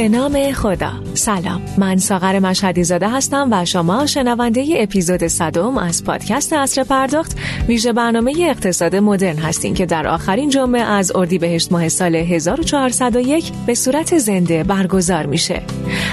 به 0.00 0.08
نام 0.08 0.52
خدا. 0.52 0.92
سلام. 1.14 1.62
من 1.78 1.96
ساغر 1.96 2.38
مشهدی 2.38 2.84
زاده 2.84 3.08
هستم 3.08 3.48
و 3.52 3.64
شما 3.64 4.06
شنونده 4.06 4.66
اپیزود 4.76 5.26
صدم 5.26 5.78
از 5.78 6.04
پادکست 6.04 6.52
اصر 6.52 6.84
پرداخت. 6.84 7.36
ویژه 7.68 7.92
برنامه 7.92 8.34
اقتصاد 8.38 8.96
مدرن 8.96 9.36
هستیم 9.36 9.74
که 9.74 9.86
در 9.86 10.08
آخرین 10.08 10.48
جمعه 10.48 10.80
از 10.80 11.12
اردیبهشت 11.16 11.72
ماه 11.72 11.88
سال 11.88 12.14
1401 12.14 13.52
به 13.66 13.74
صورت 13.74 14.18
زنده 14.18 14.64
برگزار 14.64 15.26
میشه. 15.26 15.62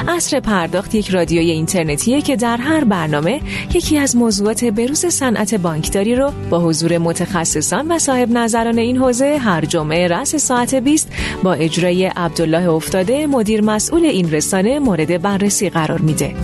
اصر 0.08 0.40
پرداخت 0.40 0.95
یک 0.95 1.09
رادیوی 1.09 1.52
اینترنتیه 1.52 2.22
که 2.22 2.36
در 2.36 2.58
هر 2.58 2.84
برنامه 2.84 3.42
یکی 3.73 3.98
از 3.98 4.16
موضوعات 4.16 4.64
بروز 4.64 5.06
صنعت 5.06 5.56
بانکداری 5.56 6.16
رو 6.16 6.31
با 6.50 6.59
حضور 6.59 6.98
متخصصان 6.98 7.92
و 7.92 8.00
صاحب 8.00 8.31
نظران 8.31 8.78
این 8.78 8.98
حوزه 8.98 9.38
هر 9.38 9.66
جمعه 9.66 10.08
رأس 10.08 10.36
ساعت 10.36 10.76
20 10.76 11.12
با 11.44 11.54
اجرای 11.54 12.06
عبدالله 12.06 12.70
افتاده 12.70 13.28
مدیر 13.28 13.62
مسئول 13.77 14.05
این 14.05 14.31
رسانه 14.31 14.80
مورد 14.80 15.22
بررسی 15.22 15.70
قرار 15.70 16.02
میده. 16.02 16.36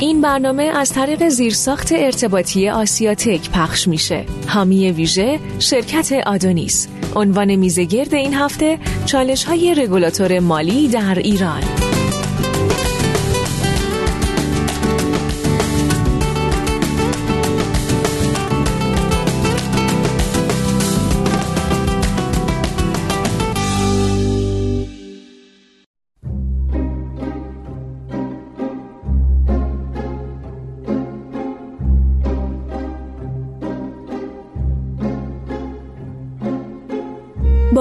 این 0.00 0.20
برنامه 0.20 0.62
از 0.62 0.92
طریق 0.92 1.28
زیرساخت 1.28 1.92
ارتباطی 1.92 2.68
آسیاتک 2.68 3.50
پخش 3.50 3.88
میشه. 3.88 4.24
حامی 4.48 4.90
ویژه 4.90 5.40
شرکت 5.58 6.12
آدونیس. 6.26 6.88
عنوان 7.14 7.54
میزگرد 7.54 8.14
این 8.14 8.34
هفته 8.34 8.78
چالش 9.06 9.44
های 9.44 9.74
رگولاتور 9.74 10.38
مالی 10.38 10.88
در 10.88 11.14
ایران. 11.18 11.62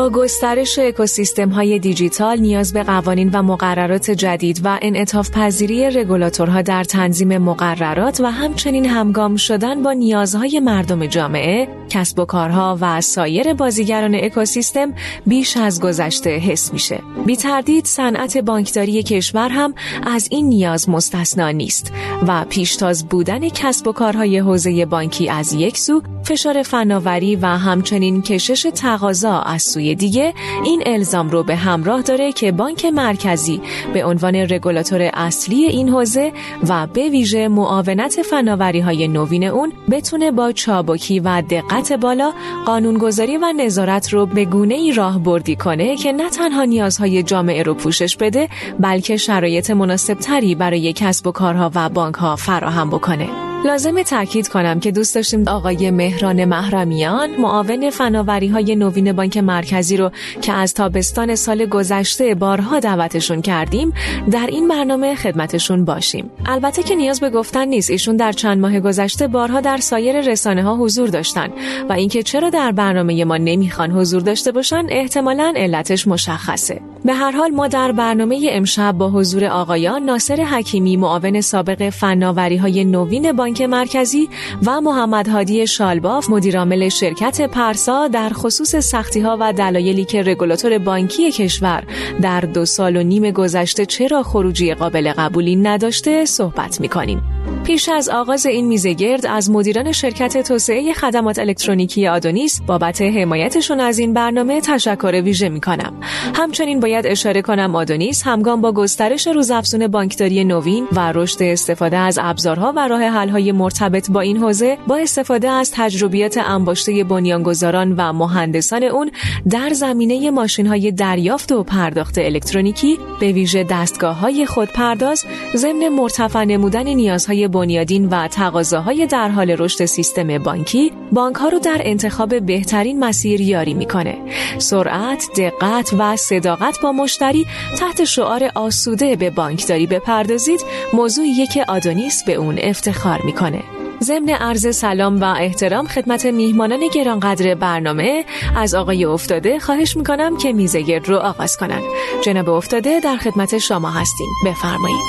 گسترش 0.09 0.79
اکوسیستم 0.79 1.49
های 1.49 1.79
دیجیتال 1.79 2.39
نیاز 2.39 2.73
به 2.73 2.83
قوانین 2.83 3.29
و 3.29 3.43
مقررات 3.43 4.11
جدید 4.11 4.61
و 4.63 4.79
انعطاف 4.81 5.31
پذیری 5.31 5.89
رگولاتورها 5.89 6.61
در 6.61 6.83
تنظیم 6.83 7.37
مقررات 7.37 8.21
و 8.21 8.31
همچنین 8.31 8.85
همگام 8.85 9.35
شدن 9.35 9.83
با 9.83 9.93
نیازهای 9.93 10.59
مردم 10.59 11.05
جامعه، 11.05 11.67
کسب 11.89 12.19
و 12.19 12.25
کارها 12.25 12.77
و 12.81 13.01
سایر 13.01 13.53
بازیگران 13.53 14.15
اکوسیستم 14.15 14.93
بیش 15.25 15.57
از 15.57 15.81
گذشته 15.81 16.29
حس 16.29 16.73
میشه. 16.73 16.99
بی 17.25 17.35
تردید 17.35 17.85
صنعت 17.85 18.37
بانکداری 18.37 19.03
کشور 19.03 19.49
هم 19.49 19.73
از 20.03 20.27
این 20.31 20.45
نیاز 20.45 20.89
مستثنا 20.89 21.51
نیست 21.51 21.93
و 22.27 22.45
پیشتاز 22.49 23.07
بودن 23.07 23.49
کسب 23.49 23.87
و 23.87 23.91
کارهای 23.91 24.39
حوزه 24.39 24.85
بانکی 24.85 25.29
از 25.29 25.53
یک 25.53 25.77
سو 25.77 26.01
فشار 26.23 26.63
فناوری 26.63 27.35
و 27.35 27.45
همچنین 27.45 28.21
کشش 28.21 28.67
تقاضا 28.75 29.39
از 29.39 29.61
سوی 29.63 29.94
دیگه 29.95 30.33
این 30.63 30.83
الزام 30.85 31.29
رو 31.29 31.43
به 31.43 31.55
همراه 31.55 32.01
داره 32.01 32.31
که 32.31 32.51
بانک 32.51 32.85
مرکزی 32.85 33.61
به 33.93 34.05
عنوان 34.05 34.35
رگولاتور 34.35 35.09
اصلی 35.13 35.65
این 35.65 35.89
حوزه 35.89 36.31
و 36.69 36.87
به 36.87 37.09
ویژه 37.09 37.47
معاونت 37.47 38.21
فناوری 38.21 38.79
های 38.79 39.07
نوین 39.07 39.43
اون 39.43 39.73
بتونه 39.91 40.31
با 40.31 40.51
چابکی 40.51 41.19
و 41.19 41.41
دقت 41.49 41.93
بالا 41.93 42.33
قانونگذاری 42.65 43.37
و 43.37 43.53
نظارت 43.57 44.13
رو 44.13 44.25
به 44.25 44.45
گونه 44.45 44.75
ای 44.75 44.93
راه 44.93 45.19
بردی 45.19 45.55
کنه 45.55 45.95
که 45.95 46.11
نه 46.11 46.29
تنها 46.29 46.63
نیازهای 46.63 47.23
جامعه 47.23 47.63
رو 47.63 47.73
پوشش 47.73 48.17
بده 48.17 48.49
بلکه 48.79 49.17
شرایط 49.17 49.71
مناسب 49.71 50.13
تری 50.13 50.55
برای 50.55 50.93
کسب 50.93 51.27
و 51.27 51.31
کارها 51.31 51.71
و 51.75 51.89
بانک 51.89 52.15
ها 52.15 52.35
فراهم 52.35 52.89
بکنه. 52.89 53.54
لازمه 53.65 54.03
تاکید 54.03 54.47
کنم 54.47 54.79
که 54.79 54.91
دوست 54.91 55.15
داشتیم 55.15 55.47
آقای 55.47 55.91
مهران 55.91 56.45
محرمیان 56.45 57.29
معاون 57.41 57.89
فناوری 57.89 58.47
های 58.47 58.75
نوین 58.75 59.13
بانک 59.13 59.37
مرکزی 59.37 59.97
رو 59.97 60.11
که 60.41 60.53
از 60.53 60.73
تابستان 60.73 61.35
سال 61.35 61.65
گذشته 61.65 62.35
بارها 62.35 62.79
دعوتشون 62.79 63.41
کردیم 63.41 63.93
در 64.31 64.47
این 64.47 64.67
برنامه 64.67 65.15
خدمتشون 65.15 65.85
باشیم. 65.85 66.29
البته 66.45 66.83
که 66.83 66.95
نیاز 66.95 67.19
به 67.19 67.29
گفتن 67.29 67.67
نیست 67.67 67.89
ایشون 67.89 68.15
در 68.15 68.31
چند 68.31 68.59
ماه 68.59 68.79
گذشته 68.79 69.27
بارها 69.27 69.61
در 69.61 69.77
سایر 69.77 70.21
رسانه 70.21 70.63
ها 70.63 70.75
حضور 70.75 71.09
داشتن 71.09 71.49
و 71.89 71.93
اینکه 71.93 72.23
چرا 72.23 72.49
در 72.49 72.71
برنامه 72.71 73.25
ما 73.25 73.37
نمی‌خوان 73.37 73.91
حضور 73.91 74.21
داشته 74.21 74.51
باشن 74.51 74.85
احتمالا 74.89 75.53
علتش 75.55 76.07
مشخصه. 76.07 76.81
به 77.05 77.13
هر 77.13 77.31
حال 77.31 77.51
ما 77.51 77.67
در 77.67 77.91
برنامه 77.91 78.49
امشب 78.51 78.91
با 78.91 79.09
حضور 79.09 79.45
آقایان 79.45 80.03
ناصر 80.03 80.35
حکیمی 80.35 80.97
معاون 80.97 81.41
سابق 81.41 81.89
فناوری 81.89 82.57
های 82.57 82.85
نوین 82.85 83.31
بانک 83.31 83.54
بانک 83.55 83.69
مرکزی 83.69 84.29
و 84.65 84.81
محمد 84.81 85.27
هادی 85.27 85.67
شالباف 85.67 86.29
مدیرعامل 86.29 86.89
شرکت 86.89 87.41
پرسا 87.41 88.07
در 88.07 88.29
خصوص 88.29 88.75
سختی 88.75 89.19
ها 89.19 89.37
و 89.39 89.53
دلایلی 89.53 90.05
که 90.05 90.23
رگولاتور 90.23 90.77
بانکی 90.77 91.31
کشور 91.31 91.83
در 92.21 92.41
دو 92.41 92.65
سال 92.65 92.95
و 92.95 93.03
نیم 93.03 93.31
گذشته 93.31 93.85
چرا 93.85 94.23
خروجی 94.23 94.73
قابل 94.73 95.13
قبولی 95.17 95.55
نداشته 95.55 96.25
صحبت 96.25 96.81
می 96.81 96.89
کنیم. 96.89 97.21
پیش 97.65 97.89
از 97.89 98.09
آغاز 98.09 98.45
این 98.45 98.67
میزه 98.67 98.93
گرد 98.93 99.25
از 99.25 99.51
مدیران 99.51 99.91
شرکت 99.91 100.47
توسعه 100.47 100.93
خدمات 100.93 101.39
الکترونیکی 101.39 102.07
آدونیس 102.07 102.61
بابت 102.67 103.01
حمایتشون 103.01 103.79
از 103.79 103.99
این 103.99 104.13
برنامه 104.13 104.61
تشکر 104.61 105.21
ویژه 105.21 105.49
می 105.49 105.61
کنم. 105.61 105.93
همچنین 106.35 106.79
باید 106.79 107.07
اشاره 107.07 107.41
کنم 107.41 107.75
آدونیس 107.75 108.23
همگام 108.25 108.61
با 108.61 108.71
گسترش 108.71 109.27
روزافزون 109.27 109.87
بانکداری 109.87 110.43
نوین 110.43 110.87
و 110.91 111.11
رشد 111.11 111.43
استفاده 111.43 111.97
از 111.97 112.19
ابزارها 112.21 112.73
و 112.75 112.87
راه 112.87 113.01
حل‌های 113.35 113.51
مرتبط 113.51 114.11
با 114.11 114.21
این 114.21 114.37
حوزه 114.37 114.77
با 114.87 114.97
استفاده 114.97 115.49
از 115.49 115.71
تجربیات 115.75 116.37
انباشته 116.37 117.03
بنیانگذاران 117.03 117.95
و 117.97 118.13
مهندسان 118.13 118.83
اون 118.83 119.11
در 119.49 119.69
زمینه 119.69 120.31
ماشین‌های 120.31 120.91
دریافت 120.91 121.51
و 121.51 121.63
پرداخت 121.63 122.17
الکترونیکی 122.17 122.97
به 123.19 123.31
ویژه 123.31 123.63
دستگاه‌های 123.63 124.45
خودپرداز 124.45 125.23
ضمن 125.55 125.89
مرتفع 125.89 126.43
نمودن 126.43 126.87
نیازهای 126.87 127.47
بنیادین 127.47 128.09
و 128.09 128.27
تقاضاهای 128.27 129.07
در 129.07 129.29
حال 129.29 129.51
رشد 129.51 129.85
سیستم 129.85 130.37
بانکی 130.37 130.91
بانک 131.11 131.35
ها 131.35 131.49
رو 131.49 131.59
در 131.59 131.81
انتخاب 131.83 132.45
بهترین 132.45 132.99
مسیر 132.99 133.41
یاری 133.41 133.73
می‌کنه. 133.73 134.17
سرعت 134.57 135.25
دقت 135.37 135.93
و 135.99 136.15
صداقت 136.15 136.81
با 136.81 136.91
مشتری 136.91 137.45
تحت 137.77 138.03
شعار 138.03 138.51
آسوده 138.55 139.15
به 139.15 139.29
بانکداری 139.29 139.87
بپردازید. 139.87 140.61
موضوعیه 140.93 141.47
که 141.47 141.65
آدونیس 141.67 142.23
به 142.23 142.33
اون 142.33 142.59
افتخار 142.61 143.24
می‌کنه. 143.25 143.63
ضمن 144.03 144.29
عرض 144.29 144.75
سلام 144.75 145.21
و 145.21 145.23
احترام 145.37 145.87
خدمت 145.87 146.25
میهمانان 146.25 146.79
گرانقدر 146.93 147.55
برنامه 147.55 148.25
از 148.57 148.75
آقای 148.75 149.05
افتاده 149.05 149.59
خواهش 149.59 149.97
می‌کنم 149.97 150.37
که 150.37 150.53
میزگرد 150.53 151.09
رو 151.09 151.17
آغاز 151.17 151.57
کنن. 151.57 151.81
جناب 152.21 152.49
افتاده 152.49 152.99
در 152.99 153.17
خدمت 153.17 153.57
شما 153.57 153.89
هستیم. 153.89 154.27
بفرمایید. 154.45 155.05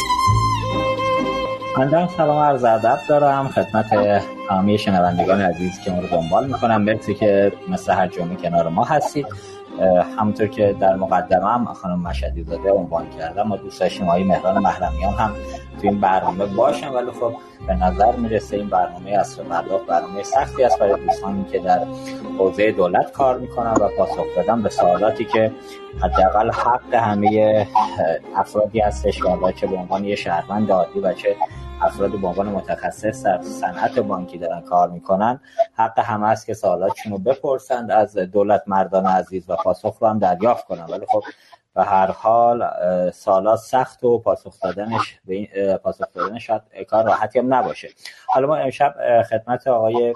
من 1.79 2.09
سلام 2.17 2.39
عرض 2.39 2.65
ادب 2.65 2.99
دارم. 3.09 3.49
خدمت 3.49 3.87
تمامی 4.49 4.79
شنوندگان 4.79 5.41
عزیز 5.41 5.81
که 5.85 5.91
ما 5.91 5.99
رو 5.99 6.07
دنبال 6.07 6.47
می‌کنم 6.47 6.83
مرسی 6.83 7.15
که 7.15 7.53
مثل 7.69 7.93
هر 7.93 8.09
جمعه 8.09 8.37
کنار 8.37 8.69
ما 8.69 8.85
هستید. 8.85 9.27
همونطور 10.19 10.47
که 10.47 10.77
در 10.81 10.97
مقدمه 10.97 11.49
هم 11.49 11.65
خانم 11.65 12.01
مشدی 12.01 12.43
زاده 12.43 12.71
عنوان 12.71 13.11
کردم 13.11 13.43
ما 13.43 13.57
دوست 13.57 13.81
داشتیم 13.81 14.09
آقای 14.09 14.25
مهران 14.25 14.59
محرمیان 14.59 15.15
هم 15.15 15.31
تو 15.81 15.89
این 15.89 16.01
برنامه 16.01 16.47
باشن 16.47 16.89
ولی 16.89 17.11
خب 17.11 17.35
به 17.67 17.75
نظر 17.75 18.17
می‌رسه 18.17 18.57
این 18.57 18.69
برنامه 18.69 19.11
اصر 19.11 19.43
پرداخت 19.43 19.87
برنامه 19.87 20.23
سختی 20.23 20.65
است 20.65 20.79
برای 20.79 21.05
دوستانی 21.05 21.45
که 21.45 21.59
در 21.59 21.87
حوزه 22.39 22.73
دولت 22.73 23.13
کار 23.13 23.39
می‌کنن 23.39 23.73
و 23.73 23.89
پاسخ 23.99 24.27
دادن 24.37 24.63
به 24.63 24.69
سوالاتی 24.69 25.25
که 25.25 25.53
حداقل 26.03 26.51
حق 26.51 26.95
همه 26.95 27.67
افرادی 28.37 28.81
هستش 28.81 29.23
که 29.57 29.67
به 29.67 29.77
عنوان 29.77 30.05
یه 30.05 30.17
شهروند 30.17 30.73
عادی 30.73 31.01
و 31.01 31.13
چه 31.13 31.37
افراد 31.83 32.11
به 32.11 32.27
عنوان 32.27 32.49
متخصص 32.49 33.25
در 33.25 33.43
صنعت 33.43 33.99
بانکی 33.99 34.39
دارن 34.39 34.61
کار 34.61 34.91
می‌کنن. 34.91 35.41
حق 35.75 35.99
همه 35.99 36.29
است 36.29 36.47
که 36.47 36.55
سوالاتشون 36.55 37.13
رو 37.13 37.19
بپرسند 37.19 37.91
از 37.91 38.17
دولت 38.19 38.63
مردان 38.67 39.07
عزیز 39.07 39.51
و 39.51 39.57
پاسخ 39.57 39.99
رو 40.01 40.09
هم 40.09 40.19
دریافت 40.19 40.67
کنن. 40.67 40.85
ولی 40.85 41.07
خب 41.07 41.23
به 41.75 41.85
هر 41.85 42.07
حال 42.07 42.71
سالات 43.11 43.59
سخت 43.59 44.05
و 44.05 44.19
پاسخ 44.19 44.61
دادنش 44.61 45.21
پاسخ 45.83 46.13
دادنش 46.15 46.47
شاید 46.47 46.63
کار 46.89 47.05
راحتی 47.05 47.39
هم 47.39 47.55
نباشه. 47.55 47.89
حالا 48.27 48.47
ما 48.47 48.57
امشب 48.57 48.95
خدمت 49.31 49.67
آقای 49.67 50.15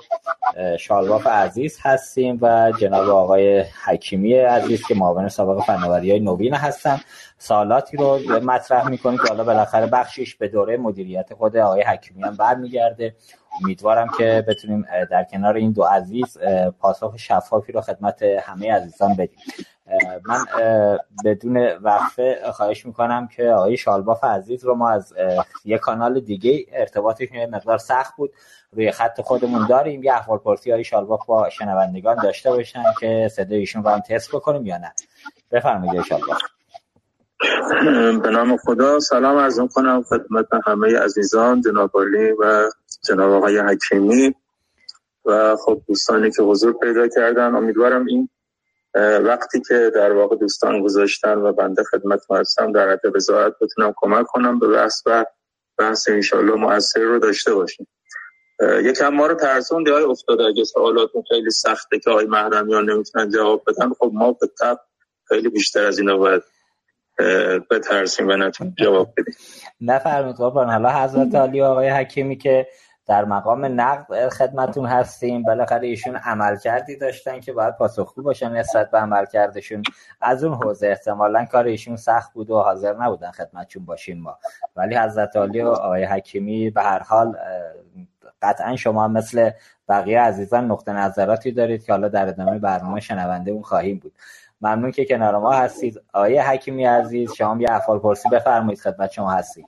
شالواف 0.79 1.27
عزیز 1.27 1.79
هستیم 1.83 2.39
و 2.43 2.73
جناب 2.81 3.09
آقای 3.09 3.65
حکیمی 3.85 4.35
عزیز 4.35 4.87
که 4.87 4.95
معاون 4.95 5.29
سابق 5.29 5.63
فناوری 5.63 6.11
های 6.11 6.21
نوین 6.21 6.55
هستن. 6.55 7.01
سالاتی 7.43 7.97
رو 7.97 8.19
مطرح 8.43 8.89
می‌کنیم 8.89 9.19
که 9.19 9.29
حالا 9.29 9.45
بالاخره 9.45 9.87
بخشش 9.87 10.35
به 10.35 10.49
دوره 10.49 10.77
مدیریت 10.77 11.35
خود 11.35 11.57
آقای 11.57 11.83
حکیمی 11.83 12.23
هم 12.23 12.37
برمیگرده. 12.37 13.15
امیدوارم 13.63 14.09
که 14.19 14.45
بتونیم 14.49 14.87
در 15.11 15.25
کنار 15.25 15.57
این 15.57 15.73
دو 15.73 15.83
عزیز 15.83 16.39
پاسخ 16.81 17.17
شفافی 17.17 17.73
رو 17.73 17.81
خدمت 17.81 18.23
همه 18.23 18.73
عزیزان 18.73 19.15
بدیم. 19.15 19.39
من 20.29 20.47
بدون 21.25 21.57
وقفه 21.67 22.53
خواهش 22.53 22.87
می‌کنم 22.87 23.29
که 23.29 23.51
آقای 23.51 23.77
شالباف 23.77 24.25
عزیز 24.25 24.65
رو 24.65 24.75
ما 24.75 24.91
از 24.91 25.15
یه 25.65 25.79
کانال 25.79 26.21
دیگه 26.21 26.67
ارتباطشون 26.73 27.39
یه 27.39 27.47
مقدار 27.47 27.79
سخت 27.79 28.17
بود. 28.17 28.33
روی 28.73 28.91
خط 28.91 29.21
خودمون 29.21 29.67
داریم. 29.67 30.05
یه 30.05 30.13
احوال 30.13 30.39
پرسی 30.39 30.71
های 30.71 30.85
شالباف 30.85 31.27
با 31.27 31.51
شنوندگان 31.51 32.17
داشته 32.23 32.51
باشن 32.51 32.85
که 33.01 33.29
صدای 33.33 33.59
ایشون 33.59 33.85
رو 33.85 33.91
هم 33.91 34.01
تست 34.01 34.29
بکنیم 34.35 34.67
یا 34.67 34.79
نه. 34.79 34.93
بفرمایید 35.51 36.03
شالباف. 36.03 36.39
به 38.23 38.31
نام 38.31 38.57
خدا 38.57 39.01
سلام 39.01 39.39
عرض 39.39 39.61
کنم 39.75 40.03
خدمت 40.03 40.47
همه 40.67 40.99
عزیزان 40.99 41.61
جناب 41.61 41.91
و 42.41 42.71
جناب 43.09 43.33
آقای 43.33 43.59
حکیمی. 43.59 44.35
و 45.25 45.57
خب 45.57 45.83
دوستانی 45.89 46.31
که 46.31 46.43
حضور 46.43 46.73
پیدا 46.73 47.09
کردن 47.09 47.55
امیدوارم 47.55 48.07
این 48.07 48.29
وقتی 49.25 49.61
که 49.69 49.91
در 49.95 50.13
واقع 50.13 50.37
دوستان 50.37 50.83
گذاشتن 50.83 51.39
و 51.39 51.53
بنده 51.53 51.83
خدمت 51.85 52.21
هستم 52.31 52.73
در 52.73 52.89
حد 52.89 53.13
بزاعت 53.15 53.53
بتونم 53.61 53.95
کمک 53.97 54.27
کنم 54.27 54.59
به 54.59 54.69
بحث 54.69 55.03
و 55.07 55.25
بحث 55.79 56.09
انشالله 56.09 56.55
مؤثر 56.55 57.01
رو 57.01 57.19
داشته 57.19 57.55
باشیم. 57.55 57.87
یکم 58.85 59.09
ما 59.09 59.27
رو 59.27 59.35
ترسون 59.35 59.89
های 59.89 60.05
افتاده. 60.05 60.45
اگه 60.45 60.65
سوالاتون 60.65 61.23
خیلی 61.29 61.51
سخته 61.51 61.99
که 61.99 62.11
آقای 62.11 62.27
محرمیان 62.27 62.91
نمی‌تونن 62.91 63.31
جواب 63.31 63.63
بدن 63.67 63.91
خب 63.99 64.11
ما 64.15 64.33
به 64.33 64.51
خیلی 65.25 65.49
بیشتر 65.49 65.87
از 65.87 65.99
اینا 65.99 66.17
باید 66.17 66.43
بترسیم 67.71 68.29
و 68.29 68.37
نتونیم 68.37 68.75
جواب 68.79 69.13
بدیم. 69.17 69.35
نفرمید 69.81 70.37
قربان 70.37 70.71
حالا 70.71 71.03
حضرت 71.03 71.35
علی 71.35 71.63
آقای 71.63 71.89
حکیمی 71.89 72.37
که 72.37 72.67
در 73.07 73.25
مقام 73.25 73.81
نقد 73.81 74.29
خدمتون 74.29 74.87
هستیم 74.87 75.43
بالاخره 75.43 75.87
ایشون 75.87 76.17
عمل 76.17 76.57
کردی 76.57 76.97
داشتن 76.97 77.41
که 77.41 77.53
باید 77.53 77.77
پاسخگو 77.77 78.23
باشن 78.23 78.53
نسبت 78.53 78.91
به 78.91 78.99
عمل 78.99 79.25
کردشون 79.25 79.83
از 80.21 80.45
اون 80.45 80.55
حوزه 80.55 80.87
احتمالا 80.87 81.45
کار 81.45 81.65
ایشون 81.65 81.97
سخت 81.97 82.33
بود 82.33 82.51
و 82.51 82.61
حاضر 82.61 82.95
نبودن 82.97 83.31
خدمتشون 83.31 83.85
باشیم 83.85 84.21
ما. 84.21 84.39
ولی 84.77 84.97
حضرت 84.97 85.37
علی 85.37 85.63
و 85.63 85.69
آقای 85.69 86.05
حکیمی 86.05 86.71
به 86.71 86.83
هر 86.83 86.99
حال 86.99 87.37
قطعا 88.43 88.77
شما 88.77 89.09
مثل 89.09 89.51
بقیه 89.89 90.21
عزیزان 90.21 90.65
نقطه 90.71 90.93
نظراتی 90.93 91.53
دارید 91.53 91.85
که 91.85 91.93
حالا 91.93 92.09
در 92.09 92.29
ادامه 92.29 92.59
برنامه 92.59 93.01
شنونده 93.01 93.51
اون 93.51 93.63
خواهیم 93.63 93.99
بود. 93.99 94.13
ممنون 94.61 94.91
که 94.91 95.05
کنار 95.05 95.39
ما 95.39 95.53
هستید. 95.53 96.01
آقای 96.15 96.39
حکیمی 96.39 96.85
عزیز 96.85 97.33
شما 97.33 97.63
یه 97.63 97.69
افعال 97.71 97.99
پرسی 97.99 98.29
بفرمایید 98.29 98.81
خدمت 98.81 99.13
شما 99.13 99.31
هستید 99.31 99.67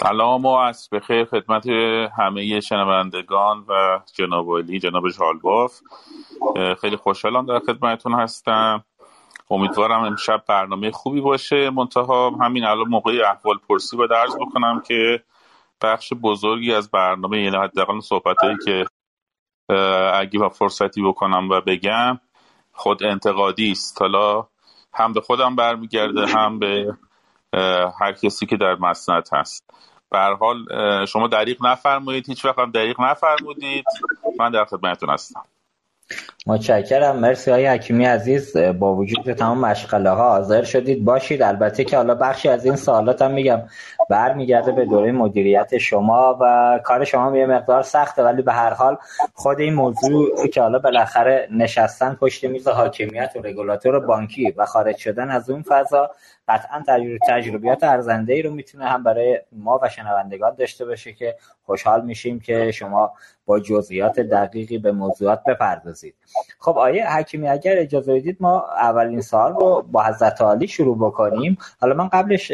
سلام 0.00 0.46
و 0.46 0.48
از 0.48 0.88
بخیر 0.92 1.24
خدمت 1.24 1.66
همه 2.18 2.60
شنوندگان 2.60 3.64
و 3.68 4.00
جناب 4.14 4.58
علی 4.58 4.78
جناب 4.78 5.10
شالباف 5.10 5.80
خیلی 6.80 6.96
خوشحالم 6.96 7.46
در 7.46 7.58
خدمتتون 7.58 8.14
هستم. 8.14 8.84
امیدوارم 9.50 10.00
امشب 10.04 10.44
برنامه 10.48 10.90
خوبی 10.90 11.20
باشه. 11.20 11.70
منتها 11.70 12.30
همین 12.30 12.64
الان 12.64 12.88
موقع 12.88 13.22
احوال 13.30 13.58
پرسی 13.68 13.96
و 13.96 14.06
درز 14.06 14.36
بکنم 14.36 14.82
که 14.86 15.22
بخش 15.82 16.12
بزرگی 16.22 16.74
از 16.74 16.90
برنامه 16.90 17.42
یعنی 17.42 17.56
حداقل 17.56 18.00
صحبتهایی 18.00 18.56
که 18.64 18.86
اگه 20.14 20.40
و 20.40 20.48
فرصتی 20.48 21.02
بکنم 21.02 21.48
و 21.50 21.60
بگم 21.60 22.20
خود 22.80 23.04
انتقادی 23.04 23.70
است. 23.70 24.02
حالا 24.02 24.46
هم 24.94 25.12
به 25.12 25.20
خودم 25.20 25.56
برمیگرده 25.56 26.26
هم 26.26 26.58
به 26.58 26.96
هر 28.00 28.12
کسی 28.12 28.46
که 28.46 28.56
در 28.56 28.74
مسند 28.74 29.28
هست. 29.32 29.70
به 30.10 30.18
حال 30.18 30.66
شما 31.06 31.28
دریق 31.28 31.66
نفرمایید 31.66 32.28
هیچ 32.28 32.44
وقت 32.44 32.58
هم 32.58 32.70
دریق 32.70 33.00
نفرمودید. 33.00 33.84
من 34.38 34.50
در 34.50 34.64
خدمتتون 34.64 35.10
هستم. 35.10 35.42
متشکرم. 36.46 37.16
مرسی 37.16 37.50
های 37.50 37.66
حکیمی 37.66 38.04
عزیز. 38.04 38.56
با 38.56 38.94
وجود 38.94 39.32
تمام 39.32 39.60
مشغله 39.60 40.10
ها 40.10 40.30
حاضر 40.30 40.64
شدید 40.64 41.04
باشید. 41.04 41.42
البته 41.42 41.84
که 41.84 41.96
حالا 41.96 42.14
بخشی 42.14 42.48
از 42.48 42.64
این 42.64 42.76
سوالات 42.76 43.22
هم 43.22 43.30
میگم. 43.30 43.62
برمیگرده 44.10 44.72
به 44.72 44.84
دوره 44.84 45.12
مدیریت 45.12 45.78
شما 45.78 46.38
و 46.40 46.80
کار 46.84 47.04
شما 47.04 47.36
یه 47.36 47.46
مقدار 47.46 47.82
سخته 47.82 48.22
ولی 48.22 48.42
به 48.42 48.52
هر 48.52 48.74
حال 48.74 48.96
خود 49.34 49.60
این 49.60 49.74
موضوع 49.74 50.46
که 50.46 50.62
حالا 50.62 50.78
بالاخره 50.78 51.48
نشستن 51.50 52.14
پشت 52.14 52.44
میز 52.44 52.68
حاکمیت 52.68 53.32
و 53.36 53.38
رگولاتور 53.38 54.00
بانکی 54.00 54.50
و 54.56 54.66
خارج 54.66 54.96
شدن 54.96 55.30
از 55.30 55.50
اون 55.50 55.62
فضا 55.62 56.10
قطعا 56.50 56.84
تجربیات 57.28 57.84
ارزنده 57.84 58.32
ای 58.32 58.42
رو 58.42 58.50
می‌تونه 58.50 58.84
هم 58.84 59.02
برای 59.02 59.40
ما 59.52 59.80
و 59.82 59.88
شنوندگان 59.88 60.54
داشته 60.54 60.84
باشه 60.84 61.12
که 61.12 61.36
خوشحال 61.66 62.04
میشیم 62.04 62.40
که 62.40 62.70
شما 62.70 63.12
با 63.46 63.60
جزئیات 63.60 64.20
دقیقی 64.20 64.78
به 64.78 64.92
موضوعات 64.92 65.44
بپردازید. 65.44 66.14
خب 66.58 66.78
آیه 66.78 67.16
حکیمی 67.16 67.48
اگر 67.48 67.78
اجازه 67.78 68.14
بدید 68.14 68.36
ما 68.40 68.66
اولین 68.76 69.20
سال 69.20 69.52
رو 69.52 69.82
با 69.92 70.04
حضرت 70.04 70.40
عالی 70.40 70.68
شروع 70.68 70.96
بکنیم. 70.98 71.58
حالا 71.80 71.94
من 71.94 72.08
قبلش 72.08 72.52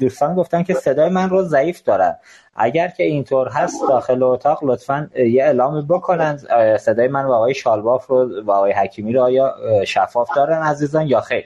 دوستان 0.00 0.34
گفتن 0.34 0.62
که 0.62 0.74
صدای 0.74 1.10
من 1.10 1.30
رو 1.30 1.42
ضعیف 1.42 1.82
دارن. 1.82 2.16
اگر 2.58 2.88
که 2.88 3.04
اینطور 3.04 3.48
هست 3.48 3.82
داخل 3.88 4.22
اتاق 4.22 4.58
لطفا 4.62 5.10
یه 5.16 5.44
اعلام 5.44 5.86
بکنن 5.86 6.36
صدای 6.80 7.08
من 7.08 7.24
و 7.24 7.32
آقای 7.32 7.54
شالباف 7.54 8.06
رو 8.06 8.42
و 8.42 8.50
آقای 8.50 8.72
حکیمی 8.72 9.12
رو 9.12 9.22
آیا 9.22 9.54
شفاف 9.84 10.28
دارن 10.36 10.62
عزیزان 10.62 11.06
یا 11.06 11.20
خیر؟ 11.20 11.44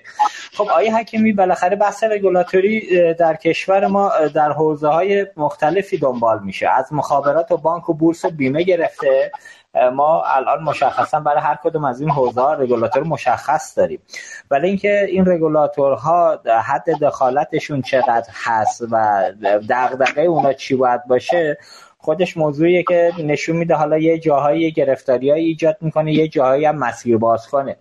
خب 0.53 0.63
آقای 0.63 0.91
حکیمی 0.91 1.33
بالاخره 1.33 1.77
بحث 1.77 2.05
رگولاتوری 2.05 3.15
در 3.15 3.37
کشور 3.37 3.87
ما 3.87 4.13
در 4.35 4.53
حوزه 4.53 4.89
های 4.89 5.27
مختلفی 5.37 5.99
دنبال 5.99 6.41
میشه. 6.45 6.69
از 6.69 6.93
مخابرات 6.93 7.53
و 7.53 7.57
بانک 7.57 7.89
و 7.89 7.95
بورس 7.95 8.25
و 8.25 8.31
بیمه 8.31 8.63
گرفته. 8.63 9.33
ما 9.75 10.25
الان 10.25 10.63
مشخصا 10.63 11.21
برای 11.21 11.41
هر 11.41 11.59
کدوم 11.65 11.85
از 11.85 12.01
این 12.01 12.11
حوزه 12.11 12.43
رگولاتور 12.43 13.03
مشخص 13.03 13.79
داریم. 13.79 14.03
ولی 14.51 14.69
اینکه 14.69 15.07
این 15.09 15.27
رگولاتورها 15.27 16.41
حد 16.65 16.91
دخالتشون 16.91 17.83
چقدر 17.83 18.29
هست 18.33 18.83
و 18.91 19.23
دغدغه 19.71 20.23
اونا 20.23 20.53
چی 20.53 20.75
باید 20.75 21.07
باشه 21.07 21.59
خودش 21.99 22.37
موضوعیه 22.37 22.83
که 22.83 23.13
نشون 23.19 23.57
میده. 23.57 23.75
حالا 23.75 23.99
یه 23.99 24.19
جاهایی 24.19 24.73
گرفتاری 24.73 25.33
ایجاد 25.33 25.77
می‌کنه 25.81 26.13
یه 26.13 26.29
جاهایی 26.29 26.65
هم 26.65 26.77
مسیر 26.77 27.19
باز 27.19 27.49
کنه 27.49 27.77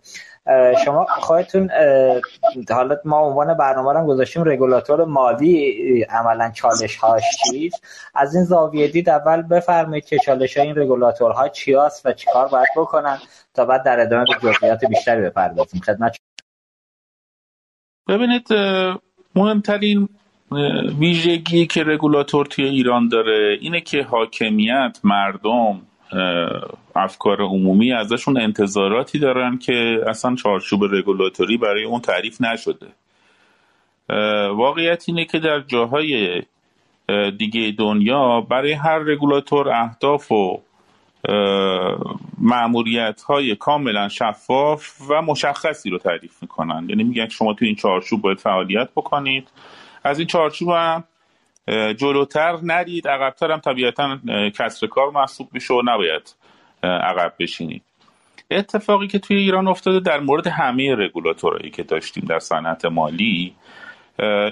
شما 0.86 1.06
خواهتون 1.06 1.70
حالا 2.70 2.98
ما 3.06 3.20
عنوان 3.20 3.54
برنامه 3.54 3.94
رو 3.94 4.06
گذاشتیم 4.06 4.44
رگولاتور 4.44 5.06
مالی 5.06 6.04
عملا 6.04 6.52
چالش 6.52 6.96
هاش 6.96 7.24
چیست؟ 7.44 7.84
از 8.16 8.36
این 8.36 8.44
زاویه 8.44 8.88
دید 8.88 9.10
اول 9.10 9.42
بفرمایید 9.42 10.06
که 10.06 10.18
چالش 10.26 10.58
های 10.58 10.68
این 10.68 10.76
رگولاتورها 10.76 11.50
چی 11.50 11.74
هست 11.74 12.06
و 12.06 12.14
چیکار 12.14 12.48
باید 12.48 12.68
بکنن 12.78 13.18
تا 13.54 13.66
بعد 13.66 13.84
در 13.84 14.00
ادامه 14.00 14.26
به 14.26 14.54
جزئیات 14.54 14.86
بیشتری 14.86 15.22
بپردازیم. 15.22 15.82
خدمت 15.82 16.18
ببینید 18.10 18.48
مهمترین 19.36 20.10
ویژگی 21.00 21.66
که 21.68 21.84
رگولاتور 21.84 22.46
توی 22.46 22.66
ایران 22.66 23.08
داره 23.08 23.58
اینه 23.62 23.82
که 23.82 24.04
حاکمیت 24.04 25.00
مردم 25.04 25.82
افکار 26.96 27.42
عمومی 27.42 27.94
ازشون 27.94 28.42
انتظاراتی 28.42 29.20
دارن 29.20 29.58
که 29.58 30.00
اصلا 30.08 30.36
چارچوب 30.36 30.84
رگولاتوری 30.84 31.58
برای 31.58 31.84
اون 31.84 32.02
تعریف 32.02 32.42
نشده. 32.42 32.88
واقعیت 34.54 35.04
اینه 35.08 35.26
که 35.26 35.40
در 35.40 35.60
جاهای 35.60 36.42
دیگه 37.38 37.76
دنیا 37.80 38.42
برای 38.42 38.74
هر 38.74 38.98
رگولاتور 38.98 39.70
اهداف 39.70 40.32
و 40.32 40.62
معمولیت 42.38 43.22
های 43.22 43.56
کاملا 43.56 44.10
شفاف 44.10 45.02
و 45.10 45.22
مشخصی 45.22 45.90
رو 45.90 45.98
تعریف 45.98 46.42
می‌کنن. 46.42 46.86
یعنی 46.90 47.04
میگن 47.04 47.28
شما 47.28 47.54
تو 47.54 47.66
این 47.66 47.76
چارچوب 47.76 48.22
باید 48.22 48.40
فعالیت 48.40 48.90
بکنید. 48.96 49.48
از 50.04 50.20
این 50.20 50.28
چارچوب 50.28 50.70
هم 50.70 51.04
جلوتر 51.98 52.60
ندید 52.64 53.08
عقبتر 53.08 53.52
هم 53.52 53.60
طبیعتا 53.60 54.20
کسر 54.56 54.88
کار 54.88 55.12
محسوب 55.12 55.50
میشه 55.52 55.74
و 55.74 55.82
نباید 55.86 56.36
عقب 56.84 57.34
بشینید. 57.40 57.84
اتفاقی 58.52 59.08
که 59.08 59.20
توی 59.20 59.38
ایران 59.38 59.68
افتاده 59.68 60.00
در 60.00 60.20
مورد 60.20 60.48
همه 60.48 60.96
رگولاتورایی 60.96 61.70
که 61.72 61.84
داشتیم 61.84 62.24
در 62.30 62.40
صنعت 62.40 62.86
مالی 62.86 63.56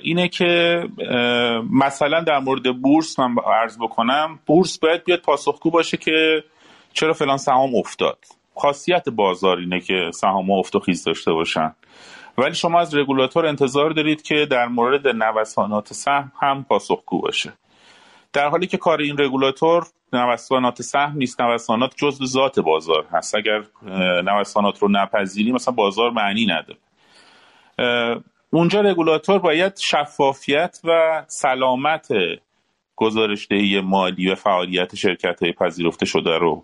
اینه 0.04 0.28
که 0.28 0.84
مثلا 1.72 2.22
در 2.22 2.40
مورد 2.40 2.82
بورس 2.82 3.20
من 3.20 3.36
عرض 3.46 3.78
بکنم 3.78 4.40
بورس 4.46 4.80
باید 4.80 5.04
بیاد 5.04 5.20
پاسخگو 5.20 5.72
باشه 5.72 5.98
که 5.98 6.44
چرا 6.94 7.14
فلان 7.14 7.38
سهام 7.38 7.76
افتاد. 7.76 8.18
خاصیت 8.56 9.10
بازار 9.10 9.58
اینه 9.58 9.80
که 9.80 10.12
سهام 10.14 10.52
افت 10.52 10.76
و 10.76 10.80
خیز 10.80 11.04
داشته 11.04 11.32
باشن. 11.32 11.76
ولی 12.40 12.56
شما 12.56 12.80
از 12.80 12.96
رگولاتور 12.96 13.46
انتظار 13.46 13.90
دارید 13.90 14.22
که 14.22 14.46
در 14.46 14.68
مورد 14.68 15.08
نوسانات 15.08 15.94
سهم 15.94 16.32
هم 16.40 16.64
پاسخگو 16.64 17.22
باشه. 17.22 17.54
در 18.34 18.50
حالی 18.50 18.68
که 18.68 18.78
کار 18.78 19.02
این 19.02 19.18
رگولاتور 19.18 19.84
نوسانات 20.14 20.82
سهم 20.82 21.18
نیست 21.18 21.42
نوسانات 21.42 21.94
جزء 21.96 22.26
ذات 22.26 22.60
بازار 22.60 23.06
هست. 23.12 23.36
اگر 23.36 23.64
نوسانات 24.24 24.80
رو 24.80 24.88
نپذیریم 24.92 25.56
مثلا 25.56 25.74
بازار 25.74 26.12
معنی 26.12 26.46
نداره. 26.46 26.80
اونجا 28.50 28.82
رگولاتور 28.82 29.40
باید 29.40 29.78
شفافیت 29.78 30.80
و 30.84 31.24
سلامت 31.28 32.08
گزارشدهی 32.96 33.82
مالی 33.82 34.30
و 34.30 34.36
فعالیت 34.36 34.96
شرکت 34.96 35.44
های 35.44 35.52
پذیرفته 35.52 36.06
شده 36.06 36.38
رو 36.38 36.64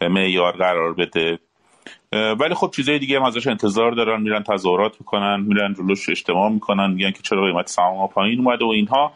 معیار 0.00 0.52
قرار 0.52 0.92
بده. 0.92 1.38
ولی 2.12 2.54
خب 2.54 2.70
چیزای 2.76 2.98
دیگه 2.98 3.16
هم 3.16 3.24
ازش 3.24 3.46
انتظار 3.46 3.92
دارن 3.92 4.22
میرن 4.22 4.42
تظاهرات 4.42 4.96
می‌کنن 5.00 5.40
میرن 5.40 5.74
جلوش 5.74 6.08
اجتماع 6.08 6.50
می‌کنن 6.50 6.90
میگن 6.90 7.10
که 7.10 7.22
چرا 7.22 7.44
قیمت 7.46 7.68
سهام 7.68 8.08
پایین 8.08 8.38
اومده 8.38 8.64
و 8.64 8.68
اینها. 8.68 9.12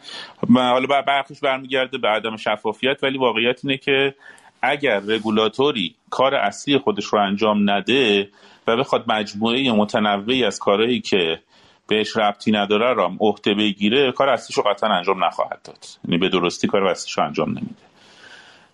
حالا 0.53 1.01
برخش 1.01 1.39
برمیگرده 1.39 1.97
به 1.97 2.07
عدم 2.07 2.35
شفافیت 2.35 3.03
ولی 3.03 3.17
واقعیت 3.17 3.59
اینه 3.63 3.77
که 3.77 4.15
اگر 4.61 4.99
رگولاتوری 4.99 5.95
کار 6.09 6.35
اصلی 6.35 6.77
خودش 6.77 7.05
رو 7.05 7.19
انجام 7.19 7.69
نده 7.69 8.29
و 8.67 8.77
بخواد 8.77 9.03
مجموعه 9.07 9.71
متنوعی 9.71 10.45
از 10.45 10.59
کارهایی 10.59 11.01
که 11.01 11.39
بهش 11.87 12.17
ربطی 12.17 12.51
نداره 12.51 12.93
را 12.93 13.11
عهده 13.19 13.53
بگیره 13.53 14.11
کار 14.11 14.29
اصلیش 14.29 14.57
رو 14.57 14.63
قطعا 14.63 14.89
انجام 14.89 15.23
نخواهد 15.23 15.61
داد. 15.63 15.85
یعنی 16.05 16.17
به 16.17 16.29
درستی 16.29 16.67
کار 16.67 16.87
اصلیش 16.87 17.17
رو 17.17 17.23
انجام 17.23 17.49
نمیده. 17.49 17.87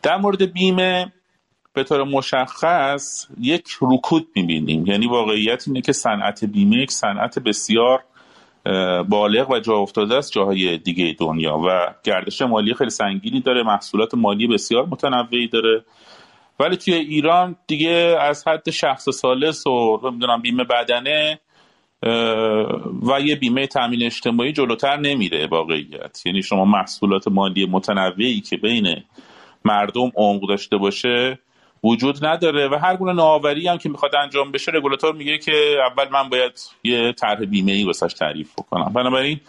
در 0.03 0.17
مورد 0.17 0.53
بیمه 0.53 1.11
به 1.73 1.83
طور 1.83 2.03
مشخص 2.03 3.27
یک 3.39 3.67
رکود 3.81 4.27
می‌بینیم. 4.35 4.85
یعنی 4.85 5.07
واقعیت 5.07 5.63
اینه 5.67 5.81
که 5.81 5.91
صنعت 5.93 6.45
بیمه 6.45 6.77
یک 6.77 6.91
صنعت 6.91 7.39
بسیار 7.39 8.03
بالغ 9.09 9.51
و 9.51 9.59
جا 9.59 9.73
افتاده 9.73 10.15
است 10.15 10.31
جاهای 10.31 10.77
دیگه 10.77 11.15
دنیا 11.19 11.57
و 11.57 11.93
گردش 12.03 12.41
مالی 12.41 12.73
خیلی 12.73 12.89
سنگینی 12.89 13.41
داره 13.41 13.63
محصولات 13.63 14.13
مالی 14.13 14.47
بسیار 14.47 14.85
متنوعی 14.85 15.47
داره. 15.47 15.85
ولی 16.59 16.77
توی 16.77 16.93
ایران 16.93 17.55
دیگه 17.67 18.17
از 18.21 18.47
حد 18.47 18.69
شخص 18.69 19.09
سالس 19.09 19.67
و 19.67 19.99
نمی‌دونم 20.03 20.41
بیمه 20.41 20.63
بدنه 20.63 21.39
و 23.07 23.21
یه 23.21 23.35
بیمه 23.35 23.67
تامین 23.67 24.03
اجتماعی 24.03 24.51
جلوتر 24.51 24.97
نمیره 24.97 25.47
واقعیت. 25.47 26.25
یعنی 26.25 26.43
شما 26.43 26.65
محصولات 26.65 27.27
مالی 27.27 27.65
متنوعی 27.65 28.41
که 28.41 28.57
بین 28.57 29.03
مردم 29.65 30.11
عمق 30.15 30.47
داشته 30.49 30.77
باشه 30.77 31.39
وجود 31.83 32.25
نداره 32.25 32.67
و 32.67 32.75
هر 32.75 32.95
گونه 32.95 33.13
نوآوری 33.13 33.67
هم 33.67 33.77
که 33.77 33.89
می‌خواد 33.89 34.15
انجام 34.15 34.51
بشه 34.51 34.71
رگولاتور 34.71 35.15
میگه 35.15 35.37
که 35.37 35.77
اول 35.91 36.09
من 36.09 36.29
باید 36.29 36.59
یه 36.83 37.11
طرح 37.11 37.45
بیمه 37.45 37.71
ای 37.71 37.83
واسش 37.83 38.13
تعریف 38.13 38.53
بکنم. 38.53 38.93
بنابراین 38.93 39.39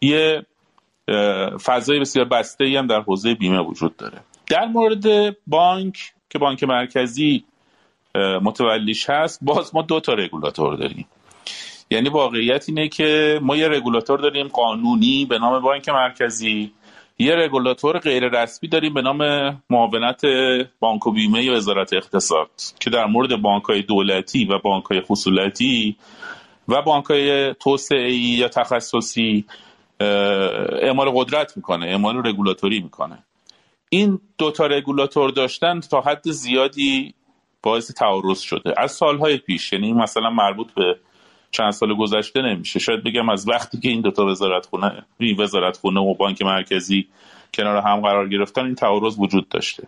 یه 0.00 0.46
فضای 1.62 2.00
بسیار 2.00 2.24
بسته 2.24 2.64
ای 2.64 2.76
هم 2.76 2.86
در 2.86 3.00
حوزه 3.00 3.34
بیمه 3.34 3.60
وجود 3.60 3.96
داره. 3.96 4.18
در 4.46 4.66
مورد 4.66 5.36
بانک 5.46 6.12
که 6.30 6.38
بانک 6.38 6.64
مرکزی 6.64 7.44
متولیش 8.42 9.10
هست 9.10 9.38
باز 9.42 9.74
ما 9.74 9.82
دو 9.82 10.00
تا 10.00 10.14
رگولاتور 10.14 10.76
داریم. 10.76 11.08
یعنی 11.90 12.08
واقعیت 12.08 12.68
اینه 12.68 12.88
که 12.88 13.38
ما 13.42 13.56
یه 13.56 13.68
رگولاتور 13.68 14.18
داریم 14.18 14.48
قانونی 14.48 15.24
به 15.24 15.38
نام 15.38 15.62
بانک 15.62 15.88
مرکزی. 15.88 16.72
یه 17.20 17.34
رگولاتور 17.34 17.98
غیر 17.98 18.28
رسمی 18.28 18.68
داریم 18.68 18.94
به 18.94 19.02
نام 19.02 19.18
معاونت 19.70 20.20
بانک 20.80 21.06
و 21.06 21.12
بیمه 21.12 21.50
وزارت 21.50 21.92
اقتصاد 21.92 22.50
که 22.80 22.90
در 22.90 23.06
مورد 23.06 23.42
بانک 23.42 23.64
های 23.64 23.82
دولتی 23.82 24.44
و 24.44 24.58
بانک 24.58 24.84
های 24.84 25.00
خصولتی 25.00 25.96
و 26.68 26.82
بانک 26.82 27.04
های 27.04 27.54
توسعه 27.54 28.12
یا 28.12 28.48
تخصصی 28.48 29.44
اعمال 30.82 31.10
قدرت 31.14 31.56
می‌کنه 31.56 31.86
اعمال 31.86 32.26
رگولاتوری 32.26 32.80
می‌کنه. 32.80 33.24
این 33.88 34.20
دوتا 34.38 34.66
رگولاتور 34.66 35.30
داشتن 35.30 35.80
تا 35.80 36.00
حد 36.00 36.30
زیادی 36.30 37.14
باعث 37.62 37.94
تعارض 37.94 38.40
شده. 38.40 38.74
از 38.76 38.92
سالهای 38.92 39.36
پیش 39.36 39.72
یعنی 39.72 39.92
مثلا 39.92 40.30
مربوط 40.30 40.72
به 40.74 40.96
چند 41.50 41.70
سال 41.70 41.94
گذشته 41.94 42.42
نمیشه. 42.42 42.78
شاید 42.78 43.04
بگم 43.04 43.28
از 43.28 43.48
وقتی 43.48 43.80
که 43.80 43.88
این 43.88 44.00
دوتا 44.00 44.26
وزارت 44.26 44.66
خونه 44.66 45.04
وزارت 45.38 45.76
خونه 45.76 46.00
و 46.00 46.14
بانک 46.14 46.42
مرکزی 46.42 47.08
کنار 47.54 47.76
هم 47.76 48.00
قرار 48.00 48.28
گرفتن 48.28 48.64
این 48.64 48.74
تعارض 48.74 49.18
وجود 49.18 49.48
داشته. 49.48 49.84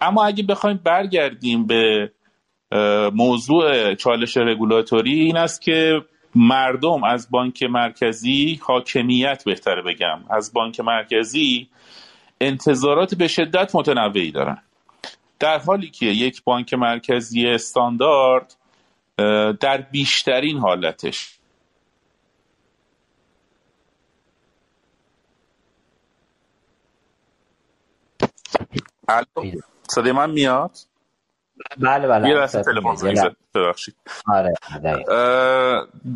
اما 0.00 0.24
اگه 0.24 0.42
بخوایم 0.42 0.80
برگردیم 0.84 1.66
به 1.66 2.12
موضوع 3.14 3.94
چالش 3.94 4.36
رگولاتوری 4.36 5.20
این 5.20 5.36
است 5.36 5.62
که 5.62 6.02
مردم 6.34 7.04
از 7.04 7.30
بانک 7.30 7.62
مرکزی 7.62 8.60
حاکمیت 8.62 9.44
بهتره 9.44 9.82
بگم. 9.82 10.20
از 10.30 10.52
بانک 10.52 10.80
مرکزی 10.80 11.68
انتظارات 12.40 13.14
به 13.14 13.28
شدت 13.28 13.74
متنوعی 13.74 14.30
دارن. 14.30 14.62
در 15.38 15.58
حالی 15.58 15.90
که 15.90 16.06
یک 16.06 16.44
بانک 16.44 16.74
مرکزی 16.74 17.46
استاندارد 17.46 18.54
در 19.60 19.80
بیشترین 19.80 20.58
حالتش. 20.58 21.38
صدای 29.88 30.12
من 30.12 30.30
میاد؟ 30.30 30.70
بله 31.78 32.08
بله 32.08 32.28
یه 32.28 32.46
تلفن 32.46 33.36
ببخشید. 33.54 33.94
آره 34.26 34.54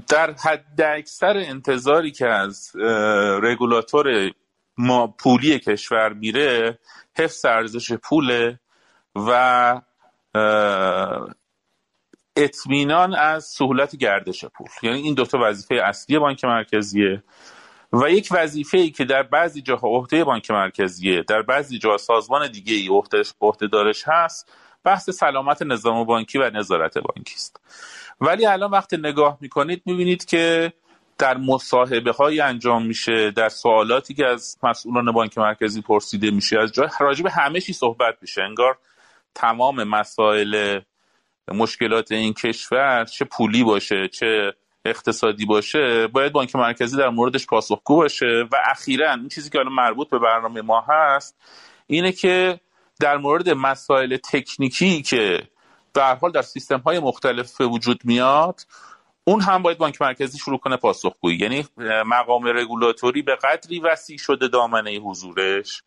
در 0.09 0.33
حد 0.33 0.81
اکثر 0.81 1.37
انتظاری 1.37 2.11
که 2.11 2.27
از 2.27 2.77
رگولاتور 3.43 4.33
ما 4.79 5.07
پولی 5.07 5.59
کشور 5.59 6.13
میره 6.13 6.79
حفظ 7.17 7.45
ارزش 7.45 7.93
پوله 7.93 8.61
و 9.17 9.81
اطمینان 12.37 13.15
از 13.15 13.45
سهولت 13.45 13.97
گردش 13.97 14.45
پول. 14.45 14.67
یعنی 14.83 15.01
این 15.01 15.15
دوتا 15.15 15.39
وظیفه 15.43 15.75
اصلی 15.75 16.19
بانک 16.19 16.45
مرکزیه 16.45 17.23
و 17.93 18.11
یک 18.11 18.29
وظیفه 18.31 18.79
ای 18.79 18.91
که 18.91 19.05
در 19.05 19.23
بعضی 19.23 19.63
جاها 19.63 19.89
عهده 19.89 20.25
بانک 20.25 20.51
مرکزیه 20.51 21.23
در 21.23 21.43
بعضی 21.43 21.79
جاها 21.79 21.97
سازمان 21.97 22.51
دیگه 22.51 22.75
ای 22.75 22.89
عهده 23.41 23.67
دارش 23.73 24.03
هست 24.07 24.53
بحث 24.85 25.11
سلامت 25.11 25.63
نظام 25.63 26.05
بانکی 26.05 26.39
و 26.39 26.51
نظارت 26.51 26.99
بانکی 26.99 27.35
است. 27.35 27.61
ولی 28.21 28.47
الان 28.47 28.71
وقتی 28.71 28.97
نگاه 28.97 29.39
می‌کنید 29.41 29.83
می‌بینید 29.87 30.25
که 30.25 30.73
در 31.19 31.37
مصاحبه 31.37 32.13
های 32.13 32.41
انجام 32.41 32.87
میشه 32.87 33.31
در 33.31 33.49
سوالاتی 33.49 34.15
که 34.15 34.27
از 34.27 34.59
مسئولان 34.63 35.13
بانک 35.13 35.39
مرکزی 35.39 35.83
پرسیده 35.83 36.31
میشه 36.31 36.59
از 36.61 36.73
جای 36.73 36.89
راجب 37.01 37.27
همه 37.27 37.61
چی 37.61 37.73
صحبت 37.73 38.15
میشه. 38.23 38.43
انگار 38.43 38.79
تمام 39.35 39.85
مسائل 39.85 40.81
مشکلات 41.51 42.13
این 42.13 42.35
کشور 42.35 43.05
چه 43.05 43.25
پولی 43.25 43.65
باشه 43.65 44.09
چه 44.09 44.53
اقتصادی 44.85 45.47
باشه 45.47 46.07
باید 46.07 46.33
بانک 46.33 46.57
مرکزی 46.57 46.97
در 46.97 47.09
موردش 47.09 47.47
پاسخگو 47.47 47.97
باشه. 47.97 48.45
و 48.53 48.57
اخیرا 48.71 49.13
این 49.13 49.29
چیزی 49.29 49.51
که 49.51 49.59
الان 49.59 49.73
مربوط 49.73 50.11
به 50.11 50.19
برنامه 50.19 50.61
ما 50.63 50.85
هست 50.89 51.37
اینه 51.87 52.13
که 52.13 52.61
در 53.01 53.17
مورد 53.17 53.49
مسائل 53.51 54.17
تکنیکی 54.17 55.03
که 55.03 55.49
در 55.95 56.15
حال 56.15 56.33
در 56.33 56.43
سیستم 56.43 56.79
های 56.79 56.99
مختلف 56.99 57.57
به 57.57 57.67
وجود 57.67 58.01
میاد 58.05 58.61
اون 59.25 59.41
هم 59.41 59.63
باید 59.63 59.79
بانک 59.79 60.03
مرکزی 60.03 60.39
شروع 60.39 60.59
کنه 60.59 60.77
پاسخگویی. 60.77 61.37
یعنی 61.37 61.67
مقام 62.07 62.47
رگولاتوری 62.47 63.23
به 63.23 63.37
قدری 63.37 63.81
وسیع 63.81 64.19
شده 64.19 64.49
دامنه 64.49 64.91
حضورش 64.91 65.83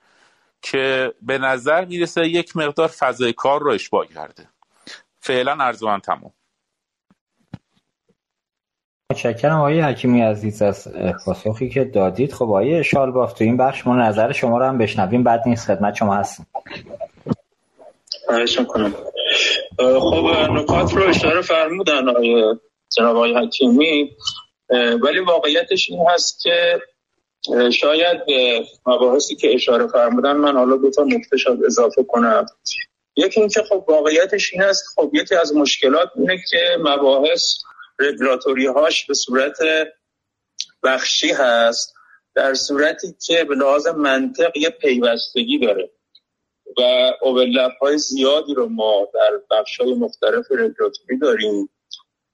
که 0.61 1.13
به 1.21 1.37
نظر 1.37 1.85
می‌رسه 1.85 2.27
یک 2.27 2.57
مقدار 2.57 2.87
فضای 2.87 3.33
کار 3.33 3.61
رو 3.61 3.71
اشباه 3.71 4.07
کرده. 4.07 4.49
فعلا 5.23 5.51
عرض 5.51 5.83
من 5.83 5.99
تمام 5.99 6.33
متشکرم 9.11 9.57
آقای 9.57 9.81
حکیمی 9.81 10.21
عزیز 10.21 10.61
از 10.61 10.87
پاسخی 11.25 11.69
که 11.69 11.83
دادید. 11.83 12.33
خب 12.33 12.43
آقای 12.43 12.83
شالباف 12.83 13.33
تو 13.33 13.43
این 13.43 13.57
بخش 13.57 13.87
ما 13.87 13.95
نظر 13.95 14.31
شما 14.31 14.57
رو 14.57 14.65
هم 14.65 14.77
بشنویم. 14.77 15.23
بعد 15.23 15.43
نیست 15.45 15.67
خدمت 15.67 15.95
شما 15.95 16.15
هستیم 16.15 16.45
کنم 18.67 18.93
خب 19.77 20.51
نکات 20.51 20.93
رو 20.93 21.09
اشاره 21.09 21.41
فرمودن 21.41 22.09
آقای 22.09 22.55
جناب 22.97 23.15
آقای 23.15 23.45
حکیمی. 23.45 24.17
ولی 25.03 25.19
واقعیتش 25.19 25.89
این 25.89 26.05
هست 26.09 26.41
که 26.41 26.81
شاید 27.71 28.25
به 28.25 28.65
مباحثی 28.85 29.35
که 29.35 29.53
اشاره 29.53 29.87
فرمودن 29.87 30.31
من 30.35 30.55
حالا 30.55 30.77
دو 30.77 30.89
تا 30.91 31.03
نکته 31.03 31.37
اضافه 31.65 32.03
کنم. 32.03 32.45
یکی 33.15 33.39
اینکه 33.39 33.63
خب 33.63 33.85
واقعیتش 33.87 34.53
این 34.53 34.63
است 34.63 34.83
خب 34.95 35.11
یکی 35.13 35.35
از 35.35 35.55
مشکلات 35.55 36.09
اینه 36.15 36.37
که 36.49 36.77
مباحث 36.79 37.41
رگولاتوری 37.99 38.65
هاش 38.65 39.05
به 39.05 39.13
صورت 39.13 39.57
بخشی 40.83 41.31
هست 41.31 41.93
در 42.35 42.53
صورتی 42.53 43.15
که 43.25 43.43
به 43.43 43.55
لحاظ 43.55 43.87
منطق 43.87 44.57
یه 44.57 44.69
پیوستگی 44.69 45.59
داره 45.59 45.89
و 46.77 46.81
اوورلپ 47.21 47.71
های 47.81 47.97
زیادی 47.97 48.53
رو 48.53 48.69
ما 48.69 49.07
در 49.13 49.31
بخش 49.51 49.81
های 49.81 49.93
مختلف 49.93 50.45
رگولاتوری 50.51 51.19
داریم 51.21 51.69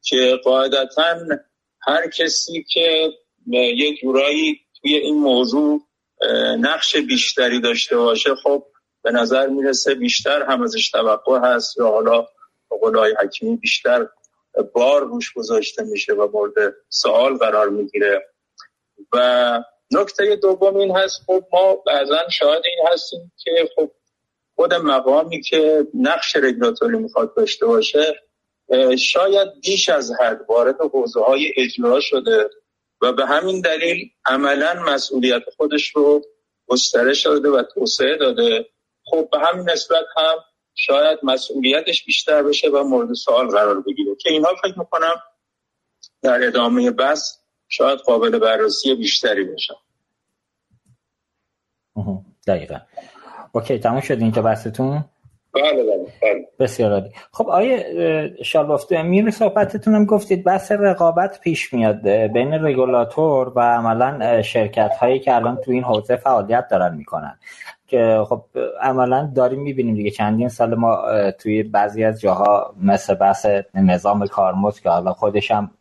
که 0.01 0.39
قاعدتا 0.43 1.19
هر 1.81 2.09
کسی 2.09 2.65
که 2.73 3.09
یه 3.47 3.95
جورایی 4.01 4.59
توی 4.81 4.95
این 4.95 5.15
موضوع 5.15 5.81
نقش 6.59 6.95
بیشتری 6.95 7.61
داشته 7.61 7.97
باشه 7.97 8.35
خب 8.35 8.65
به 9.01 9.11
نظر 9.11 9.47
می‌رسه 9.47 9.95
بیشتر 9.95 10.43
هم 10.43 10.63
ازش 10.63 10.89
توقع 10.89 11.39
هست 11.43 11.77
یا 11.77 11.87
حالا 11.87 12.25
قولای 12.69 13.15
حکیمی 13.23 13.57
بیشتر 13.57 14.07
بار 14.73 15.01
روش 15.01 15.33
گذاشته 15.33 15.83
میشه 15.83 16.13
و 16.13 16.27
مورد 16.33 16.75
سوال 16.89 17.37
قرار 17.37 17.69
می‌گیره. 17.69 18.25
و 19.13 19.59
نکته 19.91 20.35
دوم 20.35 20.75
این 20.75 20.97
هست 20.97 21.21
خب 21.25 21.43
ما 21.53 21.75
بعضا 21.75 22.29
شاهد 22.29 22.61
این 22.65 22.87
هستیم 22.93 23.31
که 23.37 23.69
خب 23.75 23.91
خود 24.55 24.73
مقامی 24.73 25.41
که 25.41 25.87
نقش 25.93 26.35
رگولاتوری 26.35 26.97
می‌خواد 26.97 27.35
داشته 27.35 27.65
باشه 27.65 28.15
شاید 28.99 29.47
بیش 29.61 29.89
از 29.89 30.11
حد 30.19 30.45
وارد 30.49 30.81
حوزه 30.81 31.19
های 31.19 31.53
اجرا 31.57 31.99
شده 31.99 32.49
و 33.01 33.13
به 33.13 33.25
همین 33.25 33.61
دلیل 33.61 34.09
عملا 34.25 34.73
مسئولیت 34.73 35.43
خودش 35.57 35.95
رو 35.95 36.21
گسترش 36.67 37.25
داده 37.25 37.49
و 37.49 37.63
توسعه 37.63 38.17
داده 38.17 38.65
خب 39.09 39.29
به 39.31 39.39
همین 39.39 39.69
نسبت 39.69 40.05
هم 40.17 40.35
شاید 40.75 41.19
مسئولیتش 41.23 42.05
بیشتر 42.05 42.43
بشه 42.43 42.69
و 42.69 42.83
مورد 42.83 43.13
سوال 43.13 43.47
قرار 43.47 43.81
بگیره. 43.81 44.15
که 44.15 44.29
اینها 44.29 44.51
فکر 44.63 44.79
می‌کنم 44.79 45.15
در 46.21 46.47
ادامه 46.47 46.91
بس 46.91 47.39
شاید 47.67 47.99
قابل 47.99 48.39
بررسی 48.39 48.95
بیشتری 48.95 49.43
باشن. 49.43 49.73
دقیقا. 52.47 52.77
اوکی 53.51 53.79
تموم 53.79 54.01
شد 54.01 54.19
اینجا 54.19 54.41
بحثتون؟ 54.41 55.05
بله 55.53 55.83
بله, 55.83 56.13
بله. 56.21 56.47
بسیار 56.59 56.91
عالی. 56.91 57.09
خب 57.31 57.49
آیه 57.49 58.35
شالوفت 58.43 58.91
امیر 58.91 59.31
صحبتتون 59.31 59.95
هم 59.95 60.05
گفتید 60.05 60.43
بحث 60.43 60.71
رقابت 60.71 61.39
پیش 61.39 61.73
میاد 61.73 62.07
بین 62.07 62.53
رگولاتور 62.53 63.53
و 63.55 63.59
عملا 63.59 64.41
شرکت 64.41 64.91
هایی 65.01 65.19
که 65.19 65.35
الان 65.35 65.57
تو 65.57 65.71
این 65.71 65.83
حوزه 65.83 66.15
فعالیت 66.15 66.67
دارن 66.71 66.95
می‌کنن. 66.95 67.39
که 67.89 68.25
خب 68.29 68.41
عملا 68.81 69.31
داریم 69.35 69.59
می‌بینیم 69.61 69.95
دیگه. 69.95 70.11
چندین 70.11 70.49
سال 70.49 70.75
ما 70.75 70.97
توی 71.31 71.63
بعضی 71.63 72.03
از 72.03 72.21
جاها 72.21 72.73
مثل 72.81 73.13
بحث 73.13 73.45
نظام 73.73 74.27
کارمز 74.27 74.79
که 74.79 74.89
حالا 74.89 75.13
خودش 75.13 75.51
هم 75.51 75.71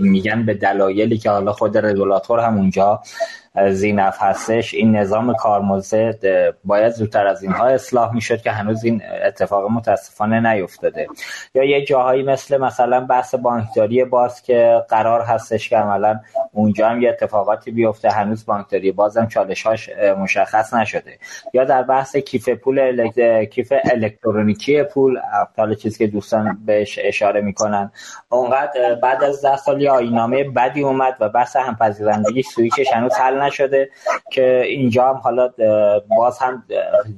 میگن 0.00 0.46
به 0.46 0.54
دلایلی 0.54 1.18
که 1.18 1.30
حالا 1.30 1.52
خود 1.52 1.78
رگولاتور 1.78 2.40
هم 2.40 2.56
اونجا 2.56 3.00
زینف 3.70 4.16
هستش. 4.22 4.74
این 4.74 4.96
نظام 4.96 5.34
کارمزد 5.34 6.24
باید 6.64 6.92
زودتر 6.92 7.26
از 7.26 7.42
اینها 7.42 7.66
اصلاح 7.66 8.14
می‌شد 8.14 8.42
که 8.42 8.50
هنوز 8.50 8.84
این 8.84 9.02
اتفاق 9.24 9.70
متاسفانه 9.70 10.52
نیفتاده. 10.52 11.06
یا 11.54 11.64
یه 11.64 11.84
جاهایی 11.84 12.22
مثل 12.22 12.56
مثلا 12.56 13.00
بحث 13.00 13.34
بانکداری 13.34 14.04
باز 14.04 14.42
که 14.42 14.82
قرار 14.88 15.20
هستش 15.20 15.68
که 15.68 15.76
عملا 15.76 16.20
اونجا 16.52 16.88
هم 16.88 17.02
یه 17.02 17.08
اتفاقاتی 17.08 17.70
بیفته. 17.70 18.10
هنوز 18.10 18.46
بانکداری 18.46 18.92
بازم 18.92 19.26
چالشاش 19.26 19.90
مشخص 20.18 20.74
نشده. 20.74 21.18
یا 21.54 21.64
در 21.64 21.82
بحث 21.82 22.16
کیف 22.16 22.48
پول 22.48 23.08
کیف 23.44 23.72
الکترونیکی 23.84 24.82
پول 24.82 25.18
حالا 25.56 25.74
چیزی 25.74 25.98
که 25.98 26.06
دوستان 26.06 26.58
بهش 26.66 26.98
اشاره 27.02 27.40
می‌کنن. 27.40 27.92
اونقدر 28.28 28.94
بعد 29.02 29.24
از 29.24 29.42
ده 29.42 29.56
سال 29.56 29.82
یا 29.82 29.94
آینامه 29.94 30.44
بدی 30.44 30.82
اومد 30.82 31.16
و 31.20 31.28
بحث 31.28 31.56
همپذیرندگی 31.56 32.42
سویچش 32.42 32.92
هنوز 32.92 33.14
حل 33.14 33.39
نشده 33.42 33.90
که 34.30 34.62
اینجا 34.66 35.08
هم 35.08 35.16
حالا 35.16 35.50
باز 36.16 36.38
هم 36.38 36.64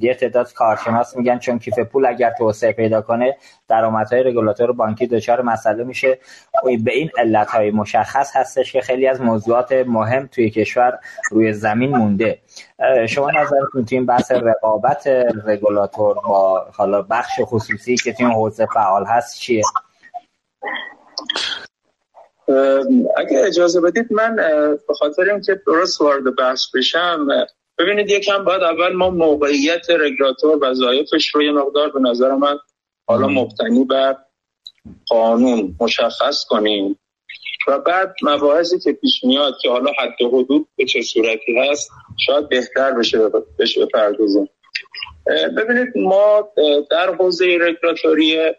یه 0.01 0.15
تعداد 0.15 0.53
کارشناس 0.53 1.17
میگن 1.17 1.39
چون 1.39 1.59
کیف 1.59 1.79
پول 1.79 2.07
اگر 2.07 2.33
توسعه 2.39 2.73
پیدا 2.73 3.03
کنه 3.03 3.37
درآمدهای 3.69 4.23
رگولاتور 4.23 4.73
بانکی 4.73 5.07
دچار 5.07 5.43
مسئله 5.43 5.85
میشه. 5.85 6.19
به 6.85 6.93
این 6.93 7.11
علت 7.19 7.49
های 7.49 7.71
مشخص 7.71 8.37
هستش 8.37 8.73
که 8.73 8.81
خیلی 8.81 9.07
از 9.07 9.21
موضوعات 9.21 9.73
مهم 9.73 10.27
توی 10.27 10.51
کشور 10.51 10.99
روی 11.31 11.53
زمین 11.53 11.97
مونده. 11.97 12.39
شما 13.09 13.31
نظرتون 13.31 13.85
توی 13.85 13.99
این 13.99 14.07
بحث 14.07 14.33
رقابت 14.33 15.07
رگولاتور 15.47 16.15
با 16.15 16.67
حالا 16.73 17.03
بخش 17.03 17.41
خصوصی 17.45 17.97
که 17.97 18.13
توی 18.13 18.27
حوزه 18.27 18.67
فعال 18.67 19.05
هست 19.07 19.39
چیه؟ 19.39 19.63
اگه 23.17 23.45
اجازه 23.47 23.81
بدید 23.81 24.13
من 24.13 24.37
به 24.89 24.95
خاطر 24.95 25.31
اینکه 25.31 25.61
درست 25.67 26.01
وارد 26.01 26.37
بحث 26.37 26.67
بشم 26.75 27.27
ببینید 27.79 28.11
یکم 28.11 28.45
باید 28.45 28.63
اول 28.63 28.93
ما 28.93 29.11
موقعیت 29.11 29.91
رگولاتور 29.91 30.59
وظایفش 30.63 31.35
رو 31.35 31.43
یه 31.43 31.53
مقدار 31.53 31.91
به 31.91 32.01
نظر 32.01 32.35
من 32.35 32.59
حالا 33.09 33.29
مبتنی 33.29 33.85
بر 33.85 34.17
قانون 35.07 35.77
مشخص 35.81 36.45
کنیم 36.45 36.99
و 37.69 37.79
بعد 37.79 38.15
مباحثی 38.23 38.79
که 38.79 38.93
پیش 38.93 39.25
میاد 39.25 39.55
که 39.63 39.71
حالا 39.71 39.93
حد 39.99 40.23
و 40.23 40.29
حدود 40.29 40.69
به 40.77 40.85
چه 40.85 41.03
صورتی 41.03 41.59
هست 41.59 41.91
شاید 42.27 42.49
بهتر 42.49 42.93
بشه 42.93 43.19
بشه 43.59 43.87
بپردازیم. 43.87 44.49
ببینید 45.57 45.89
ما 45.97 46.53
در 46.91 47.15
حوزه 47.15 47.59
رگولاتوری 47.61 48.53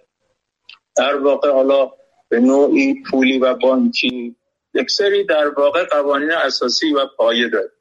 در 0.97 1.15
واقع 1.15 1.51
حالا 1.51 1.91
به 2.29 2.39
نوعی 2.39 3.03
پولی 3.11 3.39
و 3.39 3.53
بانکی 3.53 4.35
یک 4.73 4.91
سری 4.91 5.23
در 5.23 5.47
واقع 5.47 5.83
قوانین 5.83 6.31
اساسی 6.31 6.93
و 6.93 7.05
پایه 7.17 7.49
داره. 7.49 7.71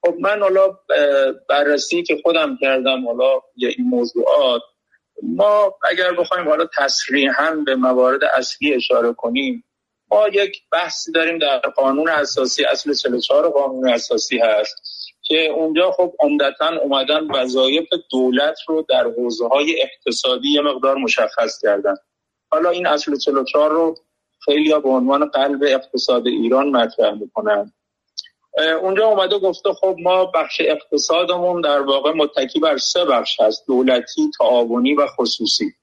خب 0.00 0.14
من 0.20 0.40
حالا 0.40 0.78
بررسی 1.48 2.02
که 2.02 2.20
خودم 2.22 2.58
کردم 2.60 3.06
حالا 3.06 3.40
یه 3.56 3.74
این 3.78 3.86
موضوعات 3.86 4.62
ما 5.22 5.74
اگر 5.90 6.12
بخوایم 6.12 6.48
حالا 6.48 6.66
تصریحا 6.78 7.50
به 7.66 7.74
موارد 7.74 8.24
اصلی 8.24 8.74
اشاره 8.74 9.12
کنیم 9.12 9.64
ما 10.10 10.28
یک 10.28 10.62
بحثی 10.72 11.12
داریم 11.12 11.38
در 11.38 11.58
قانون 11.58 12.08
اساسی 12.08 12.64
اصل 12.64 12.94
44 12.94 13.48
قانون 13.48 13.88
اساسی 13.88 14.38
هست 14.38 14.74
که 15.22 15.46
اونجا 15.46 15.90
خب 15.90 16.14
عمدتا 16.20 16.78
اومدن 16.82 17.30
وظایف 17.30 17.88
دولت 18.10 18.58
رو 18.68 18.86
در 18.88 19.04
حوزه 19.04 19.48
های 19.48 19.82
اقتصادی 19.82 20.48
یه 20.48 20.60
مقدار 20.60 20.96
مشخص 20.96 21.58
کردن. 21.62 21.94
حالا 22.56 22.70
این 22.70 22.86
اصل 22.86 23.16
44 23.16 23.70
رو 23.70 23.96
خیلی 24.44 24.74
به 24.80 24.88
عنوان 24.88 25.28
قلب 25.28 25.60
اقتصاد 25.62 26.26
ایران 26.26 26.68
مطرح 26.68 27.14
می‌کنن. 27.14 27.72
اونجا 28.82 29.06
اومده 29.06 29.38
گفته 29.38 29.72
خب 29.72 29.96
ما 30.02 30.24
بخش 30.24 30.60
اقتصادمون 30.60 31.60
در 31.60 31.80
واقع 31.80 32.12
متکی 32.12 32.60
بر 32.60 32.76
سه 32.76 33.04
بخش 33.04 33.40
هست 33.40 33.64
دولتی، 33.66 34.30
تعاونی 34.38 34.94
و 34.94 35.06
خصوصی. 35.06 35.74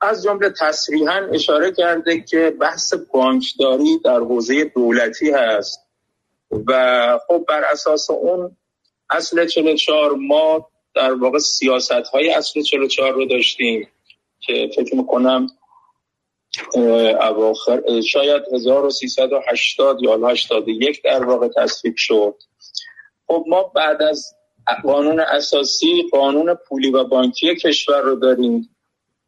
از 0.00 0.22
جمله 0.24 0.52
تصریحا 0.60 1.28
اشاره 1.32 1.72
کرده 1.72 2.20
که 2.20 2.56
بحث 2.60 2.94
بانکداری 3.12 3.98
در 4.04 4.18
حوزه 4.18 4.64
دولتی 4.64 5.30
هست 5.30 5.80
و 6.66 7.18
خب 7.28 7.44
بر 7.48 7.64
اساس 7.72 8.10
اون 8.10 8.56
اصل 9.10 9.46
44 9.46 10.12
ما 10.12 10.68
در 10.94 11.12
واقع 11.12 11.38
سیاست 11.38 11.92
های 11.92 12.30
اصل 12.30 12.62
44 12.62 13.12
رو 13.12 13.26
داشتیم. 13.26 13.88
که 14.46 14.70
فکر 14.76 14.96
می‌کنم 14.96 15.46
اواخر 17.20 18.00
شاید 18.00 18.42
1380 18.52 20.02
یا 20.02 20.28
81 20.28 21.02
در 21.02 21.24
واقع 21.24 21.48
تصویب 21.56 21.94
شد. 21.96 22.34
خب 23.26 23.44
ما 23.48 23.62
بعد 23.62 24.02
از 24.02 24.34
قانون 24.82 25.20
اساسی 25.20 26.02
قانون 26.12 26.54
پولی 26.54 26.90
و 26.90 27.04
بانکی 27.04 27.56
کشور 27.56 28.00
رو 28.00 28.14
داریم 28.14 28.76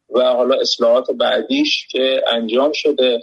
و 0.09 0.21
حالا 0.21 0.55
اصلاحات 0.59 1.11
بعدیش 1.11 1.87
که 1.91 2.21
انجام 2.27 2.71
شده. 2.73 3.19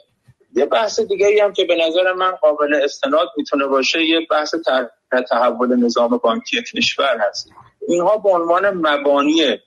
یه 0.57 0.67
بحث 0.67 1.01
دیگه 1.01 1.45
هم 1.45 1.53
که 1.53 1.65
به 1.65 1.77
نظر 1.77 2.13
من 2.13 2.31
قابل 2.31 2.75
استناد 2.75 3.29
می‌تونه 3.37 3.67
باشه 3.67 4.05
یه 4.05 4.27
بحث 4.31 4.55
تحول 5.31 5.77
نظام 5.77 6.17
بانکی 6.17 6.63
کشور 6.63 7.19
هست. 7.29 7.51
اینها 7.89 8.17
به 8.17 8.29
عنوان 8.29 8.71
مبانی 8.71 9.59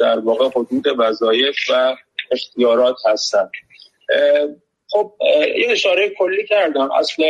در 0.00 0.18
واقع 0.18 0.48
حدود 0.48 0.86
وظایف 0.98 1.56
و 1.70 1.96
اختیارات 2.30 2.96
هستن 3.06 3.50
خب 4.88 5.12
یه 5.56 5.66
اشاره 5.70 6.10
کلی 6.18 6.46
کردم. 6.46 6.90
اصل 6.92 7.22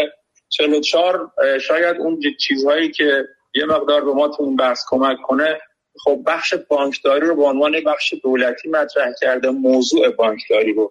44 0.49 1.31
شاید 1.61 1.97
اون 1.97 2.21
چیزهایی 2.41 2.91
که 2.91 3.25
یه 3.55 3.65
مقدار 3.65 4.05
به 4.05 4.13
ما 4.13 4.29
تو 4.29 4.43
این 4.43 4.57
بحث 4.57 4.81
کمک 4.89 5.17
کنه 5.23 5.61
خب 6.05 6.23
بخش 6.27 6.55
بانکداری 6.55 7.27
رو 7.27 7.37
به 7.37 7.43
عنوان 7.43 7.85
بخش 7.87 8.15
دولتی 8.23 8.69
مطرح 8.69 9.13
کرده 9.21 9.51
موضوع 9.51 10.11
بانکداری 10.11 10.73
رو 10.73 10.91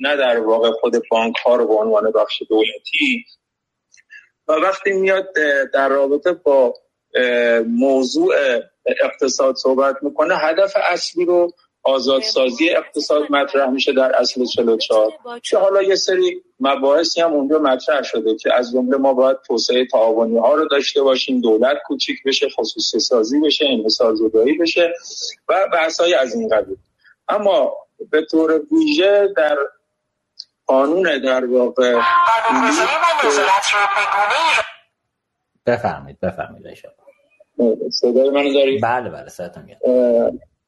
نه 0.00 0.16
در 0.16 0.40
واقع 0.40 0.70
خود 0.70 0.94
بانک 1.10 1.36
ها 1.36 1.56
رو 1.56 1.68
به 1.68 1.74
عنوان 1.74 2.10
بخش 2.10 2.42
دولتی. 2.48 3.24
و 4.48 4.52
وقتی 4.52 4.92
میاد 4.92 5.28
در 5.74 5.88
رابطه 5.88 6.32
با 6.32 6.74
موضوع 7.68 8.34
اقتصاد 9.04 9.54
صحبت 9.54 9.96
می‌کنه 10.02 10.36
هدف 10.36 10.76
اصلی 10.90 11.24
رو 11.24 11.52
آزادسازی 11.84 12.70
اقتصاد 12.70 13.22
مطرح 13.30 13.70
میشه 13.70 13.92
در 13.92 14.12
اصل 14.16 14.44
44 14.44 15.12
که 15.42 15.58
حالا 15.58 15.82
یه 15.82 15.94
سری 15.94 16.42
مباحثی 16.60 17.20
هم 17.20 17.32
اونجا 17.32 17.58
مطرح 17.58 18.02
شده 18.02 18.36
که 18.36 18.54
از 18.54 18.72
جمله 18.72 18.96
ما 18.96 19.12
باید 19.12 19.36
توسعه 19.46 19.86
تعاونی 19.86 20.38
ها 20.38 20.54
رو 20.54 20.68
داشته 20.68 21.02
باشیم 21.02 21.40
دولت 21.40 21.76
کوچیک 21.86 22.16
بشه 22.26 22.48
خصوصی 22.48 23.00
سازی 23.00 23.40
بشه 23.40 23.64
انحصار 23.68 24.14
زدایی 24.14 24.58
بشه 24.58 24.92
و 25.48 25.68
بحث 25.72 26.00
های 26.00 26.14
از 26.14 26.34
این 26.34 26.48
قبیل. 26.48 26.76
اما 27.28 27.76
به 28.10 28.26
طور 28.30 28.62
ویژه 28.72 29.28
در 29.36 29.56
قانون 30.66 31.22
در 31.22 31.44
واقع 31.44 32.00
بفرمایید 35.66 36.20
بفرمایید 36.20 36.66
صدای 37.90 38.30
منو 38.30 38.52
دارید؟ 38.54 38.82
بله 38.82 39.10
بله 39.10 39.28
صداتون 39.28 39.64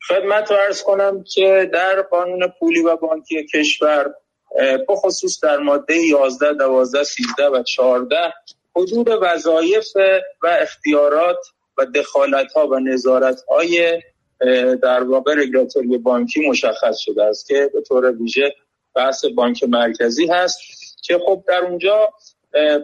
خدمت 0.08 0.50
رو 0.50 0.56
ارز 0.56 0.82
کنم 0.82 1.24
که 1.34 1.70
در 1.72 2.02
قانون 2.02 2.52
پولی 2.60 2.82
و 2.82 2.96
بانکی 2.96 3.46
کشور 3.46 4.14
بخصوص 4.88 5.44
در 5.44 5.56
ماده 5.56 5.96
11, 5.96 6.52
12, 6.52 7.02
13 7.02 7.48
و 7.52 7.62
14 7.62 8.16
حدود 8.76 9.08
وظایف 9.22 9.86
و 10.42 10.46
اختیارات 10.46 11.38
و 11.78 11.86
دخالت 11.86 12.52
ها 12.52 12.68
و 12.68 12.78
نظارت 12.78 13.40
های 13.48 14.02
در 14.82 15.02
واقع 15.02 15.34
رگولاتوری 15.34 15.98
بانکی 15.98 16.48
مشخص 16.48 16.98
شده 16.98 17.24
است 17.24 17.46
که 17.46 17.70
به 17.74 17.80
طور 17.80 18.12
ویژه 18.12 18.54
بحث 18.94 19.24
بانک 19.24 19.64
مرکزی 19.64 20.26
هست 20.26 20.58
که 21.02 21.18
خب 21.26 21.44
در 21.48 21.60
اونجا 21.60 22.08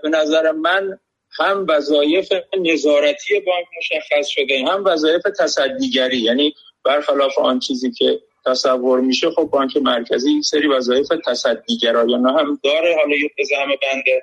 به 0.03 0.09
نظر 0.11 0.53
من 0.53 0.99
هم 1.39 1.67
وظایف 1.69 2.33
نظارتی 2.59 3.41
بانک 3.41 3.67
مشخص 3.79 4.27
شده 4.29 4.65
هم 4.69 4.85
وظایف 4.85 5.23
تصدیگری. 5.39 6.17
یعنی 6.17 6.55
برخلاف 6.85 7.39
آن 7.39 7.59
چیزی 7.59 7.91
که 7.91 8.21
تصور 8.47 9.01
میشه 9.01 9.31
خب 9.31 9.45
بانک 9.45 9.77
مرکزی 9.77 10.33
یک 10.33 10.45
سری 10.45 10.69
وظایف 10.69 11.09
تصدیگرایانه 11.27 12.33
هم 12.33 12.61
داره 12.65 12.97
حالا 12.97 13.17
یه 13.17 13.31
بزهم 13.39 13.69
بنده. 13.69 14.23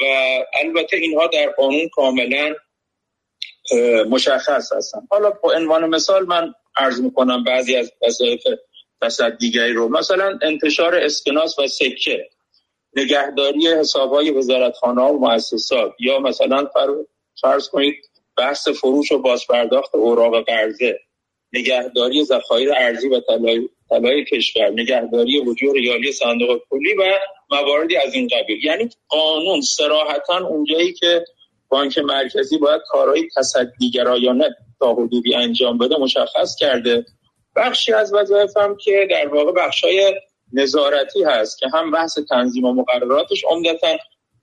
و 0.00 0.04
البته 0.64 0.96
اینها 0.96 1.26
در 1.26 1.50
قانون 1.50 1.88
کاملا 1.88 2.54
مشخص 4.10 4.72
هستن. 4.72 4.98
حالا 5.10 5.30
با 5.30 5.52
عنوان 5.52 5.86
مثال 5.86 6.26
من 6.26 6.54
عرض 6.76 7.00
می‌کنم 7.00 7.44
بعضی 7.44 7.76
از 7.76 7.92
وظایف 8.06 8.42
تصدیگری 9.02 9.72
رو. 9.72 9.88
مثلا 9.88 10.38
انتشار 10.42 10.94
اسکناس 10.94 11.58
و 11.58 11.66
سکه. 11.66 12.28
نگهداری 12.96 13.68
حساب 13.68 14.12
های 14.12 14.30
وزارتخانه 14.30 15.02
و 15.02 15.18
مؤسسات. 15.18 15.92
یا 16.00 16.18
مثلا 16.18 16.68
فرض 17.42 17.68
کنید 17.68 17.94
بحث 18.38 18.68
فروش 18.68 19.12
و 19.12 19.18
بازپرداخت 19.18 19.94
اوراق 19.94 20.44
قرضه 20.44 20.98
نگهداری 21.52 22.24
ذخایر 22.24 22.72
ارزی 22.76 23.08
و 23.08 23.20
طلای 23.88 24.24
کشور 24.24 24.70
نگهداری 24.70 25.40
وجود 25.40 25.74
ریالی 25.74 26.12
صندوق 26.12 26.60
پولی 26.68 26.94
و 26.94 27.02
مواردی 27.50 27.96
از 27.96 28.14
این 28.14 28.28
قبیل. 28.28 28.64
یعنی 28.64 28.88
قانون 29.08 29.60
سراحتا 29.60 30.46
اونجایی 30.46 30.92
که 30.92 31.24
بانک 31.68 31.98
مرکزی 31.98 32.58
باید 32.58 32.80
کارهای 32.88 33.28
تصدیگرایانه 33.36 34.56
تا 34.80 34.92
حدودی 34.94 35.34
انجام 35.34 35.78
بده 35.78 35.96
مشخص 35.98 36.56
کرده. 36.60 37.04
بخشی 37.56 37.92
از 37.92 38.14
وظایفم 38.14 38.76
که 38.84 39.08
در 39.10 39.28
واقع 39.28 39.52
بخشای 39.52 40.14
نظارتی 40.52 41.22
هست 41.22 41.58
که 41.58 41.68
هم 41.74 41.90
بحث 41.90 42.18
تنظیم 42.18 42.64
و 42.64 42.72
مقرراتش 42.72 43.44
عمدتا 43.44 43.96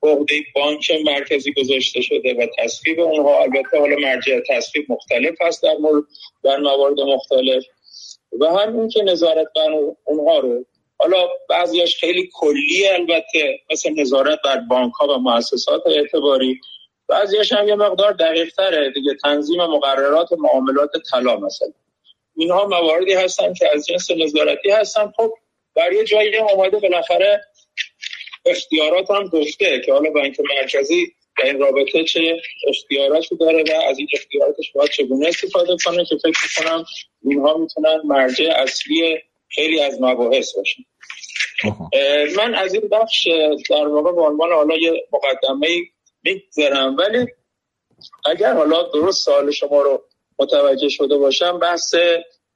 عهده 0.03 0.35
بانک 0.55 0.91
مرکزی 1.05 1.53
گذاشته 1.53 2.01
شده 2.01 2.33
و 2.33 2.47
تصویب 2.57 2.99
اونها. 2.99 3.41
البته 3.41 3.79
حالا 3.79 3.95
مرجع 3.95 4.39
تصویب 4.49 4.85
مختلف 4.89 5.41
هست 5.41 5.63
در 5.63 5.75
مورد 5.79 6.03
در 6.43 6.57
موارد 6.57 6.99
مختلف. 6.99 7.63
و 8.39 8.45
هم 8.45 8.79
این 8.79 8.89
که 8.89 9.03
نظارت 9.03 9.47
بر 9.55 9.71
اونها 10.05 10.39
رو 10.39 10.65
حالا 10.97 11.27
بعضیش 11.49 11.99
خیلی 11.99 12.29
کلی 12.33 12.87
البته 12.87 13.59
مثل 13.71 13.89
نظارت 13.99 14.39
بر 14.43 14.59
بانک 14.59 14.93
ها 14.93 15.07
و 15.07 15.17
مؤسسات 15.17 15.87
اعتباری. 15.87 16.59
بعضیش 17.07 17.53
هم 17.53 17.67
یه 17.67 17.75
مقدار 17.75 18.11
دقیق 18.11 18.53
تره 18.55 18.91
دیگه. 18.91 19.13
تنظیم 19.23 19.65
مقررات 19.65 20.31
معاملات 20.31 20.91
طلا 21.11 21.37
مثلا. 21.37 21.73
اینها 22.35 22.67
مواردی 22.67 23.13
هستن 23.13 23.53
که 23.53 23.69
از 23.73 23.85
جنس 23.85 24.11
نظارتی 24.11 24.71
هستن. 24.71 25.13
خب 25.17 25.33
در 25.75 25.93
یه 25.93 26.03
جایی 26.03 26.31
بالاخره 26.81 27.41
اختیارات 28.45 29.11
هم 29.11 29.27
گفته 29.27 29.81
که 29.85 29.93
حالا 29.93 30.09
بانک 30.09 30.37
مرکزی 30.39 31.13
در 31.37 31.45
این 31.45 31.59
رابطه 31.59 32.03
چه 32.03 32.41
اختیاراتی 32.67 33.37
داره 33.37 33.63
و 33.63 33.81
از 33.89 33.99
این 33.99 34.07
اختیاراتش 34.13 34.71
باید 34.71 34.91
چگونه 34.91 35.27
استفاده 35.27 35.77
کنه 35.85 36.05
که 36.05 36.15
فکر 36.23 36.33
می‌کنم 36.43 36.85
اینها 37.25 37.57
می‌تونن 37.57 38.01
مرجع 38.05 38.51
اصلی 38.55 39.17
خیلی 39.49 39.81
از 39.81 40.01
مباحث 40.01 40.55
باشن. 40.55 40.83
من 42.37 42.55
از 42.55 42.73
این 42.73 42.87
بخش 42.87 43.27
در 43.69 43.87
واقع 43.87 44.11
به 44.11 44.21
عنوان 44.21 44.51
حالا 44.51 44.77
یه 44.77 45.07
مقدمه 45.11 45.67
میگذرم. 46.23 46.97
ولی 46.97 47.27
اگر 48.25 48.53
حالا 48.53 48.83
درست 48.83 49.25
سال 49.25 49.51
شما 49.51 49.81
رو 49.81 50.03
متوجه 50.39 50.89
شده 50.89 51.17
باشم 51.17 51.59
بحث 51.59 51.95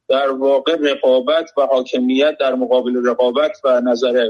در 0.10 0.32
واقع 0.32 0.76
رقابت 0.82 1.52
و 1.58 1.62
حاکمیت 1.62 2.38
در 2.39 2.56
مقابل 2.56 3.08
رقابت 3.08 3.52
و 3.63 3.82
نظر 3.82 4.30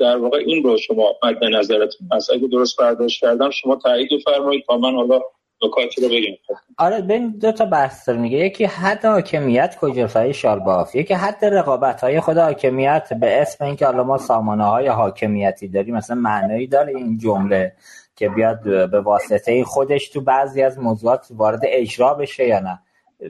در 0.00 0.16
واقع 0.16 0.38
این 0.38 0.62
رو 0.62 0.78
شما 0.78 1.14
مد 1.22 1.44
نظرتون 1.44 2.08
هست. 2.12 2.30
اگه 2.30 2.48
درست 2.48 2.78
برداشت 2.78 3.20
کردم 3.20 3.50
شما 3.50 3.76
تایید 3.76 4.10
فرمایید 4.24 4.64
تا 4.66 4.76
من 4.76 4.94
حالا 4.94 5.20
نکاتی 5.62 6.02
رو 6.02 6.08
بگم. 6.08 6.56
آره 6.78 7.00
ببین 7.00 7.30
دو 7.30 7.52
تا 7.52 7.64
بحث 7.64 8.08
میگه 8.08 8.38
یکی 8.38 8.64
حد 8.64 9.04
حاکمیت 9.04 9.76
کجا 9.80 10.32
شال 10.32 10.58
باف 10.58 10.94
یکی 10.94 11.14
حد 11.14 11.44
رقابت 11.44 12.00
های 12.00 12.20
خود 12.20 12.38
حاکمیت 12.38 13.12
به 13.20 13.42
اسم 13.42 13.64
اینکه 13.64 13.86
حالا 13.86 14.04
ما 14.04 14.18
سامانه 14.18 14.64
های 14.64 14.88
حاکمیتی 14.88 15.68
داریم. 15.68 15.94
مثلا 15.94 16.16
معنایی 16.16 16.66
داره 16.66 16.96
این 16.96 17.18
جمله 17.18 17.72
که 18.16 18.28
بیاد 18.28 18.62
به 18.90 19.00
واسطه 19.00 19.64
خودش 19.64 20.08
تو 20.08 20.20
بعضی 20.20 20.62
از 20.62 20.78
موضوعات 20.78 21.26
وارد 21.30 21.60
اجرا 21.64 22.14
بشه 22.14 22.46
یا 22.46 22.60
نه. 22.60 22.78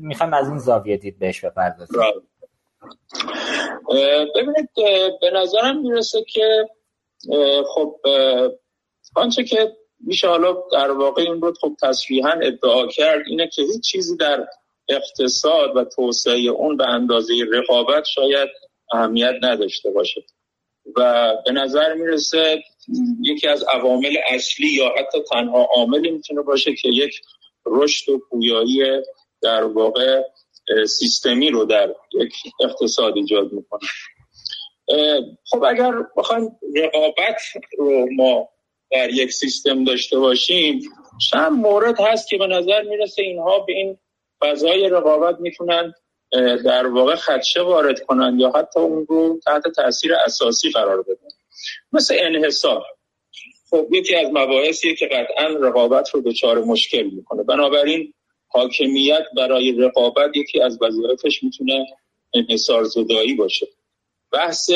می‌خوام 0.00 0.34
از 0.34 0.48
این 0.48 0.58
زاویه 0.58 0.96
دید 0.96 1.18
بهش 1.18 1.44
بپردازیم 1.44 2.00
ببینید 4.34 4.68
به 5.20 5.30
نظرم 5.30 5.80
می‌رسه 5.80 6.24
که 6.28 6.68
خب 7.74 8.00
آنچه 9.16 9.44
که 9.44 9.76
میشه 10.00 10.28
حالا 10.28 10.56
در 10.72 10.90
واقع 10.90 11.22
این 11.22 11.40
رو 11.40 11.54
خب 11.60 11.72
تصریحا 11.82 12.30
ادعا 12.30 12.86
کرد 12.86 13.22
اینه 13.26 13.48
که 13.48 13.62
هیچ 13.62 13.84
چیزی 13.84 14.16
در 14.16 14.46
اقتصاد 14.88 15.76
و 15.76 15.84
توسعه 15.84 16.38
اون 16.38 16.76
به 16.76 16.88
اندازه 16.88 17.34
رقابت 17.52 18.04
شاید 18.04 18.48
اهمیت 18.92 19.34
نداشته 19.42 19.90
باشه. 19.90 20.24
و 20.96 21.32
به 21.46 21.52
نظر 21.52 21.94
می‌رسه 21.94 22.62
یکی 23.22 23.48
از 23.48 23.62
عوامل 23.62 24.16
اصلی 24.26 24.68
یا 24.68 24.88
حتی 24.98 25.18
تنها 25.30 25.68
عاملی 25.76 26.10
می‌تونه 26.10 26.42
باشه 26.42 26.74
که 26.74 26.88
یک 26.88 27.20
رشد 27.66 28.08
و 28.08 28.18
پویایی 28.30 28.82
در 29.44 29.64
واقع 29.64 30.22
سیستمی 30.88 31.50
رو 31.50 31.64
در 31.64 31.94
یک 32.20 32.32
اقتصاد 32.64 33.16
ایجاد 33.16 33.52
می‌کنه. 33.52 33.88
خب 35.50 35.64
اگر 35.64 35.92
بخوایم 36.16 36.58
رقابت 36.76 37.40
رو 37.78 38.06
ما 38.12 38.48
در 38.90 39.10
یک 39.10 39.32
سیستم 39.32 39.84
داشته 39.84 40.18
باشیم 40.18 40.80
چند 41.30 41.52
مورد 41.52 42.00
هست 42.00 42.28
که 42.28 42.38
به 42.38 42.46
نظر 42.46 42.82
می‌رسه 42.82 43.22
اینها 43.22 43.58
به 43.58 43.72
این 43.72 43.98
فضای 44.40 44.88
رقابت 44.88 45.40
می‌تونن 45.40 45.92
در 46.64 46.86
واقع 46.86 47.14
خدشه 47.14 47.60
وارد 47.60 48.00
کنند 48.00 48.40
یا 48.40 48.52
حتی 48.54 48.80
اون 48.80 49.06
رو 49.08 49.40
تحت 49.46 49.68
تاثیر 49.68 50.14
اساسی 50.14 50.70
قرار 50.70 51.02
بدن. 51.02 51.28
مثل 51.92 52.16
انحصار. 52.18 52.84
خب 53.70 53.86
یکی 53.92 54.16
از 54.16 54.28
مباحثیه 54.32 54.94
که 54.94 55.06
قطعا 55.06 55.46
رقابت 55.46 56.10
رو 56.14 56.20
دچار 56.20 56.64
مشکل 56.64 57.02
می‌کنه. 57.02 57.42
بنابراین 57.42 58.14
حاکمیت 58.54 59.24
برای 59.36 59.72
رقابت 59.72 60.36
یکی 60.36 60.60
از 60.60 60.78
وظایفش 60.82 61.42
می‌تونه 61.42 61.86
انحصار 62.34 62.84
زدایی 62.84 63.34
باشه. 63.34 63.66
بحث 64.32 64.70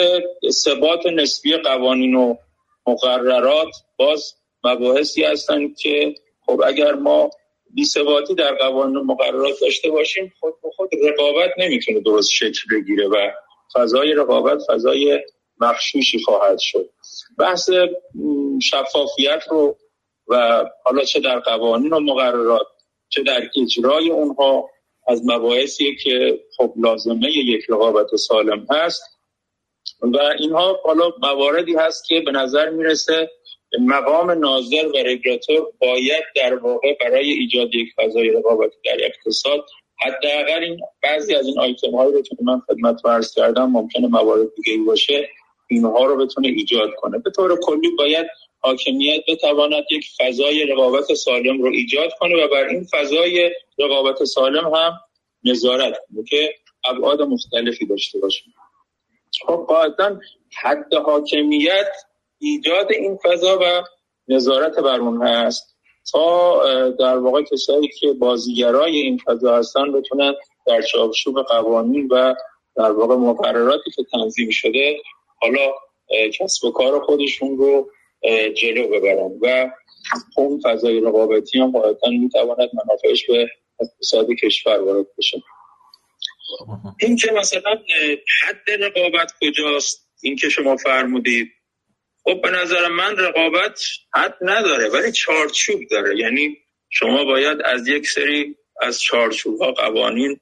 ثبات 0.51 1.07
نسبی 1.07 1.57
قوانین 1.57 2.15
و 2.15 2.35
مقررات 2.87 3.75
باز 3.97 4.35
مباحثی 4.65 5.25
هستن 5.25 5.75
که 5.75 6.15
خب 6.47 6.63
اگر 6.67 6.95
ما 6.95 7.31
ثباتی 7.85 8.35
در 8.35 8.55
قوانین 8.55 8.97
و 8.97 9.05
مقررات 9.05 9.61
داشته 9.61 9.91
باشیم 9.91 10.33
خود 10.41 10.55
به 10.63 10.71
خود 10.77 10.91
رقابت 11.09 11.51
نمی‌تونه 11.59 12.01
درست 12.01 12.31
شکل 12.33 12.61
بگیره 12.77 13.09
و 13.09 13.31
فضای 13.75 14.15
رقابت 14.15 14.59
فضای 14.69 15.21
مخشوشی 15.61 16.19
خواهد 16.25 16.59
شد. 16.61 16.91
بحث 17.39 17.71
شفافیت 18.63 19.43
رو 19.51 19.77
و 20.29 20.65
حالا 20.85 21.05
چه 21.05 21.21
در 21.21 21.39
قوانین 21.39 21.93
و 21.93 22.01
مقررات 22.01 22.67
چه 23.09 23.23
در 23.23 23.51
اجرای 23.63 24.11
اونها 24.11 24.71
از 25.09 25.23
مباحثی 25.27 25.97
که 25.97 26.41
خب 26.57 26.73
لازمه 26.77 27.31
یک 27.31 27.65
رقابت 27.69 28.17
سالم 28.17 28.67
هست. 28.71 29.03
و 30.03 30.19
اینها 30.39 30.81
حالا 30.85 31.11
مواردی 31.23 31.75
هست 31.75 32.05
که 32.05 32.21
به 32.21 32.31
نظر 32.33 32.71
می‌رسه 32.71 33.31
مقام 33.81 34.31
ناظر 34.31 34.87
و 34.87 34.97
رگولاتور 34.97 35.73
باید 35.81 36.25
در 36.37 36.55
واقع 36.55 36.97
برای 37.01 37.31
ایجاد 37.31 37.75
یک 37.75 37.89
فضای 37.97 38.31
رقابتی 38.31 38.77
در 38.85 38.97
اقتصاد 39.05 39.67
حداقل 40.01 40.63
این 40.63 40.81
بعضی 41.03 41.35
از 41.35 41.47
این 41.47 41.59
آیتم 41.59 41.91
هایی 41.91 42.13
رو 42.13 42.23
که 42.23 42.37
من 42.43 42.61
خدمت 42.61 43.07
عرض 43.07 43.35
کردم 43.35 43.71
ممکنه 43.71 44.09
موارد 44.09 44.55
دیگه 44.55 44.85
باشه 44.87 45.29
اینها 45.71 46.05
رو 46.05 46.17
بتونه 46.17 46.49
ایجاد 46.49 46.91
کنه. 46.97 47.19
به 47.19 47.31
طور 47.31 47.61
کلی 47.61 47.91
باید 47.99 48.27
حاکمیت 48.61 49.21
بتواند 49.29 49.85
یک 49.91 50.07
فضای 50.21 50.67
رقابت 50.67 51.15
سالم 51.15 51.63
رو 51.63 51.71
ایجاد 51.73 52.13
کنه 52.21 52.45
و 52.45 52.49
بر 52.49 52.69
این 52.69 52.85
فضای 52.85 53.51
رقابت 53.79 54.25
سالم 54.25 54.75
هم 54.75 54.93
نظارت 55.45 55.95
کنه 56.09 56.25
که 56.25 56.55
ابعاد 56.85 57.23
مختلفی 57.23 57.87
داشته 57.87 58.19
باشه. 58.19 58.45
خب 59.47 59.65
قاعدتا 59.69 60.19
حد 60.63 60.95
حاکمیت 60.95 61.89
ایجاد 62.39 62.93
این 62.93 63.19
فضا 63.25 63.59
و 63.63 63.83
نظارت 64.29 64.79
بر 64.79 65.01
اون 65.01 65.23
هست 65.23 65.77
تا 66.13 66.63
در 66.91 67.19
واقع 67.19 67.43
کسایی 67.43 67.89
که 67.89 68.13
بازیگرای 68.13 68.97
این 68.97 69.19
فضا 69.19 69.57
هستن 69.57 69.93
بتونن 69.93 70.35
در 70.67 70.83
چارچوب 70.83 71.43
قوانین 71.43 72.09
و 72.11 72.35
در 72.77 72.93
واقع 72.93 73.15
مقرراتی 73.15 73.91
که 73.91 74.03
تنظیم 74.13 74.51
شده 74.51 74.97
حالا 75.37 75.73
کسب 76.39 76.65
و 76.65 76.71
کار 76.71 77.01
خودشون 77.01 77.57
رو 77.57 77.91
جلو 78.55 78.89
ببرن 78.89 79.39
و 79.43 79.71
اون 80.37 80.61
فضای 80.65 81.01
رقابتی 81.01 81.59
هم 81.59 81.71
قاعدتا 81.71 82.11
می‌تواند 82.11 82.71
منافعش 82.75 83.27
به 83.27 83.49
اقتصاد 83.81 84.27
کشور 84.43 84.81
وارد 84.81 85.07
بشه. 85.19 85.43
این 87.01 87.17
که 87.17 87.33
مثلا 87.33 87.79
حد 88.43 88.71
رقابت 88.71 89.33
کجاست؟ 89.41 90.09
این 90.23 90.37
که 90.37 90.49
شما 90.49 90.77
فرمودید. 90.77 91.49
خب 92.25 92.41
به 92.43 92.51
نظر 92.51 92.89
من 92.89 93.17
رقابت 93.17 93.81
حد 94.15 94.35
نداره 94.41 94.89
ولی 94.89 95.13
چارچوب 95.13 95.81
داره. 95.91 96.19
یعنی 96.19 96.57
شما 96.91 97.25
باید 97.25 97.59
از 97.65 97.89
یک 97.89 98.09
سری 98.09 98.57
از 98.81 99.01
چارچوب 99.01 99.61
ها 99.61 99.73
قوانین 99.73 100.41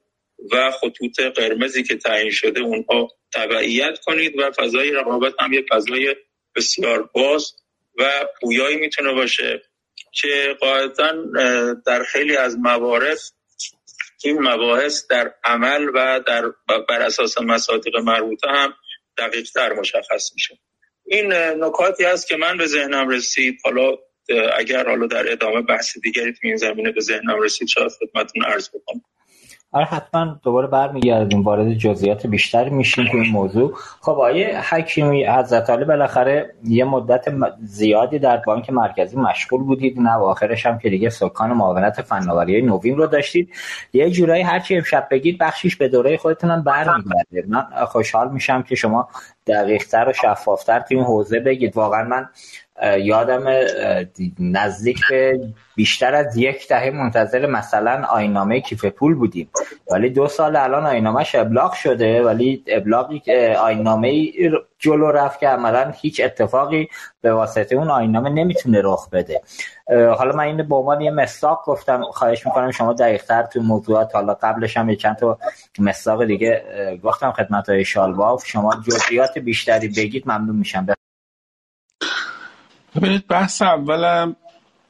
و 0.51 0.71
خطوط 0.71 1.19
قرمزی 1.19 1.83
که 1.83 1.95
تعیین 1.95 2.31
شده 2.31 2.59
اونها 2.59 3.07
تبعیت 3.33 3.99
کنید 4.05 4.39
و 4.39 4.51
فضای 4.51 4.91
رقابت 4.91 5.33
هم 5.39 5.53
یک 5.53 5.65
فضای 5.71 6.15
بسیار 6.55 7.09
باز 7.13 7.53
و 7.97 8.25
پویایی 8.41 8.77
می‌تونه 8.77 9.13
باشه 9.13 9.61
که 10.11 10.57
قاعدتا 10.59 11.11
در 11.85 12.03
خیلی 12.03 12.37
از 12.37 12.57
موارد 12.57 13.17
این 14.23 14.41
مباحث 14.41 15.07
در 15.07 15.33
عمل 15.43 15.89
و 15.93 16.19
در 16.27 16.51
بر 16.89 17.01
اساس 17.01 17.37
مصادیق 17.37 17.95
مربوطه 17.95 18.47
هم 18.49 18.73
دقیق 19.17 19.49
تر 19.49 19.73
مشخص 19.73 20.33
میشه. 20.33 20.59
این 21.05 21.33
نکاتی 21.33 22.05
است 22.05 22.27
که 22.27 22.37
من 22.37 22.57
به 22.57 22.65
ذهنم 22.65 23.09
رسید. 23.09 23.57
حالا 23.63 23.91
اگر 24.57 24.87
حالا 24.87 25.07
در 25.07 25.31
ادامه 25.31 25.61
بحث 25.61 25.97
دیگری 25.97 26.33
تو 26.33 26.39
این 26.43 26.55
زمینه 26.55 26.91
به 26.91 27.01
ذهنم 27.01 27.41
رسید 27.41 27.67
شاید 27.67 27.91
خدمتتون 27.99 28.43
عرض 28.43 28.69
بکنم. 28.69 29.01
آره 29.71 29.85
حتما 29.85 30.39
دوباره 30.43 30.67
برمیگردیم 30.67 31.41
وارد 31.41 31.73
جزئیات 31.73 32.27
بیشتر 32.27 32.69
میشیم 32.69 33.07
تو 33.11 33.17
این 33.17 33.31
موضوع. 33.31 33.73
خب 34.01 34.11
آیه 34.11 34.61
حکیمی 34.69 35.25
حضرت 35.25 35.69
علی 35.69 35.85
بالاخره 35.85 36.53
یه 36.63 36.85
مدت 36.85 37.25
زیادی 37.63 38.19
در 38.19 38.37
بانک 38.37 38.69
مرکزی 38.69 39.17
مشغول 39.17 39.63
بودید. 39.63 39.99
نه 39.99 40.11
آخرش 40.11 40.65
هم 40.65 40.79
که 40.79 40.89
دیگه 40.89 41.09
سکان 41.09 41.53
معاونت 41.53 42.01
فناوری 42.01 42.61
نوین 42.61 42.97
رو 42.97 43.07
داشتید. 43.07 43.49
یه 43.93 44.11
جورایی 44.11 44.43
هرچی 44.43 44.75
امشب 44.75 45.07
بگید 45.11 45.37
بخشیش 45.37 45.75
به 45.75 45.87
دوره 45.87 46.17
خودتون 46.17 46.51
هم 46.51 46.63
برمیگرده 46.63 47.45
من 47.47 47.85
خوشحال 47.85 48.31
میشم 48.31 48.61
که 48.61 48.75
شما 48.75 49.09
دقیقتر 49.47 50.09
و 50.09 50.13
شفافتر 50.13 50.79
تو 50.79 50.95
این 50.95 51.03
حوزه 51.03 51.39
بگید. 51.39 51.77
واقعا 51.77 52.03
من 52.03 52.29
یادم 52.99 53.43
نزدیک 54.39 54.99
به 55.09 55.39
بیشتر 55.75 56.15
از 56.15 56.37
یک 56.37 56.67
دهه 56.67 56.89
منتظر 56.89 57.45
مثلا 57.45 58.05
آینامه 58.05 58.61
کیف 58.61 58.85
پول 58.85 59.15
بودیم. 59.15 59.49
ولی 59.91 60.09
دو 60.09 60.27
سال 60.27 60.55
الان 60.55 60.85
آینامهش 60.85 61.35
ابلاغ 61.35 61.73
شده 61.73 62.23
ولی 62.23 62.63
ابلاغی 62.67 63.21
آینامه 63.59 64.31
جلو 64.79 65.11
رفت 65.11 65.39
که 65.39 65.47
عملا 65.47 65.93
هیچ 66.01 66.21
اتفاقی 66.23 66.87
به 67.21 67.33
واسطه 67.33 67.75
اون 67.75 67.89
آینامه 67.89 68.29
نمی‌تونه 68.29 68.81
رخ 68.83 69.09
بده. 69.09 69.41
حالا 69.89 70.35
من 70.35 70.43
این 70.43 70.67
به 70.67 70.75
عنوان 70.75 71.01
یه 71.01 71.11
مساق 71.11 71.63
گفتم 71.65 72.03
خواهش 72.03 72.45
می‌کنم 72.45 72.71
شما 72.71 72.93
دقیقتر 72.93 73.43
تو 73.43 73.61
موضوعات 73.61 74.15
حالا 74.15 74.33
قبلش 74.33 74.77
هم 74.77 74.95
چند 74.95 75.15
تا 75.15 75.37
مساق 75.79 76.25
دیگه 76.25 76.63
گفتم 77.03 77.31
خدمت 77.31 77.69
های 77.69 77.85
شالباف 77.85 78.45
شما 78.45 78.75
جزئیات 78.87 79.37
بیشتری 79.37 79.87
بگید 79.87 80.23
ممنون 80.25 80.55
میشم. 80.55 80.87
ببینید 82.97 83.27
بحث 83.27 83.61
اولم 83.61 84.35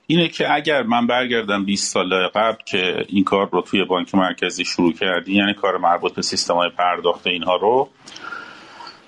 اینه 0.07 0.27
که 0.27 0.53
اگر 0.53 0.83
من 0.83 1.07
برگردم 1.07 1.65
20 1.65 1.93
سال 1.93 2.27
قبل 2.27 2.63
که 2.65 3.05
این 3.07 3.23
کار 3.23 3.49
رو 3.51 3.61
توی 3.61 3.83
بانک 3.83 4.15
مرکزی 4.15 4.65
شروع 4.65 4.93
کردی 4.93 5.33
یعنی 5.33 5.53
کار 5.53 5.77
مربوط 5.77 6.13
به 6.13 6.21
سیستم 6.21 6.53
های 6.53 6.69
پرداخت 6.69 7.27
اینها 7.27 7.55
رو 7.55 7.89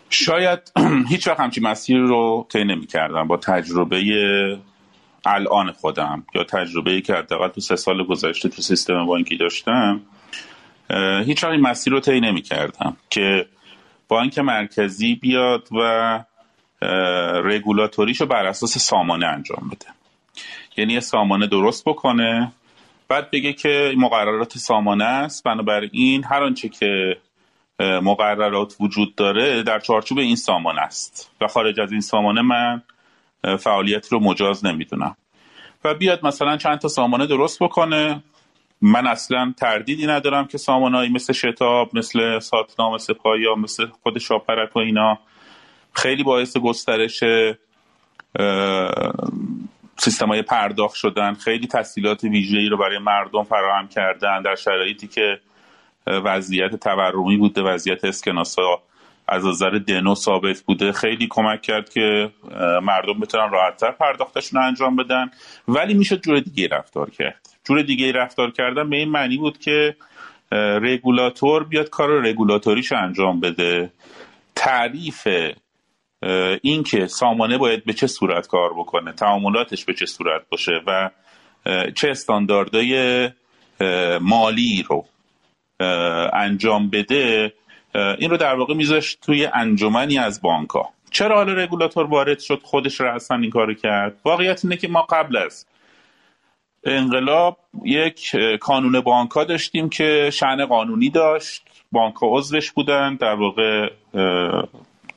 شاید 0.10 0.72
هیچ 1.10 1.28
وقت 1.28 1.40
همچین 1.40 1.68
مسیر 1.68 1.98
رو 1.98 2.48
طی 2.50 2.64
نمی 2.64 2.88
کردم 2.88 3.28
با 3.28 3.38
تجربه 3.38 4.02
الان 5.26 5.72
خودم 5.72 6.24
یا 6.36 6.44
تجربه 6.44 7.02
که 7.02 7.14
حداقل 7.14 7.48
تو 7.48 7.62
سه 7.62 7.76
سال 7.76 8.04
گذشته 8.04 8.50
تو 8.50 8.62
سیستم 8.62 9.06
بانکی 9.06 9.38
داشتم. 9.38 10.02
هیچ 11.26 11.44
وقت 11.44 11.52
این 11.52 11.62
مسیر 11.62 11.94
رو 11.94 12.00
طی 12.00 12.20
نمی 12.20 12.42
کردم 12.42 12.98
که 13.10 13.46
بانک 14.08 14.40
مرکزی 14.40 15.16
بیاد 15.16 15.68
و 15.72 16.24
رگولاتوریشو 17.44 18.26
بر 18.26 18.46
اساس 18.46 18.78
سامانه 18.78 19.26
انجام 19.26 19.72
بده. 19.72 19.86
یعنی 20.78 20.94
یه 20.94 21.00
سامانه 21.00 21.48
درست 21.48 21.86
بکنه 21.86 22.52
بعد 23.08 23.32
بگه 23.32 23.54
که 23.54 23.94
مقررات 23.98 24.58
سامانه 24.58 25.06
است. 25.06 25.44
بنابراین 25.44 26.24
هر 26.24 26.44
آنچه 26.44 26.70
که 26.70 27.18
مقررات 27.80 28.76
وجود 28.80 29.16
داره 29.16 29.64
در 29.64 29.80
چارچوب 29.80 30.18
این 30.18 30.36
سامانه 30.36 30.82
است. 30.82 31.32
و 31.42 31.48
خارج 31.48 31.80
از 31.80 31.92
این 31.92 32.02
سامانه 32.02 32.42
من 32.42 32.82
فعالیت 33.60 34.08
رو 34.08 34.20
مجاز 34.20 34.66
نمی‌دونم. 34.66 35.16
و 35.84 35.94
بیاد 35.94 36.26
مثلا 36.26 36.58
چند 36.58 36.78
تا 36.78 36.88
سامانه 36.88 37.26
درست 37.26 37.64
بکنه. 37.64 38.24
من 38.82 39.08
اصلا 39.08 39.54
تردیدی 39.58 40.08
ندارم 40.08 40.48
که 40.48 40.58
سامانهایی 40.58 41.10
مثل 41.10 41.34
شتاب 41.34 41.98
مثل 41.98 42.40
ساتنا 42.40 42.94
مثل 42.94 43.14
پایا 43.14 43.56
مثل 43.56 43.86
خود 44.04 44.18
شاپرک 44.18 44.76
و 44.76 44.80
اینا 44.80 45.20
خیلی 46.02 46.24
باعث 46.24 46.58
گسترش 46.58 47.24
سیستم 49.98 50.28
های 50.28 50.42
پرداخت 50.42 50.96
شدن. 50.96 51.34
خیلی 51.34 51.68
تسهیلات 51.68 52.24
ویژه‌ای 52.24 52.70
رو 52.70 52.78
برای 52.78 52.98
مردم 52.98 53.44
فراهم 53.44 53.88
کردن 53.88 54.42
در 54.42 54.56
شرایطی 54.56 55.08
که 55.08 55.40
وضعیت 56.08 56.76
تورمی 56.76 57.38
بوده 57.38 57.62
وضعیت 57.62 58.06
اسکناسا 58.06 58.82
از 59.28 59.46
نظر 59.46 59.70
دنو 59.70 60.16
ثابت 60.16 60.62
بوده. 60.62 60.92
خیلی 60.92 61.28
کمک 61.30 61.62
کرد 61.62 61.90
که 61.90 62.32
مردم 62.84 63.20
بتونن 63.22 63.52
راحتتر 63.52 63.92
پرداختشون 63.92 64.62
رو 64.62 64.68
انجام 64.68 64.96
بدن. 64.96 65.32
ولی 65.68 65.94
میشه 65.94 66.18
جور 66.18 66.40
دیگه 66.40 66.68
رفتار 66.68 67.10
کرد. 67.10 67.50
جور 67.64 67.82
دیگه 67.82 68.12
رفتار 68.12 68.52
کردن 68.52 68.90
به 68.90 68.98
این 68.98 69.10
معنی 69.10 69.38
بود 69.38 69.58
که 69.58 69.96
رگولاتور 70.82 71.64
بیاد 71.64 71.90
کار 71.90 72.22
رگولاتوریش 72.28 72.92
انجام 72.92 73.40
بده. 73.40 73.92
تعریف 74.56 75.28
اینکه 76.62 77.08
سامانه 77.08 77.58
باید 77.58 77.86
به 77.86 77.94
چه 77.94 78.08
صورت 78.08 78.48
کار 78.48 78.74
بکنه 78.74 79.12
تعاملاتش 79.12 79.86
به 79.86 79.94
چه 79.94 80.06
صورت 80.06 80.42
باشه 80.50 80.82
و 80.88 81.10
چه 81.96 82.10
استانداردهای 82.10 83.30
مالی 84.22 84.86
رو 84.90 85.06
انجام 86.34 86.90
بده 86.90 87.54
این 87.96 88.30
رو 88.30 88.38
در 88.38 88.56
واقع 88.56 88.74
میذاشت 88.74 89.22
توی 89.22 89.46
انجمنی 89.46 90.18
از 90.18 90.42
بانک 90.42 90.70
ها 90.70 90.90
چرا 91.12 91.36
حالا 91.36 91.54
رگولاتور 91.54 92.06
وارد 92.06 92.40
شد 92.40 92.62
خودش 92.64 93.02
رأسا 93.02 93.36
این 93.36 93.50
کارو 93.50 93.74
کرد؟ 93.74 94.20
واقعیت 94.26 94.66
اینه 94.66 94.78
که 94.78 94.88
ما 94.88 95.02
قبل 95.02 95.38
از 95.38 95.66
انقلاب 96.84 97.58
یک 97.86 98.36
کانون 98.62 99.00
بانک 99.00 99.32
ها 99.32 99.44
داشتیم 99.44 99.90
که 99.90 100.30
شعن 100.34 100.66
قانونی 100.66 101.10
داشت 101.10 101.64
بانک 101.92 102.16
ها 102.16 102.28
عضوش 102.28 102.72
بودن 102.72 103.16
در 103.16 103.36
واقع 103.36 103.90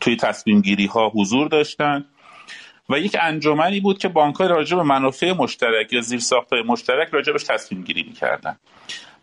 توی 0.03 0.17
تصمیم 0.17 0.61
گیری 0.61 0.87
ها 0.87 1.09
حضور 1.09 1.49
داشتن. 1.49 2.05
و 2.89 2.99
یک 2.99 3.17
انجمنی 3.21 3.81
بود 3.81 3.99
که 3.99 4.09
بانک 4.09 4.41
راجع 4.41 4.77
به 4.77 4.83
منافع 4.83 5.33
مشترک 5.33 5.93
یا 5.93 6.01
زیر 6.01 6.21
های 6.53 6.63
مشترک 6.63 7.09
راجع 7.09 7.33
بهش 7.33 7.45
تصمیم 7.45 7.83
گیری 7.83 8.03
می‌کردن. 8.03 8.57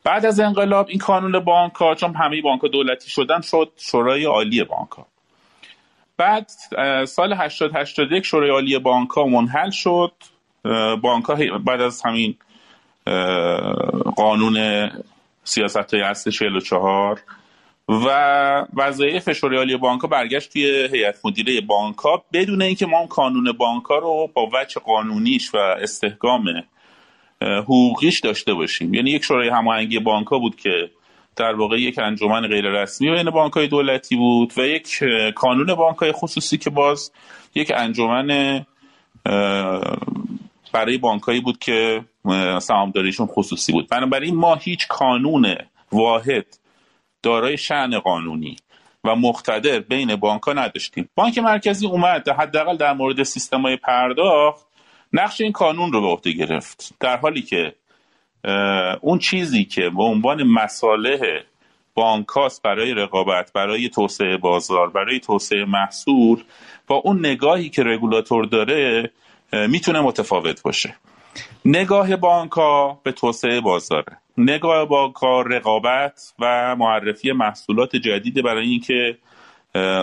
بعد 0.04 0.26
از 0.26 0.40
انقلاب 0.40 0.88
این 0.90 1.00
کانون 1.00 1.40
بانک 1.40 1.74
ها 1.74 1.96
چون 1.96 2.16
همه 2.16 2.42
بانک 2.42 2.62
ها 2.62 2.68
دولتی 2.68 3.10
شدن 3.10 3.42
شد 3.42 3.72
شورای 3.78 4.26
عالی 4.26 4.64
بانک 4.64 4.90
ها 4.90 5.08
بعد 6.18 6.52
سال 7.06 7.34
80 7.34 7.76
81 7.76 8.26
شورای 8.26 8.50
عالی 8.50 8.80
بانک 8.80 9.10
ها 9.10 9.26
منحل 9.26 9.70
شد. 9.70 10.14
بانک 11.02 11.26
ها 11.26 11.58
بعد 11.58 11.82
از 11.82 12.02
همین 12.06 12.36
قانون 14.16 14.90
سیاست 15.44 15.94
های 15.94 16.04
اصل 16.04 16.32
44 16.32 17.22
و 17.90 18.66
وظایف 18.76 19.32
شورای 19.32 19.78
بانک 19.78 20.02
برگشت 20.02 20.54
توی 20.54 20.88
هیئت 20.92 21.26
مدیره 21.26 21.62
بانک 21.62 21.96
بدون 22.34 22.62
اینکه 22.62 22.86
ما 22.86 22.98
اون 22.98 23.08
قانون 23.08 23.52
بانک 23.52 23.84
رو 23.84 24.30
با 24.34 24.50
وجه 24.54 24.82
قانونیش 24.86 25.56
و 25.56 25.58
استحکام 25.58 26.44
حقوقیش 27.42 28.20
داشته 28.20 28.54
باشیم. 28.54 28.94
یعنی 28.94 29.12
یک 29.12 29.24
شورای 29.24 29.50
هماهنگی 29.50 30.00
بانک 30.00 30.30
بود 30.30 30.56
که 30.56 30.90
در 31.36 31.56
واقع 31.56 31.80
یک 31.80 32.00
انجمن 32.00 32.48
غیر 32.48 32.66
رسمی 32.66 33.12
بین 33.12 33.30
بانک 33.30 33.54
های 33.54 33.68
دولتی 33.68 34.16
بود 34.16 34.54
و 34.58 34.62
یک 34.62 35.04
کانون 35.36 35.76
بانک 35.76 35.98
های 35.98 36.12
خصوصی 36.12 36.58
که 36.58 36.70
باز 36.70 37.12
یک 37.56 37.72
انجمن 37.76 38.66
برای 40.74 40.98
بانکایی 40.98 41.42
بود 41.42 41.60
که 41.60 42.02
سهامداریشون 42.62 43.28
خصوصی 43.28 43.72
بود. 43.72 43.88
بنابراین 43.88 44.36
ما 44.36 44.56
هیچ 44.56 44.88
کانون 44.88 45.56
واحد 45.92 46.59
دارای 47.24 47.58
شعن 47.58 48.00
قانونی 48.00 48.56
و 49.04 49.16
مقتدر 49.16 49.80
بین 49.80 50.16
بانک 50.16 50.42
ها 50.42 50.54
نداشتیم. 50.54 51.10
بانک 51.16 51.38
مرکزی 51.38 51.88
اومد 51.88 52.30
حداقل 52.30 52.78
در 52.78 52.94
مورد 52.94 53.24
سیستم 53.24 53.62
های 53.62 53.78
پرداخت 53.78 54.68
نقش 55.14 55.42
این 55.42 55.52
کانون 55.52 55.92
رو 55.92 56.02
به 56.02 56.08
عهده 56.08 56.32
گرفت. 56.32 56.94
در 57.00 57.18
حالی 57.18 57.42
که 57.42 57.76
اون 59.02 59.20
چیزی 59.20 59.66
که 59.66 59.90
به 59.90 60.04
عنوان 60.04 60.44
مصالح 60.44 61.20
بانکاست 61.94 62.62
برای 62.64 62.94
رقابت 62.94 63.54
برای 63.54 63.90
توسعه 63.90 64.38
بازار 64.38 64.90
برای 64.90 65.20
توسعه 65.20 65.66
محصول 65.66 66.44
با 66.88 66.96
اون 66.96 67.26
نگاهی 67.26 67.70
که 67.70 67.84
رگولاتور 67.84 68.46
داره 68.46 69.12
می‌تونه 69.54 70.02
متفاوت 70.02 70.62
باشه. 70.62 70.96
نگاه 71.66 72.16
بانک 72.16 72.52
به 73.04 73.12
توسعه 73.12 73.62
بازاره. 73.62 74.18
نگاه 74.40 74.86
با 74.86 75.10
کار 75.10 75.48
رقابت 75.48 76.34
و 76.40 76.76
معرفی 76.76 77.32
محصولات 77.32 77.96
جدید 77.96 78.44
برای 78.44 78.68
اینکه 78.68 79.18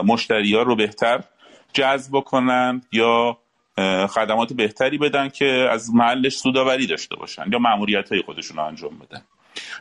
مشتری 0.04 0.54
ها 0.54 0.62
رو 0.62 0.76
بهتر 0.76 1.20
جذب 1.72 2.20
کنن 2.20 2.80
یا 2.92 3.38
خدمات 4.08 4.52
بهتری 4.52 4.98
بدن 4.98 5.28
که 5.28 5.68
از 5.72 5.94
محلش 5.94 6.36
سوداوری 6.36 6.86
داشته 6.86 7.16
باشن 7.16 7.44
یا 7.52 7.58
معمولیت 7.58 8.12
های 8.12 8.22
خودشون 8.22 8.56
رو 8.56 8.64
انجام 8.64 8.98
بدن. 8.98 9.22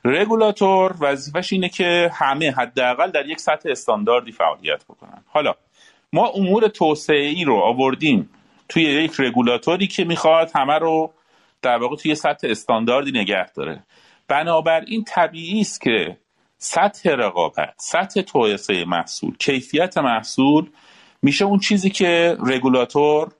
رگولاتور 0.05 0.95
وظیفش 0.99 1.53
اینه 1.53 1.69
که 1.69 2.11
همه 2.13 2.51
حداقل 2.51 3.11
در 3.11 3.25
یک 3.25 3.39
سطح 3.39 3.69
استانداردی 3.69 4.31
فعالیت 4.31 4.83
بکنن. 4.83 5.23
حالا 5.27 5.53
ما 6.13 6.27
امور 6.27 6.67
توسعه 6.67 7.25
ای 7.25 7.43
رو 7.43 7.55
آوردیم 7.55 8.29
توی 8.69 8.83
یک 8.83 9.11
رگولاتوری 9.19 9.87
که 9.87 10.03
می‌خواد 10.03 10.51
همه 10.55 10.73
رو 10.73 11.13
در 11.61 11.77
واقع 11.77 11.95
توی 11.95 12.15
سطح 12.15 12.47
استانداردی 12.49 13.11
نگه 13.11 13.51
داره. 13.51 13.83
بنابراین 14.27 15.03
طبیعی 15.03 15.61
است 15.61 15.81
که 15.81 16.17
سطح 16.57 17.09
رقابت 17.09 17.73
سطح 17.77 18.21
توسعه 18.21 18.85
محصول 18.85 19.38
کیفیت 19.38 19.97
محصول 19.97 20.69
میشه 21.21 21.45
اون 21.45 21.59
چیزی 21.59 21.89
که 21.89 22.38
رگولاتور 22.45 23.31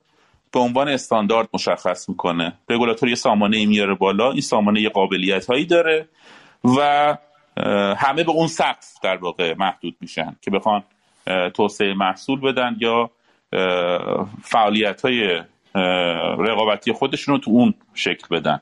به 0.52 0.60
عنوان 0.60 0.89
استاندارد 0.89 1.50
مشخص 1.54 2.10
می‌کنه. 2.10 2.54
رگولاتور 2.69 3.10
یه 3.10 3.15
سامانه 3.15 3.58
ای 3.58 3.65
میاره 3.65 3.93
بالا 3.93 4.32
این 4.32 4.41
سامانه 4.41 4.82
یه 4.82 4.89
قابلیت 4.89 5.45
هایی 5.45 5.65
داره 5.65 6.08
و 6.63 7.17
همه 7.98 8.24
به 8.24 8.32
اون 8.32 8.48
سقف 8.48 8.93
در 9.04 9.17
واقع 9.17 9.54
محدود 9.58 9.95
میشن 10.02 10.36
که 10.41 10.52
بخوان 10.52 10.84
توسعه 11.54 11.93
محصول 11.93 12.41
بدن 12.41 12.76
یا 12.80 13.12
فعالیت 14.43 15.02
های 15.02 15.41
رقابتی 16.39 16.91
خودشون 16.91 17.36
رو 17.36 17.41
تو 17.41 17.52
اون 17.52 17.74
شکل 17.93 18.28
بدن. 18.32 18.62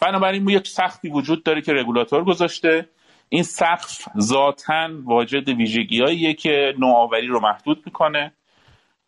بنابراین 0.00 0.48
یک 0.48 0.68
سختی 0.68 1.08
وجود 1.08 1.42
داره 1.42 1.62
که 1.62 1.72
رگولاتور 1.72 2.24
گذاشته. 2.24 2.88
این 3.28 3.42
سقف 3.42 4.08
ذاتا 4.20 4.88
واجد 5.04 5.48
ویژگیهاییه 5.48 6.34
که 6.34 6.74
نوآوری 6.78 7.26
رو 7.26 7.40
محدود 7.40 7.82
می‌کنه 7.86 8.32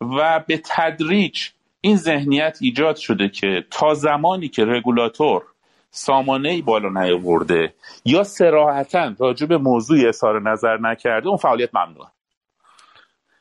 و 0.01 0.43
به 0.47 0.61
تدریج 0.65 1.49
این 1.81 1.95
ذهنیت 1.95 2.57
ایجاد 2.61 2.95
شده 2.95 3.29
که 3.29 3.65
تا 3.71 3.93
زمانی 3.93 4.47
که 4.47 4.65
رگولاتور 4.65 5.41
سامانه 5.91 6.49
ای 6.49 6.61
بالا 6.61 7.03
نیاورده 7.03 7.73
یا 8.05 8.23
سراحتا 8.23 9.15
راجع 9.19 9.47
به 9.47 9.57
موضوعی 9.57 10.07
اظهار 10.07 10.41
نظر 10.41 10.77
نکرده 10.77 11.27
اون 11.27 11.37
فعالیت 11.37 11.75
ممنوعه. 11.75 12.07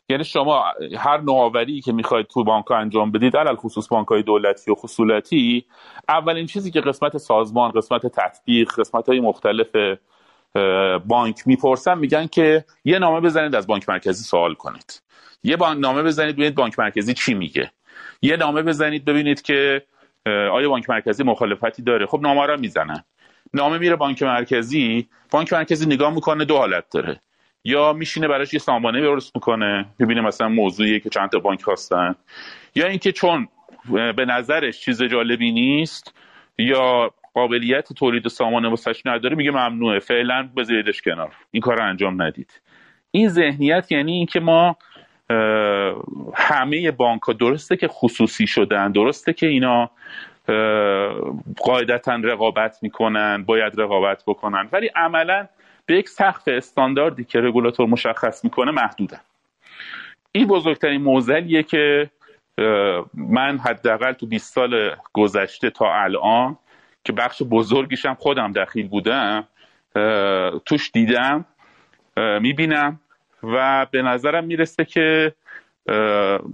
یعنی 0.08 0.24
شما 0.24 0.64
هر 0.98 1.20
نوآوری 1.20 1.80
که 1.80 1.92
می‌خواید 1.92 2.26
تو 2.26 2.44
بانک 2.44 2.70
انجام 2.70 3.10
بدید 3.10 3.36
علل 3.36 3.56
خصوص 3.56 3.88
بانک 3.88 4.08
های 4.08 4.22
دولتی 4.22 4.70
و 4.70 4.74
خصولتی 4.74 5.64
اولین 6.08 6.46
چیزی 6.46 6.70
که 6.70 6.80
قسمت 6.80 7.16
سازمان 7.16 7.70
قسمت 7.70 8.06
تطبیق 8.06 8.72
قسمت 8.80 9.08
های 9.08 9.20
مختلف 9.20 9.98
بانک 11.06 11.42
می‌پرسن 11.46 11.98
میگن 11.98 12.26
که 12.26 12.64
یه 12.84 12.98
نامه 12.98 13.20
بزنید 13.20 13.54
از 13.54 13.66
بانک 13.66 13.88
مرکزی 13.88 14.24
سوال 14.24 14.54
کنید. 14.54 15.02
یه 15.42 15.56
نامه 15.56 16.02
بزنید 16.02 16.34
ببینید 16.34 16.54
بانک 16.54 16.78
مرکزی 16.78 17.14
چی 17.14 17.34
میگه. 17.34 17.70
یه 18.22 18.36
نامه 18.36 18.62
بزنید 18.62 19.04
ببینید 19.04 19.42
که 19.42 19.82
آیا 20.26 20.68
بانک 20.68 20.90
مرکزی 20.90 21.24
مخالفتی 21.24 21.82
داره. 21.82 22.06
خب 22.06 22.20
نامه 22.22 22.46
رو 22.46 22.60
می‌زنن. 22.60 23.04
نامه 23.54 23.78
میره 23.78 23.96
بانک 23.96 24.22
مرکزی. 24.22 25.08
بانک 25.30 25.52
مرکزی 25.52 25.86
نگاه 25.86 26.14
می‌کنه 26.14 26.44
دو 26.44 26.56
حالت 26.56 26.84
داره. 26.90 27.20
یا 27.68 27.92
میشینه 27.92 28.28
براش 28.28 28.54
یه 28.54 28.58
سامانه 28.58 29.00
درست 29.00 29.36
می‌کنه 29.36 29.86
ببینه 30.00 30.20
مثلا 30.20 30.48
موضوعی 30.48 31.00
که 31.00 31.10
چند 31.10 31.30
تا 31.30 31.38
بانک 31.38 31.60
هستن 31.72 32.14
یا 32.74 32.86
اینکه 32.86 33.12
چون 33.12 33.48
به 34.16 34.24
نظرش 34.24 34.80
چیز 34.80 35.02
جالبی 35.02 35.52
نیست 35.52 36.14
یا 36.58 37.10
قابلیت 37.34 37.92
تولید 37.92 38.28
سامانه 38.28 38.68
واسش 38.68 39.02
نداره 39.06 39.36
میگه 39.36 39.50
ممنوعه. 39.50 39.98
فعلا 39.98 40.48
بذاریدش 40.56 41.02
کنار. 41.02 41.32
این 41.50 41.60
کار 41.60 41.76
رو 41.76 41.84
انجام 41.84 42.22
ندید. 42.22 42.60
این 43.10 43.28
ذهنیت 43.28 43.92
یعنی 43.92 44.12
اینکه 44.12 44.40
ما 44.40 44.76
همه 46.34 46.90
بانک 46.90 47.22
ها 47.22 47.32
درسته 47.32 47.76
که 47.76 47.88
خصوصی 47.88 48.46
شدن 48.46 48.92
درسته 48.92 49.32
که 49.32 49.46
اینا 49.46 49.90
قاعدتا 51.56 52.14
رقابت 52.14 52.78
می‌کنن 52.82 53.44
باید 53.46 53.80
رقابت 53.80 54.22
بکنن 54.26 54.68
ولی 54.72 54.90
عملا 54.96 55.46
به 55.88 55.94
یک 55.94 56.08
سقف 56.08 56.42
استانداردی 56.46 57.24
که 57.24 57.40
رگولاتور 57.40 57.86
مشخص 57.86 58.44
می‌کنه 58.44 58.70
محدودن 58.70 59.20
این 60.32 60.46
بزرگترین 60.46 61.02
موزلیه 61.02 61.62
که 61.62 62.10
من 63.14 63.58
حداقل 63.58 64.12
تو 64.12 64.26
20 64.26 64.54
سال 64.54 64.96
گذشته 65.12 65.70
تا 65.70 65.94
الان 65.94 66.56
که 67.04 67.12
بخش 67.12 67.42
بزرگیشم 67.42 68.14
خودم 68.14 68.52
دخیل 68.52 68.88
بودم 68.88 69.48
توش 70.64 70.90
دیدم 70.92 71.44
می‌بینم 72.16 73.00
و 73.42 73.86
به 73.90 74.02
نظرم 74.02 74.44
می‌رسه 74.44 74.84
که 74.84 75.32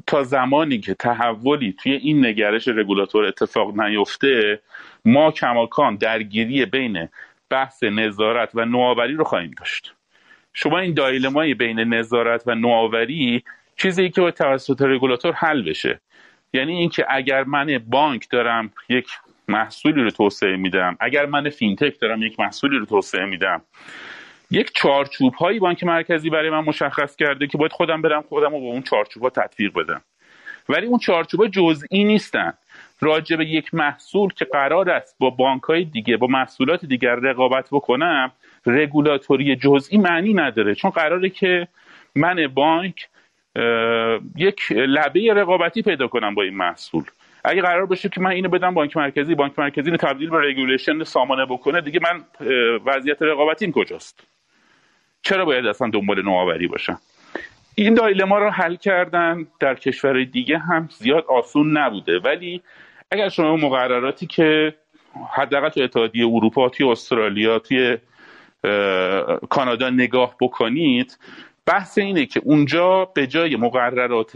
تا 0.06 0.22
زمانی 0.22 0.78
که 0.78 0.94
تحولی 0.94 1.74
توی 1.82 1.92
این 1.92 2.26
نگرش 2.26 2.68
رگولاتور 2.68 3.24
اتفاق 3.24 3.80
نیفته 3.80 4.60
ما 5.04 5.30
کماکان 5.30 5.96
درگیری 5.96 6.66
بین 6.66 7.08
بحث 7.50 7.82
نظارت 7.82 8.50
و 8.54 8.64
نوآوری 8.64 9.14
رو 9.14 9.24
خواهیم 9.24 9.50
داشت. 9.58 9.94
شما 10.52 10.78
این 10.78 10.94
دایلمای 10.94 11.54
بین 11.54 11.80
نظارت 11.80 12.42
و 12.46 12.54
نوآوری 12.54 13.42
چیزی 13.76 14.10
که 14.10 14.20
باید 14.20 14.34
توسط 14.34 14.82
رگولاتور 14.82 15.32
حل 15.32 15.62
بشه. 15.62 16.00
یعنی 16.52 16.72
اینکه 16.72 17.06
اگر 17.08 17.44
من 17.44 17.78
بانک 17.78 18.26
دارم 18.30 18.72
یک 18.88 19.06
محصولی 19.48 20.02
رو 20.02 20.10
توسعه 20.10 20.56
میدم. 20.56 20.96
اگر 21.00 21.26
من 21.26 21.50
فینتک 21.50 22.00
دارم 22.00 22.22
یک 22.22 22.40
محصولی 22.40 22.78
رو 22.78 22.84
توسعه 22.86 23.24
میدم. 23.24 23.62
یک 24.50 24.70
چارچوب 24.74 25.34
هایی 25.34 25.58
بانک 25.58 25.84
مرکزی 25.84 26.30
برای 26.30 26.50
من 26.50 26.60
مشخص 26.60 27.16
کرده 27.16 27.46
که 27.46 27.58
باید 27.58 27.72
خودم 27.72 28.02
برم 28.02 28.22
خودم 28.22 28.50
رو 28.50 28.60
با 28.60 28.66
اون 28.66 28.82
چارچوب 28.82 29.22
ها 29.22 29.30
تطبیق 29.30 29.72
بدم. 29.72 30.02
ولی 30.68 30.86
اون 30.86 30.98
چارچوب 30.98 31.40
ها 31.40 31.46
جزئی 31.48 32.04
نیستن. 32.04 32.52
راجع 33.00 33.36
به 33.36 33.46
یک 33.46 33.74
محصول 33.74 34.32
که 34.32 34.44
قرار 34.44 34.90
است 34.90 35.16
با 35.18 35.30
بانک 35.30 35.62
های 35.62 35.84
دیگه 35.84 36.16
با 36.16 36.26
محصولات 36.26 36.84
دیگر 36.84 37.14
رقابت 37.14 37.68
بکنم 37.72 38.32
رگولاتوری 38.66 39.56
جزئی 39.56 39.98
معنی 39.98 40.34
نداره. 40.34 40.74
چون 40.74 40.90
قراره 40.90 41.28
که 41.28 41.68
من 42.14 42.46
بانک 42.46 43.08
یک 44.36 44.72
لبه 44.72 45.34
رقابتی 45.34 45.82
پیدا 45.82 46.08
کنم 46.08 46.34
با 46.34 46.42
این 46.42 46.54
محصول. 46.54 47.04
اگه 47.44 47.62
قرار 47.62 47.86
باشه 47.86 48.08
که 48.08 48.20
من 48.20 48.30
اینو 48.30 48.48
بدم 48.48 48.74
بانک 48.74 48.96
مرکزی 48.96 49.34
بانک 49.34 49.58
مرکزی 49.58 49.90
رو 49.90 49.96
تبدیل 49.96 50.30
به 50.30 50.38
رگولیشن 50.38 51.04
سامانه 51.04 51.46
بکنه 51.46 51.80
دیگه 51.80 52.00
من 52.02 52.24
وضعیت 52.84 53.22
رقابتیم 53.22 53.72
کجاست؟ 53.72 54.26
چرا 55.22 55.44
باید 55.44 55.66
اصلا 55.66 55.90
دنبال 55.90 56.22
نوآوری 56.22 56.66
باشم؟ 56.66 56.98
این 57.74 57.94
دایلما 57.94 58.38
رو 58.38 58.50
حل 58.50 58.76
کردن 58.76 59.46
در 59.60 59.74
کشور 59.74 60.24
دیگه 60.24 60.58
هم 60.58 60.88
زیاد 60.98 61.24
آسون 61.28 61.78
نبوده. 61.78 62.18
ولی 62.18 62.62
اگر 63.10 63.28
شما 63.28 63.56
مقرراتی 63.56 64.26
که 64.26 64.74
حداقل 65.36 65.68
تو 65.68 65.80
اتحادیه 65.80 66.26
اروپا 66.26 66.68
توی 66.68 66.90
استرالیا 66.90 67.58
توی 67.58 67.98
کانادا 69.48 69.90
نگاه 69.90 70.36
بکنید 70.40 71.18
بحث 71.66 71.98
اینه 71.98 72.26
که 72.26 72.40
اونجا 72.44 73.04
به 73.04 73.26
جای 73.26 73.56
مقررات 73.56 74.32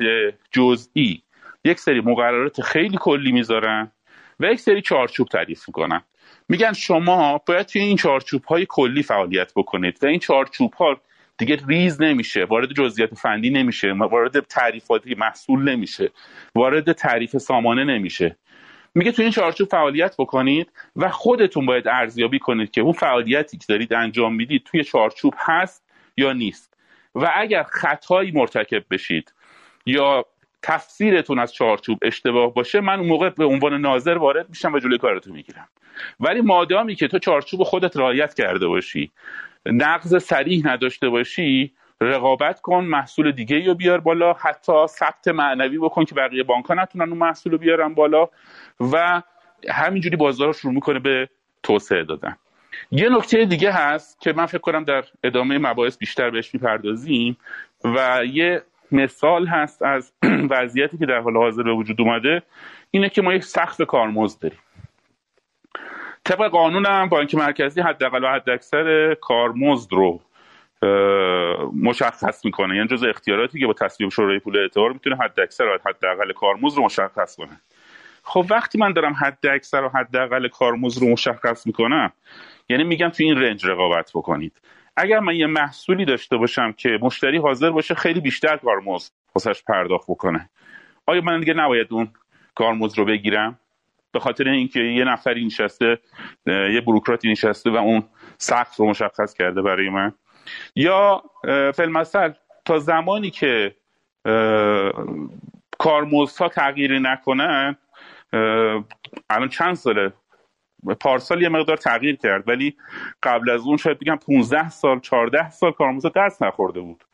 جزئی 0.50 1.22
یک 1.64 1.78
سری 1.78 2.00
مقررات 2.00 2.60
خیلی 2.60 2.96
کلی 3.00 3.32
می‌ذارن 3.32 3.92
و 4.40 4.46
یک 4.46 4.60
سری 4.60 4.82
چارچوب 4.82 5.28
تعریف 5.28 5.68
می‌کنن. 5.68 6.02
میگن 6.48 6.72
شما 6.72 7.40
باید 7.46 7.66
توی 7.66 7.82
این 7.82 7.96
چارچوب 7.96 8.44
های 8.44 8.66
کلی 8.68 9.02
فعالیت 9.02 9.52
بکنید 9.56 9.98
و 10.02 10.06
این 10.06 10.18
چارچوب 10.18 10.74
ها 10.74 11.00
دیگه 11.38 11.58
ریز 11.68 12.02
نمیشه 12.02 12.44
وارد 12.44 12.72
جزئیات 12.72 13.14
فنی 13.14 13.50
نمیشه 13.50 13.92
وارد 13.92 14.40
تعریفاتی 14.40 15.14
محصول 15.14 15.68
نمیشه 15.68 16.10
وارد 16.54 16.92
تعریف 16.92 17.36
سامانه 17.36 17.84
نمیشه. 17.84 18.36
میگه 18.94 19.12
توی 19.12 19.24
این 19.24 19.32
چارچوب 19.32 19.68
فعالیت 19.68 20.14
بکنید 20.18 20.72
و 20.96 21.08
خودتون 21.08 21.66
باید 21.66 21.88
ارزیابی 21.88 22.38
کنید 22.38 22.70
که 22.70 22.80
اون 22.80 22.92
فعالیتی 22.92 23.58
که 23.58 23.64
دارید 23.68 23.92
انجام 23.92 24.34
می‌دید 24.34 24.62
توی 24.64 24.84
چارچوب 24.84 25.34
هست 25.38 25.84
یا 26.16 26.32
نیست. 26.32 26.74
و 27.14 27.30
اگر 27.36 27.62
خطایی 27.62 28.30
مرتکب 28.30 28.84
بشید 28.90 29.32
یا 29.86 30.24
تفسیرتون 30.62 31.38
از 31.38 31.52
چارچوب 31.52 31.98
اشتباه 32.02 32.54
باشه 32.54 32.80
من 32.80 32.98
اون 32.98 33.08
موقع 33.08 33.28
به 33.28 33.44
عنوان 33.44 33.80
ناظر 33.80 34.18
وارد 34.18 34.48
میشم 34.48 34.72
و 34.72 34.78
جلوی 34.78 34.98
کارتون 34.98 35.32
می‌گیرم. 35.32 35.68
ولی 36.20 36.40
مادامی 36.40 36.94
که 36.94 37.08
تو 37.08 37.18
چارچوب 37.18 37.62
خودت 37.62 37.96
رعایت 37.96 38.34
کرده 38.34 38.66
باشی 38.66 39.10
نقض 39.66 40.22
سریح 40.22 40.66
نداشته 40.66 41.08
باشی 41.08 41.72
رقابت 42.00 42.60
کن 42.60 42.84
محصول 42.84 43.32
دیگه 43.32 43.66
رو 43.66 43.74
بیار 43.74 44.00
بالا 44.00 44.32
حتی 44.32 44.86
ثبت 44.86 45.28
معنوی 45.28 45.78
بکن 45.78 46.04
که 46.04 46.14
بقیه 46.14 46.42
بانک 46.42 46.64
ها 46.64 46.74
نتونن 46.74 47.08
اون 47.08 47.18
محصول 47.18 47.52
رو 47.52 47.58
بیارن 47.58 47.94
بالا 47.94 48.28
و 48.80 49.22
همینجوری 49.68 50.16
بازار 50.16 50.52
شروع 50.52 50.74
می‌کنه 50.74 50.98
به 50.98 51.28
توسعه 51.62 52.04
دادن. 52.04 52.36
یه 52.90 53.08
نکته 53.08 53.44
دیگه 53.44 53.72
هست 53.72 54.20
که 54.20 54.32
من 54.32 54.46
فکر 54.46 54.58
کنم 54.58 54.84
در 54.84 55.04
ادامه 55.24 55.58
مباحث 55.58 55.98
بیشتر 55.98 56.30
بهش 56.30 56.54
می‌پردازیم 56.54 57.36
و 57.84 58.24
یه 58.24 58.62
مثال 58.92 59.46
هست 59.46 59.82
از 59.82 60.12
وضعیتی 60.50 60.98
که 60.98 61.06
در 61.06 61.18
حال 61.18 61.36
حاضر 61.36 61.62
به 61.62 61.72
وجود 61.72 62.00
اومده 62.00 62.42
اینه 62.90 63.08
که 63.08 63.22
ما 63.22 63.34
یک 63.34 63.44
سقف 63.44 63.80
کارمزد 63.80 64.40
داریم. 64.40 64.58
طبق 66.24 66.48
قانون 66.48 67.08
بانک 67.08 67.34
مرکزی 67.34 67.80
حداقل 67.80 68.24
و 68.24 68.28
حداکثر 68.28 69.14
کارمزد 69.14 69.92
رو 69.92 70.20
مشخص 71.82 72.44
می‌کنه. 72.44 72.76
یعنی 72.76 72.88
جز 72.88 73.04
اختیاراتی 73.04 73.60
که 73.60 73.66
با 73.66 73.72
تصویب 73.72 74.10
شورای 74.10 74.38
پول 74.38 74.58
اعتبار 74.58 74.92
می‌تونه 74.92 75.16
حداکثر 75.16 75.64
و 75.64 75.78
حداقل 75.86 76.32
کارمزد 76.32 76.76
رو 76.76 76.84
مشخص 76.84 77.36
کنه. 77.36 77.60
خب 78.22 78.46
وقتی 78.50 78.78
من 78.78 78.92
دارم 78.92 79.12
حد 79.12 79.46
اکثر 79.46 79.84
و 79.84 79.88
حداقل 79.88 80.48
کارمزد 80.48 81.02
رو 81.02 81.08
مشخص 81.08 81.66
می‌کنم 81.66 82.12
یعنی 82.68 82.84
میگم 82.84 83.08
تو 83.08 83.22
این 83.22 83.40
رنج 83.40 83.66
رقابت 83.66 84.10
بکنید. 84.14 84.52
اگر 85.00 85.20
من 85.20 85.34
یه 85.34 85.46
محصولی 85.46 86.04
داشته 86.04 86.36
باشم 86.36 86.72
که 86.72 86.98
مشتری 87.02 87.38
حاضر 87.38 87.70
باشه 87.70 87.94
خیلی 87.94 88.20
بیشتر 88.20 88.56
کارمزد 88.56 89.12
واسش 89.34 89.62
پرداخت 89.62 90.04
بکنه. 90.08 90.50
آیا 91.06 91.20
من 91.20 91.40
دیگه 91.40 91.54
نباید 91.54 91.86
اون 91.90 92.08
کارمزد 92.54 92.98
رو 92.98 93.04
بگیرم؟ 93.04 93.58
به 94.12 94.20
خاطر 94.20 94.48
اینکه 94.48 94.80
یه 94.80 95.04
نفری 95.04 95.44
نشسته 95.44 95.98
یه 96.46 96.80
بروکراتی 96.86 97.30
نشسته 97.30 97.70
و 97.70 97.76
اون 97.76 98.04
سقف 98.38 98.76
رو 98.76 98.88
مشخص 98.88 99.34
کرده 99.34 99.62
برای 99.62 99.88
من. 99.88 100.12
یا 100.76 101.22
فیلمسل 101.76 102.32
تا 102.64 102.78
زمانی 102.78 103.30
که 103.30 103.74
کارمزدها 105.78 106.48
تغییری 106.48 107.00
نکنن 107.00 107.76
الان 109.30 109.48
چند 109.50 109.74
ساله 109.74 110.12
پارسال 111.00 111.42
یه 111.42 111.48
مقدار 111.48 111.76
تغییر 111.76 112.16
کرد 112.16 112.48
ولی 112.48 112.76
قبل 113.22 113.50
از 113.50 113.60
اون 113.60 113.76
شاید 113.76 113.98
بگم 113.98 114.16
15 114.16 114.68
سال 114.68 115.00
14 115.00 115.50
سال 115.50 115.72
کارمزد 115.72 116.12
دست 116.16 116.42
نخورده 116.42 116.80
بود. 116.80 117.04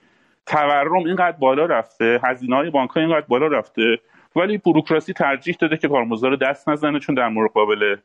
تورم 0.47 1.05
اینقدر 1.05 1.37
بالا 1.37 1.67
رفته 1.67 2.21
هزینه 2.25 2.57
های 2.57 2.71
بانک 2.71 2.97
اینقدر 2.97 3.27
بالا 3.29 3.47
رفته 3.47 4.01
ولی 4.37 4.59
بروکراسی 4.59 5.13
ترجیح 5.13 5.57
داده 5.61 5.77
که 5.77 5.89
کارمزد 5.89 6.27
رو 6.27 6.37
دست 6.37 6.69
نزنه 6.69 6.99
چون 6.99 7.15
در 7.15 7.29
مقابل 7.29 7.97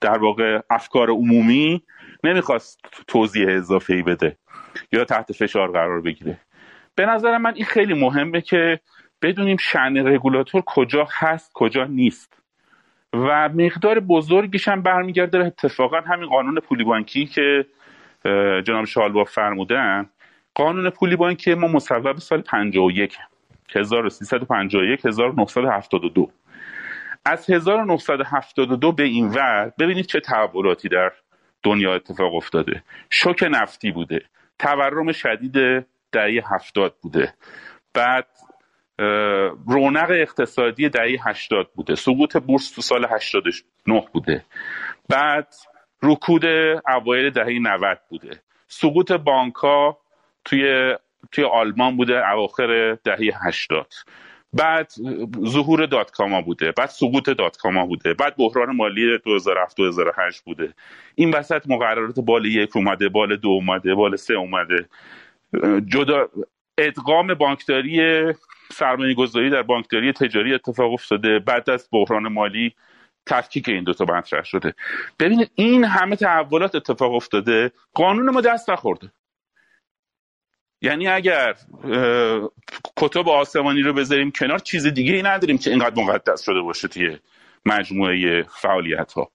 در 0.00 0.18
واقع 0.18 0.60
افکار 0.70 1.10
عمومی 1.10 1.82
نمی‌خواست 2.24 2.80
توضیح 3.06 3.46
اضافه 3.48 3.94
ای 3.94 4.02
بده 4.02 4.36
یا 4.92 5.04
تحت 5.04 5.32
فشار 5.32 5.70
قرار 5.70 6.00
بگیره. 6.00 6.38
به 6.94 7.06
نظر 7.06 7.38
من 7.38 7.54
این 7.54 7.64
خیلی 7.64 7.94
مهمه 7.94 8.40
که 8.40 8.80
بدونیم 9.24 9.56
شن 9.56 10.06
رگولاتور 10.06 10.62
کجا 10.66 11.08
هست 11.12 11.52
کجا 11.52 11.84
نیست. 11.84 12.42
و 13.12 13.48
مقدار 13.48 14.00
بزرگیش 14.00 14.68
هم 14.68 14.82
برمیگرده 14.82 15.38
اتفاقا 15.38 16.00
همین 16.00 16.28
قانون 16.28 16.60
پولی 16.60 16.84
بانکی 16.84 17.26
که 17.26 17.66
جناب 18.64 18.84
شالباف 18.84 19.30
فرمودن. 19.30 20.10
قانون 20.54 20.90
پولی 20.90 21.16
بانکی 21.16 21.54
ما 21.54 21.68
مصوب 21.68 22.18
سال 22.18 22.40
51 22.40 23.16
1351 23.76 25.06
1972 25.06 26.30
از 27.24 27.50
1972 27.50 28.92
به 28.92 29.02
این 29.02 29.28
ور 29.28 29.72
ببینید 29.78 30.06
چه 30.06 30.20
تحولاتی 30.20 30.88
در 30.88 31.12
دنیا 31.62 31.94
اتفاق 31.94 32.34
افتاده. 32.34 32.82
شوک 33.10 33.48
نفتی 33.50 33.90
بوده. 33.90 34.22
تورم 34.58 35.12
شدید 35.12 35.86
دهه 36.12 36.54
هفتاد 36.54 36.94
بوده. 37.02 37.34
بعد 37.94 38.26
رونق 39.68 40.10
اقتصادی 40.10 40.88
دهه 40.88 41.28
80 41.28 41.70
بوده. 41.74 41.94
سقوط 41.94 42.36
بورس 42.36 42.70
تو 42.70 42.82
سال 42.82 43.04
89 43.04 44.04
بوده. 44.12 44.44
بعد 45.08 45.54
رکود 46.02 46.44
اوایل 46.88 47.30
دهه 47.30 47.58
90 47.58 47.98
بوده. 48.10 48.42
سقوط 48.68 49.12
بانکا 49.12 49.98
توی 50.44 50.94
توی 51.32 51.44
آلمان 51.44 51.96
بوده 51.96 52.30
اواخر 52.32 52.94
دهه 53.04 53.48
80 53.48 53.86
بعد 54.52 54.92
ظهور 55.46 55.86
دات 55.86 56.10
کاما 56.10 56.40
بوده. 56.42 56.72
بعد 56.72 56.88
سقوط 56.88 57.30
دات 57.30 57.56
کاما 57.56 57.86
بوده. 57.86 58.14
بعد 58.14 58.36
بحران 58.36 58.76
مالی 58.76 59.18
2007 59.18 59.76
2008 59.76 60.44
بوده. 60.44 60.74
این 61.14 61.30
وسط 61.30 61.62
مقررات 61.66 62.20
بال 62.20 62.44
یک 62.46 62.76
اومده 62.76 63.08
بال 63.08 63.36
دو 63.36 63.48
اومده 63.48 63.94
بال 63.94 64.16
سه 64.16 64.34
اومده. 64.34 64.88
جدا 65.86 66.28
ادغام 66.78 67.34
بانکداری 67.34 68.24
سرمایه 68.72 69.14
گذاری 69.14 69.50
در 69.50 69.62
بانکداری 69.62 70.12
تجاری 70.12 70.54
اتفاق 70.54 70.92
افتاده. 70.92 71.38
بعد 71.38 71.70
از 71.70 71.88
بحران 71.92 72.28
مالی 72.28 72.74
تفکیک 73.26 73.68
این 73.68 73.84
دوتا 73.84 74.04
مطرح 74.04 74.44
شده. 74.44 74.74
ببینید 75.18 75.50
این 75.54 75.84
همه 75.84 76.16
تحولات 76.16 76.74
اتفاق 76.74 77.14
افتاده. 77.14 77.72
قانون 77.94 78.30
ما 78.30 78.40
دست 78.40 78.70
نخورده. 78.70 79.12
یعنی 80.82 81.08
اگر 81.08 81.54
کتب 82.96 83.28
آسمانی 83.28 83.82
رو 83.82 83.92
بذاریم 83.92 84.30
کنار 84.30 84.58
چیز 84.58 84.86
دیگه 84.86 85.14
ای 85.14 85.22
نداریم 85.22 85.58
که 85.58 85.70
اینقدر 85.70 86.02
مقدس 86.02 86.42
شده 86.42 86.60
باشه 86.60 86.88
توی 86.88 87.18
مجموعه 87.66 88.42
فعالیت 88.42 89.12
ها 89.12 89.30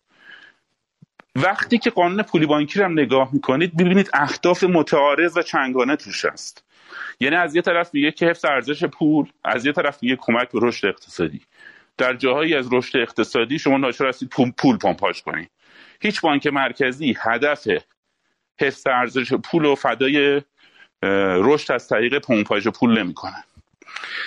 وقتی 1.36 1.78
که 1.78 1.90
قانون 1.90 2.24
پولی 2.24 2.46
بانکی 2.46 2.80
رو 2.80 2.86
هم 2.86 2.92
نگاه 2.92 3.30
می‌کنید 3.34 3.78
ببینید 3.78 4.10
اهداف 4.14 4.64
متعارض 4.64 5.38
و 5.38 5.42
چنگانه 5.42 5.96
توش 5.96 6.26
هست. 6.26 6.64
یعنی 7.20 7.36
از 7.36 7.56
یه 7.56 7.62
طرف 7.62 7.94
میگه 7.94 8.12
که 8.12 8.26
حفظ 8.26 8.46
ارزش 8.46 8.84
پول 8.84 9.32
از 9.44 9.66
یه 9.66 9.72
طرف 9.72 10.04
میگه 10.04 10.16
کمک 10.16 10.52
به 10.52 10.60
رشد 10.62 10.88
اقتصادی. 10.88 11.42
در 11.98 12.14
جاهایی 12.14 12.56
از 12.56 12.70
رشد 12.74 12.98
اقتصادی 12.98 13.60
شما 13.60 13.78
ناچار 13.78 14.08
هستید 14.08 14.30
پول, 14.30 14.52
پول 14.52 14.78
پمپاژ 14.78 15.22
کنید. 15.22 15.50
هیچ 16.02 16.22
بانک 16.22 16.48
مرکزی 16.48 17.16
هدف 17.20 17.68
حفظ 18.60 18.88
ارزش 18.88 19.34
پول 19.34 19.66
و 19.66 19.76
فدای 19.76 20.42
رشد 21.44 21.72
از 21.72 21.88
طریق 21.88 22.20
پمپاژ 22.20 22.68
پول 22.68 23.00
نمی‌کنه. 23.00 23.44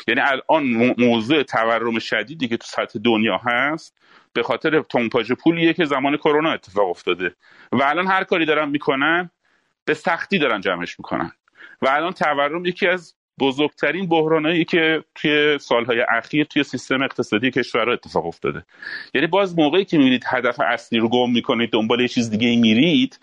یعنی 0.09 0.21
الان 0.21 0.95
موضوع 0.99 1.43
تورم 1.43 1.99
شدیدی 1.99 2.49
که 2.49 2.57
تو 2.57 2.67
سطح 2.67 2.99
دنیا 3.05 3.41
هست 3.45 3.99
به 4.33 4.43
خاطر 4.43 4.81
پمپاژ 4.81 5.33
پولیه 5.33 5.73
که 5.73 5.85
زمان 5.85 6.17
کرونا 6.17 6.53
اتفاق 6.53 6.89
افتاده. 6.89 7.35
و 7.73 7.83
الان 7.83 8.07
هر 8.07 8.25
کاری 8.25 8.47
دارن 8.47 8.69
می‌کنن 8.69 9.31
به 9.85 9.95
سختی 9.95 10.39
دارن 10.39 10.61
جمعش 10.61 10.99
می‌کنن. 10.99 11.33
و 11.83 11.89
الان 11.89 12.13
تورم 12.13 12.65
یکی 12.65 12.87
از 12.87 13.15
بزرگترین 13.41 14.09
بحرانایی 14.09 14.65
که 14.65 15.05
توی 15.15 15.59
سالهای 15.59 16.05
اخیر 16.09 16.45
توی 16.45 16.63
سیستم 16.63 17.03
اقتصادی 17.03 17.51
کشورها 17.51 17.93
اتفاق 17.93 18.27
افتاده. 18.27 18.65
یعنی 19.15 19.27
باز 19.27 19.59
موقعی 19.59 19.85
که 19.85 19.99
می‌بینید 19.99 20.25
هدف 20.27 20.61
اصلی 20.61 20.99
رو 20.99 21.09
گم 21.09 21.31
می‌کنید 21.31 21.71
دنبال 21.73 22.01
یه 22.01 22.09
چیز 22.09 22.31
دیگه 22.31 22.57
میرید 22.57 23.21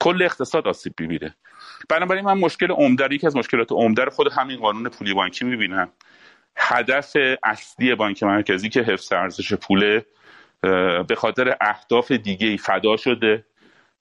کل 0.00 0.22
اقتصاد 0.22 0.68
آسیب 0.68 0.92
می‌بینه. 1.00 1.34
بنابراین 1.88 2.24
من 2.24 2.38
مشکل 2.38 2.70
عمده 2.70 3.14
یکی 3.14 3.26
از 3.26 3.36
مشکلات 3.36 3.72
عمده 3.72 4.10
خود 4.10 4.32
همین 4.32 4.56
قانون 4.56 4.88
پولی 4.88 5.14
بانکی 5.14 5.44
می‌بینم. 5.44 5.88
هدف 6.56 7.16
اصلی 7.44 7.94
بانک 7.94 8.22
مرکزی 8.22 8.68
که 8.68 8.80
حفظ 8.80 9.12
ارزش 9.12 9.54
پوله 9.54 10.06
به 11.08 11.14
خاطر 11.16 11.56
اهداف 11.60 12.12
دیگه 12.12 12.46
ای 12.46 12.56
فدا 12.56 12.96
شده 12.96 13.44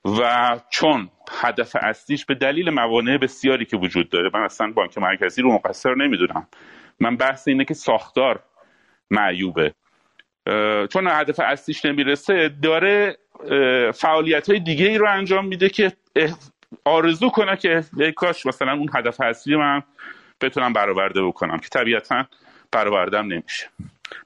و 0.06 0.60
چون 0.70 1.10
هدف 1.41 1.76
اصلیش 1.82 2.26
به 2.26 2.36
دلیل 2.36 2.70
موانع 2.70 3.18
بسیاری 3.18 3.66
که 3.66 3.78
وجود 3.78 4.10
داره 4.10 4.30
من 4.34 4.41
اصلا 4.41 4.72
بانک 4.72 4.97
مرکزی 4.97 5.41
رو 5.41 5.54
مقصر 5.54 5.95
نمی‌دونم. 5.95 6.47
من 7.00 7.18
بحث 7.18 7.47
اینه 7.47 7.66
که 7.66 7.74
ساختار 7.74 8.43
معیوبه. 9.12 9.74
چون 10.89 11.08
هدف 11.08 11.39
اصلیش 11.39 11.86
نمی‌رسه 11.86 12.50
داره 12.62 13.18
فعالیت 13.91 14.50
های 14.50 14.60
دیگه 14.60 14.86
ای 14.86 14.97
رو 14.97 15.10
انجام 15.10 15.47
میده 15.47 15.70
که 15.70 15.93
آرزو 16.86 17.30
کنه 17.30 17.58
که 17.58 17.84
کاش 18.16 18.45
مثلا 18.45 18.72
اون 18.74 18.89
هدف 18.95 19.22
اصلی 19.22 19.56
من 19.56 19.84
بتونم 20.42 20.74
برآورده 20.74 21.24
بکنم 21.24 21.58
که 21.58 21.70
طبیعتا 21.70 22.26
برآوردم 22.72 23.26
نمیشه. 23.26 23.70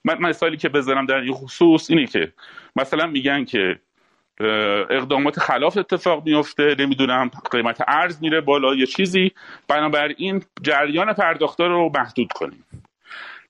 من 0.04 0.18
مثالی 0.20 0.58
که 0.58 0.70
بذارم 0.70 1.06
در 1.06 1.16
این 1.16 1.34
خصوص 1.34 1.90
اینه 1.90 2.06
که 2.06 2.34
مثلا 2.76 3.08
میگن 3.08 3.46
که 3.46 3.80
اقدامات 4.90 5.40
خلاف 5.40 5.78
اتفاق 5.78 6.26
میفته 6.26 6.76
نمی‌دونم 6.80 7.32
قیمت 7.52 7.82
ارز 7.88 8.22
میره 8.22 8.42
بالا 8.42 8.76
یه 8.76 8.86
چیزی. 8.86 9.32
بنابراین 9.68 10.44
جریان 10.62 11.14
پرداختار 11.14 11.70
رو 11.70 11.92
محدود 11.96 12.32
کنیم. 12.32 12.66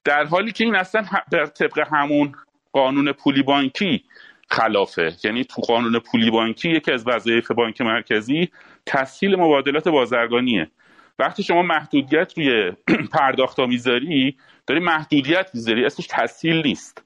در 0.04 0.26
حالی 0.26 0.52
که 0.52 0.64
این 0.64 0.76
اصلا 0.76 1.06
در 1.32 1.46
طبق 1.46 1.88
همون 1.92 2.36
قانون 2.72 3.12
پولی 3.12 3.44
بانکی 3.44 4.04
خلافه. 4.50 5.14
یعنی 5.24 5.44
تو 5.44 5.62
قانون 5.62 6.00
پولی 6.00 6.32
بانکی 6.32 6.70
یکی 6.70 6.92
از 6.92 7.08
وظایف 7.08 7.52
بانک 7.52 7.82
مرکزی 7.82 8.50
تسهیل 8.86 9.36
مبادلات 9.36 9.88
بازرگانیه. 9.88 10.68
وقتی 11.20 11.44
شما 11.44 11.62
محدودیت 11.62 12.34
روی 12.38 12.72
پرداخت 13.14 13.60
می‌ذاری 13.60 14.38
داری 14.68 14.82
محدودیت 14.82 15.50
می‌ذاری 15.54 15.86
اسمش 15.86 16.08
تسهیل 16.10 16.62
نیست. 16.66 17.04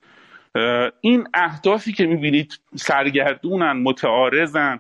این 1.01 1.27
اهدافی 1.33 1.93
که 1.93 2.05
می‌بینید 2.05 2.59
سرگردونن 2.75 3.71
متعارضن 3.71 4.79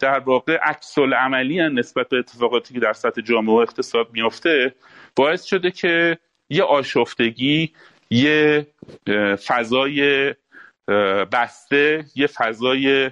در 0.00 0.18
واقع 0.18 0.56
عکس 0.62 0.98
عملی 0.98 1.68
نسبت 1.68 2.08
به 2.08 2.16
اتفاقاتی 2.18 2.74
که 2.74 2.80
در 2.80 2.92
سطح 2.92 3.20
جامعه 3.20 3.54
و 3.54 3.58
اقتصاد 3.58 4.08
میافته 4.12 4.74
باعث 5.16 5.44
شده 5.44 5.70
که 5.70 6.18
یه 6.50 6.62
آشفتگی 6.62 7.72
یه 8.10 8.66
فضای 9.46 10.34
بسته 11.32 12.04
یه 12.16 12.26
فضای 12.26 13.10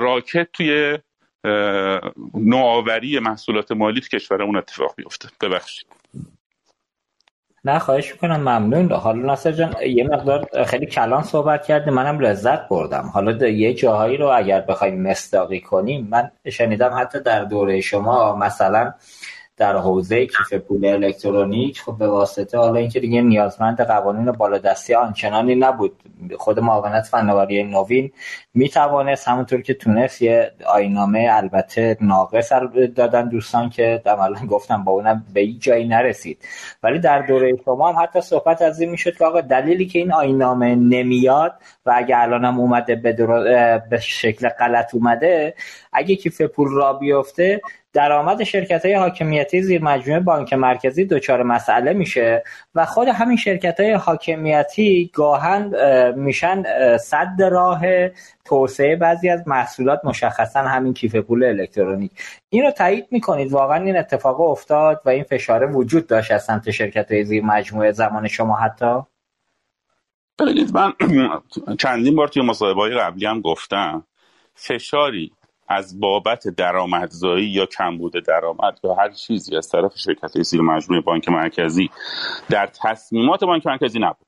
راکت 0.00 0.52
توی 0.52 0.98
نوآوری 2.34 3.18
محصولات 3.18 3.72
مالی 3.72 4.00
تو 4.00 4.08
کشورمون 4.08 4.56
اتفاق 4.56 4.94
بیفته. 4.96 5.28
ببخشید. 5.40 5.86
نه 7.64 7.78
خواهش 7.78 8.12
می‌کنم 8.12 8.40
ممنون. 8.40 8.92
حالا 8.92 9.18
ناصر 9.18 9.52
جان 9.52 9.74
یه 9.86 10.04
مقدار 10.04 10.64
خیلی 10.64 10.86
کلان 10.86 11.22
صحبت 11.22 11.66
کردیم 11.66 11.94
منم 11.94 12.20
لذت 12.20 12.68
بردم. 12.68 13.10
حالا 13.14 13.48
یه 13.48 13.74
جاهایی 13.74 14.16
رو 14.16 14.26
اگر 14.26 14.60
بخوایم 14.60 15.02
مصداقی 15.02 15.60
کنیم 15.60 16.08
من 16.10 16.30
شنیدم 16.50 16.94
حتی 17.00 17.20
در 17.20 17.44
دوره 17.44 17.80
شما 17.80 18.36
مثلا 18.36 18.92
در 19.58 19.76
حوزه 19.76 20.26
کیف 20.26 20.54
پول 20.54 20.86
الکترونیک 20.86 21.80
خب 21.80 21.98
به 21.98 22.08
واسطه 22.08 22.58
حالا 22.58 22.80
اینکه 22.80 23.00
دیگه 23.00 23.22
نیازمند 23.22 23.80
قوانین 23.80 24.32
بالادستی 24.32 24.94
آنچنانی 24.94 25.54
نبود. 25.54 25.92
خود 26.36 26.60
معاونت 26.60 27.04
فناوری 27.04 27.64
نوین 27.64 28.12
می‌توانست 28.54 29.28
همونطور 29.28 29.60
که 29.62 29.74
تونست 29.74 30.22
یه 30.22 30.52
آینامه 30.66 31.28
البته 31.30 31.96
ناقص 32.00 32.52
دادن 32.96 33.28
دوستان 33.28 33.70
که 33.70 34.02
عملا 34.06 34.46
گفتم 34.46 34.84
با 34.84 34.92
اونم 34.92 35.24
به 35.34 35.40
هیچ 35.40 35.62
جایی 35.62 35.88
نرسید. 35.88 36.38
ولی 36.82 36.98
در 36.98 37.22
دوره 37.22 37.56
شما 37.64 37.92
هم 37.92 38.02
حتی 38.02 38.20
صحبت 38.20 38.62
از 38.62 38.80
این 38.80 38.90
می‌شد 38.90 39.16
که 39.16 39.24
آقا 39.24 39.40
دلیلی 39.40 39.86
که 39.86 39.98
این 39.98 40.12
آینامه 40.12 40.74
نمیاد 40.74 41.54
و 41.86 41.92
اگه 41.96 42.18
الانم 42.18 42.60
اومده 42.60 42.94
به, 42.94 43.12
به 43.90 43.98
شکل 44.00 44.48
غلط 44.48 44.94
اومده 44.94 45.54
اگه 45.92 46.16
کیف 46.16 46.42
پول 46.42 46.68
را 46.72 46.92
بیفته 46.92 47.60
درآمد 47.98 48.44
شرکت 48.44 48.84
های 48.84 48.94
حاکمیتی 48.94 49.62
زیر 49.62 49.82
مجموعه 49.82 50.20
بانک 50.20 50.52
مرکزی 50.52 51.04
دچار 51.04 51.42
مسئله 51.42 51.92
میشه 51.92 52.44
و 52.74 52.86
خود 52.86 53.08
همین 53.08 53.36
شرکت 53.36 53.80
های 53.80 53.92
حاکمیتی 53.92 55.10
گاهن 55.14 55.74
میشن 56.16 56.62
صد 56.96 57.42
راه 57.42 57.80
توسعه 58.44 58.96
بعضی 58.96 59.28
از 59.28 59.48
محصولات 59.48 60.00
مشخصا 60.04 60.60
همین 60.60 60.94
کیف 60.94 61.16
پول 61.16 61.44
الکترونیک. 61.44 62.10
این 62.50 62.62
رو 62.62 62.70
تایید 62.70 63.06
می‌کنید. 63.10 63.52
واقعا 63.52 63.84
این 63.84 63.96
اتفاق 63.96 64.40
افتاد 64.40 65.02
و 65.04 65.08
این 65.08 65.24
فشاره 65.24 65.66
وجود 65.66 66.06
داشت 66.06 66.30
از 66.30 66.44
سمت 66.44 66.70
شرکت 66.70 67.12
های 67.12 67.24
زیر 67.24 67.44
مجموعه 67.44 67.92
زمان 67.92 68.28
شما 68.28 68.56
حتی؟ 68.56 69.02
ببینید 70.38 70.74
من 70.74 70.92
چندین 71.82 72.16
بار 72.16 72.28
توی 72.28 72.42
مصاحبه 72.42 72.80
های 72.80 72.94
قبلی 72.94 73.26
هم 73.26 73.40
گفتم 73.40 74.04
فشاری 74.54 75.32
از 75.68 76.00
بابت 76.00 76.48
درآمدزایی 76.48 77.46
یا 77.46 77.66
کمبود 77.66 78.12
درآمد 78.26 78.80
یا 78.84 78.94
هر 78.94 79.10
چیزی 79.10 79.56
از 79.56 79.68
طرف 79.68 79.92
شرکت 79.98 80.42
زیر 80.42 80.60
مجموعه 80.60 81.02
بانک 81.02 81.28
مرکزی 81.28 81.90
در 82.50 82.66
تصمیمات 82.66 83.44
بانک 83.44 83.66
مرکزی 83.66 83.98
نبود. 83.98 84.26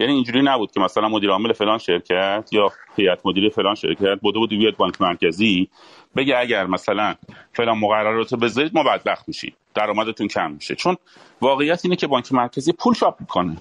یعنی 0.00 0.12
اینجوری 0.12 0.42
نبود 0.42 0.72
که 0.72 0.80
مثلا 0.80 1.08
مدیر 1.08 1.30
عامل 1.30 1.52
فلان 1.52 1.78
شرکت 1.78 2.48
یا 2.52 2.72
هیئت 2.96 3.26
مدیره 3.26 3.48
فلان 3.48 3.74
شرکت 3.74 4.20
بوده 4.22 4.38
بود 4.38 4.50
بیاد 4.50 4.76
بانک 4.76 5.00
مرکزی 5.00 5.68
بگه 6.16 6.38
اگر 6.38 6.66
مثلا 6.66 7.14
فلان 7.52 7.78
مقررات 7.78 8.32
رو 8.32 8.38
بذارید 8.38 8.74
ما 8.74 8.82
بدبخت 8.82 9.28
میشیم 9.28 9.54
درآمدتون 9.74 10.28
کم 10.28 10.50
میشه. 10.50 10.74
چون 10.74 10.96
واقعیت 11.40 11.80
اینه 11.84 11.96
که 11.96 12.06
بانک 12.06 12.32
مرکزی 12.32 12.72
پول 12.72 12.94
چاپ 12.94 13.20
می‌کنه. 13.20 13.56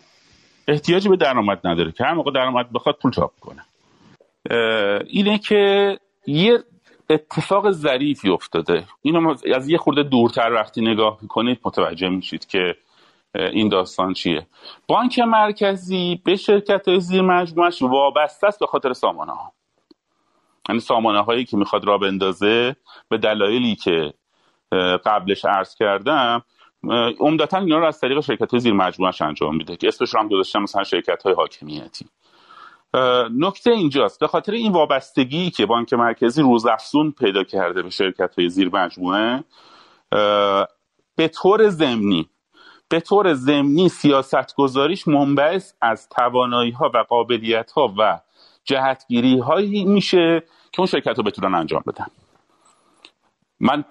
احتیاجی 0.68 1.10
به 1.10 1.16
درآمد 1.18 1.60
نداره 1.64 1.92
که 1.92 2.04
هر 2.04 2.14
موقع 2.14 2.32
درآمد 2.32 2.72
بخواد 2.74 2.98
پول 3.02 3.12
چاپ 3.12 3.32
کنه 3.40 3.66
اینه 5.08 5.38
که 5.38 5.98
یه 6.28 6.64
اتفاق 7.10 7.72
ظریفی 7.72 8.30
افتاده. 8.30 8.86
اینو 9.02 9.36
از 9.56 9.70
یه 9.70 9.78
خورده 9.78 10.04
دورتر 10.04 10.54
وقتی 10.54 10.82
نگاه 10.82 11.18
می‌کنید 11.22 11.60
متوجه 11.66 12.10
میشید 12.10 12.48
که 12.48 12.76
این 13.36 13.70
داستان 13.70 14.14
چیه. 14.14 14.48
بانک 14.88 15.20
مرکزی 15.20 16.22
به 16.26 16.36
شرکت 16.36 16.88
های 16.88 17.00
زیر 17.00 17.22
مجموعش 17.22 17.82
وابسته 17.82 18.48
است 18.48 18.60
به 18.60 18.66
خاطر 18.66 18.94
سامانه 18.94 19.32
ها 19.32 19.54
یعنی 20.70 20.80
سامانه 20.80 21.20
هایی 21.20 21.46
که 21.46 21.58
می‌خواد 21.58 21.86
را 21.86 21.98
بندازه 21.98 22.76
به 23.10 23.18
دلایلی 23.18 23.76
که 23.76 24.14
قبلش 25.06 25.46
عرض 25.46 25.76
کردم 25.76 26.44
عمدتا 27.20 27.58
اینا 27.58 27.78
رو 27.78 27.86
از 27.86 28.00
طریق 28.00 28.20
شرکت 28.20 28.52
های 28.52 28.60
زیر 28.60 28.74
مجموعش 28.74 29.22
انجام 29.22 29.56
میده 29.56 29.78
که 29.78 29.88
اسمش 29.88 30.14
رو 30.14 30.20
هم 30.20 30.28
گذاشتم 30.28 30.62
مثلا 30.62 30.84
شرکت 30.84 31.24
های 31.24 31.34
حاکمیتی. 31.34 32.06
نکته 33.32 33.72
اینجاست. 33.72 34.20
به 34.20 34.28
خاطر 34.28 34.52
این 34.52 34.72
وابستگی 34.72 35.50
که 35.50 35.66
بانک 35.66 35.94
مرکزی 35.94 36.42
روزافزون 36.42 37.12
پیدا 37.12 37.44
کرده 37.44 37.82
به 37.82 37.90
شرکت 37.90 38.36
های 38.38 38.50
زیر 38.50 38.70
مجموعه 38.74 39.44
به 41.16 41.28
طور 41.28 41.70
زمینی 41.70 42.30
به 42.90 43.00
طور 43.00 43.34
زمینی 43.34 43.90
سیاست 43.90 44.56
گذاریش 44.56 45.08
منبعث 45.08 45.74
از 45.82 46.10
توانایی 46.10 46.72
ها 46.72 46.92
و 46.94 46.98
قابلیت 46.98 47.72
ها 47.72 47.94
و 47.98 48.20
جهتگیری 48.64 49.40
هایی 49.40 49.86
میشه 49.86 50.44
که 50.72 50.80
اون 50.80 50.88
شرکت 50.88 51.18
رو 51.18 51.24
بتونن 51.24 51.56
انجام 51.56 51.84
بدن. 51.88 52.06
من 53.64 53.84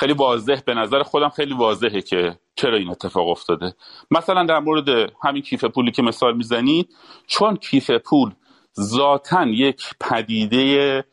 خیلی 0.00 0.12
واضح 0.12 0.60
به 0.66 0.74
نظر 0.74 1.02
خودم 1.02 1.28
خیلی 1.28 1.54
واضحه 1.54 2.00
که 2.00 2.38
چرا 2.54 2.76
این 2.76 2.90
اتفاق 2.90 3.28
افتاده. 3.28 3.74
مثلا 4.10 4.44
در 4.44 4.58
مورد 4.58 5.12
همین 5.24 5.42
کیف 5.42 5.64
پولی 5.64 5.90
که 5.90 6.02
مثال 6.02 6.36
می‌زنید 6.36 6.88
چون 7.26 7.56
کیف 7.56 7.90
پول 7.90 8.30
ذاتا 8.80 9.46
یک 9.46 9.82
پدیده 10.00 11.04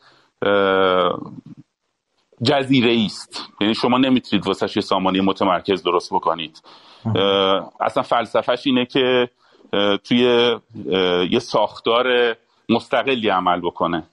جزیره 2.44 3.06
است. 3.06 3.42
یعنی 3.62 3.76
شما 3.76 3.98
نمی‌تونید 3.98 4.48
واسه 4.48 4.68
یه 4.76 4.82
سامانه 4.82 5.22
متمرکز 5.22 5.84
درست 5.84 6.14
بکنید. 6.14 6.62
اصلا 7.80 8.04
فلسفهش 8.04 8.68
اینه 8.68 8.86
که 8.86 9.30
توی 10.04 10.20
یه 11.32 11.40
ساختار 11.40 12.36
مستقلی 12.70 13.30
عمل 13.30 13.62
بکنه. 13.62 14.04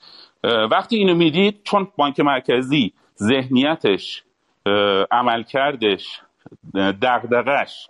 وقتی 0.44 0.96
اینو 0.96 1.14
می‌دید 1.14 1.60
چون 1.64 1.88
بانک 1.96 2.20
مرکزی 2.20 2.92
ذهنیتش 3.22 4.22
عملکردش 5.10 6.20
دغدغش 7.02 7.88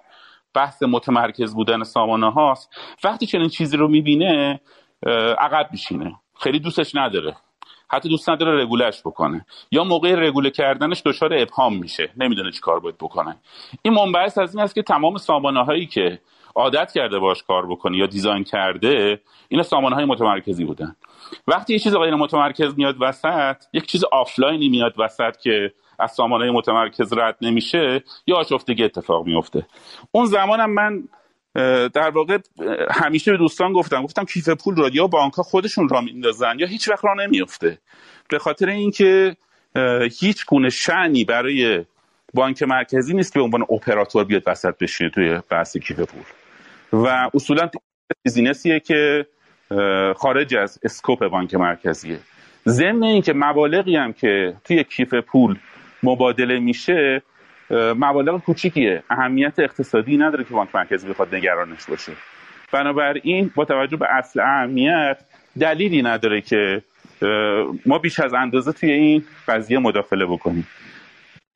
بحث 0.55 0.83
متمرکز 0.83 1.55
بودن 1.55 1.83
سامانه 1.83 2.33
هاست 2.33 2.70
وقتی 3.05 3.26
چنین 3.26 3.49
چیزی 3.49 3.76
رو 3.76 3.89
می‌بینه 3.89 4.61
عقب 5.39 5.68
میشینه. 5.72 6.14
خیلی 6.41 6.59
دوستش 6.59 6.95
نداره. 6.95 7.37
حتی 7.89 8.09
دوست 8.09 8.31
نداره 8.31 8.62
رگولش 8.62 9.01
بکنه. 9.01 9.47
یا 9.72 9.85
موقع 9.85 10.14
رگوله 10.14 10.51
کردنش 10.51 11.03
دچار 11.05 11.35
ابهام 11.35 11.76
میشه. 11.76 12.11
نمی‌دونه 12.16 12.51
چی 12.51 12.61
کار 12.61 12.81
باید 12.81 12.99
بکنه. 12.99 13.37
این 13.83 13.95
منبعث 13.95 14.39
از 14.39 14.55
این 14.55 14.64
است 14.64 14.74
که 14.74 14.83
تمام 14.83 15.16
سامانه 15.16 15.64
هایی 15.64 15.87
که 15.87 16.20
عادت 16.61 16.92
کرده 16.92 17.18
باش 17.18 17.42
کار 17.42 17.66
بکنه 17.66 17.98
یا 17.98 18.06
دیزاین 18.06 18.44
کرده 18.44 19.20
اینا 19.48 19.62
سامانه 19.62 19.94
های 19.94 20.04
متمرکزی 20.04 20.64
بودن. 20.64 20.96
وقتی 21.46 21.72
یه 21.72 21.78
چیز 21.78 21.96
غیر 21.96 22.14
متمرکز 22.14 22.74
میاد 22.76 22.96
وسط 23.00 23.56
یک 23.72 23.86
چیز 23.86 24.04
آفلاینی 24.04 24.68
میاد 24.68 24.94
وسط 24.98 25.36
که 25.36 25.72
از 25.98 26.12
سامانه 26.12 26.50
متمرکز 26.50 27.12
رد 27.12 27.36
نمیشه 27.40 28.04
یا 28.26 28.36
آشفتگی 28.36 28.84
اتفاق 28.84 29.26
میفته. 29.26 29.66
اون 30.12 30.26
زمانم 30.26 30.70
من 30.70 31.08
در 31.88 32.11
واقع 32.11 32.38
همیشه 32.90 33.32
به 33.32 33.38
دوستان 33.38 33.72
گفتم 33.72 34.02
گفتم 34.02 34.24
کیف 34.24 34.48
پول 34.48 34.76
را 34.76 34.88
یا 34.88 35.06
بانک 35.06 35.34
ها 35.34 35.42
خودشون 35.42 35.88
را 35.88 36.00
میندازن 36.00 36.58
یا 36.58 36.66
هیچ 36.66 36.88
وقت 36.88 37.04
را 37.04 37.14
نمیفته. 37.14 37.78
به 38.28 38.38
خاطر 38.38 38.68
اینکه 38.68 39.36
هیچ 40.20 40.46
گونه 40.46 40.70
شعنی 40.70 41.24
برای 41.24 41.84
بانک 42.34 42.62
مرکزی 42.62 43.14
نیست 43.14 43.32
که 43.32 43.38
به 43.38 43.44
عنوان 43.44 43.62
اپراتور 43.62 44.24
بیاد 44.24 44.42
وسط 44.46 44.78
بشینه 44.78 45.11
توی 45.11 45.40
بحث 45.50 45.76
کیف 45.76 46.00
پول. 46.00 46.39
و 46.93 47.30
اصولا 47.34 47.70
بیزینسیه 48.24 48.80
که 48.80 49.26
خارج 50.16 50.55
از 50.55 50.78
اسکوپ 50.82 51.26
بانک 51.28 51.55
مرکزیه. 51.55 52.18
ضمن 52.66 53.03
اینکه 53.03 53.32
مبالغی 53.32 53.97
هم 53.97 54.12
که 54.12 54.55
توی 54.64 54.84
کیف 54.84 55.14
پول 55.14 55.57
مبادله 56.03 56.59
میشه 56.59 57.22
مبالغ 57.70 58.41
کوچیکیه. 58.45 59.03
اهمیت 59.11 59.59
اقتصادی 59.59 60.16
نداره 60.16 60.45
که 60.45 60.55
بانک 60.55 60.74
مرکزی 60.74 61.09
بخواد 61.09 61.34
نگرانش 61.34 61.84
باشه. 61.88 62.12
بنابراین 62.72 63.51
با 63.55 63.64
توجه 63.64 63.97
به 63.97 64.07
اصل 64.11 64.41
اهمیت 64.41 65.18
دلیلی 65.61 66.03
نداره 66.03 66.41
که 66.41 66.82
ما 67.86 67.99
بیش 67.99 68.20
از 68.20 68.34
اندازه 68.34 68.72
توی 68.72 68.93
این 68.93 69.24
قضیه 69.49 69.78
مداخله 69.78 70.26
بکنیم. 70.26 70.66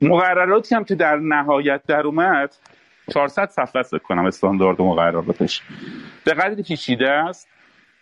مقرراتی 0.00 0.74
هم 0.74 0.84
که 0.84 0.94
در 0.94 1.16
نهایت 1.16 1.80
در 1.86 2.00
اومد 2.06 2.56
400 3.12 3.48
صفحه 3.48 3.80
است 3.80 3.94
کنم 3.94 4.26
استاندارد 4.26 4.82
مقرراتش 4.82 5.62
به 6.24 6.34
قدری 6.34 6.62
پیچیده 6.62 7.10
است 7.10 7.48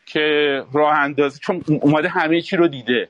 که 0.06 0.62
راه 0.72 0.98
اندازی 0.98 1.40
چون 1.40 1.62
اومده 1.82 2.08
همه 2.08 2.40
چی 2.40 2.56
رو 2.56 2.68
دیده. 2.68 3.08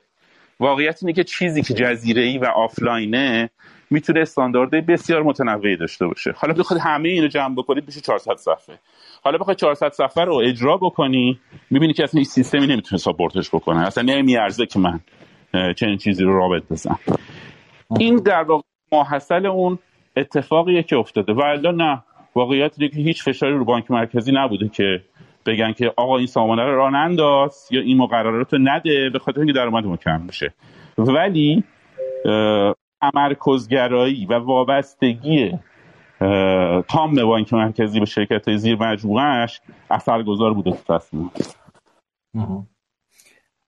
واقعیت 0.59 0.99
اینه 1.01 1.13
که 1.13 1.23
چیزی 1.23 1.61
که 1.61 1.73
جزیره 1.73 2.21
ای 2.21 2.37
و 2.37 2.45
آفلاینه 2.45 3.49
می‌تونه 3.89 4.19
استانداردهای 4.19 4.81
بسیار 4.81 5.23
متنوعی 5.23 5.77
داشته 5.77 6.07
باشه. 6.07 6.33
حالا 6.35 6.53
بخواد 6.53 6.79
همه 6.79 7.09
اینو 7.09 7.27
جمع 7.27 7.55
بکنید 7.55 7.85
بشه 7.85 8.01
400 8.01 8.35
صفحه. 8.35 8.79
حالا 9.23 9.37
بخواد 9.37 9.57
400 9.57 9.91
صفحه 9.91 10.23
رو 10.23 10.35
اجرا 10.35 10.77
بکنی 10.77 11.39
می‌بینی 11.69 11.93
که 11.93 12.03
اصلا 12.03 12.17
این 12.17 12.25
سیستمی 12.25 12.67
نمی‌تونه 12.67 12.99
ساپورتش 12.99 13.49
بکنه. 13.49 13.87
اصلا 13.87 14.03
نمیارزه 14.03 14.65
که 14.65 14.79
من 14.79 14.99
چنین 15.73 15.97
چیزی 15.97 16.23
رو 16.23 16.37
رابط 16.37 16.63
بزنم. 16.71 16.99
این 17.99 18.15
در 18.15 18.43
واقع 18.43 18.63
ماحصل 18.91 19.45
اون 19.45 19.79
اتفاقیه 20.15 20.83
که 20.83 20.97
افتاده 20.97 21.33
و 21.33 21.71
نه. 21.71 22.03
واقعیت 22.35 22.75
اینه 22.77 22.91
که 22.91 23.01
هیچ 23.01 23.23
فشاری 23.23 23.53
رو 23.53 23.65
بانک 23.65 23.91
مرکزی 23.91 24.31
نبوده 24.31 24.69
که 24.69 25.03
بگن 25.45 25.71
که 25.73 25.93
آقا 25.97 26.17
این 26.17 26.27
سامانه 26.27 26.63
رو 26.63 26.75
راه 26.75 26.91
ننداز 26.91 27.67
یا 27.71 27.81
این 27.81 27.97
مقررات 27.97 28.53
رو 28.53 28.59
نده 28.61 29.09
به 29.09 29.19
خاطر 29.19 29.39
اینکه 29.39 29.53
درآمد 29.53 29.85
ما 29.85 29.97
کم 29.97 30.27
بشه 30.27 30.53
ولی 30.97 31.63
تمرکزگرایی 33.01 34.25
و 34.25 34.33
وابستگی 34.33 35.59
تام 36.87 37.15
بانک 37.15 37.53
مرکزی 37.53 37.99
به 37.99 38.05
شرکت 38.05 38.47
های 38.47 38.57
زیر 38.57 38.75
مجموعهش 38.75 39.61
اثرگذار 39.91 40.53
بوده 40.53 40.71
تو 40.71 40.97
تصمیم. 40.97 41.31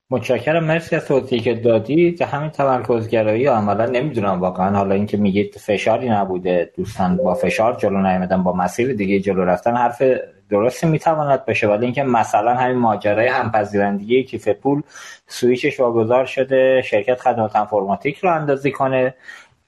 متشکرم. 0.09 0.63
مرسی 0.63 0.95
از 0.95 1.05
توضیحی 1.05 1.41
که 1.41 1.53
دادید 1.53 2.21
همین 2.21 2.49
تمرکزگرایی 2.49 3.45
عملا 3.45 3.85
نمی‌دونم 3.85 4.41
واقعا. 4.41 4.77
حالا 4.77 4.95
اینکه 4.95 5.17
میگید 5.17 5.55
فشاری 5.55 6.09
نبوده. 6.09 6.71
دوستان 6.75 7.17
با 7.17 7.33
فشار 7.33 7.73
جلو 7.73 8.01
نیامدن 8.01 8.43
با 8.43 8.53
مسیر 8.53 8.93
دیگه 8.93 9.19
جلو 9.19 9.45
رفتن 9.45 9.75
حرف 9.75 10.01
درستی 10.49 10.87
می‌تواند 10.87 11.45
باشه. 11.45 11.67
ولی 11.67 11.85
اینکه 11.85 12.03
مثلا 12.03 12.55
همین 12.55 12.77
ماجرای 12.77 13.27
همپذیرندگی 13.27 14.23
کیف 14.23 14.47
پول 14.47 14.81
سویچش 15.27 15.79
واگذار 15.79 16.25
شده 16.25 16.81
شرکت 16.81 17.19
خدمات 17.19 17.55
انفرماتیک 17.55 18.17
رو 18.17 18.33
اندازی 18.33 18.71
کنه 18.71 19.13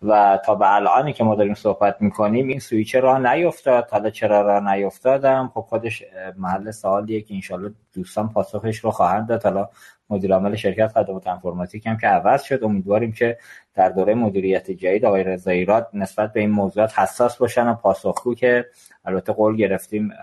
و 0.04 0.40
تا 0.46 0.56
به 0.56 0.76
الانی 0.76 1.14
که 1.14 1.24
ما 1.24 1.36
داریم 1.36 1.54
صحبت 1.54 2.02
می‌کنیم 2.02 2.48
این 2.48 2.60
سویچ 2.60 2.96
راه 2.96 3.34
نیفتاد. 3.34 3.90
حالا 3.92 4.10
چرا 4.10 4.42
راه 4.42 4.74
نیفتادم؟ 4.74 5.52
خب 5.54 5.62
خودش 5.62 6.04
محل 6.38 6.72
سوالیه 6.72 7.22
که 7.22 7.34
انشالله 7.34 7.74
دوستان 7.94 8.30
پاسخش 8.30 8.78
رو 8.78 8.92
خواهند 8.92 9.28
داد. 9.28 9.44
حالا 9.44 9.70
مدیر 10.10 10.34
عامل 10.34 10.56
شرکت 10.56 10.88
خدمات 10.88 11.28
انفرماتیک 11.28 11.88
هم 11.88 11.98
که 11.98 12.08
عوض 12.08 12.44
شد. 12.44 12.64
امیدواریم 12.64 13.12
که 13.12 13.38
در 13.76 13.90
دوره 13.90 14.14
مدیریت 14.14 14.72
جدید 14.72 15.06
آقای 15.06 15.24
رضایی 15.24 15.68
نسبت 15.94 16.34
به 16.34 16.40
این 16.40 16.50
موضوعات 16.50 17.00
حساس 17.00 17.38
باشن 17.38 17.68
و 17.68 17.74
پاسخگو 17.74 18.36
که 18.36 18.66
البته 19.06 19.34
قول 19.34 19.56
گرفتیم 19.56 20.14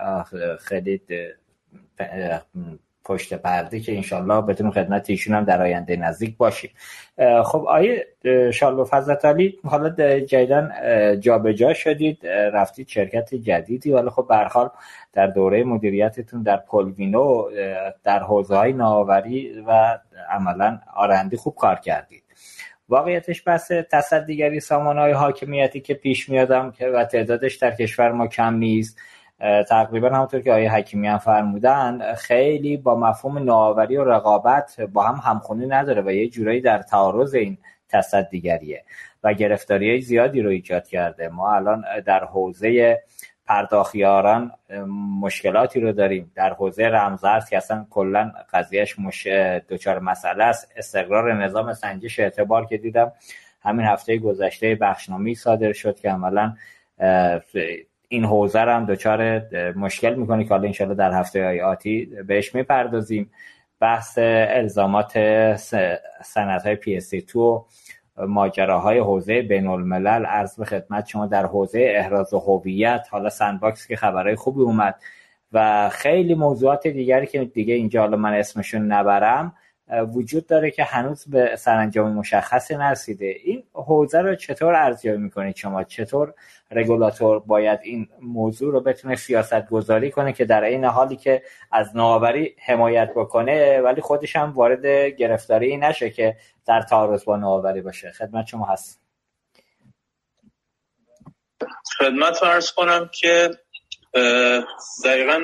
خیلی 0.59 1.01
پشت 3.05 3.33
پرده 3.33 3.79
که 3.79 3.95
انشالله 3.95 4.41
بتونیم 4.41 4.73
خدمت 4.73 5.09
ایشون 5.09 5.35
هم 5.35 5.43
در 5.43 5.61
آینده 5.61 5.95
نزدیک 5.95 6.37
باشیم. 6.37 6.71
خب 7.43 7.65
آیه 7.67 8.07
شالو 8.53 8.85
فضلت 8.85 9.25
علی 9.25 9.59
حالا 9.63 9.89
جدیدن 10.19 10.71
جابجا 11.19 11.73
شدید 11.73 12.27
رفتید 12.27 12.87
شرکت 12.87 13.35
جدیدی. 13.35 13.91
ولی 13.91 14.09
خب 14.09 14.27
برحال 14.29 14.69
در 15.13 15.27
دوره 15.27 15.63
مدیریتتون 15.63 16.43
در 16.43 16.57
پولوینو 16.57 17.43
در 18.03 18.19
حوزه 18.19 18.55
های 18.55 18.73
نوآوری 18.73 19.63
و 19.67 19.99
عملا 20.29 20.79
آرندی 20.95 21.37
خوب 21.37 21.55
کار 21.55 21.75
کردید. 21.75 22.23
واقعیتش 22.89 23.43
بحث 23.47 23.71
تصدیگری 23.71 24.59
سامان 24.59 24.97
های 24.97 25.11
حاکمیتی 25.11 25.81
که 25.81 25.93
پیش 25.93 26.29
میادم 26.29 26.71
که 26.71 26.87
و 26.87 27.03
تعدادش 27.03 27.55
در 27.55 27.71
کشور 27.71 28.11
ما 28.11 28.27
کم 28.27 28.53
نیست. 28.53 28.99
تقریبا 29.39 30.09
همونطور 30.09 30.41
که 30.41 30.53
آیه 30.53 30.73
حکیمی 30.73 31.07
هم 31.07 31.17
فرمودن 31.17 32.13
خیلی 32.15 32.77
با 32.77 32.95
مفهوم 32.95 33.37
نوآوری 33.37 33.97
و 33.97 34.03
رقابت 34.03 34.81
با 34.81 35.03
هم 35.03 35.31
همخونی 35.31 35.67
نداره 35.67 36.01
و 36.01 36.11
یه 36.11 36.29
جورایی 36.29 36.61
در 36.61 36.81
تعارض 36.81 37.35
این 37.35 37.57
تصدیگریه 37.89 38.83
و 39.23 39.33
گرفتاری 39.33 40.01
زیادی 40.01 40.41
رو 40.41 40.49
ایجاد 40.49 40.87
کرده. 40.87 41.29
ما 41.29 41.55
الان 41.55 41.83
در 42.05 42.23
حوزه 42.25 42.99
پرداخیاران 43.47 44.51
مشکلاتی 45.21 45.79
رو 45.79 45.91
داریم. 45.91 46.31
در 46.35 46.53
حوزه 46.53 46.83
رمزارز 46.83 47.49
که 47.49 47.57
اصلا 47.57 47.85
کلا 47.89 48.31
قضیهش 48.53 48.99
مش... 48.99 49.27
دچار 49.69 49.99
مسئله 49.99 50.43
است 50.43 50.73
استقرار 50.75 51.43
نظام 51.43 51.73
سنجش 51.73 52.19
اعتبار 52.19 52.65
که 52.65 52.77
دیدم 52.77 53.11
همین 53.61 53.85
هفته 53.85 54.17
گذشته 54.17 54.75
بخشنامه 54.75 55.33
صادر 55.33 55.73
شد 55.73 55.99
که 55.99 56.09
عملا 56.09 56.55
این 58.15 58.25
حوزه 58.25 58.59
هم 58.59 58.85
دچار 58.85 59.41
مشکل 59.71 60.15
می‌کنه 60.15 60.43
که 60.43 60.49
حالا 60.49 60.67
انشالله 60.67 60.95
در 60.95 61.13
هفته 61.13 61.45
های 61.45 61.61
آتی 61.61 62.05
بهش 62.27 62.55
می‌پردازیم. 62.55 63.31
بحث 63.79 64.17
الزامات 64.19 65.13
سنت 66.23 66.65
های 66.65 66.75
PSD2 66.75 67.65
ماجراهای 68.17 68.99
حوزه 68.99 69.41
بین 69.41 69.67
الملل 69.67 70.25
عرض 70.25 70.59
به 70.59 70.65
خدمت 70.65 71.07
شما 71.07 71.25
در 71.25 71.45
حوزه 71.45 71.93
احراز 71.95 72.33
هویت 72.33 73.07
حالا 73.11 73.29
sandbox 73.29 73.87
که 73.87 73.95
خبرهای 73.95 74.35
خوبی 74.35 74.61
اومد 74.61 74.95
و 75.53 75.89
خیلی 75.89 76.35
موضوعات 76.35 76.87
دیگری 76.87 77.27
که 77.27 77.45
دیگه 77.45 77.73
اینجا 77.73 78.01
حالا 78.01 78.17
من 78.17 78.33
اسمشون 78.33 78.91
نبرم. 78.91 79.53
وجود 79.87 80.47
داره 80.47 80.71
که 80.71 80.83
هنوز 80.83 81.25
به 81.27 81.55
سرانجام 81.55 82.11
مشخصی 82.13 82.75
نرسیده. 82.75 83.25
این 83.43 83.63
حوزه 83.73 84.21
رو 84.21 84.35
چطور 84.35 84.75
ارزیابی 84.75 85.17
می‌کنید 85.17 85.55
شما؟ 85.55 85.83
چطور 85.83 86.33
رگولاتور 86.71 87.39
باید 87.39 87.79
این 87.83 88.09
موضوع 88.21 88.71
رو 88.71 88.81
بتونه 88.81 89.15
سیاست 89.15 89.67
گذاری 89.69 90.11
کنه 90.11 90.33
که 90.33 90.45
در 90.45 90.63
این 90.63 90.85
حالی 90.85 91.15
که 91.15 91.43
از 91.71 91.95
نوآوری 91.95 92.55
حمایت 92.65 93.11
بکنه 93.15 93.81
ولی 93.81 94.01
خودش 94.01 94.35
هم 94.35 94.51
وارد 94.51 94.85
گرفتاری 95.15 95.77
نشه 95.77 96.09
که 96.09 96.37
در 96.65 96.81
تعارض 96.81 97.25
با 97.25 97.37
نوآوری 97.37 97.81
باشه. 97.81 98.11
خدمت 98.11 98.47
شما 98.47 98.65
هست 98.65 99.01
خدمت 101.97 102.43
ارز 102.43 102.71
کنم 102.71 103.09
که 103.13 103.49
دقیقا 105.05 105.41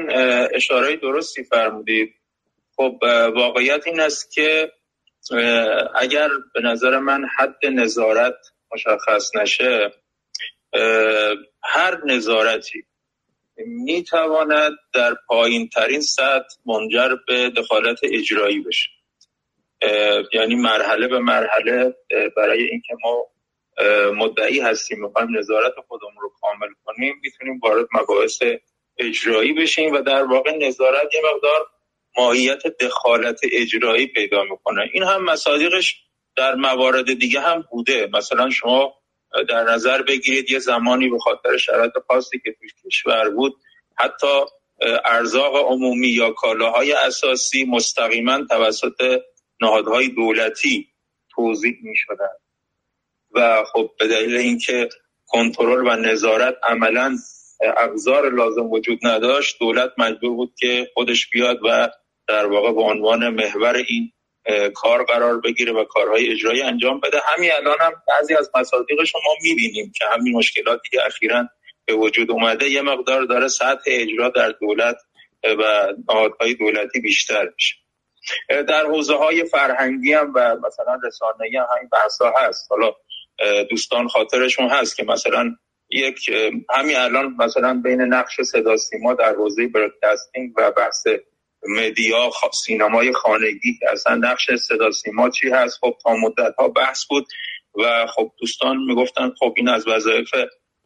اشاره 0.53 0.95
درستی 0.95 1.43
فرمودید. 1.43 2.20
خب 2.81 2.99
واقعیت 3.35 3.87
این 3.87 3.99
است 3.99 4.31
که 4.31 4.71
اگر 5.95 6.29
به 6.53 6.61
نظر 6.61 6.97
من 6.97 7.25
حد 7.37 7.65
نظارت 7.65 8.35
مشخص 8.73 9.35
نشه 9.35 9.91
هر 11.63 12.05
نظارتی 12.05 12.83
می 13.57 14.03
تواند 14.03 14.71
در 14.93 15.15
پایین 15.27 15.69
ترین 15.69 16.01
سطح 16.01 16.55
منجر 16.65 17.15
به 17.27 17.49
دخالت 17.49 17.99
اجرایی 18.03 18.59
بشه. 18.59 18.89
یعنی 20.33 20.55
مرحله 20.55 21.07
به 21.07 21.19
مرحله 21.19 21.95
برای 22.37 22.63
اینکه 22.63 22.93
ما 23.03 23.27
مدعی 24.15 24.59
هستیم 24.59 25.05
می‌خوایم 25.05 25.37
نظارت 25.37 25.73
خودمون 25.87 26.21
رو 26.21 26.31
کامل 26.41 26.73
کنیم 26.85 27.15
می‌تونیم 27.23 27.59
وارد 27.63 27.87
مباحث 28.01 28.43
اجرایی 28.97 29.53
بشیم 29.53 29.93
و 29.93 30.01
در 30.01 30.23
واقع 30.23 30.57
نظارت 30.57 31.13
یه 31.13 31.21
مقدار 31.33 31.67
ماهیت 32.17 32.67
دخالت 32.67 33.39
اجرایی 33.51 34.07
پیدا 34.07 34.43
می‌کنه. 34.43 34.89
این 34.93 35.03
هم 35.03 35.23
مصادیقش 35.23 35.95
در 36.35 36.55
موارد 36.55 37.13
دیگه 37.19 37.41
هم 37.41 37.65
بوده. 37.71 38.09
مثلا 38.13 38.49
شما 38.49 38.93
در 39.49 39.63
نظر 39.63 40.01
بگیرید 40.01 40.51
یه 40.51 40.59
زمانی 40.59 41.09
به 41.09 41.19
خاطر 41.19 41.57
شرایط 41.57 41.91
خاصی 42.07 42.39
که 42.43 42.55
توش 42.59 42.71
کشور 42.85 43.29
بود 43.29 43.53
حتی 43.97 44.41
ارزاق 45.05 45.55
عمومی 45.55 46.07
یا 46.07 46.31
کالاهای 46.31 46.91
اساسی 46.91 47.65
مستقیما 47.65 48.45
توسط 48.49 49.21
نهادهای 49.61 50.07
دولتی 50.07 50.87
توضیح 51.35 51.77
می 51.81 51.95
شدن 51.95 52.35
و 53.31 53.63
خب 53.73 53.91
به 53.99 54.07
دلیل 54.07 54.35
اینکه 54.35 54.89
کنترل 55.25 55.87
و 55.87 55.95
نظارت 55.95 56.55
عملا 56.63 57.17
ابزار 57.77 58.33
لازم 58.33 58.71
وجود 58.71 58.99
نداشت 59.03 59.59
دولت 59.59 59.91
مجبور 59.97 60.35
بود 60.35 60.53
که 60.59 60.87
خودش 60.93 61.29
بیاد 61.29 61.59
و 61.63 61.89
در 62.31 62.45
واقع 62.45 62.71
به 62.71 62.81
عنوان 62.81 63.29
محور 63.29 63.75
این 63.75 64.11
کار 64.75 65.03
قرار 65.03 65.41
بگیره 65.41 65.73
و 65.73 65.83
کارهای 65.83 66.31
اجرایی 66.31 66.61
انجام 66.61 66.99
بده. 66.99 67.21
همین 67.25 67.51
الان 67.51 67.77
هم 67.79 67.93
بعضی 68.07 68.35
از 68.35 68.51
مصادیق 68.55 69.03
شما 69.03 69.33
می‌بینیم 69.43 69.91
که 69.95 70.05
همین 70.11 70.35
مشکلاتی 70.35 70.89
که 70.91 71.05
اخیرا 71.05 71.47
به 71.85 71.93
وجود 71.93 72.31
اومده 72.31 72.69
یه 72.69 72.81
مقدار 72.81 73.25
داره 73.25 73.47
سطح 73.47 73.83
اجرا 73.85 74.29
در 74.29 74.51
دولت 74.61 74.95
و 75.43 75.93
نهادهای 76.09 76.53
دولتی 76.53 76.99
بیشتر 76.99 77.49
میشه. 77.55 77.75
در 78.49 78.85
حوزه 78.85 79.15
های 79.15 79.45
فرهنگی 79.45 80.13
هم 80.13 80.33
و 80.35 80.55
مثلا 80.67 80.99
رسانه‌ای 81.03 81.57
هم 81.57 81.65
همین 81.77 81.89
بحثا 81.91 82.33
هست. 82.37 82.67
حالا 82.69 82.93
دوستان 83.69 84.07
خاطرشون 84.07 84.69
هست 84.69 84.95
که 84.95 85.03
مثلا 85.03 85.55
یک 85.89 86.29
همین 86.69 86.95
الان 86.95 87.35
مثلا 87.39 87.81
بین 87.83 88.01
نقش 88.01 88.41
صدا 88.41 88.77
سیما 88.77 89.13
در 89.13 89.35
حوزه 89.35 89.67
برادکاستینگ 89.67 90.53
و 90.57 90.71
بحث 90.71 91.07
مدیا 91.67 92.31
سینمای 92.53 93.11
خانگی 93.11 93.79
اصلا 93.91 94.15
نقش 94.15 94.55
صدا 94.55 94.91
سیما 94.91 95.29
چی 95.29 95.49
هست؟ 95.49 95.77
خب 95.81 95.97
تا 96.03 96.13
مدت 96.15 96.55
ها 96.59 96.67
بحث 96.67 97.05
بود 97.05 97.27
و 97.75 98.07
خب 98.07 98.31
دوستان 98.39 98.77
می‌گفتن 98.77 99.31
خب 99.39 99.53
این 99.57 99.69
از 99.69 99.87
وظایف 99.87 100.29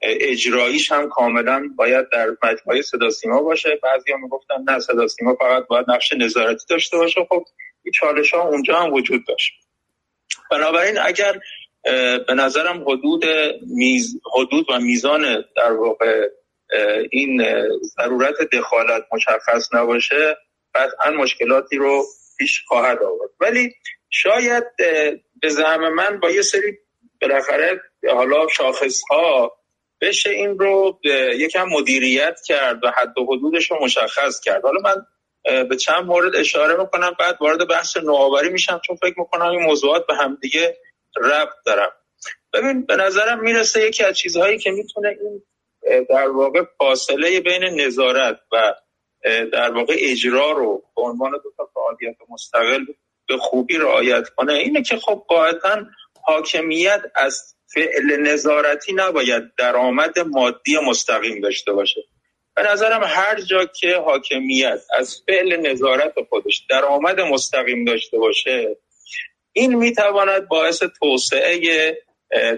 اجراییش 0.02 0.92
هم 0.92 1.10
کاملا 1.10 1.70
باید 1.76 2.10
در 2.12 2.28
مجموعه 2.44 2.82
صدا 2.82 3.10
سیما 3.10 3.42
باشه. 3.42 3.80
بعضی 3.84 4.12
ها 4.12 4.18
می‌گفتن 4.18 4.56
نه 4.68 4.80
صدا 4.80 5.08
سیما 5.08 5.36
فقط 5.36 5.68
باید 5.68 5.86
نقش 5.92 6.14
نظارتی 6.14 6.66
داشته 6.70 6.98
باشه. 6.98 7.26
خب 7.30 7.46
این 7.84 7.92
چالش 7.92 8.34
ها 8.34 8.48
اونجا 8.48 8.80
هم 8.80 8.94
وجود 8.94 9.22
داشت. 9.28 9.54
بنابراین 10.52 10.98
اگر 10.98 11.40
به 12.28 12.34
نظرم 12.36 12.82
حدود 12.82 13.24
میز 13.68 14.20
حدود 14.36 14.66
و 14.70 14.80
میزان 14.80 15.44
در 15.56 15.72
واقع 15.72 16.28
این 17.12 17.44
ضرورت 17.82 18.36
دخالت 18.54 19.04
مشخص 19.14 19.74
نباشه 19.74 20.38
قطعا 20.76 21.12
مشکلاتی 21.12 21.78
رو 21.78 22.06
پیش 22.38 22.64
خواهد 22.68 23.04
آورد. 23.04 23.30
ولی 23.40 23.74
شاید 24.10 24.64
به 25.42 25.50
زعم 25.50 25.94
من 25.94 26.20
با 26.20 26.32
یه 26.32 26.42
سری 26.42 26.78
بالاخره 27.22 27.82
حالا 28.10 28.48
شاخص 28.48 29.02
ها 29.10 29.52
بشه 30.02 30.30
این 30.30 30.60
رو 30.60 31.00
یکم 31.36 31.66
مدیریت 31.70 32.40
کرد 32.46 32.84
و 32.84 32.92
حد 32.92 33.18
و 33.18 33.26
حدودش 33.26 33.72
رو 33.72 33.78
مشخص 33.84 34.40
کرد. 34.40 34.64
حالا 34.64 34.80
من 34.82 35.06
به 35.70 35.76
چند 35.76 36.06
مورد 36.06 36.36
اشاره 36.36 36.78
می‌کنم 36.78 37.16
بعد 37.20 37.38
وارد 37.42 37.68
بحث 37.68 37.98
نوآوری 37.98 38.50
میشم 38.50 38.82
چون 38.86 38.96
فکر 38.96 39.14
می‌کنم 39.18 39.46
این 39.46 39.62
موضوعات 39.62 40.08
به 40.08 40.16
هم 40.16 40.38
دیگه 40.42 40.78
ربط 41.18 41.56
دارم. 41.66 41.92
ببین 42.54 42.86
به 42.86 42.96
نظرم 42.96 43.40
می‌رسه 43.40 43.88
یکی 43.88 44.04
از 44.04 44.18
چیزهایی 44.18 44.58
که 44.58 44.72
می‌تونه 44.72 45.18
این 45.22 45.44
در 46.10 46.28
واقع 46.28 46.64
فاصله 46.78 47.40
بین 47.42 47.64
نظارت 47.64 48.40
و 48.52 48.74
در 49.54 49.72
واقع 49.72 49.96
اجرا 50.00 50.52
رو 50.52 50.84
به 50.96 51.02
عنوان 51.02 51.32
دو 51.32 51.52
تا 51.58 51.70
فعالیت 51.74 52.16
مستقل 52.30 52.86
به 53.28 53.38
خوبی 53.38 53.78
رعایت 53.78 54.30
کنه. 54.30 54.54
اینه 54.54 54.84
که 54.84 54.98
خب 54.98 55.26
قاعدتا 55.28 55.86
حاکمیت 56.24 57.02
از 57.16 57.56
فعل 57.74 58.20
نظارتی 58.20 58.94
نباید 58.94 59.44
درآمد 59.58 60.20
مادی 60.20 60.78
مستقیم 60.90 61.42
داشته 61.42 61.74
باشه. 61.74 62.02
به 62.56 62.64
نظرم 62.72 63.04
هر 63.04 63.42
جا 63.42 63.66
که 63.66 63.96
حاکمیت 63.96 64.80
از 65.00 65.24
فعل 65.28 65.72
نظارت 65.72 66.14
خودش 66.30 66.66
درآمد 66.70 67.20
مستقیم 67.20 67.86
داشته 67.86 68.18
باشه 68.18 68.78
این 69.54 69.76
می‌تواند 69.76 70.48
باعث 70.48 70.84
توسعه 71.00 71.98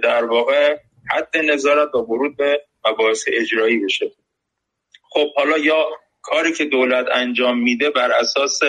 در 0.04 0.26
واقع 0.26 0.78
حد 1.12 1.38
نظارت 1.38 1.96
و 1.96 1.98
ورود 1.98 2.38
به 2.38 2.62
مباحث 2.86 3.24
اجرایی 3.28 3.80
بشه. 3.80 4.12
خب 5.10 5.34
حالا 5.36 5.58
یا 5.58 5.86
کاری 6.28 6.52
که 6.52 6.66
دولت 6.66 7.06
انجام 7.12 7.60
میده 7.60 7.90
بر 7.90 8.12
اساس 8.12 8.60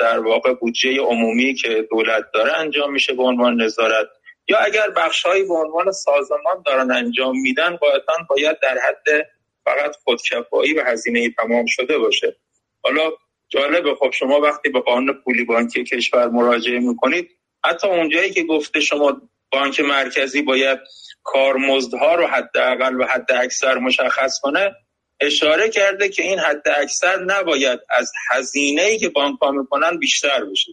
در 0.00 0.18
واقع 0.18 0.54
بودجه 0.54 1.00
عمومی 1.00 1.54
که 1.54 1.88
دولت 1.90 2.24
داره 2.34 2.58
انجام 2.58 2.92
میشه 2.92 3.14
به 3.14 3.22
عنوان 3.22 3.62
نظارت. 3.62 4.06
یا 4.48 4.58
اگر 4.58 4.90
بخشهایی 4.90 5.44
به 5.44 5.54
عنوان 5.54 5.92
سازمان 5.92 6.62
دارن 6.66 6.90
انجام 6.90 7.40
میدن 7.40 7.76
قاعدتا 7.76 8.12
باید 8.28 8.58
در 8.62 8.78
حد 8.88 9.26
فقط 9.64 9.96
خودکفایی 10.04 10.74
و 10.74 10.82
هزینه 10.86 11.30
تمام 11.30 11.66
شده 11.66 11.98
باشه. 11.98 12.36
حالا 12.82 13.10
جالبه 13.48 13.94
خب 13.94 14.10
شما 14.10 14.40
وقتی 14.40 14.68
به 14.68 14.80
قانون 14.80 15.12
پولی 15.24 15.44
بانکی 15.44 15.84
کشور 15.84 16.28
مراجعه 16.28 16.78
می‌کنید 16.78 17.30
حتی 17.64 17.88
اونجایی 17.88 18.30
که 18.30 18.42
گفته 18.42 18.80
شما 18.80 19.22
بانک 19.52 19.80
مرکزی 19.80 20.42
باید 20.42 20.78
کارمزدها 21.22 22.14
رو 22.14 22.26
حداقل 22.26 23.00
و 23.00 23.04
حد 23.04 23.32
اکثر 23.32 23.78
مشخص 23.78 24.40
کنه 24.40 24.74
اشاره 25.20 25.68
کرده 25.68 26.08
که 26.08 26.22
این 26.22 26.38
حد 26.38 26.68
اکثر 26.76 27.18
نباید 27.18 27.80
از 27.88 28.12
هزینه 28.30 28.82
ای 28.82 28.98
که 28.98 29.08
بانک 29.08 29.38
ها 29.40 29.50
می‌کنن 29.50 29.98
بیشتر 29.98 30.44
بشه. 30.44 30.72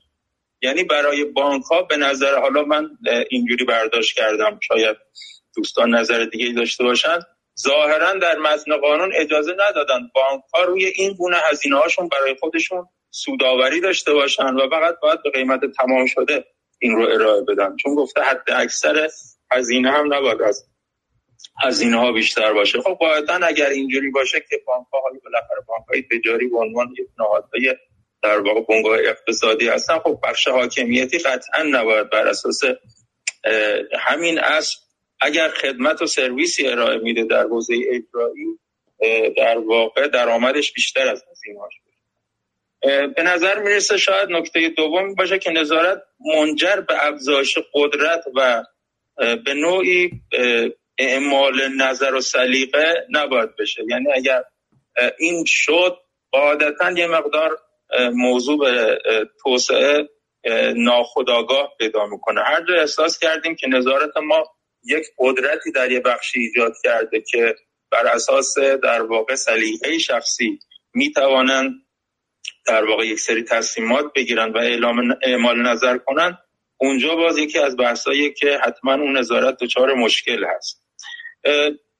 یعنی 0.62 0.84
برای 0.84 1.26
بانک 1.26 1.64
ها 1.64 1.82
به 1.82 1.98
نظر 1.98 2.40
حالا 2.40 2.64
من 2.64 2.90
اینجوری 3.30 3.66
برداشت 3.66 4.16
کردم 4.16 4.60
شاید 4.68 4.98
دوستان 5.56 5.96
نظر 5.96 6.26
دیگه 6.26 6.54
داشته 6.54 6.84
باشن 6.84 7.20
ظاهرا 7.60 8.14
در 8.14 8.38
متن 8.38 8.78
قانون 8.78 9.12
اجازه 9.16 9.52
ندادن 9.70 10.00
بانک 10.16 10.42
ها 10.54 10.64
روی 10.64 10.86
این 10.86 11.14
گونه 11.14 11.38
هزینه 11.52 11.78
هاشون 11.78 12.08
برای 12.08 12.36
خودشون 12.40 12.88
سوداوری 13.10 13.82
داشته 13.82 14.14
باشن 14.14 14.54
و 14.56 14.70
فقط 14.70 14.96
باید 15.02 15.24
به 15.24 15.30
قیمت 15.30 15.60
تمام 15.78 16.06
شده 16.06 16.46
این 16.80 16.96
رو 16.96 17.10
ارائه 17.10 17.42
بدن. 17.42 17.76
چون 17.76 17.96
گفته 17.96 18.22
حد 18.22 18.44
اکثر 18.48 19.10
هزینه 19.52 19.92
هم 19.92 20.14
نباید 20.14 20.42
از 20.42 20.66
هزینه 21.64 21.98
ها 21.98 22.12
بیشتر 22.12 22.54
باشه. 22.54 22.82
خب 22.82 22.98
قاعدتا 23.00 23.34
اگر 23.34 23.70
اینجوری 23.70 24.10
باشه 24.10 24.40
که 24.50 24.62
بانک 24.68 24.86
حالا 24.92 25.20
بالاخره 25.24 25.62
بانک 25.68 25.86
های 25.88 26.20
تجاری 26.20 26.48
به 26.48 26.58
عنوان 26.58 26.88
یک 27.00 27.08
نهادهای 27.20 27.76
در 28.24 28.40
واقع 28.40 28.62
بنگاه 28.62 28.98
اقتصادی 29.00 29.68
هستن. 29.68 30.00
خب 30.00 30.20
بخش 30.24 30.48
حاکمیتی 30.48 31.18
قطعا 31.18 31.64
نباید 31.64 32.10
بر 32.10 32.28
اساس 32.28 32.62
همین 34.00 34.40
اصل 34.40 34.78
اگر 35.22 35.50
خدمت 35.50 36.02
و 36.02 36.06
سرویسی 36.06 36.68
ارائه 36.68 36.98
میده 36.98 37.24
در 37.24 37.44
حوزه 37.44 37.74
اجرایی 37.74 38.60
در 39.38 39.58
واقع 39.58 40.08
درآمدش 40.08 40.74
بیشتر 40.74 41.08
از 41.08 41.24
هزینه‌اش 41.32 41.74
به 43.16 43.24
نظر 43.24 43.60
می‌رسه 43.60 43.98
شاید 43.98 44.30
نکته 44.30 44.70
دوم 44.70 45.16
باشه 45.16 45.40
که 45.40 45.50
نظارت 45.50 46.02
منجر 46.36 46.76
به 46.76 47.08
افزایش 47.08 47.58
قدرت 47.74 48.24
و 48.36 48.64
به 49.18 49.54
نوعی 49.54 50.12
اعمال 51.02 51.68
نظر 51.78 52.14
و 52.14 52.22
سلیقه 52.22 53.08
نباید 53.10 53.56
بشه. 53.56 53.84
یعنی 53.90 54.12
اگر 54.14 54.44
این 55.20 55.44
شد 55.48 55.98
قاعدتا 56.32 56.92
یه 56.92 57.08
مقدار 57.08 57.58
موضوع 58.14 58.60
به 58.60 59.00
توسعه 59.44 60.10
ناخداگاه 60.76 61.74
پیدا 61.80 62.06
می‌کنه. 62.06 62.42
هر 62.42 62.66
جا 62.68 62.74
احساس 62.76 63.20
کردیم 63.20 63.56
که 63.56 63.68
نظارت 63.68 64.18
ما 64.18 64.44
یک 64.84 65.06
قدرتی 65.18 65.72
در 65.72 65.92
یه 65.92 66.00
بخشی 66.00 66.40
ایجاد 66.40 66.74
کرده 66.84 67.22
که 67.22 67.56
بر 67.92 68.08
اساس 68.08 68.58
در 68.84 69.02
واقع 69.02 69.36
سلیقه 69.36 69.98
شخصی 69.98 70.60
می‌توانند 70.94 71.72
در 72.68 72.86
واقع 72.86 73.06
یک 73.06 73.20
سری 73.20 73.44
تصمیمات 73.44 74.06
بگیرن 74.16 74.52
و 74.52 74.58
اعلام 74.58 75.18
اعمال 75.22 75.62
نظر 75.62 75.98
کنن 75.98 76.38
اونجا 76.78 77.16
باز 77.16 77.38
یکی 77.38 77.60
از 77.60 77.78
بحثایی 77.78 78.34
که 78.34 78.60
حتما 78.64 78.94
اون 78.94 79.18
نظارت 79.18 79.58
دچار 79.62 79.94
مشکل 79.94 80.46
هست. 80.56 80.81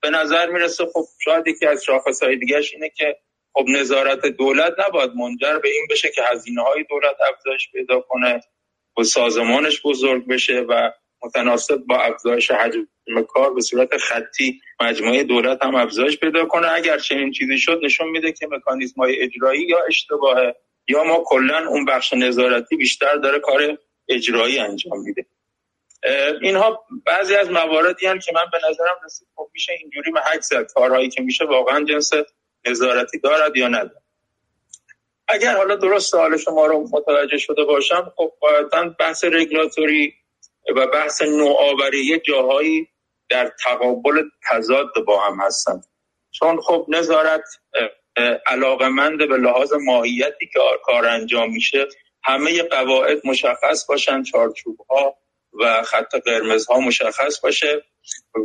به 0.02 0.10
نظر 0.10 0.46
می‌رسه 0.46 0.84
خب 0.86 1.04
شاید 1.24 1.48
یکی 1.48 1.66
از 1.66 1.84
شاخصهای 1.84 2.36
دیگرش 2.36 2.74
اینه 2.74 2.90
که 2.96 3.16
خب 3.52 3.64
نظارت 3.68 4.26
دولت 4.26 4.74
نباید 4.86 5.10
منجر 5.10 5.58
به 5.58 5.68
این 5.68 5.86
بشه 5.90 6.10
که 6.10 6.22
هزینه 6.32 6.62
های 6.62 6.84
دولت 6.90 7.16
افزایش 7.34 7.70
پیدا 7.72 8.00
کنه 8.00 8.40
و 8.98 9.02
سازمانش 9.02 9.82
بزرگ 9.84 10.26
بشه 10.26 10.60
و 10.60 10.90
متناسب 11.22 11.76
با 11.76 11.96
افزایش 11.96 12.50
حجم 12.50 12.86
کار 13.28 13.54
به 13.54 13.60
صورت 13.60 13.96
خطی 13.96 14.60
مجموعه 14.80 15.24
دولت 15.24 15.62
هم 15.62 15.74
افزایش 15.74 16.18
پیدا 16.18 16.44
کنه. 16.44 16.72
اگر 16.72 16.98
چنین 16.98 17.30
چیزی 17.30 17.58
شد 17.58 17.80
نشون 17.84 18.08
میده 18.08 18.32
که 18.32 18.46
مکانیزم 18.46 19.00
های 19.00 19.20
اجرایی 19.20 19.66
یا 19.66 19.78
اشتباهه 19.88 20.54
یا 20.88 21.04
ما 21.04 21.22
کلا 21.26 21.68
اون 21.68 21.84
بخش 21.84 22.12
نظارتی 22.12 22.76
بیشتر 22.76 23.16
داره 23.16 23.38
کار 23.38 23.78
اجرایی 24.08 24.58
انجام 24.58 25.02
میده. 25.02 25.26
اینها 26.42 26.84
بعضی 27.06 27.34
از 27.34 27.50
مواردی 27.50 28.06
هم 28.06 28.18
که 28.18 28.32
من 28.34 28.44
به 28.52 28.58
نظرم 28.70 28.96
رسید. 29.04 29.28
خب 29.36 29.50
میشه 29.54 29.72
اینجوری 29.80 30.10
محک 30.10 30.40
زد. 30.40 30.72
کارهایی 30.74 31.08
که 31.08 31.22
میشه 31.22 31.44
واقعا 31.44 31.84
جنس 31.84 32.10
نظارتی 32.66 33.18
دارد 33.18 33.56
یا 33.56 33.68
ندارد. 33.68 34.02
اگر 35.28 35.56
حالا 35.56 35.76
درست 35.76 36.10
سوال 36.10 36.36
شما 36.36 36.66
رو 36.66 36.88
متوجه 36.92 37.38
شده 37.38 37.64
باشم 37.64 38.12
خب 38.16 38.32
قاعدتا 38.40 38.94
بحث 38.98 39.24
رگولاتوری 39.24 40.14
و 40.76 40.86
بحث 40.86 41.22
نوآوری 41.22 42.18
جاهایی 42.18 42.88
در 43.28 43.52
تقابل 43.64 44.22
تضاد 44.50 44.92
با 45.06 45.20
هم 45.20 45.40
هستن. 45.40 45.80
چون 46.30 46.60
خب 46.60 46.86
نظارت 46.88 47.44
علاقمند 48.46 49.18
به 49.18 49.36
لحاظ 49.36 49.72
ماهیتی 49.72 50.46
که 50.52 50.60
کار 50.84 51.06
انجام 51.06 51.50
میشه 51.50 51.86
همه 52.24 52.62
قواعد 52.62 53.18
مشخص 53.24 53.86
باشن 53.88 54.22
چارچوب 54.22 54.76
ها 54.90 55.16
و 55.60 55.82
خط 55.82 56.14
قرمز 56.14 56.66
ها 56.66 56.80
مشخص 56.80 57.40
باشه 57.40 57.82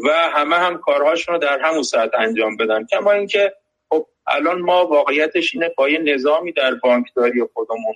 و 0.06 0.10
همه 0.10 0.56
هم 0.56 0.78
کارهاشون 0.78 1.36
رو 1.36 1.42
در 1.42 1.60
همون 1.60 1.84
ساعت 1.84 2.12
انجام 2.14 2.58
بدن 2.58 2.86
کما 2.86 3.12
اینکه 3.12 3.54
خب 3.90 4.08
الان 4.28 4.62
ما 4.62 4.86
واقعیتش 4.86 5.56
اینه 5.56 5.70
با 5.78 5.90
یه 5.90 6.00
نظامی 6.00 6.52
در 6.52 6.76
بانکداری 6.76 7.44
خودمون 7.54 7.96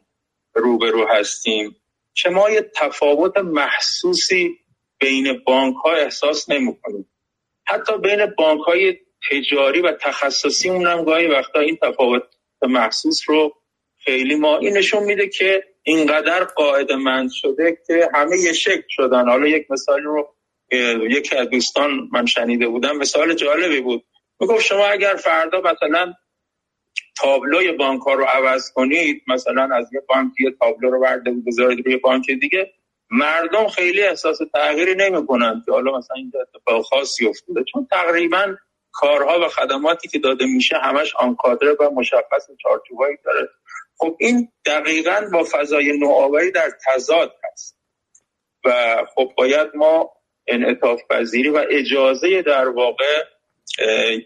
روبرو 0.53 1.07
هستیم 1.07 1.75
که 2.13 2.29
ما 2.29 2.49
یه 2.49 2.71
تفاوت 2.75 3.37
محسوسی 3.37 4.57
بین 4.99 5.43
بانک 5.45 5.75
ها 5.75 5.91
احساس 5.91 6.49
نمی 6.49 6.77
کنیم. 6.83 7.07
حتی 7.65 7.97
بین 7.97 8.25
بانک 8.25 8.61
های 8.61 8.97
تجاری 9.29 9.81
و 9.81 9.91
تخصصی 9.91 10.69
اونم 10.69 11.03
گاهی 11.03 11.27
وقتا 11.27 11.59
این 11.59 11.77
تفاوت 11.81 12.23
محسوس 12.61 13.21
رو 13.27 13.53
خیلی 13.97 14.35
ما 14.35 14.57
این 14.57 14.77
نشون 14.77 15.03
میده 15.03 15.29
که 15.29 15.63
اینقدر 15.83 16.43
قاعده 16.43 16.95
مند 16.95 17.29
شده 17.33 17.77
که 17.87 18.09
همه 18.13 18.37
یه 18.37 18.53
شکل 18.53 18.87
شدن. 18.89 19.29
حالا 19.29 19.47
یک 19.47 19.71
مثال 19.71 20.01
رو 20.01 20.35
یکی 21.09 21.35
از 21.35 21.49
دوستان 21.49 22.09
من 22.11 22.25
شنیده 22.25 22.67
بودم 22.67 22.97
مثال 22.97 23.33
جالبی 23.33 23.81
بود. 23.81 24.03
می‌گفت 24.39 24.65
شما 24.65 24.85
اگر 24.87 25.15
فردا 25.15 25.61
مثلا 25.61 26.13
تابلوی 27.17 27.71
بانک 27.71 28.01
ها 28.01 28.13
رو 28.13 28.23
عوض 28.23 28.71
کنید 28.71 29.23
مثلا 29.27 29.69
از 29.75 29.93
یه 29.93 30.01
بانک 30.09 30.31
یه 30.39 30.51
تابلو 30.59 30.89
رو 30.89 30.99
برده 30.99 31.31
بذارید 31.47 31.85
روی 31.85 31.97
بانک 31.97 32.31
دیگه 32.31 32.73
مردم 33.09 33.67
خیلی 33.67 34.01
احساس 34.01 34.39
تغییری 34.53 34.95
نمی‌کنن 34.95 35.63
که 35.65 35.71
حالا 35.71 35.97
مثلا 35.97 36.17
این 36.17 36.31
اتفاق 36.41 36.85
خاصی 36.85 37.27
افتاده. 37.27 37.63
چون 37.63 37.87
تقریبا 37.91 38.55
کارها 38.91 39.45
و 39.45 39.47
خدماتی 39.47 40.07
که 40.07 40.19
داده 40.19 40.45
میشه 40.45 40.77
همش 40.77 41.15
آنکادره 41.15 41.71
و 41.79 41.89
مشخص 41.95 42.47
چارچوبایی 42.63 43.17
داره. 43.25 43.49
خب 44.01 44.15
این 44.19 44.51
دقیقا 44.65 45.29
با 45.33 45.43
فضای 45.51 45.97
نوآوری 45.97 46.51
در 46.51 46.69
تضاد 46.85 47.35
هست. 47.43 47.77
و 48.65 48.97
خب 49.15 49.31
باید 49.37 49.67
ما 49.75 50.11
انعطاف 50.47 51.01
پذیری 51.09 51.49
و 51.49 51.65
اجازه 51.69 52.41
در 52.41 52.69
واقع 52.69 53.23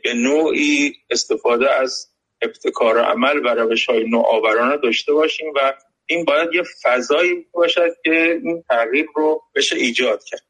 به 0.04 0.14
نوعی 0.16 0.94
استفاده 1.10 1.72
از 1.72 2.08
ابتکار 2.42 3.00
عمل 3.00 3.46
و 3.46 3.48
روش 3.48 3.86
های 3.86 4.10
نوآورانه 4.10 4.78
داشته 4.78 5.14
باشیم 5.14 5.54
و 5.56 5.74
این 6.06 6.26
باید 6.26 6.54
یه 6.54 6.64
فضایی 6.84 7.46
باشد 7.52 7.96
که 8.04 8.40
این 8.44 8.64
تغییر 8.70 9.06
رو 9.16 9.42
بشه 9.56 9.76
ایجاد 9.76 10.24
کرد. 10.24 10.44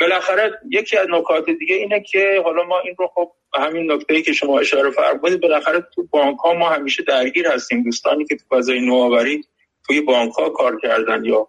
بالاخره 0.00 0.60
یکی 0.70 0.96
از 0.96 1.06
نکات 1.10 1.50
دیگه 1.50 1.74
اینه 1.74 2.00
که 2.00 2.40
حالا 2.44 2.62
ما 2.62 2.80
این 2.80 2.94
رو 2.98 3.10
خب 3.14 3.32
همین 3.54 3.92
نکته 3.92 4.22
که 4.22 4.32
شما 4.32 4.60
اشاره 4.60 4.90
فرمودید 4.90 5.40
بالاخره 5.40 5.86
تو 5.94 6.06
بانک 6.10 6.38
ها 6.38 6.54
ما 6.54 6.68
همیشه 6.68 7.02
درگیر 7.02 7.46
هستیم. 7.46 7.82
دوستانی 7.82 8.24
که 8.24 8.36
تو 8.36 8.56
فضای 8.56 8.80
نوآوری 8.80 9.44
توی 9.86 10.00
بانک 10.00 10.32
ها 10.32 10.50
کار 10.50 10.80
کردن 10.80 11.24
یا 11.24 11.48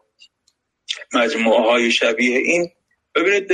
مجموعه 1.14 1.62
های 1.62 1.92
شبیه 1.92 2.38
این 2.38 2.70
ببینید 3.16 3.52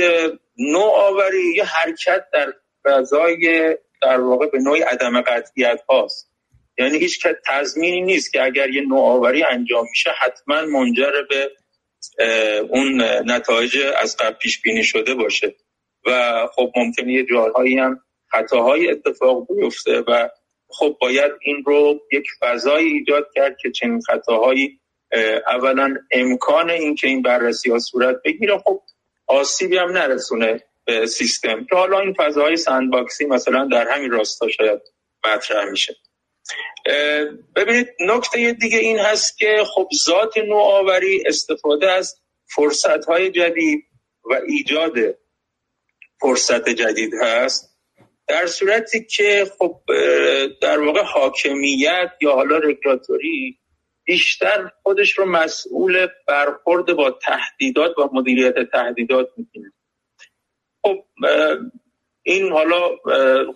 نوآوری 0.58 1.54
یه 1.56 1.64
حرکت 1.64 2.24
در 2.32 2.52
فضای 2.84 3.76
در 4.02 4.20
واقع 4.20 4.46
به 4.46 4.58
نوعی 4.58 4.80
عدم 4.80 5.20
قطعیت 5.20 5.80
هاست. 5.88 6.32
یعنی 6.78 6.98
هیچ 6.98 7.26
تضمینی 7.46 8.00
نیست 8.00 8.32
که 8.32 8.42
اگر 8.42 8.70
یه 8.70 8.82
نوآوری 8.82 9.44
انجام 9.50 9.86
میشه 9.90 10.10
حتما 10.18 10.62
منجر 10.62 11.12
به 11.30 11.50
اون 12.70 13.02
نتایج 13.02 13.78
از 14.02 14.16
قبل 14.16 14.34
پیش 14.34 14.62
بینی 14.62 14.84
شده 14.84 15.14
باشه. 15.14 15.54
و 16.06 16.46
خب 16.54 16.72
ممکنه 16.76 17.12
یه 17.12 17.26
جاهایی 17.30 17.78
هم 17.78 18.00
خطاهای 18.30 18.90
اتفاق 18.90 19.46
بیفته 19.54 20.00
و 20.00 20.28
خب 20.68 20.96
باید 21.00 21.32
این 21.40 21.62
رو 21.66 22.00
یک 22.12 22.26
فضایی 22.40 22.88
ایجاد 22.88 23.26
کرد 23.34 23.56
که 23.62 23.70
چنین 23.70 24.00
خطاهایی 24.00 24.80
اولا 25.46 25.96
امکان 26.10 26.70
این 26.70 26.94
که 26.94 27.06
این 27.06 27.22
بررسی 27.22 27.70
ها 27.70 27.78
صورت 27.78 28.16
بگیره 28.24 28.58
خب 28.58 28.82
آسیبی 29.26 29.76
هم 29.76 29.90
نرسونه 29.90 30.62
به 30.84 31.06
سیستم. 31.06 31.64
که 31.64 31.76
حالا 31.76 32.00
این 32.00 32.14
فضاهای 32.18 32.56
سندباکسی 32.56 33.24
مثلا 33.26 33.68
در 33.72 33.88
همین 33.88 34.10
راستا 34.10 34.48
شاید 34.48 34.80
مطرح 35.24 35.70
میشه. 35.70 35.96
ببینید 37.56 37.88
نکته 38.00 38.52
دیگه 38.52 38.78
این 38.78 38.98
هست 38.98 39.38
که 39.38 39.64
خب 39.74 39.88
ذات 40.06 40.38
نوآوری 40.38 41.22
استفاده 41.26 41.92
از 41.92 42.16
فرصت 42.46 43.04
های 43.04 43.30
جدید 43.30 43.84
و 44.24 44.40
ایجاد 44.48 44.92
فرصت 46.20 46.68
جدید 46.68 47.12
هست. 47.22 47.75
در 48.28 48.46
صورتی 48.46 49.04
که 49.04 49.46
خب 49.58 49.80
در 50.62 50.80
واقع 50.80 51.02
حاکمیت 51.02 52.10
یا 52.20 52.32
حالا 52.32 52.58
رگولاتوری 52.58 53.58
بیشتر 54.04 54.70
خودش 54.82 55.18
رو 55.18 55.24
مسئول 55.24 56.06
برخورد 56.28 56.96
با 56.96 57.10
تهدیدات 57.10 57.98
و 57.98 58.08
مدیریت 58.12 58.54
تهدیدات 58.72 59.28
می‌کنه 59.36 59.72
خب 60.82 61.04
این 62.22 62.52
حالا 62.52 62.96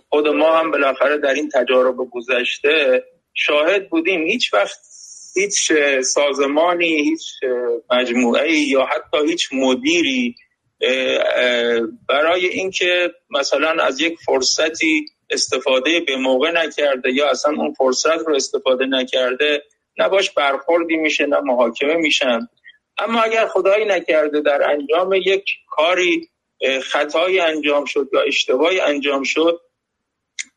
خود 0.09 0.27
ما 0.27 0.57
هم 0.59 0.71
بالاخره 0.71 1.17
در 1.17 1.33
این 1.33 1.49
تجارب 1.49 1.95
گذشته 2.11 3.03
شاهد 3.33 3.89
بودیم. 3.89 4.23
هیچ 4.23 4.53
وقت 4.53 4.79
هیچ 5.35 5.71
سازمانی 6.01 6.95
هیچ 6.95 7.39
مجموعه 7.91 8.51
یا 8.51 8.85
حتی 8.85 9.27
هیچ 9.27 9.49
مدیری 9.53 10.35
برای 12.09 12.45
اینکه 12.45 13.11
مثلا 13.29 13.83
از 13.83 14.01
یک 14.01 14.19
فرصتی 14.25 15.05
استفاده 15.29 15.99
به 15.99 16.17
موقع 16.17 16.51
نکرده 16.51 17.11
یا 17.11 17.29
اصلا 17.29 17.53
اون 17.57 17.73
فرصت 17.73 18.27
رو 18.27 18.35
استفاده 18.35 18.85
نکرده 18.85 19.63
نباش 19.97 20.31
برخوردی 20.31 20.95
میشه 20.95 21.25
نه 21.25 21.39
محاکمه 21.39 21.95
میشن. 21.95 22.47
اما 22.97 23.21
اگر 23.21 23.47
خدایی 23.47 23.85
نکرده 23.85 24.41
در 24.41 24.69
انجام 24.69 25.13
یک 25.13 25.45
کاری 25.69 26.29
خطایی 26.83 27.39
انجام 27.39 27.85
شد 27.85 28.09
یا 28.13 28.21
اشتباهی 28.21 28.79
انجام 28.79 29.23
شد 29.23 29.61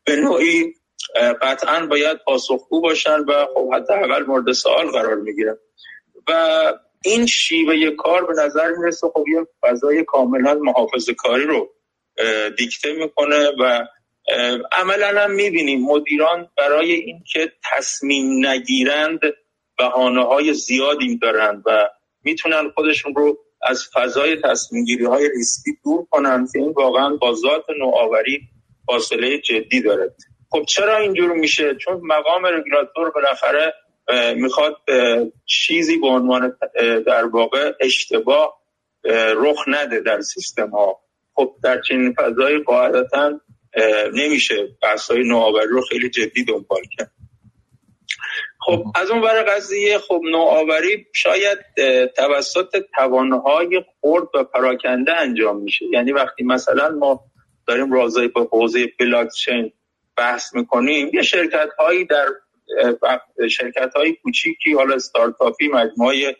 به 0.03 0.15
نوعی 0.15 0.73
قطعا 1.41 1.85
باید 1.85 2.17
پاسخگو 2.25 2.81
باشن 2.81 3.19
و 3.19 3.45
خب 3.53 3.69
اول 3.89 4.23
مورد 4.23 4.51
سوال 4.51 4.91
قرار 4.91 5.15
می‌گیرن 5.15 5.57
و 6.27 6.73
این 7.05 7.25
شیوه 7.25 7.95
کار 7.97 8.25
به 8.25 8.33
نظر 8.33 8.71
می‌رسه 8.71 9.07
خب 9.13 9.25
یه 9.27 9.47
فضای 9.61 10.03
کاملا 10.03 10.53
محافظه 10.53 11.13
کاری 11.13 11.43
رو 11.43 11.69
دیکته 12.57 12.93
می‌کنه 12.93 13.49
و 13.59 13.85
عملا 14.71 15.21
هم 15.21 15.31
می‌بینیم 15.31 15.81
مدیران 15.81 16.49
برای 16.57 16.91
اینکه 16.91 17.51
تصمیم 17.71 18.47
نگیرند 18.47 19.19
بهانه 19.77 20.25
های 20.25 20.53
زیادی 20.53 21.17
دارند 21.17 21.63
و 21.65 21.89
می‌تونن 22.23 22.69
خودشون 22.75 23.15
رو 23.15 23.37
از 23.61 23.89
فضای 23.93 24.35
تصمیم 24.43 24.83
گیری 24.83 25.05
های 25.05 25.29
ریسکی 25.29 25.71
دور 25.83 26.05
کنن 26.11 26.47
که 26.53 26.59
این 26.59 26.71
واقعا 26.71 27.09
با 27.15 27.33
ذات 27.33 27.65
نوآوری 27.79 28.41
فاصله 28.87 29.39
جدی 29.39 29.81
داره. 29.81 30.15
خب 30.49 30.65
چرا 30.67 30.97
اینجور 30.97 31.33
میشه؟ 31.33 31.75
چون 31.75 32.01
مقام 32.03 32.45
رگولاتور 32.45 33.09
بالاخره 33.09 33.73
می‌خواد 34.35 34.77
چیزی 35.45 35.97
به 35.97 36.07
عنوان 36.07 36.57
در 37.07 37.25
واقع 37.25 37.71
اشتباه 37.79 38.61
رخ 39.35 39.63
نده 39.67 39.99
در 39.99 40.21
سیستم 40.21 40.69
ها. 40.69 40.99
خب 41.33 41.55
در 41.63 41.81
چنین 41.81 42.13
فضای 42.13 42.57
قاعدتا 42.57 43.39
نمیشه 44.13 44.67
بحث 44.81 45.11
های 45.11 45.23
نوآوری 45.23 45.67
رو 45.67 45.81
خیلی 45.81 46.09
جدی 46.09 46.45
دنبال 46.45 46.81
کرد. 46.97 47.11
خب 48.59 48.83
از 48.95 49.11
اون 49.11 49.21
برای 49.21 49.43
قضیه 49.43 49.97
خب 49.97 50.21
نوآوری 50.31 51.05
شاید 51.13 51.59
توسط 52.15 52.85
توانهای 52.95 53.83
خرد 54.01 54.27
و 54.35 54.43
پراکنده 54.43 55.13
انجام 55.13 55.61
میشه. 55.61 55.85
یعنی 55.91 56.11
وقتی 56.11 56.43
مثلا 56.43 56.89
ما 56.89 57.19
داریم 57.67 57.93
رازای 57.93 58.27
به 58.27 58.41
حوزه 58.51 58.87
بلاکچین 58.99 59.71
بحث 60.17 60.55
می‌کنیم 60.55 61.09
یه 61.13 61.21
شرکت 61.21 61.69
هایی 61.79 62.05
در 62.05 62.27
شرکت 63.51 63.93
های 63.95 64.13
کوچیکی 64.13 64.73
حالا 64.73 64.95
استارتاپی 64.95 65.67
مجموعه 65.67 66.35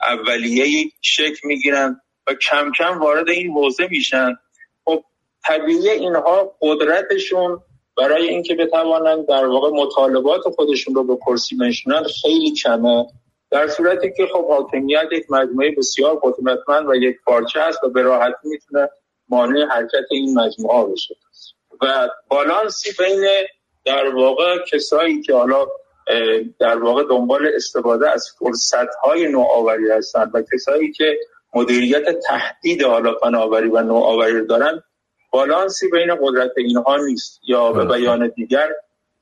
اولیه 0.00 0.90
شکل 1.00 1.48
می‌گیرن 1.48 2.00
و 2.26 2.34
کم 2.34 2.72
کم 2.78 2.98
وارد 3.00 3.28
این 3.28 3.50
حوزه 3.50 3.88
میشن. 3.90 4.36
خب 4.84 5.04
طبیعی 5.46 5.88
اینها 5.88 6.56
قدرتشون 6.60 7.60
برای 7.96 8.28
اینکه 8.28 8.54
بتوانند 8.54 9.26
در 9.26 9.46
واقع 9.46 9.70
مطالبات 9.70 10.40
خودشون 10.40 10.94
رو 10.94 11.04
به 11.04 11.16
کرسی 11.26 11.56
بنشونن 11.56 12.04
خیلی 12.22 12.52
کمه. 12.52 13.06
در 13.50 13.68
صورتی 13.68 14.12
که 14.16 14.26
خب 14.32 14.48
حاکمیت 14.48 15.08
یک 15.12 15.30
مجموعه 15.30 15.74
بسیار 15.78 16.20
قدرتمند 16.22 16.88
و 16.88 16.94
یک 16.94 17.16
پارچه 17.24 17.60
است 17.60 17.84
و 17.84 17.88
به 17.88 18.02
راحتی 18.02 18.48
می‌تونه 18.48 18.88
مانع 19.28 19.66
حرکت 19.66 20.06
این 20.10 20.38
مجموعه 20.38 20.92
بشه. 20.92 21.14
و 21.82 22.08
بالانسی 22.28 22.90
بین 22.98 23.24
در 23.84 24.14
واقع 24.14 24.58
کسایی 24.72 25.22
که 25.22 25.34
حالا 25.34 25.66
در 26.58 26.78
واقع 26.78 27.04
دنبال 27.10 27.48
استفاده 27.54 28.10
از 28.10 28.30
فرصت 28.38 28.94
های 29.02 29.28
نوآوری 29.28 29.90
هستند 29.90 30.30
و 30.34 30.42
کسایی 30.52 30.92
که 30.92 31.18
مدیریت 31.54 32.20
تهدید 32.20 32.82
حالا 32.82 33.14
فناوری 33.14 33.68
و 33.68 33.82
نوآوری 33.82 34.46
دارن 34.46 34.82
بالانسی 35.32 35.90
بین 35.90 36.14
قدرت 36.22 36.50
اینها 36.56 36.96
نیست. 36.96 37.40
یا 37.48 37.72
به 37.72 37.84
بیان 37.84 38.28
دیگر 38.28 38.68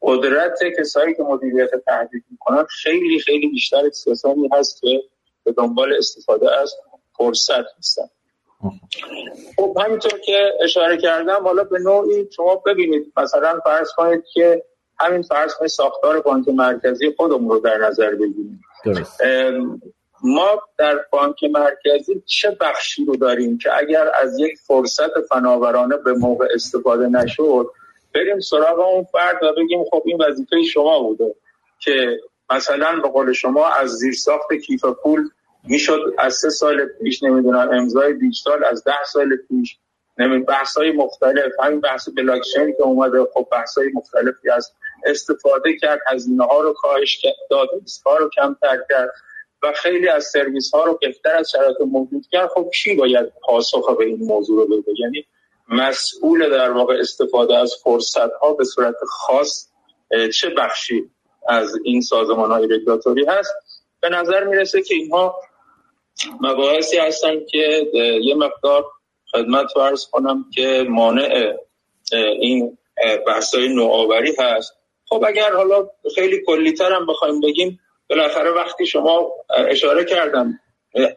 قدرت 0.03 0.59
کسایی 0.79 1.15
که 1.15 1.23
مدیریت 1.23 1.71
تهدید 1.87 2.25
می‌کنن 2.31 2.65
خیلی 2.65 3.19
خیلی 3.19 3.49
بیشتر 3.49 3.89
کسانی 3.89 4.49
هست 4.53 4.81
که 4.81 5.03
به 5.45 5.53
دنبال 5.53 5.95
استفاده 5.99 6.61
از 6.61 6.75
فرصت 7.19 7.79
هستن 7.79 8.09
خب 9.57 9.77
همینطور 9.85 10.21
که 10.21 10.53
اشاره 10.61 10.97
کردم 10.97 11.45
حالا 11.45 11.65
به 11.65 11.79
نوعی 11.79 12.29
شما 12.37 12.57
ببینید 12.57 13.13
مثلا 13.17 13.61
فرض 13.65 13.89
کنید 13.97 14.25
که 14.33 14.65
همین 14.99 15.23
فرض 15.23 15.55
کنید 15.55 15.71
ساختار 15.71 16.21
بانک 16.21 16.49
مرکزی 16.49 17.15
خودمون 17.17 17.51
رو 17.51 17.59
در 17.59 17.77
نظر 17.77 18.11
بگیریم. 18.11 18.61
ما 20.23 20.63
در 20.79 21.01
بانک 21.13 21.45
مرکزی 21.45 22.23
چه 22.27 22.57
بخشی 22.61 23.05
رو 23.05 23.17
داریم 23.17 23.59
که 23.59 23.77
اگر 23.77 24.11
از 24.23 24.39
یک 24.39 24.59
فرصت 24.67 25.21
فناورانه 25.29 25.97
به 25.97 26.13
موقع 26.13 26.47
استفاده 26.55 27.09
نشد 27.09 27.67
بریم 28.15 28.41
سراغ 28.41 28.79
اون 28.79 29.05
فرد 29.05 29.43
و 29.43 29.53
بگیم 29.53 29.85
خب 29.91 30.03
این 30.07 30.23
وظیفه 30.23 30.63
شما 30.73 31.03
بوده 31.03 31.35
که 31.79 32.21
مثلا 32.51 33.01
به 33.03 33.09
قول 33.09 33.33
شما 33.33 33.69
از 33.69 33.91
زیرساخت 33.91 34.53
کیف 34.67 34.85
پول 34.85 35.29
می‌شد 35.65 36.15
از 36.19 36.35
سه 36.35 36.51
سال 36.51 36.87
پیش 36.87 37.23
نمی‌دونم 37.23 37.71
امضای 37.73 38.15
دیجیتال 38.15 38.65
از 38.65 38.85
ده 38.85 39.05
سال 39.13 39.37
پیش 39.37 39.79
نمی 40.19 40.39
بحث 40.39 40.77
های 40.77 40.93
مختلف 40.93 41.53
همین 41.63 41.81
بحث 41.81 42.09
بلاکچین 42.17 42.75
که 42.77 42.83
اومده 42.83 43.25
خب 43.35 43.49
بحث 43.53 43.79
های 43.79 43.89
مختلفی 43.95 44.51
از 44.51 44.73
استفاده 45.07 45.77
کرد 45.77 46.01
هزینه 46.07 46.45
ها 46.45 46.61
رو 46.61 46.73
کاهش 46.73 47.27
داد 47.51 47.69
ها 48.07 48.17
رو 48.17 48.31
کمتر 48.37 48.79
کرد 48.91 49.11
و 49.63 49.73
خیلی 49.73 50.09
از 50.09 50.25
سرویس 50.25 50.75
ها 50.75 50.85
رو 50.85 50.99
بهتر 51.01 51.37
از 51.37 51.51
شرایط 51.51 51.77
موجود 51.81 52.27
کرد. 52.33 52.49
خب 52.49 52.71
کی 52.83 52.95
باید 52.95 53.33
پاسخ 53.43 53.97
به 53.99 54.05
این 54.05 54.19
موضوع 54.19 54.59
رو 54.59 54.67
بده؟ 54.67 54.93
یعنی 54.99 55.27
مسئول 55.69 56.51
در 56.51 56.71
واقع 56.71 56.95
استفاده 56.99 57.59
از 57.59 57.75
فرصت 57.85 58.33
ها 58.43 58.53
به 58.53 58.65
صورت 58.65 58.95
خاص 59.09 59.69
چه 60.35 60.51
بخشی 60.51 61.11
از 61.49 61.77
این 61.85 62.01
سازمان 62.01 62.51
های 62.51 62.67
رگولاتوری 62.67 63.27
هست؟ 63.27 63.53
به 64.01 64.09
نظر 64.09 64.45
می‌رسه 64.45 64.83
که 64.83 64.95
اینها 64.95 65.41
مباحثی 66.41 66.97
هستن 66.97 67.47
که 67.51 67.91
یه 68.23 68.35
مقدار 68.35 68.85
خدمت 69.33 69.67
فرض 69.75 70.07
کنم 70.11 70.45
که 70.55 70.87
مانع 70.89 71.55
این 72.41 72.79
بحثای 73.27 73.69
نوآوری 73.69 74.35
هست. 74.39 74.73
خب 75.09 75.25
اگر 75.27 75.53
حالا 75.53 75.89
خیلی 76.15 76.43
کلیتر 76.47 76.93
هم 76.93 77.07
بخوایم 77.07 77.41
بگیم 77.41 77.81
بالاخره 78.11 78.51
وقتی 78.51 78.87
شما 78.87 79.33
اشاره 79.69 80.05
کردم 80.05 80.61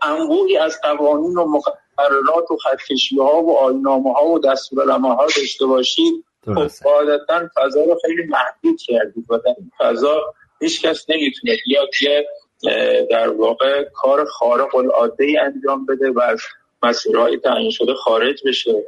انبوهی 0.02 0.58
از 0.58 0.80
قوانین 0.84 1.38
و 1.38 1.46
مقررات 1.46 2.52
و 2.52 2.58
خطکشی 2.58 3.18
ها 3.18 3.42
و 3.42 3.58
آینامه 3.58 4.14
ها 4.14 4.26
و 4.26 4.40
دستورالعمل 4.40 5.10
ها 5.10 5.26
داشته 5.26 5.66
باشید 5.66 6.26
خب 6.46 6.68
قاعدتا 6.84 7.50
فضا 7.56 7.84
رو 7.84 8.00
خیلی 8.06 8.24
محدود 8.24 8.82
کردید 8.82 9.26
و 9.30 9.38
در 9.38 9.56
این 9.58 9.72
فضا 9.80 10.34
هیچ 10.62 10.86
کس 10.86 11.10
نمی‌تونه 11.10 11.58
بیاد 11.66 11.90
که 12.00 12.26
در 13.10 13.30
واقع 13.30 13.84
کار 13.84 14.26
خارق 14.26 14.76
العاده 14.76 15.26
ای 15.26 15.38
انجام 15.38 15.86
بده 15.86 16.12
و 16.12 16.20
از 16.20 16.40
مسیرهای 16.84 17.38
تعیین 17.38 17.72
شده 17.72 17.94
خارج 17.94 18.42
بشه. 18.46 18.86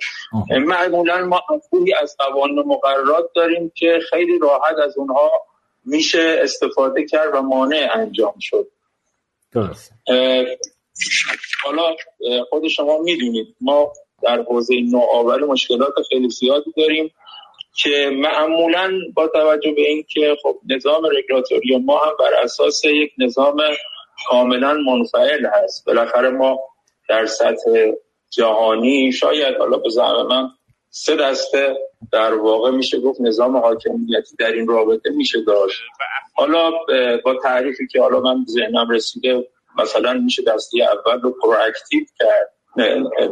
معمولا 0.50 1.26
ما 1.26 1.42
خوبی 1.70 1.94
از 1.94 2.16
قوانین 2.20 2.60
مقررات 2.60 3.30
داریم 3.36 3.72
که 3.76 4.00
خیلی 4.10 4.40
راحت 4.40 4.76
از 4.86 4.98
اونها 4.98 5.32
میشه 5.86 6.40
استفاده 6.42 7.06
کرد 7.06 7.36
و 7.36 7.42
مانع 7.42 7.90
انجام 7.94 8.34
شد. 8.40 8.68
درست 9.52 9.92
حالا 11.64 11.96
خود 12.50 12.68
شما 12.68 12.98
می‌دونید 12.98 13.56
ما 13.62 13.94
در 14.24 14.42
حوزه 14.42 14.74
نوآوری 14.92 15.44
مشکلات 15.44 15.94
خیلی 16.10 16.30
زیادی 16.30 16.74
داریم. 16.78 17.12
که 17.76 18.10
معمولا 18.14 18.92
با 19.14 19.28
توجه 19.28 19.72
به 19.72 19.82
اینکه 19.82 20.36
خب 20.44 20.56
نظام 20.70 21.02
رگولاتوری 21.06 21.78
ما 21.78 21.98
هم 21.98 22.12
بر 22.20 22.34
اساس 22.44 22.86
یک 22.86 23.12
نظام 23.18 23.62
کاملا 24.30 24.74
منفعل 24.74 25.46
هست. 25.46 25.86
بالاخره 25.86 26.30
ما 26.30 26.60
در 27.10 27.26
سطح 27.26 27.92
جهانی 28.30 29.12
شاید 29.12 29.58
حالا 29.58 29.78
به 29.78 29.90
زعم 29.90 30.28
من 30.28 30.50
سه 30.90 31.16
دسته 31.16 31.78
در 32.12 32.34
واقع 32.34 32.72
میشه 32.72 33.00
گفت 33.00 33.22
نظام 33.22 33.58
حاکمیتی 33.58 34.36
در 34.40 34.52
این 34.52 34.68
رابطه 34.68 35.10
میشه 35.10 35.42
داشت. 35.42 35.82
حالا 36.34 36.72
با 37.26 37.36
تعریفی 37.44 37.88
که 37.88 38.02
حالا 38.02 38.20
من 38.20 38.46
ذهنم 38.50 38.90
رسیده 38.90 39.48
مثلا 39.78 40.14
میشه 40.14 40.44
دسته 40.44 40.78
اول 40.84 41.22
رو 41.22 41.36
پرواکتیو 41.42 42.04
کرد 42.20 42.54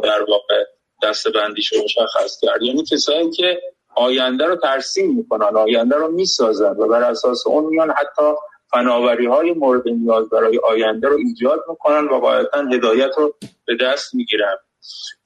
در 0.02 0.22
واقع 0.28 0.64
دسته 1.02 1.30
بندیش 1.30 1.72
رو 1.72 1.84
مشخص 1.84 2.40
کرد 2.42 2.62
یعنی 2.62 2.84
کسایی 2.84 3.30
که 3.30 3.60
آینده 3.94 4.44
رو 4.46 4.56
ترسیم 4.56 5.16
می‌کنن 5.16 5.56
آینده 5.56 5.96
رو 5.96 6.12
می‌سازن 6.12 6.70
و 6.70 6.88
بر 6.88 7.02
اساس 7.02 7.46
اون 7.46 7.64
میان 7.64 7.90
حتی 7.90 8.32
فناوری 8.70 9.26
های 9.26 9.52
مورد 9.52 9.88
نیاز 9.88 10.28
برای 10.28 10.58
آینده 10.58 11.08
رو 11.08 11.16
ایجاد 11.16 11.60
می‌کنن 11.68 12.08
و 12.08 12.18
قاعدتا 12.20 12.62
هدایت 12.72 13.10
رو 13.16 13.34
به 13.66 13.76
دست 13.80 14.14
می‌گیرن. 14.14 14.56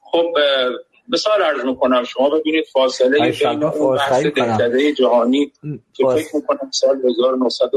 خب 0.00 0.34
مثال 1.08 1.42
عرض 1.42 1.64
می‌کنم 1.64 2.04
شما 2.04 2.30
ببینید 2.30 2.64
فاصله 2.72 3.30
بین 3.30 3.64
اون 3.64 3.96
بحث 3.96 4.26
دهکده 4.26 4.92
جهانی 4.92 5.52
که 5.92 6.06
فکر 6.14 6.36
می‌کنم 6.36 6.70
سال 6.72 6.96
1900 7.04 7.70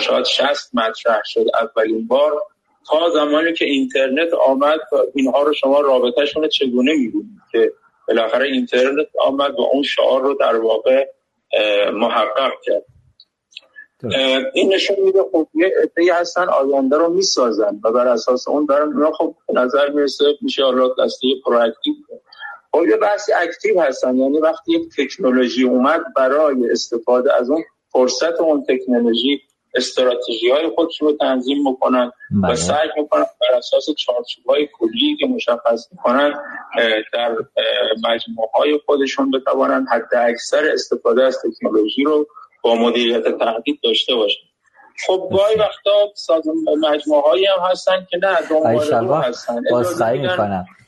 شاید 0.00 0.24
60 0.24 0.70
مطرح 0.74 1.22
شد 1.24 1.46
اولین 1.62 2.06
بار. 2.06 2.32
تا 2.88 3.10
زمانی 3.10 3.52
که 3.52 3.64
اینترنت 3.64 4.34
آمد 4.46 4.80
اینها 5.14 5.42
رو 5.42 5.52
شما 5.52 5.80
رابطه‌شون 5.80 6.48
چگونه 6.48 6.92
می‌بینید؟ 6.92 7.40
که 7.52 7.72
بالاخره 8.14 8.46
اینترنت 8.46 9.06
آمد 9.20 9.58
و 9.58 9.62
اون 9.72 9.82
شعار 9.82 10.22
رو 10.22 10.34
در 10.34 10.56
واقع 10.56 11.06
محقق 11.92 12.52
کرد. 12.62 12.84
این 14.54 14.74
نشون 14.74 14.96
میده 15.00 15.22
خب 15.32 15.48
یه 15.54 15.74
عده‌ای 15.82 16.10
هستن 16.10 16.48
آینده 16.48 16.96
رو 16.96 17.08
می‌سازن 17.08 17.80
و 17.84 17.92
بر 17.92 18.08
اساس 18.08 18.48
اون 18.48 18.66
دارن 18.66 18.92
اونا 18.92 19.12
خب 19.12 19.34
نظر 19.52 19.90
می‌رسه 19.90 20.24
میشه 20.40 20.64
حالا 20.64 20.88
دسته 20.98 21.28
proactive. 21.44 21.94
خب 22.72 22.84
یه 22.88 22.96
بحثی 22.96 23.32
active 23.32 23.80
هستن 23.80 24.16
یعنی 24.16 24.38
وقتی 24.38 24.72
یک 24.72 24.82
تکنولوژی 24.96 25.64
اومد 25.64 26.00
برای 26.16 26.70
استفاده 26.70 27.34
از 27.34 27.50
اون 27.50 27.62
فرصت 27.92 28.40
اون 28.40 28.64
تکنولوژی 28.68 29.40
استراتژی 29.74 30.50
های 30.50 30.70
خودشون 30.74 31.08
رو 31.08 31.16
تنظیم 31.16 31.68
می‌کنن 31.68 32.06
و 32.42 32.46
بله. 32.46 32.54
سعی 32.54 32.88
می‌کنن 32.96 33.24
بر 33.40 33.56
اساس 33.56 33.86
چارچوب 33.98 34.46
های 34.48 34.68
کلی 34.72 35.16
که 35.20 35.26
مشخص 35.26 35.88
می‌کنن 35.92 36.32
در 37.12 37.36
مجموعه 37.96 38.50
های 38.54 38.80
خودشون 38.86 39.30
بتوانن 39.30 39.86
حد 39.92 40.14
اکثر 40.14 40.68
استفاده 40.72 41.22
از 41.22 41.38
تکنولوژی 41.38 42.04
رو 42.04 42.26
با 42.62 42.74
مدیریت 42.74 43.38
تهدید 43.38 43.80
داشته 43.84 44.14
باشن. 44.14 44.46
خب 45.06 45.28
گاهی 45.32 45.56
وقتا 45.56 46.12
سازم 46.14 46.52
مجموعه 46.80 47.22
هایی 47.22 47.46
هم 47.46 47.70
هستن 47.70 48.06
که 48.10 48.18
نه 48.22 48.36
دنبال 48.50 49.08
رو 49.08 49.14
هستن. 49.14 49.60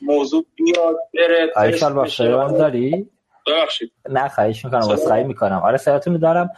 موضوع 0.02 0.44
بیاد 0.54 0.96
بره 1.14 1.52
آیشال 1.56 2.58
داری؟ 2.58 3.10
ببخشید. 3.46 3.92
نه 4.08 4.28
خواهش 4.28 4.64
می‌کنم 4.64 4.80
واسخایی 4.80 5.24
می‌کنم. 5.24 5.62
آره 5.64 5.76
سراتون 5.76 6.18
دارم. 6.18 6.50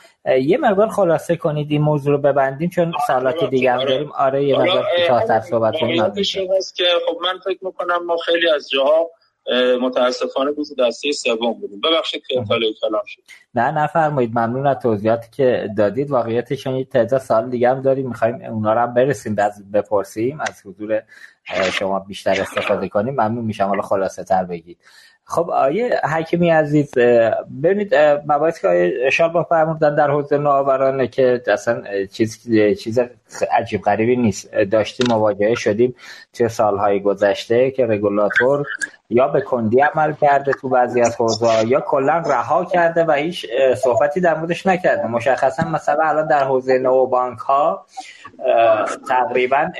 یه 0.42 0.58
مقدار 0.58 0.88
خلاصه 0.88 1.36
کنید 1.36 1.70
این 1.70 1.82
موضوع 1.82 2.12
رو 2.12 2.18
ببندیم 2.18 2.70
چون 2.70 2.92
سالات 3.06 3.44
دیگه 3.44 3.72
هم 3.72 3.84
داریم. 3.84 4.12
آره 4.12 4.44
یه 4.44 4.58
مقدار 4.58 4.86
کوتاه‌تر 4.96 5.40
صحبت 5.40 5.74
کنیم. 5.80 6.12
که 6.76 6.84
خب 7.06 7.18
من 7.22 7.38
فکر 7.44 7.64
می‌کنم 7.64 8.06
ما 8.06 8.16
خیلی 8.16 8.50
از 8.50 8.70
جاها 8.70 9.10
متاسفانه 9.80 10.50
روز 10.50 10.74
دسته 10.78 11.12
سوم 11.12 11.52
بودیم. 11.52 11.80
ببخشید 11.80 12.26
که 12.26 12.40
اطلاع 12.40 12.60
کلام 12.80 13.02
شد. 13.06 13.22
نه 13.54 13.70
نفرمایید. 13.70 14.30
ممنون 14.30 14.66
از 14.66 14.78
توضیحاتی 14.78 15.28
که 15.32 15.68
دادید. 15.76 16.10
واقعیتش 16.10 16.66
یه 16.66 16.84
تعداد 16.84 17.20
سال 17.20 17.50
دیگه 17.50 17.70
هم 17.70 17.82
داریم. 17.82 18.08
می‌خوایم 18.08 18.44
اونا 18.44 18.72
رو 18.72 18.80
هم 18.80 18.94
برسیم 18.94 19.36
از 19.38 19.70
بپرسیم. 19.72 20.40
از 20.40 20.62
حضور 20.66 21.02
شما 21.72 21.98
بیشتر 21.98 22.40
استفاده 22.40 22.88
کنیم. 22.88 23.14
ممنون 23.14 23.44
میشم. 23.44 23.64
حالا 23.64 23.82
خلاصه 23.82 24.24
تر 24.24 24.44
بگید. 24.44 24.78
خب 25.28 25.50
آیه 25.50 26.00
حکیمی 26.12 26.50
عزیز 26.50 26.98
ببینید 27.62 27.94
مباحث 28.26 28.60
که 28.60 28.68
آیه 28.68 29.10
با 29.34 29.42
فرمودن 29.42 29.94
در 29.94 30.10
حوزه 30.10 30.38
نوآورانه 30.38 31.06
که 31.06 31.42
اصلا 31.46 31.82
چیز 32.06 32.48
چیز 32.78 32.98
عجیب 33.58 33.82
غریبی 33.82 34.16
نیست 34.16 34.54
داشتیم 34.54 35.06
مواجهه 35.10 35.54
شدیم 35.54 35.94
توی 36.32 36.48
سالهای 36.48 37.00
گذشته 37.00 37.70
که 37.70 37.86
رگولاتور 37.86 38.66
یا 39.10 39.28
به 39.28 39.40
کندی 39.40 39.80
عمل 39.80 40.12
کرده 40.12 40.52
تو 40.52 40.68
بعضی 40.68 41.00
از 41.00 41.16
حوزه 41.16 41.66
یا 41.66 41.80
کلا 41.80 42.18
رها 42.26 42.64
کرده 42.64 43.04
و 43.04 43.12
هیچ 43.12 43.46
صحبتی 43.76 44.20
در 44.20 44.34
موردش 44.34 44.66
نکرده. 44.66 45.06
مشخصا 45.06 45.68
مثلا 45.68 46.04
الان 46.04 46.26
در 46.26 46.44
حوزه 46.44 46.78
نو 46.78 47.06
بانک 47.06 47.38
ها 47.38 47.86
تقریبا 49.08 49.70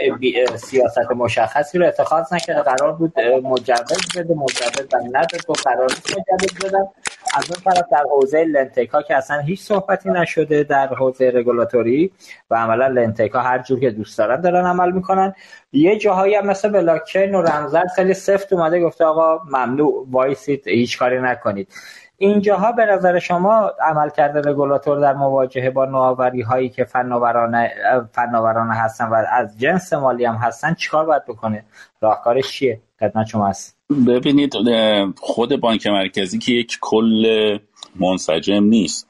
سیاست 0.57 1.11
مشخصی 1.17 1.79
رو 1.79 1.87
اتخاذ 1.87 2.33
نکرده. 2.33 2.63
قرار 2.63 2.93
بود 2.93 3.21
مجوز 3.21 4.17
بده 4.17 4.35
مجوز 4.35 4.87
و 4.93 4.97
نداد 5.13 5.51
و 5.51 5.53
قرار 5.53 5.91
مجوز 5.91 6.65
بدن. 6.65 6.89
از 7.37 7.51
اون 7.51 7.75
طرف 7.75 7.85
در 7.91 8.05
حوزه 8.11 8.45
لنتکا 8.45 9.03
که 9.03 9.17
اصلا 9.17 9.39
هیچ 9.39 9.61
صحبتی 9.61 10.09
نشده 10.09 10.63
در 10.63 10.87
حوزه 10.87 11.33
رگولاتوری 11.35 12.13
و 12.51 12.55
عملا 12.55 12.87
لنتکا 12.87 13.41
هر 13.41 13.59
جور 13.59 13.81
که 13.81 13.91
دوست 13.91 14.19
دارن 14.19 14.41
دارن 14.41 14.67
عمل 14.67 14.93
می‌کنن. 14.93 15.35
یه 15.73 15.99
جاهایی 15.99 16.35
هم 16.35 16.47
مثل 16.47 16.69
بلاکچین 16.69 17.35
و 17.35 17.43
رمزر 17.43 17.85
خیلی 17.97 18.15
سفت 18.15 18.53
اومده 18.53 18.81
گفته 18.81 19.05
آقا 19.05 19.39
ممنوع 19.45 20.07
وایسید 20.11 20.69
هیچ 20.69 20.99
کاری 20.99 21.21
نکنید. 21.21 21.69
اینجاها 22.19 22.73
به 22.73 22.85
نظر 22.85 23.19
شما 23.19 23.73
عمل 23.81 24.11
کرده 24.11 24.51
رگولاتور 24.51 25.01
در 25.01 25.13
مواجهه 25.13 25.71
با 25.71 25.85
نوآوری 25.85 26.43
هایی 26.43 26.69
که 26.69 26.85
فناورانه 26.85 27.71
فناورانه 28.13 28.75
هستن 28.75 29.09
و 29.09 29.15
از 29.33 29.59
جنس 29.59 29.93
مالی 29.93 30.25
هم 30.25 30.35
هستن 30.35 30.75
چیکار 30.75 31.07
باید 31.07 31.25
بکنه؟ 31.25 31.65
راهکارش 32.01 32.53
چیه؟ 32.53 32.81
خدمت 33.01 33.27
شما 33.27 33.47
هست 33.47 33.77
ببینید 34.07 34.55
خود 35.21 35.61
بانک 35.61 35.87
مرکزی 35.87 36.39
که 36.39 36.53
یک 36.53 36.79
کل 36.81 37.59
منسجم 37.97 38.65
نیست. 38.65 39.09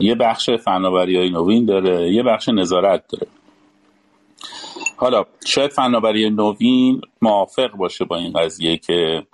یه 0.00 0.14
بخش 0.14 0.50
فناوری 0.50 1.16
های 1.16 1.30
نوین 1.30 1.66
داره 1.66 2.12
یه 2.12 2.22
بخش 2.22 2.48
نظارت 2.48 3.02
داره. 3.08 3.26
حالا 4.96 5.24
شاید 5.44 5.70
فناوری 5.70 6.30
نوین 6.30 7.00
موافق 7.22 7.70
باشه 7.70 8.04
با 8.04 8.16
این 8.16 8.32
قضیه 8.32 8.76
که 8.76 9.26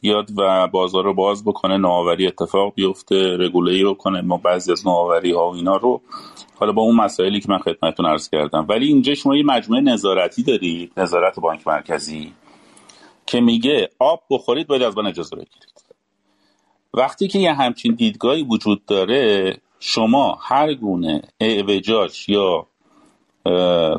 بیاد 0.00 0.30
و 0.36 0.68
بازار 0.68 1.04
رو 1.04 1.14
باز 1.14 1.44
بکنه 1.44 1.76
نوآوری 1.76 2.26
اتفاق 2.26 2.74
بیفته 2.74 3.36
رگولی 3.36 3.82
رو 3.82 3.94
کنه 3.94 4.20
ما 4.20 4.36
بعضی 4.36 4.72
از 4.72 4.86
نوآوری 4.86 5.32
ها 5.32 5.50
و 5.50 5.54
اینا 5.54 5.76
رو. 5.76 6.00
حالا 6.56 6.72
با 6.72 6.82
اون 6.82 6.96
مسائلی 6.96 7.40
که 7.40 7.48
من 7.48 7.58
خدمتتون 7.58 8.06
عرض 8.06 8.30
کردم. 8.30 8.66
ولی 8.68 8.86
اینجا 8.86 9.14
شما 9.14 9.36
یه 9.36 9.44
مجموعه 9.44 9.82
نظارتی 9.82 10.42
دارید 10.42 10.92
نظارت 10.96 11.40
بانک 11.40 11.66
مرکزی 11.66 12.32
که 13.26 13.40
میگه 13.40 13.90
آب 13.98 14.22
بخورید 14.30 14.66
باید 14.66 14.82
از 14.82 14.98
من 14.98 15.06
اجازه 15.06 15.36
بگیرید. 15.36 15.84
وقتی 16.94 17.28
که 17.28 17.38
یه 17.38 17.52
همچین 17.52 17.94
دیدگاهی 17.94 18.42
وجود 18.42 18.86
داره 18.86 19.56
شما 19.80 20.38
هر 20.42 20.74
گونه 20.74 21.22
اعوجاج 21.40 22.28
یا 22.28 22.66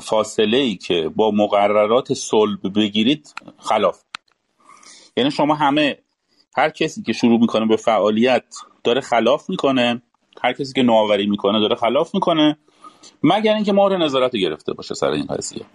فاصله 0.01 0.57
ای 0.57 0.75
که 0.75 1.11
با 1.15 1.31
مقررات 1.31 2.13
صلب 2.13 2.79
بگیرید 2.79 3.33
خلاف. 3.59 4.01
یعنی 5.17 5.31
شما 5.31 5.55
همه 5.55 5.97
هر 6.57 6.69
کسی 6.69 7.01
که 7.01 7.13
شروع 7.13 7.39
می‌کنه 7.39 7.65
به 7.65 7.75
فعالیت 7.75 8.43
داره 8.83 9.01
خلاف 9.01 9.49
می‌کنه 9.49 10.01
هر 10.43 10.53
کسی 10.53 10.73
که 10.73 10.83
نوآوری 10.83 11.27
می‌کنه 11.27 11.59
داره 11.59 11.75
خلاف 11.75 12.15
می‌کنه 12.15 12.57
مگر 13.23 13.53
اینکه 13.53 13.73
مهر 13.73 13.97
نظارت 13.97 14.35
گرفته 14.35 14.73
باشه 14.73 14.95
سر 14.95 15.09
این 15.09 15.25
قضیه. 15.25 15.65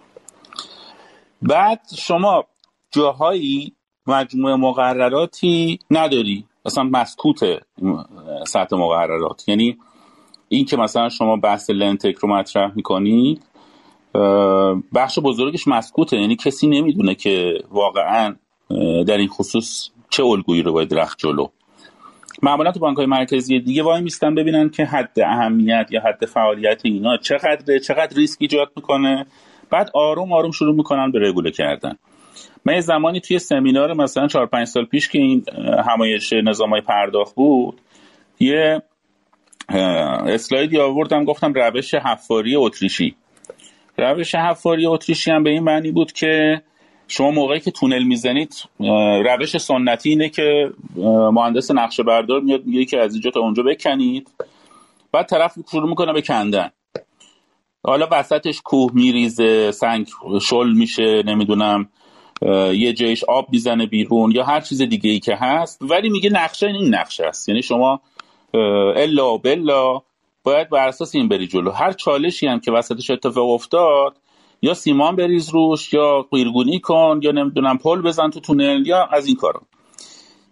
بعد 1.41 1.81
شما 1.97 2.45
جاهایی 2.91 3.75
مجموعه 4.07 4.55
مقرراتی 4.55 5.79
نداری. 5.91 6.45
مثلا 6.65 6.83
مسکوت 6.83 7.39
سطح 8.47 8.75
مقررات. 8.75 9.49
یعنی 9.49 9.77
این 10.49 10.65
که 10.65 10.77
مثلا 10.77 11.09
شما 11.09 11.35
بحث 11.35 11.69
لنتک 11.69 12.15
رو 12.15 12.29
مطرح 12.29 12.71
می‌کنید 12.75 13.43
بخش 14.95 15.19
بزرگش 15.19 15.67
مسکوته. 15.67 16.17
یعنی 16.17 16.35
کسی 16.35 16.67
نمی‌دونه 16.67 17.15
که 17.15 17.63
واقعا 17.69 18.35
در 19.07 19.17
این 19.17 19.27
خصوص 19.27 19.89
چه 20.09 20.23
الگویی 20.23 20.61
رو 20.63 20.73
باید 20.73 20.93
رخت 20.93 21.17
جلو؟ 21.19 21.47
معمولا 22.43 22.71
تو 22.71 22.79
بانک 22.79 22.97
های 22.97 23.05
مرکزی 23.05 23.59
دیگه 23.59 23.83
وای 23.83 24.01
میستن 24.01 24.35
ببینن 24.35 24.69
که 24.69 24.85
حد 24.85 25.19
اهمیت 25.19 25.87
یا 25.89 26.01
حد 26.01 26.25
فعالیت 26.25 26.81
اینا 26.83 27.17
چقدر 27.17 27.79
چقدر 27.79 28.15
ریسک 28.15 28.37
ایجاد 28.41 28.71
می‌کنه. 28.75 29.25
بعد 29.69 29.91
آروم 29.93 30.33
آروم 30.33 30.51
شروع 30.51 30.75
می‌کنن 30.75 31.11
به 31.11 31.19
رگوله 31.19 31.51
کردن. 31.51 31.97
من 32.65 32.73
یه 32.73 32.81
زمانی 32.81 33.19
توی 33.19 33.39
سمینار 33.39 33.93
مثلا 33.93 34.27
4 34.27 34.45
5 34.45 34.67
سال 34.67 34.85
پیش 34.85 35.09
که 35.09 35.19
این 35.19 35.45
همایش 35.87 36.33
نظام 36.33 36.81
پرداخت 36.81 37.35
بود 37.35 37.81
یه 38.39 38.81
اسلایدی 39.69 40.77
آوردم 40.77 41.25
گفتم 41.25 41.53
روش 41.53 41.93
حفاری 41.93 42.55
اتریشی. 42.55 43.15
روش 43.97 44.35
حفاری 44.35 44.85
اتریشی 44.85 45.31
هم 45.31 45.43
به 45.43 45.49
این 45.49 45.63
معنی 45.63 45.91
بود 45.91 46.11
که 46.11 46.61
شما 47.11 47.31
موقعی 47.31 47.59
که 47.59 47.71
تونل 47.71 48.03
می‌زنید 48.03 48.53
روش 49.25 49.57
سنتی 49.57 50.09
اینه 50.09 50.29
که 50.29 50.71
مهندس 51.31 51.71
نقشه 51.71 52.03
بردار 52.03 52.41
میاد 52.41 52.65
میگه 52.65 52.85
که 52.85 52.99
از 52.99 53.13
اینجا 53.13 53.31
تا 53.31 53.39
اونجا 53.39 53.63
بکنید. 53.63 54.29
بعد 55.11 55.25
طرف 55.25 55.53
شروع 55.71 55.89
می‌کنه 55.89 56.13
به 56.13 56.21
کندن. 56.21 56.69
حالا 57.83 58.07
وسطش 58.11 58.61
کوه 58.61 58.91
میریزه 58.93 59.71
سنگ 59.71 60.07
شل 60.41 60.71
میشه 60.71 61.23
نمی‌دونم 61.25 61.89
یه 62.73 62.93
جایش 62.93 63.23
آب 63.23 63.47
می‌زنه 63.51 63.85
بیرون 63.85 64.31
یا 64.31 64.43
هر 64.43 64.61
چیز 64.61 64.81
دیگه 64.81 65.09
ای 65.09 65.19
که 65.19 65.35
هست. 65.35 65.81
ولی 65.81 66.09
میگه 66.09 66.29
نقشه 66.29 66.67
این 66.67 66.95
نقشه 66.95 67.25
است. 67.25 67.49
یعنی 67.49 67.61
شما 67.61 68.01
الا 68.95 69.37
بلا 69.37 70.01
باید 70.43 70.69
بر 70.69 70.87
اساس 70.87 71.15
این 71.15 71.27
بری 71.27 71.47
جلو. 71.47 71.71
هر 71.71 71.91
چالشی 71.91 72.47
هم 72.47 72.59
که 72.59 72.71
وسطش 72.71 73.09
اتفاق 73.09 73.49
افتاد 73.49 74.17
یا 74.61 74.73
سیمان 74.73 75.15
بریز 75.15 75.49
روش 75.49 75.93
یا 75.93 76.25
قیرگونی 76.31 76.79
کن 76.79 77.19
یا 77.23 77.31
نمی‌دونم 77.31 77.77
پل 77.77 78.01
بزن 78.01 78.29
تو 78.29 78.39
تونل 78.39 78.87
یا 78.87 79.05
از 79.05 79.27
این 79.27 79.35
کارا. 79.35 79.61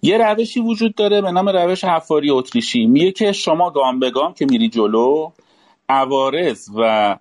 یه 0.01 0.18
روشی 0.18 0.60
وجود 0.60 0.95
داره 0.95 1.22
به 1.22 1.32
نام 1.32 1.49
روش 1.49 1.84
حفاری 1.84 2.30
اتریشی. 2.30 2.86
میگه 2.86 3.12
که 3.12 3.32
شما 3.32 3.70
گام 3.70 3.99
به 3.99 4.12
گام 4.12 4.34
که 4.34 4.45
میری 4.45 4.70
جلو 4.70 5.32
عوارض 5.89 6.70
و 6.76 7.16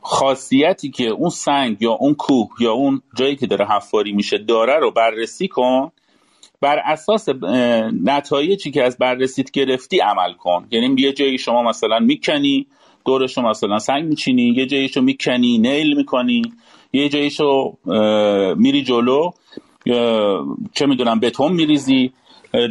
خاصیتی 0.00 0.90
که 0.90 1.08
اون 1.08 1.30
سنگ 1.30 1.76
یا 1.82 1.92
اون 1.92 2.14
کوه 2.14 2.48
یا 2.60 2.72
اون 2.72 3.02
جایی 3.16 3.36
که 3.36 3.46
داره 3.46 3.66
حفاری 3.66 4.12
میشه 4.12 4.38
داره 4.38 4.78
رو 4.78 4.90
بررسی 4.90 5.48
کن. 5.48 5.92
بر 6.60 6.78
اساس 6.78 7.28
نتایجی 8.04 8.70
که 8.70 8.84
از 8.84 8.98
بررسیت 8.98 9.50
گرفتی 9.50 9.98
عمل 9.98 10.32
کن. 10.32 10.66
یعنی 10.70 11.02
یه 11.02 11.12
جایی 11.12 11.38
شما 11.38 11.62
مثلا 11.62 11.98
می‌کنی 11.98 12.66
دورش 13.04 13.36
رو 13.36 13.48
مثلا 13.48 13.78
سنگ 13.78 14.04
میچینی 14.04 14.54
یه 14.56 14.66
جاییش 14.66 14.96
رو 14.96 15.02
می‌کنی 15.02 15.58
نیل 15.58 15.96
می‌کنی 15.96 16.42
یه 16.92 17.08
جاییش 17.08 17.40
رو 17.40 17.78
میری 18.56 18.82
جلو 18.82 19.30
چه 20.72 20.86
می‌دونم 20.86 21.20
بتون 21.20 21.52
میریزی 21.52 22.12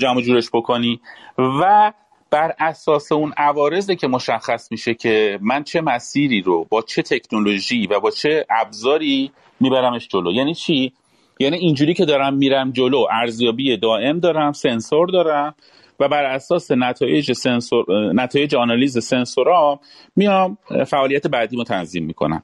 جمع 0.01 0.21
جورش 0.21 0.49
بکنی 0.53 0.99
و 1.37 1.93
بر 2.31 2.53
اساس 2.59 3.11
اون 3.11 3.33
عوارضه 3.37 3.95
که 3.95 4.07
مشخص 4.07 4.71
میشه 4.71 4.93
که 4.93 5.39
من 5.41 5.63
چه 5.63 5.81
مسیری 5.81 6.41
رو 6.41 6.65
با 6.69 6.81
چه 6.81 7.01
تکنولوژی 7.01 7.87
و 7.87 7.99
با 7.99 8.11
چه 8.11 8.45
ابزاری 8.49 9.31
میبرمش 9.59 10.07
جلو. 10.07 10.31
یعنی 10.31 10.53
چی؟ 10.55 10.91
یعنی 11.39 11.57
اینجوری 11.57 11.93
که 11.93 12.05
دارم 12.05 12.33
میرم 12.33 12.71
جلو 12.71 13.05
ارزیابی 13.11 13.77
دائم 13.77 14.19
دارم 14.19 14.51
سنسور 14.51 15.07
دارم 15.07 15.55
و 15.99 16.07
بر 16.07 16.23
اساس 16.23 16.71
نتایج 16.71 17.31
سنسور 17.31 17.85
نتایج 18.13 18.55
آنالیز 18.55 19.03
سنسورا 19.03 19.79
میام 20.15 20.57
فعالیت 20.87 21.27
بعدی 21.27 21.57
رو 21.57 21.63
تنظیم 21.63 22.05
می‌کنم. 22.05 22.43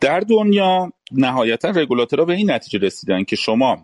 در 0.00 0.20
دنیا 0.20 0.92
نهایتا 1.12 1.70
رگولاتورها 1.70 2.24
به 2.24 2.34
این 2.34 2.50
نتیجه 2.50 2.86
رسیدن 2.86 3.24
که 3.24 3.36
شما 3.36 3.78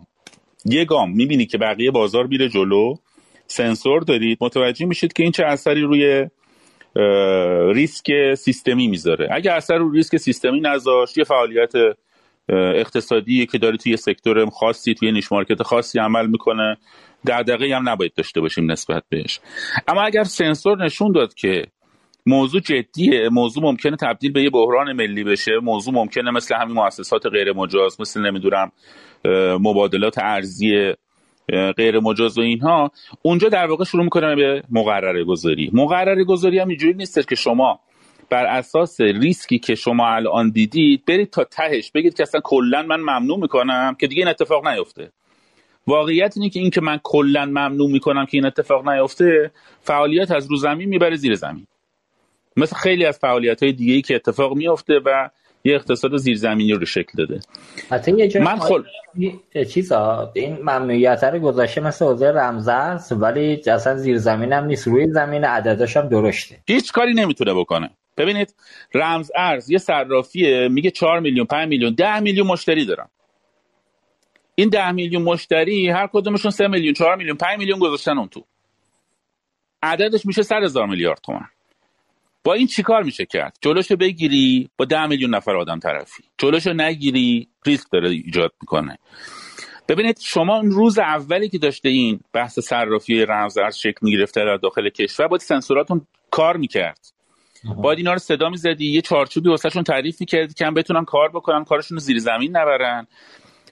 یه 0.65 0.85
گام 0.85 1.11
می‌بینی 1.11 1.45
که 1.45 1.57
بقیه 1.57 1.91
بازار 1.91 2.27
میره 2.27 2.49
جلو 2.49 2.95
سنسور 3.47 4.01
دارید 4.01 4.37
متوجه 4.41 4.85
میشید 4.85 5.13
که 5.13 5.23
این 5.23 5.31
چه 5.31 5.45
اثری 5.45 5.81
روی 5.81 6.27
ریسک 7.73 8.33
سیستمی 8.33 8.87
می‌ذاره. 8.87 9.27
اگه 9.31 9.51
اثر 9.51 9.77
رو 9.77 9.91
ریسک 9.91 10.17
سیستمی 10.17 10.59
نذاشت 10.59 11.17
یه 11.17 11.23
فعالیت 11.23 11.71
اقتصادی 12.49 13.45
که 13.45 13.57
داره 13.57 13.77
توی 13.77 13.97
sector 13.97 14.49
خاصی 14.49 14.93
توی 14.93 15.11
niche 15.11 15.31
market 15.31 15.63
خاصی 15.63 15.99
عمل 15.99 16.27
می‌کنه. 16.27 16.77
دغدغه 17.27 17.75
هم 17.75 17.89
نباید 17.89 18.13
داشته 18.13 18.41
باشیم 18.41 18.71
نسبت 18.71 19.03
بهش. 19.09 19.39
اما 19.87 20.01
اگر 20.01 20.23
سنسور 20.23 20.85
نشون 20.85 21.11
داد 21.11 21.33
که 21.33 21.65
موضوع 22.25 22.61
جدیه 22.61 23.29
موضوع 23.29 23.63
ممکنه 23.63 23.95
تبدیل 23.95 24.31
به 24.31 24.43
یه 24.43 24.49
بحران 24.49 24.93
ملی 24.93 25.23
بشه 25.23 25.51
موضوع 25.63 25.93
ممکنه 25.93 26.31
مثل 26.31 26.55
همین 26.55 26.75
مؤسسات 26.75 27.25
غیر 27.25 27.53
مجاز 27.53 28.01
مثل 28.01 28.21
نمی‌دونم 28.21 28.71
مبادلات 29.59 30.17
ارزی 30.17 30.93
غیر 31.77 31.99
مجاز 31.99 32.37
و 32.37 32.41
اینها 32.41 32.91
اونجا 33.21 33.49
در 33.49 33.65
واقع 33.65 33.83
شروع 33.83 34.03
می‌کنه 34.03 34.35
به 34.35 34.63
مقرره 34.71 35.23
گذاری 35.23 35.69
مقرره 35.73 36.23
گذاری 36.23 36.59
هم 36.59 36.67
اینجوری 36.67 36.93
نیست 36.93 37.27
که 37.27 37.35
شما 37.35 37.79
بر 38.29 38.45
اساس 38.45 39.01
ریسکی 39.01 39.59
که 39.59 39.75
شما 39.75 40.07
الان 40.07 40.49
دیدید 40.49 41.05
برید 41.05 41.29
تا 41.29 41.43
تهش 41.43 41.91
بگید 41.91 42.13
که 42.13 42.23
اصلا 42.23 42.41
کلا 42.43 42.83
من 42.83 42.99
ممنوع 42.99 43.39
می‌کنم 43.39 43.95
که 43.99 44.07
دیگه 44.07 44.19
این 44.21 44.27
اتفاق 44.27 44.67
نیفته. 44.67 45.11
واقعیت 45.87 46.33
اینه 46.37 46.49
که 46.49 46.59
این 46.59 46.69
که 46.69 46.81
من 46.81 46.99
کلا 47.03 47.45
ممنوع 47.45 47.91
می‌کنم 47.91 48.25
که 48.25 48.37
این 48.37 48.45
اتفاق 48.45 48.89
نیفته 48.89 49.51
فعالیت 49.81 50.31
از 50.31 50.47
رو 50.51 50.57
زمین 50.57 50.89
می‌بره 50.89 51.15
زیر 51.15 51.35
زمین. 51.35 51.67
مثل 52.57 52.75
خیلی 52.75 53.05
از 53.05 53.17
فعالیت 53.17 53.63
های 53.63 53.71
دیگه 53.71 53.93
ای 53.93 54.01
که 54.01 54.15
اتفاق 54.15 54.55
میفته 54.55 54.99
و 55.05 55.29
یه 55.63 55.75
اقتصاد 55.75 56.17
زیرزمینی 56.17 56.73
رو 56.73 56.85
شکل 56.85 57.11
داده. 57.17 57.39
حتی 57.89 58.11
یه 58.11 58.27
جای 58.27 58.43
من 58.43 58.59
خل... 58.59 58.83
چیزا 59.69 60.31
این 60.35 60.57
ممنوعیت 60.61 61.23
رو 61.23 61.39
گذاشته 61.39 61.81
مثل 61.81 62.05
حوزه 62.05 62.31
رمزرز 62.31 63.11
ولی 63.11 63.61
اصلا 63.67 63.97
زیرزمین 63.97 64.53
هم 64.53 64.65
نیست. 64.65 64.87
روی 64.87 65.11
زمین 65.11 65.43
عدداش 65.43 65.97
هم 65.97 66.09
درشته. 66.09 66.57
هیچ 66.67 66.91
کاری 66.91 67.13
نمی‌تونه 67.13 67.53
بکنه. 67.53 67.89
ببینید 68.17 68.55
رمز 68.93 69.31
ارز 69.35 69.69
یه 69.69 69.77
صرافیه 69.77 70.67
میگه 70.67 70.91
4 70.91 71.19
میلیون 71.19 71.45
5 71.45 71.69
میلیون 71.69 71.93
10 71.93 72.19
میلیون 72.19 72.47
مشتری 72.47 72.85
دارم. 72.85 73.09
این 74.55 74.69
10 74.69 74.91
میلیون 74.91 75.21
مشتری 75.21 75.89
هر 75.89 76.07
کدومشون 76.13 76.51
3 76.51 76.67
میلیون 76.67 76.93
4 76.93 77.15
میلیون 77.15 77.37
5 77.37 77.59
میلیون 77.59 77.79
گذاشتن 77.79 78.17
اون 78.17 78.27
تو. 78.27 78.45
عددش 79.83 80.25
میشه 80.25 80.43
100 80.43 80.63
هزار 80.63 80.87
میلیارد 80.87 81.19
تومن 81.23 81.47
با 82.43 82.53
این 82.53 82.67
چیکار 82.67 83.03
میشه 83.03 83.25
کرد؟ 83.25 83.57
جلوشو 83.61 83.95
بگیری 83.95 84.69
با 84.77 84.85
10 84.85 85.05
میلیون 85.05 85.35
نفر 85.35 85.55
آدم 85.55 85.79
طرفی. 85.79 86.23
جلوشو 86.37 86.73
نگیری 86.73 87.47
ریسک 87.65 87.87
داره 87.91 88.09
ایجاد 88.09 88.53
می‌کنه. 88.61 88.97
ببینید 89.89 90.19
شما 90.19 90.55
اون 90.55 90.71
روز 90.71 90.99
اولی 90.99 91.49
که 91.49 91.57
داشته 91.57 91.89
این 91.89 92.19
بحث 92.33 92.59
صرافی 92.59 93.25
رمز 93.25 93.57
ارز 93.57 93.75
شکل 93.75 93.99
می‌گرفته 94.01 94.45
در 94.45 94.57
داخل 94.57 94.89
کشور 94.89 95.27
باید 95.27 95.41
سنسوراتون 95.41 96.07
کار 96.31 96.57
می‌کرد. 96.57 96.99
باید 97.77 97.97
اینا 97.97 98.13
رو 98.13 98.19
صدا 98.19 98.49
می‌زدی 98.49 98.85
یه 98.85 99.01
چارچوبی 99.01 99.49
واسهشون 99.49 99.83
تعریف 99.83 100.19
می‌کردی 100.19 100.53
که 100.53 100.65
هم 100.65 100.73
بتونن 100.73 101.05
کار 101.05 101.29
بکنن 101.29 101.63
کارشون 101.63 101.95
رو 101.95 101.99
زیر 101.99 102.19
زمین 102.19 102.57
نبرن. 102.57 103.07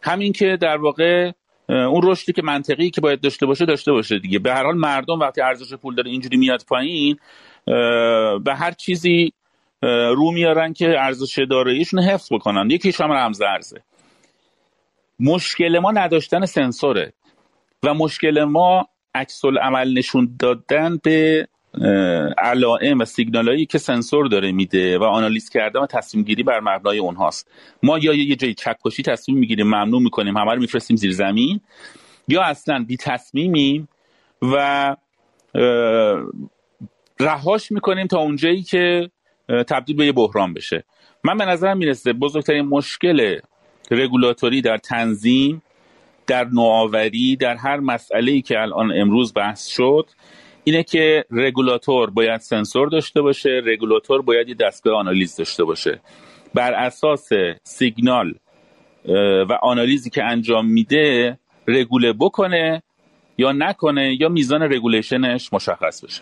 همین 0.03 0.33
که 0.33 0.57
در 0.61 0.77
واقع 0.77 1.31
اون 1.69 2.01
رشدی 2.03 2.33
که 2.33 2.41
منطقی 2.41 2.89
که 2.89 3.01
باید 3.01 3.21
داشته 3.21 3.45
باشه 3.45 3.65
داشته 3.65 3.91
باشه 3.91 4.19
دیگه. 4.19 4.39
به 4.39 4.53
هر 4.53 4.63
حال 4.63 4.77
مردم 4.77 5.19
وقتی 5.19 5.41
ارزش 5.41 5.73
پول 5.73 5.95
داره 5.95 6.11
اینجوری 6.11 6.37
میاد 6.37 6.63
پایین 6.67 7.17
به 8.43 8.55
هر 8.55 8.71
چیزی 8.71 9.33
رو 9.81 10.31
میارن 10.31 10.73
که 10.73 10.95
ارزش 10.99 11.39
داراییشون 11.49 12.03
حفظ 12.03 12.33
بکنن. 12.33 12.69
یکیش 12.71 13.01
هم 13.01 13.11
رمز 13.11 13.41
ارزه. 13.41 13.81
مشکل 15.19 15.79
ما 15.79 15.91
نداشتن 15.91 16.45
سنسوره 16.45 17.13
و 17.83 17.93
مشکل 17.93 18.43
ما 18.43 18.87
عکس 19.15 19.41
عمل 19.61 19.97
نشون 19.97 20.35
دادن 20.39 20.97
به 21.03 21.47
علائم 22.37 22.99
و 22.99 23.05
سیگنالایی 23.05 23.65
که 23.65 23.77
سنسور 23.77 24.27
داره 24.27 24.51
میده 24.51 24.97
و 24.97 25.03
آنالیز 25.03 25.49
کردن 25.49 25.79
و 25.79 25.85
تصمیم 25.85 26.23
گیری 26.23 26.43
بر 26.43 26.59
مبنای 26.59 26.99
اونهاست. 26.99 27.51
ما 27.83 27.97
یا 27.97 28.13
یه 28.13 28.35
جایی 28.35 28.53
چکشی 28.53 29.03
تصمیم 29.03 29.37
می‌گیریم 29.37 29.67
ممنوع 29.67 30.01
می‌کنیم 30.01 30.37
همه 30.37 30.53
رو 30.53 30.59
میفرستیم 30.59 30.97
زیر 30.97 31.11
زمین 31.11 31.61
یا 32.27 32.41
اصلا 32.43 32.85
بی 32.87 32.97
تصمیمیم 32.97 33.87
و 34.41 34.95
رهاش 37.19 37.71
می‌کنیم 37.71 38.07
تا 38.07 38.19
اونجایی 38.19 38.61
که 38.61 39.09
تبدیل 39.69 39.95
به 39.95 40.05
یه 40.05 40.11
بحران 40.11 40.53
بشه. 40.53 40.83
من 41.23 41.37
به 41.37 41.45
نظرم 41.45 41.77
می‌رسه 41.77 42.13
بزرگترین 42.13 42.65
مشکل 42.65 43.39
رگولاتوری 43.91 44.61
در 44.61 44.77
تنظیم 44.77 45.61
در 46.27 46.43
نوآوری 46.43 47.35
در 47.35 47.55
هر 47.55 47.79
مسئله 47.79 48.31
ای 48.31 48.41
که 48.41 48.59
الان 48.59 48.91
امروز 49.01 49.33
بحث 49.33 49.67
شد 49.67 50.09
اینه 50.63 50.83
که 50.83 51.25
رگولاتور 51.31 52.09
باید 52.09 52.41
سنسور 52.41 52.89
داشته 52.89 53.21
باشه 53.21 53.61
رگولاتور 53.65 54.21
باید 54.21 54.49
یه 54.49 54.55
دستگاه 54.55 54.95
آنالیز 54.95 55.35
داشته 55.35 55.63
باشه. 55.63 55.99
بر 56.53 56.73
اساس 56.73 57.29
سیگنال 57.63 58.33
و 59.49 59.53
آنالیزی 59.61 60.09
که 60.09 60.23
انجام 60.23 60.65
میده 60.65 61.37
رگوله 61.67 62.13
بکنه 62.13 62.83
یا 63.37 63.51
نکنه 63.51 64.17
یا 64.21 64.29
میزان 64.29 64.61
رگولیشنش 64.61 65.53
مشخص 65.53 66.03
بشه. 66.03 66.21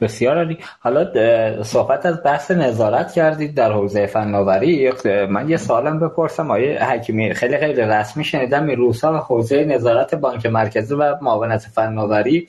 بسیار 0.00 0.36
عالی. 0.36 0.58
حالا 0.80 1.62
صحبت 1.62 2.06
از 2.06 2.22
بحث 2.24 2.50
نظارت 2.50 3.12
کردید 3.12 3.54
در 3.54 3.72
حوزه 3.72 4.06
فناوری. 4.06 4.92
من 5.28 5.48
یه 5.48 5.56
سوالم 5.56 6.00
بپرسم. 6.00 6.50
آیه 6.50 6.84
حکیمی 6.84 7.34
خیلی 7.34 7.58
خیلی 7.58 7.80
رسمی 7.80 8.24
شنیدم 8.24 8.68
این 8.68 8.92
و 9.02 9.18
حوزه 9.18 9.64
نظارت 9.64 10.14
بانک 10.14 10.46
مرکزی 10.46 10.94
و 10.94 11.16
معاونت 11.22 11.62
فناوری 11.74 12.48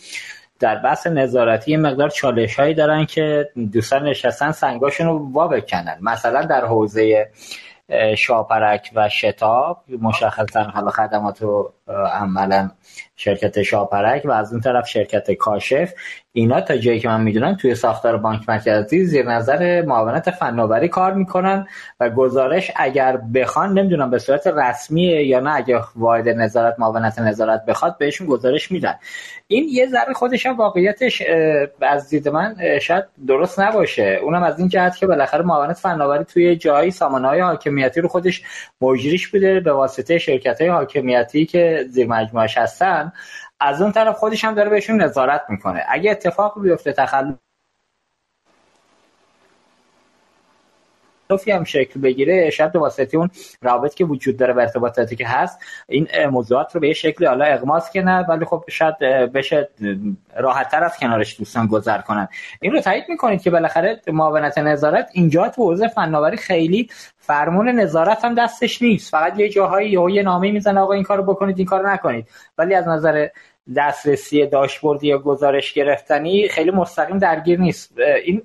در 0.59 0.75
بحث 0.75 1.07
نظارتی 1.07 1.77
مقدار 1.77 2.09
چالش 2.09 2.59
هایی 2.59 2.73
دارن 2.73 3.05
که 3.05 3.49
دوستان 3.73 4.03
نشستن 4.03 4.51
سنگاشون 4.51 5.07
رو 5.07 5.31
وا 5.33 5.47
بکنن. 5.47 5.97
مثلا 6.01 6.41
در 6.41 6.65
حوزه 6.65 7.29
شاپرک 8.17 8.91
و 8.95 9.09
شتاب 9.09 9.83
مشخصا 10.01 10.63
حالا 10.63 10.91
خدمات 10.91 11.41
و 11.41 11.71
عملا 12.13 12.69
شرکت 13.17 13.61
شاپرک 13.61 14.21
و 14.25 14.31
از 14.31 14.51
اون 14.51 14.61
طرف 14.61 14.87
شرکت 14.87 15.31
کاشف. 15.31 15.93
اینا 16.33 16.61
تا 16.61 16.77
جایی 16.77 16.99
که 16.99 17.07
من 17.07 17.21
می‌دونم 17.21 17.55
توی 17.55 17.75
ساختار 17.75 18.17
بانک 18.17 18.41
مرکزی 18.49 19.05
زیر 19.05 19.25
نظر 19.25 19.81
معاونت 19.81 20.31
فناوری 20.31 20.87
کار 20.87 21.13
می‌کنن 21.13 21.67
و 21.99 22.09
گزارش 22.09 22.71
اگر 22.75 23.17
بخوان 23.17 23.73
نمی‌دونم 23.73 24.09
به 24.09 24.19
صورت 24.19 24.47
رسمیه 24.47 25.23
یا 25.23 25.39
نه 25.39 25.55
اگر 25.55 25.79
واحد 25.95 26.29
نظارت 26.29 26.75
معاونت 26.79 27.19
نظارت 27.19 27.65
بخواد 27.65 27.97
بهشون 27.97 28.27
گزارش 28.27 28.71
میدن. 28.71 28.95
این 29.47 29.67
یه 29.71 29.87
ذره 29.87 30.13
خودش 30.13 30.45
هم 30.45 30.57
واقعیتش 30.57 31.23
از 31.81 32.09
دید 32.09 32.29
من 32.29 32.55
شاید 32.81 33.03
درست 33.27 33.59
نباشه. 33.59 34.19
اونم 34.23 34.43
از 34.43 34.59
این 34.59 34.67
جهت 34.67 34.97
که 34.97 35.07
بالاخره 35.07 35.41
معاونت 35.41 35.77
فناوری 35.77 36.23
توی 36.23 36.55
جایی 36.55 36.91
سامانه 36.91 37.27
های 37.27 37.39
حاکمیتی 37.39 38.01
رو 38.01 38.07
خودش 38.07 38.43
مجریش 38.81 39.27
بوده 39.27 39.59
به 39.59 39.73
واسطه 39.73 40.17
شرکت 40.17 40.61
های 40.61 40.69
حاکمیتی 40.69 41.45
که 41.45 41.85
زیر 41.89 42.07
مجموعش 42.07 42.57
هستن. 42.57 43.06
از 43.59 43.81
اون 43.81 43.91
طرف 43.91 44.15
خودش 44.15 44.45
هم 44.45 44.55
داره 44.55 44.69
بهشون 44.69 45.01
نظارت 45.01 45.45
می‌کنه. 45.49 45.85
اگه 45.87 46.11
اتفاق 46.11 46.61
بیفته 46.61 46.93
تخلف 46.93 47.35
تخلفی 51.27 51.51
هم 51.51 51.63
شکل 51.63 52.01
بگیره. 52.01 52.49
شاید 52.49 52.71
به 52.71 52.79
واسطه 52.79 53.17
اون 53.17 53.29
رابط 53.61 53.93
که 53.93 54.05
وجود 54.05 54.37
داره 54.37 54.53
و 54.53 54.59
ارتباطاتی 54.59 55.15
که 55.15 55.27
هست 55.27 55.59
این 55.89 56.07
موضوعات 56.31 56.75
رو 56.75 56.81
به 56.81 56.93
شکلی 56.93 57.27
حالا 57.27 57.45
اغماس 57.45 57.91
کنه 57.91 58.25
ولی 58.29 58.45
خب 58.45 58.63
شاید 58.69 58.97
بشه 59.33 59.69
راحت 60.37 60.71
تر 60.71 60.83
از 60.83 60.97
کنارش 60.97 61.39
دوستان 61.39 61.67
گذر 61.67 61.97
کنن. 61.97 62.27
این 62.61 62.71
رو 62.71 62.81
تایید 62.81 63.03
می‌کنید 63.09 63.41
که 63.41 63.51
بالاخره 63.51 64.01
معاونت 64.07 64.57
نظارت 64.57 65.09
اینجا 65.13 65.49
تو 65.49 65.63
حوزه 65.63 65.87
فناوری 65.87 66.37
خیلی 66.37 66.89
فرمون 67.17 67.69
نظارت 67.69 68.25
هم 68.25 68.35
دستش 68.35 68.81
نیست. 68.81 69.11
فقط 69.11 69.39
یه 69.39 69.49
جاهایی 69.49 69.89
یه 70.11 70.23
نامه 70.23 70.51
می‌زنه 70.51 70.79
آقا 70.79 70.93
این 70.93 71.03
کارو 71.03 71.23
بکنید 71.23 71.57
این 71.57 71.67
کارو 71.67 71.89
نکنید. 71.89 72.27
ولی 72.57 72.75
از 72.75 72.87
نظر 72.87 73.27
دسترسی 73.75 74.45
داشبوردی 74.45 75.07
یا 75.07 75.17
گزارش 75.17 75.73
گرفتنی 75.73 76.47
خیلی 76.47 76.71
مستقیم 76.71 77.17
درگیر 77.17 77.59
نیست. 77.59 77.93
این 78.25 78.41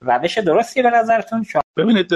روش 0.00 0.38
درستی 0.38 0.82
به 0.82 0.90
نظرتون؟ 0.90 1.46
ببینید 1.76 2.12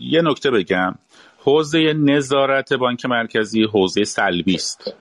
یه 0.00 0.22
نکته 0.22 0.50
بگم. 0.50 0.94
حوزه 1.38 1.92
نظارت 1.92 2.72
بانک 2.72 3.06
مرکزی 3.06 3.64
حوزه 3.64 4.04
سلبی 4.04 4.54
است. 4.54 4.94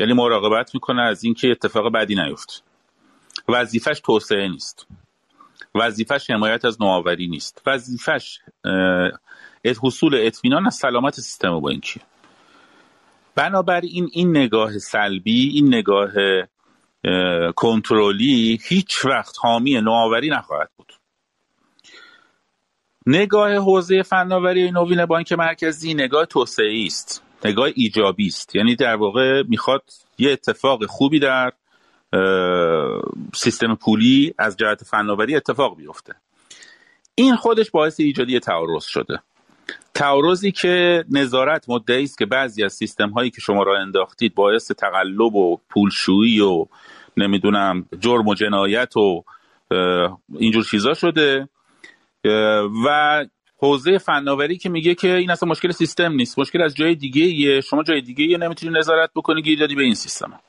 یعنی 0.00 0.12
مراقبت 0.12 0.74
می‌کنه 0.74 1.02
از 1.02 1.24
اینکه 1.24 1.50
اتفاق 1.50 1.92
بدی 1.92 2.14
نیفت 2.14 2.64
وظیفش 3.48 4.00
توسعه 4.00 4.48
نیست. 4.48 4.86
وظیفش 5.74 6.30
حمایت 6.30 6.64
از 6.64 6.82
نوآوری 6.82 7.28
نیست. 7.28 7.62
وظیفش 7.66 8.38
حصول 9.82 10.14
اطمینان 10.14 10.66
از 10.66 10.74
سلامت 10.74 11.14
سیستم 11.14 11.60
بانکی 11.60 12.00
بنابراین 13.34 14.08
این 14.12 14.36
نگاه 14.36 14.78
سلبی 14.78 15.48
این 15.54 15.74
نگاه 15.74 16.10
کنترلی 17.52 18.58
هیچ 18.68 19.04
وقت 19.04 19.34
حامی 19.42 19.80
نوآوری 19.80 20.30
نخواهد 20.30 20.70
بود. 20.76 20.92
نگاه 23.10 23.54
حوزه 23.54 24.02
فناوری 24.02 24.70
نوین 24.70 25.06
بانک 25.06 25.32
مرکزی 25.32 25.94
نگاه 25.94 26.26
توسعه 26.26 26.84
است. 26.86 27.22
نگاه 27.44 27.68
ایجابی 27.74 28.26
است. 28.26 28.56
یعنی 28.56 28.76
در 28.76 28.96
واقع 28.96 29.42
می‌خواد 29.48 29.82
یه 30.18 30.32
اتفاق 30.32 30.86
خوبی 30.86 31.18
در 31.18 31.52
سیستم 33.34 33.74
پولی 33.74 34.34
از 34.38 34.56
جهت 34.56 34.84
فناوری 34.84 35.36
اتفاق 35.36 35.76
بیفته. 35.76 36.14
این 37.14 37.36
خودش 37.36 37.70
باعث 37.70 38.00
ایجادی 38.00 38.40
تعارض 38.40 38.84
شده. 38.84 39.18
تعارضی 39.94 40.52
که 40.52 41.04
نظارت 41.10 41.64
مدعی 41.68 42.04
است 42.04 42.18
که 42.18 42.26
بعضی 42.26 42.64
از 42.64 42.72
سیستم 42.72 43.10
هایی 43.10 43.30
که 43.30 43.40
شما 43.40 43.62
را 43.62 43.78
انداختید 43.78 44.34
باعث 44.34 44.72
تقلب 44.72 45.34
و 45.34 45.58
پولشویی 45.70 46.40
و 46.40 46.66
نمی‌دونم 47.16 47.86
جرم 48.00 48.28
و 48.28 48.34
جنایت 48.34 48.96
و 48.96 49.24
اینجور 50.38 50.64
چیزا 50.64 50.94
شده. 50.94 51.48
و 52.84 53.26
حوزه 53.56 53.98
فناوری 53.98 54.56
که 54.56 54.68
میگه 54.68 54.94
که 54.94 55.14
این 55.14 55.30
اصلا 55.30 55.48
مشکل 55.48 55.70
سیستم 55.70 56.12
نیست. 56.12 56.38
مشکل 56.38 56.62
از 56.62 56.74
جای 56.74 56.94
دیگه 56.94 57.22
یه 57.22 57.60
شما 57.60 57.82
جای 57.82 58.00
دیگه 58.00 58.24
یه 58.24 58.38
نمی‌تونی 58.38 58.78
نظارت 58.78 59.10
بکنی 59.14 59.42
گیر 59.42 59.58
دادی 59.58 59.74
به 59.74 59.82
این 59.82 59.94
سیستم 59.94 60.40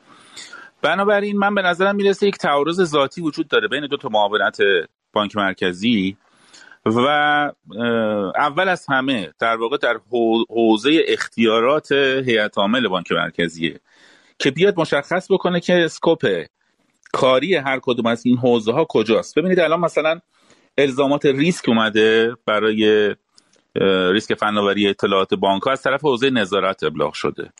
بنابراین 0.81 1.37
من 1.37 1.55
به 1.55 1.61
نظرم 1.61 1.95
می‌رسه 1.95 2.27
یک 2.27 2.37
تعارض 2.37 2.83
ذاتی 2.83 3.21
وجود 3.21 3.47
داره 3.47 3.67
بین 3.67 3.87
دو 3.87 3.97
تا 3.97 4.09
معاونت 4.09 4.57
بانک 5.13 5.35
مرکزی 5.35 6.17
و 6.85 6.99
اول 8.35 8.69
از 8.69 8.85
همه 8.89 9.33
در 9.39 9.55
واقع 9.55 9.77
در 9.77 9.99
حوزه 10.49 11.01
اختیارات 11.07 11.91
هیئت 11.91 12.57
عامل 12.57 12.87
بانک 12.87 13.11
مرکزیه 13.11 13.79
که 14.39 14.51
بیاد 14.51 14.79
مشخص 14.79 15.31
بکنه 15.31 15.59
که 15.59 15.73
اسکوپ 15.73 16.45
کاری 17.13 17.55
هر 17.55 17.79
کدوم 17.81 18.05
از 18.05 18.25
این 18.25 18.37
حوزه 18.37 18.71
ها 18.71 18.85
کجاست. 18.89 19.39
ببینید 19.39 19.59
الان 19.59 19.79
مثلا 19.79 20.19
الزامات 20.83 21.25
ریسک 21.25 21.69
اومده 21.69 22.35
برای 22.45 23.15
ریسک 24.11 24.33
فناوری 24.33 24.87
اطلاعات 24.87 25.33
بانک 25.33 25.63
ها. 25.63 25.71
از 25.71 25.81
طرف 25.81 26.01
حوزه 26.01 26.29
نظارت 26.29 26.83
ابلاغ 26.83 27.13
شده. 27.13 27.51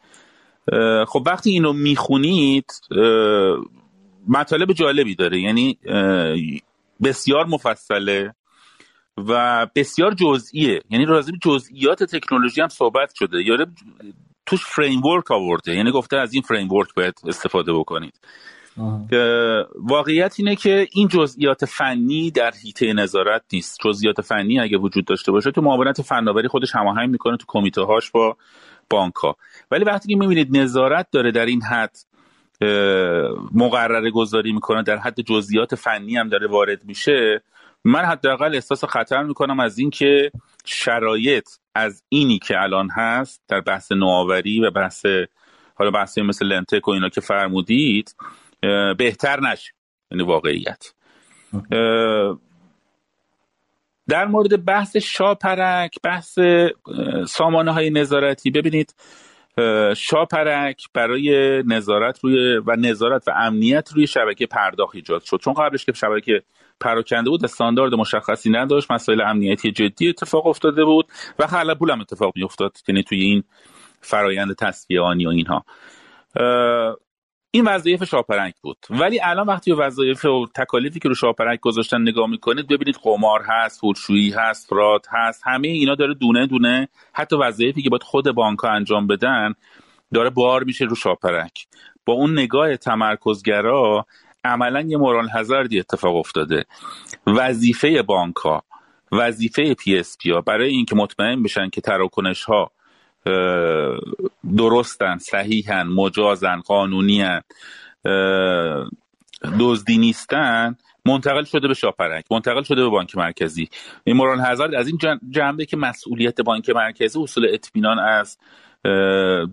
خب 1.07 1.23
وقتی 1.25 1.49
اینو 1.51 1.73
می‌خونید 1.73 2.71
مطالب 4.27 4.73
جالبی 4.73 5.15
داره. 5.15 5.39
یعنی 5.39 5.77
بسیار 7.03 7.45
مفصله 7.45 8.33
و 9.17 9.67
بسیار 9.75 10.13
جزئیه. 10.13 10.81
یعنی 10.89 11.05
راضی 11.05 11.31
جزئیات 11.41 12.03
تکنولوژی 12.03 12.61
هم 12.61 12.67
صحبت 12.67 13.11
شده. 13.15 13.43
یاره 13.43 13.65
توش 14.45 14.65
فریم 14.65 15.05
ورک 15.05 15.31
آورده. 15.31 15.75
یعنی 15.75 15.91
گفته 15.91 16.17
از 16.17 16.33
این 16.33 16.41
فریم 16.41 16.71
ورک 16.71 16.93
باید 16.95 17.13
استفاده 17.27 17.73
بکنید. 17.73 18.19
واقعیت 19.75 20.35
اینه 20.37 20.55
که 20.55 20.87
این 20.91 21.07
جزئیات 21.07 21.65
فنی 21.65 22.31
در 22.31 22.53
حیطه 22.63 22.93
نظارت 22.93 23.41
نیست. 23.53 23.77
جزئیات 23.83 24.21
فنی 24.21 24.59
اگه 24.59 24.77
وجود 24.77 25.05
داشته 25.05 25.31
باشه 25.31 25.51
تو 25.51 25.61
معاونت 25.61 26.01
فناوری 26.01 26.47
خودش 26.47 26.75
هماهنگ 26.75 27.09
می‌کنه 27.09 27.37
تو 27.37 27.45
کمیته 27.47 27.81
هاش 27.81 28.11
با 28.11 28.37
بانک 28.89 29.15
ها 29.15 29.35
ولی 29.71 29.83
وقتی 29.83 30.09
که 30.09 30.15
می‌بینید 30.15 30.57
نظارت 30.57 31.07
داره 31.11 31.31
در 31.31 31.45
این 31.45 31.61
حد 31.61 31.97
مقرره 33.53 34.11
گذاری 34.11 34.51
می‌کنه 34.51 34.83
در 34.83 34.97
حد 34.97 35.21
جزئیات 35.21 35.75
فنی 35.75 36.17
هم 36.17 36.29
داره 36.29 36.47
وارد 36.47 36.85
میشه 36.85 37.41
من 37.83 38.05
حداقل 38.05 38.55
احساس 38.55 38.83
خطر 38.85 39.23
می‌کنم 39.23 39.59
از 39.59 39.77
اینکه 39.77 40.31
شرایط 40.65 41.49
از 41.75 42.03
اینی 42.09 42.39
که 42.39 42.61
الان 42.61 42.89
هست 42.89 43.41
در 43.47 43.61
بحث 43.61 43.91
نوآوری 43.91 44.59
و 44.61 44.71
بحث 44.71 45.05
حالا 45.75 45.91
بحثی 45.91 46.21
مثل 46.21 46.45
لنتک 46.45 46.87
و 46.87 46.91
اینا 46.91 47.09
که 47.09 47.21
فرمودید 47.21 48.15
بهتر 48.97 49.39
نشه. 49.39 49.71
یعنی 50.11 50.23
واقعیت. 50.23 50.93
در 54.09 54.25
مورد 54.25 54.65
بحث 54.65 54.97
شاپرک 54.97 55.95
بحث 56.03 56.39
سامانه 57.27 57.73
های 57.73 57.89
نظارتی. 57.89 58.51
ببینید 58.51 58.95
شاپرک 59.97 60.83
برای 60.93 61.63
نظارت 61.63 62.19
روی 62.19 62.57
و 62.57 62.75
نظارت 62.75 63.27
و 63.27 63.31
امنیت 63.35 63.89
روی 63.95 64.07
شبکه 64.07 64.45
پرداخت 64.45 64.95
ایجاد 64.95 65.21
شد. 65.21 65.37
چون 65.37 65.53
قبلش 65.53 65.85
که 65.85 65.93
شبکه 65.93 66.43
پراکنده 66.79 67.29
بود 67.29 67.43
استاندارد 67.43 67.93
مشخصی 67.93 68.49
نداشت 68.49 68.91
مسائل 68.91 69.21
امنیتی 69.21 69.71
جدی 69.71 70.09
اتفاق 70.09 70.47
افتاده 70.47 70.85
بود 70.85 71.07
و 71.39 71.47
خلبول 71.47 71.91
هم 71.91 72.01
اتفاق 72.01 72.33
میافتاد. 72.35 72.77
یعنی 72.87 73.03
توی 73.03 73.21
این 73.21 73.43
فرایند 74.01 74.55
تصفیه 74.55 75.01
آنی 75.01 75.25
و 75.25 75.29
اینها. 75.29 75.65
این 77.51 77.67
وظایف 77.67 78.03
شاپرنگ 78.03 78.53
بود. 78.61 78.77
ولی 78.89 79.19
الان 79.23 79.47
وقتی 79.47 79.71
وظایف 79.71 80.25
و 80.25 80.45
تکالیفی 80.55 80.99
که 80.99 81.09
رو 81.09 81.15
شاپرنگ 81.15 81.59
گذاشتن 81.59 82.01
نگاه 82.01 82.27
می‌کنید 82.29 82.67
ببینید 82.67 82.95
قمار 83.03 83.41
هست 83.47 83.79
فروشویی 83.79 84.31
هست 84.31 84.69
فراد 84.69 85.05
هست 85.09 85.41
همه 85.45 85.67
اینا 85.67 85.95
داره 85.95 86.13
دونه 86.13 86.47
دونه 86.47 86.87
حتی 87.13 87.35
وظایفی 87.35 87.81
که 87.81 87.89
باید 87.89 88.03
خود 88.03 88.31
بانک 88.31 88.65
انجام 88.65 89.07
بدن 89.07 89.53
داره 90.13 90.29
بار 90.29 90.63
میشه 90.63 90.85
رو 90.85 90.95
شاپرنگ 90.95 91.51
با 92.05 92.13
اون 92.13 92.39
نگاه 92.39 92.77
تمرکزگرا 92.77 94.05
عملا 94.43 94.81
یه 94.81 94.97
مورال 94.97 95.29
هزاردی 95.33 95.79
اتفاق 95.79 96.15
افتاده. 96.15 96.65
وظیفه 97.27 98.01
بانک 98.01 98.35
ها 98.35 98.63
وظیفه 99.11 99.73
PSP 99.73 100.31
ها 100.31 100.41
برای 100.41 100.69
اینکه 100.69 100.95
مطمئن 100.95 101.43
بشن 101.43 101.69
که 101.69 101.81
تراکنش 101.81 102.43
ها 102.43 102.71
درستن 104.57 105.17
صحیحن 105.17 105.83
مجازن 105.83 106.59
قانونی‌ان 106.59 107.41
دزدی 109.59 109.97
نیستن. 109.97 110.75
منتقل 111.05 111.43
شده 111.43 111.67
به 111.67 111.73
شاپرک 111.73 112.25
منتقل 112.31 112.63
شده 112.63 112.83
به 112.83 112.89
بانک 112.89 113.17
مرکزی. 113.17 113.69
moral 114.07 114.39
hazard 114.39 114.75
از 114.75 114.87
این 114.87 114.97
جنبه 115.29 115.65
که 115.65 115.77
مسئولیت 115.77 116.41
بانک 116.41 116.69
مرکزی 116.69 117.19
حصول 117.19 117.47
اطمینان 117.53 117.99
از 117.99 118.37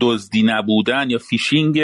دزدی 0.00 0.42
نبودن 0.42 1.10
یا 1.10 1.18
فیشینگ 1.18 1.80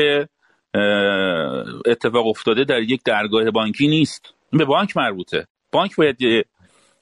اتفاق 1.87 2.27
افتاده 2.27 2.65
در 2.65 2.81
یک 2.81 3.01
درگاه 3.05 3.51
بانکی 3.51 3.89
نیست. 3.89 4.35
به 4.53 4.65
بانک 4.65 4.97
مربوطه. 4.97 5.47
بانک 5.73 5.97
باید 5.97 6.47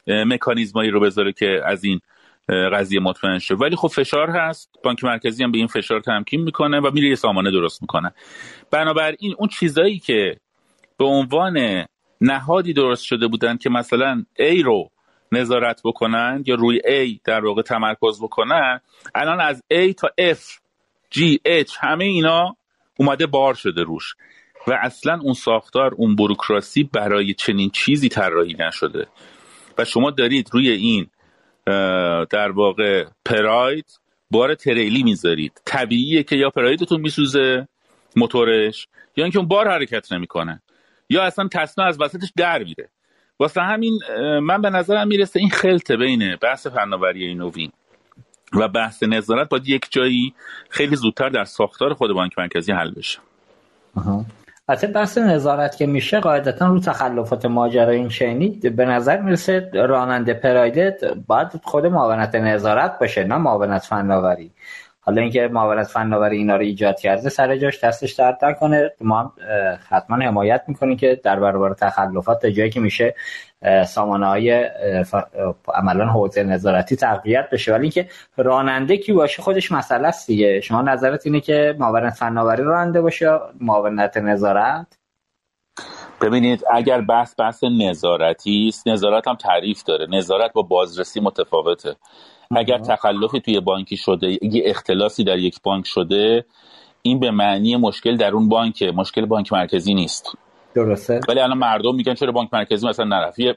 مکانیزمایی 0.06 0.90
رو 0.90 1.00
بذاره 1.00 1.32
که 1.32 1.60
از 1.64 1.84
این 1.84 2.00
قضیه 2.50 3.00
مطمئن 3.00 3.38
شه 3.38 3.54
ولی 3.54 3.76
خب 3.76 3.88
فشار 3.88 4.30
هست. 4.30 4.70
بانک 4.84 5.04
مرکزی 5.04 5.44
هم 5.44 5.52
به 5.52 5.58
این 5.58 5.66
فشار 5.66 6.00
تمکین 6.00 6.40
می‌کنه 6.40 6.80
و 6.80 6.90
میره 6.94 7.08
یه 7.08 7.14
سامانه 7.14 7.50
درست 7.50 7.82
می‌کنه. 7.82 8.14
بنابراین 8.70 9.34
اون 9.38 9.48
چیزایی 9.48 9.98
که 9.98 10.36
به 10.98 11.04
عنوان 11.04 11.86
نهادی 12.20 12.72
درست 12.72 13.04
شده 13.04 13.26
بودن 13.26 13.56
که 13.56 13.70
مثلا 13.70 14.24
A 14.38 14.62
رو 14.64 14.90
نظارت 15.32 15.80
بکنن 15.84 16.42
یا 16.46 16.54
روی 16.54 16.80
A 16.80 17.20
در 17.24 17.44
واقع 17.44 17.62
تمرکز 17.62 18.22
بکنن 18.22 18.80
الان 19.14 19.40
از 19.40 19.62
A 19.72 19.94
تا 19.94 20.08
F 20.20 20.40
G 21.14 21.18
H 21.46 21.76
همه 21.80 22.04
اینا 22.04 22.56
اومده 22.96 23.26
بار 23.26 23.54
شده 23.54 23.82
روش. 23.82 24.14
و 24.66 24.78
اصلا 24.82 25.20
اون 25.22 25.34
ساختار 25.34 25.94
اون 25.94 26.16
بروکراسی 26.16 26.82
برای 26.82 27.34
چنین 27.34 27.70
چیزی 27.70 28.08
طراحی 28.08 28.56
نشده. 28.58 29.06
و 29.78 29.84
شما 29.84 30.10
دارید 30.10 30.48
روی 30.52 30.70
این 30.70 31.06
در 32.30 32.50
واقع 32.50 33.04
پراید 33.24 33.86
بار 34.30 34.54
تریلی 34.54 35.02
می‌ذارید. 35.02 35.60
طبیعیه 35.64 36.22
که 36.22 36.36
یا 36.36 36.50
پرایدتون 36.50 37.00
میسوزه 37.00 37.68
موتورش 38.16 38.88
یا 39.16 39.24
اینکه 39.24 39.38
اون 39.38 39.48
بار 39.48 39.68
حرکت 39.68 40.12
نمی‌کنه 40.12 40.62
یا 41.10 41.22
اصلا 41.22 41.48
تصمیم 41.48 41.86
از 41.88 42.00
وسطش 42.00 42.32
در 42.36 42.64
میره. 42.64 42.88
واسه 43.38 43.60
همین 43.60 44.00
من 44.42 44.62
به 44.62 44.70
نظرم 44.70 45.08
می‌رسه 45.08 45.40
این 45.40 45.50
خلطه 45.50 45.96
بین 45.96 46.36
بحث 46.36 46.66
فناوری 46.66 47.34
نوین 47.34 47.72
و 48.52 48.68
بحث 48.68 49.02
نظارت 49.02 49.48
باید 49.48 49.68
یک 49.68 49.86
جایی 49.90 50.34
خیلی 50.70 50.96
زودتر 50.96 51.28
در 51.28 51.44
ساختار 51.44 51.94
خود 51.94 52.12
بانک 52.12 52.38
مرکزی 52.38 52.72
حل 52.72 52.90
بشه. 52.90 53.18
البته 54.70 54.86
بحث 54.86 55.18
نظارت 55.18 55.76
که 55.76 55.86
میشه 55.86 56.20
قاعدتا 56.20 56.66
رو 56.66 56.80
تخلفات 56.80 57.46
ماجرا 57.46 57.90
این 57.90 58.08
شینی 58.08 58.48
به 58.48 58.84
نظر 58.84 59.20
می‌رسه 59.20 59.70
راننده 59.74 60.34
پرایدت 60.34 61.04
باید 61.26 61.48
خود 61.62 61.86
معاونت 61.86 62.34
نظارت 62.34 62.98
باشه 62.98 63.24
نه 63.24 63.36
معاونت 63.36 63.82
فناوری. 63.82 64.50
حالا 65.10 65.22
اینکه 65.22 65.48
معاونت 65.48 65.86
فناوری 65.86 66.36
اینا 66.36 66.56
رو 66.56 66.62
ایجاد 66.62 67.00
کرده 67.00 67.28
سر 67.28 67.56
جاش 67.56 67.84
دستش 67.84 68.12
درد 68.12 68.44
نکنه 68.44 68.92
ما 69.00 69.18
هم 69.20 69.32
حتما 69.88 70.16
حمایت 70.16 70.62
می‌کنیم 70.66 70.96
که 70.96 71.20
در 71.24 71.40
برابر 71.40 71.74
تخلفات 71.74 72.42
تا 72.42 72.50
جایی 72.50 72.70
که 72.70 72.80
میشه 72.80 73.14
سامانه 73.86 74.26
های 74.26 74.70
عملا 75.74 76.06
حوزه 76.06 76.42
نظارتی 76.42 76.96
تقویت 76.96 77.50
بشه. 77.50 77.72
ولی 77.72 77.82
اینکه 77.82 78.08
راننده 78.36 78.96
کی 78.96 79.12
باشه 79.12 79.42
خودش 79.42 79.72
مسئله 79.72 80.08
است 80.08 80.26
دیگه. 80.26 80.60
شما 80.60 80.82
نظرت 80.82 81.26
اینه 81.26 81.40
که 81.40 81.74
معاونت 81.78 82.14
فناوری 82.14 82.62
راننده 82.62 83.00
باشه 83.00 83.38
معاونت 83.60 84.16
نظارت؟ 84.16 84.86
ببینید 86.20 86.64
اگر 86.70 87.00
بحث 87.00 87.34
بحث 87.38 87.64
نظارتی 87.64 88.66
است 88.68 88.88
نظارت 88.88 89.28
هم 89.28 89.34
تعریف 89.34 89.82
داره. 89.82 90.06
نظارت 90.10 90.52
با 90.52 90.62
بازرسی 90.62 91.20
متفاوته. 91.20 91.96
اگر 92.56 92.78
تخلفی 92.78 93.40
توی 93.40 93.60
بانکی 93.60 93.96
شده؟ 93.96 94.38
یه 94.42 94.62
اختلاسی 94.66 95.24
در 95.24 95.38
یک 95.38 95.62
بانک 95.62 95.86
شده؟ 95.86 96.44
این 97.02 97.20
به 97.20 97.30
معنی 97.30 97.76
مشکل 97.76 98.16
در 98.16 98.30
اون 98.30 98.48
بانک 98.48 98.82
مشکل 98.82 99.26
بانک 99.26 99.52
مرکزی 99.52 99.94
نیست. 99.94 100.32
درسته. 100.74 101.20
ولی 101.28 101.40
الان 101.40 101.58
مردم 101.58 101.94
میگن 101.94 102.14
چرا 102.14 102.32
بانک 102.32 102.48
مرکزی 102.52 102.88
مثلا 102.88 103.04
نرفت؟ 103.04 103.38
یه 103.38 103.56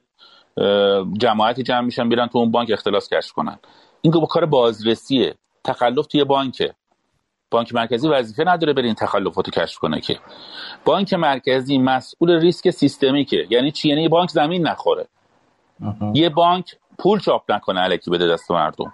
جماعتی 1.17 1.63
جمع 1.63 1.81
میشن 1.81 2.09
برن 2.09 2.27
تو 2.27 2.37
اون 2.37 2.51
بانک 2.51 2.71
اختلاس 2.71 3.13
کشف 3.13 3.31
کنن. 3.31 3.59
این 4.01 4.13
با 4.13 4.25
کار 4.25 4.45
بازرسیه. 4.45 5.35
تخلف 5.63 6.07
توی 6.07 6.23
بانکه. 6.23 6.73
بانک 7.51 7.75
مرکزی 7.75 8.07
وظیفه 8.07 8.43
نداره 8.47 8.73
برین 8.73 8.93
تخلفاتو 8.93 9.51
کشف 9.51 9.77
کنه 9.77 10.01
که. 10.01 10.19
بانک 10.85 11.13
مرکزی 11.13 11.77
مسئول 11.77 12.31
ریسک 12.31 12.69
systemic 12.69 13.32
ه. 13.32 13.47
یعنی 13.49 13.71
چی؟ 13.71 13.89
یعنی 13.89 14.07
بانک 14.07 14.29
زمین 14.29 14.67
نخوره. 14.67 15.07
یه 16.13 16.29
بانک 16.29 16.75
پول 17.03 17.19
چاپ 17.19 17.51
نکنه 17.51 17.79
الکی 17.79 18.11
بده 18.11 18.27
دست 18.27 18.51
مردم. 18.51 18.93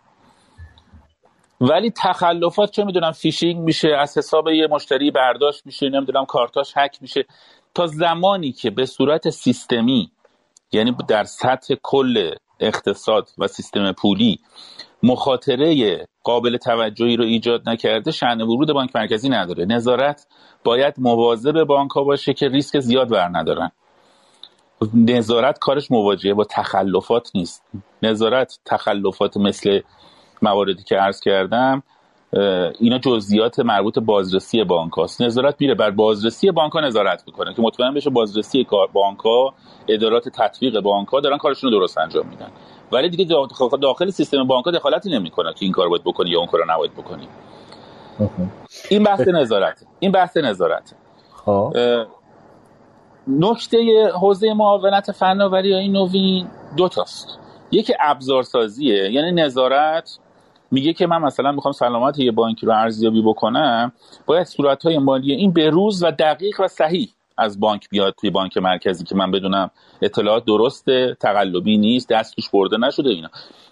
ولی 1.62 1.92
تخلفات 1.92 2.72
چه 2.72 2.84
می‌دونم 2.84 3.12
فیشینگ 3.12 3.58
میشه 3.62 3.90
از 3.90 4.18
حساب 4.18 4.48
یه 4.48 4.68
مشتری 4.68 5.12
برداشت 5.12 5.66
میشه 5.66 5.90
نمی‌دونم 5.90 6.26
کارتاش 6.26 6.74
هک 6.76 6.98
میشه. 7.02 7.26
تا 7.74 7.88
زمانی 7.88 8.52
که 8.52 8.70
به 8.70 8.86
صورت 8.86 9.30
سیستمی 9.30 10.12
یعنی 10.72 10.96
در 11.08 11.24
سطح 11.24 11.76
کل 11.84 12.36
اقتصاد 12.60 13.30
و 13.38 13.48
سیستم 13.48 13.92
پولی 13.92 14.40
مخاطره 15.04 16.08
قابل 16.24 16.58
توجهی 16.58 17.18
رو 17.18 17.24
ایجاد 17.24 17.70
نکرده 17.70 18.12
شأن 18.12 18.42
ورود 18.42 18.74
بانک 18.74 18.96
مرکزی 18.96 19.30
نداره. 19.30 19.66
نظارت 19.66 20.28
باید 20.64 20.94
مواظب 20.98 21.64
بانک 21.64 21.92
ها 21.92 22.04
باشه 22.04 22.34
که 22.34 22.48
ریسک 22.48 22.80
زیاد 22.80 23.10
بر 23.10 23.30
ندارن. 23.34 23.72
نظارت 24.94 25.60
کارش 25.60 25.92
مواجهه 25.92 26.34
با 26.34 26.44
تخلفات 26.44 27.32
نیست. 27.36 27.64
نظارت 28.04 28.60
تخلفات 28.66 29.38
مثل 29.38 29.80
مواردی 30.42 30.84
که 30.84 30.96
عرض 30.96 31.20
کردم 31.20 31.84
اینا 32.80 32.98
جزئیات 32.98 33.60
مربوط 33.60 34.00
بازرسی 34.00 34.64
بانک 34.64 34.94
هاست. 34.94 35.22
نظارت 35.22 35.56
میره 35.60 35.76
بر 35.76 35.92
بازرسی 35.92 36.52
بانک 36.52 36.74
ها 36.74 36.80
نظارت 36.80 37.24
می‌کنه 37.28 37.54
که 37.54 37.62
مطمئن 37.62 37.94
بشه 37.94 38.10
بازرسی 38.10 38.68
بانک 38.94 39.20
ها 39.20 39.54
ادارات 39.88 40.30
تطبیق 40.30 40.80
بانک 40.80 41.08
ها 41.08 41.20
دارن 41.20 41.38
کارشون 41.38 41.72
رو 41.72 41.80
درست 41.80 41.98
انجام 41.98 42.28
میدن. 42.28 42.52
ولی 42.92 43.10
دیگه 43.10 43.36
داخل 43.82 44.10
سیستم 44.10 44.44
بانک 44.44 44.66
ها 44.66 44.72
دخالتی 44.72 45.10
نمی‌کنه 45.10 45.54
که 45.54 45.66
این 45.66 45.72
کار 45.72 45.90
باید 45.90 46.04
بکنی 46.04 46.30
یا 46.30 46.40
اون 46.40 46.48
کار 46.48 46.74
نباید 46.74 46.94
بکنی. 46.94 47.28
این 48.90 49.04
بحث 49.04 49.28
نظارت 49.28 49.84
این 50.00 50.12
بحث 50.12 50.38
نظارت 50.38 50.96
خب. 51.46 51.74
نکته 53.30 54.12
حوزه 54.22 54.54
معاونت 54.54 55.12
فناوری 55.12 55.74
های 55.74 55.88
نوین 55.88 56.48
دو 56.78 56.88
تاست. 56.88 57.40
یکی 57.72 57.94
ابزارسازیه 58.00 59.12
یعنی 59.12 59.32
نظارت. 59.32 60.20
میگه 60.72 60.94
که 60.94 61.08
من 61.08 61.22
مثلا 61.22 61.52
می‌خوام 61.52 61.72
سلامت 61.72 62.20
یه 62.20 62.32
بانکی 62.32 62.66
رو 62.66 62.72
ارزیابی 62.72 63.22
بکنم 63.22 63.92
باید 64.26 64.48
صورت 64.48 64.84
های 64.84 64.98
مالی 64.98 65.34
این 65.34 65.52
به 65.54 65.70
روز 65.70 66.04
و 66.04 66.12
دقیق 66.12 66.60
و 66.60 66.68
صحیح 66.68 67.10
از 67.38 67.60
بانک 67.60 67.90
بیاد 67.90 68.16
توی 68.22 68.30
بانک 68.30 68.58
مرکزی 68.58 69.04
که 69.04 69.16
من 69.16 69.32
بدونم 69.32 69.72
اطلاعات 70.02 70.46
درسته 70.46 71.18
تقلبی 71.20 71.78
نیست 71.78 72.10
دست 72.10 72.36
توش 72.36 72.50
برده 72.50 72.78
نشده 72.78 73.10
اینا. 73.10 73.30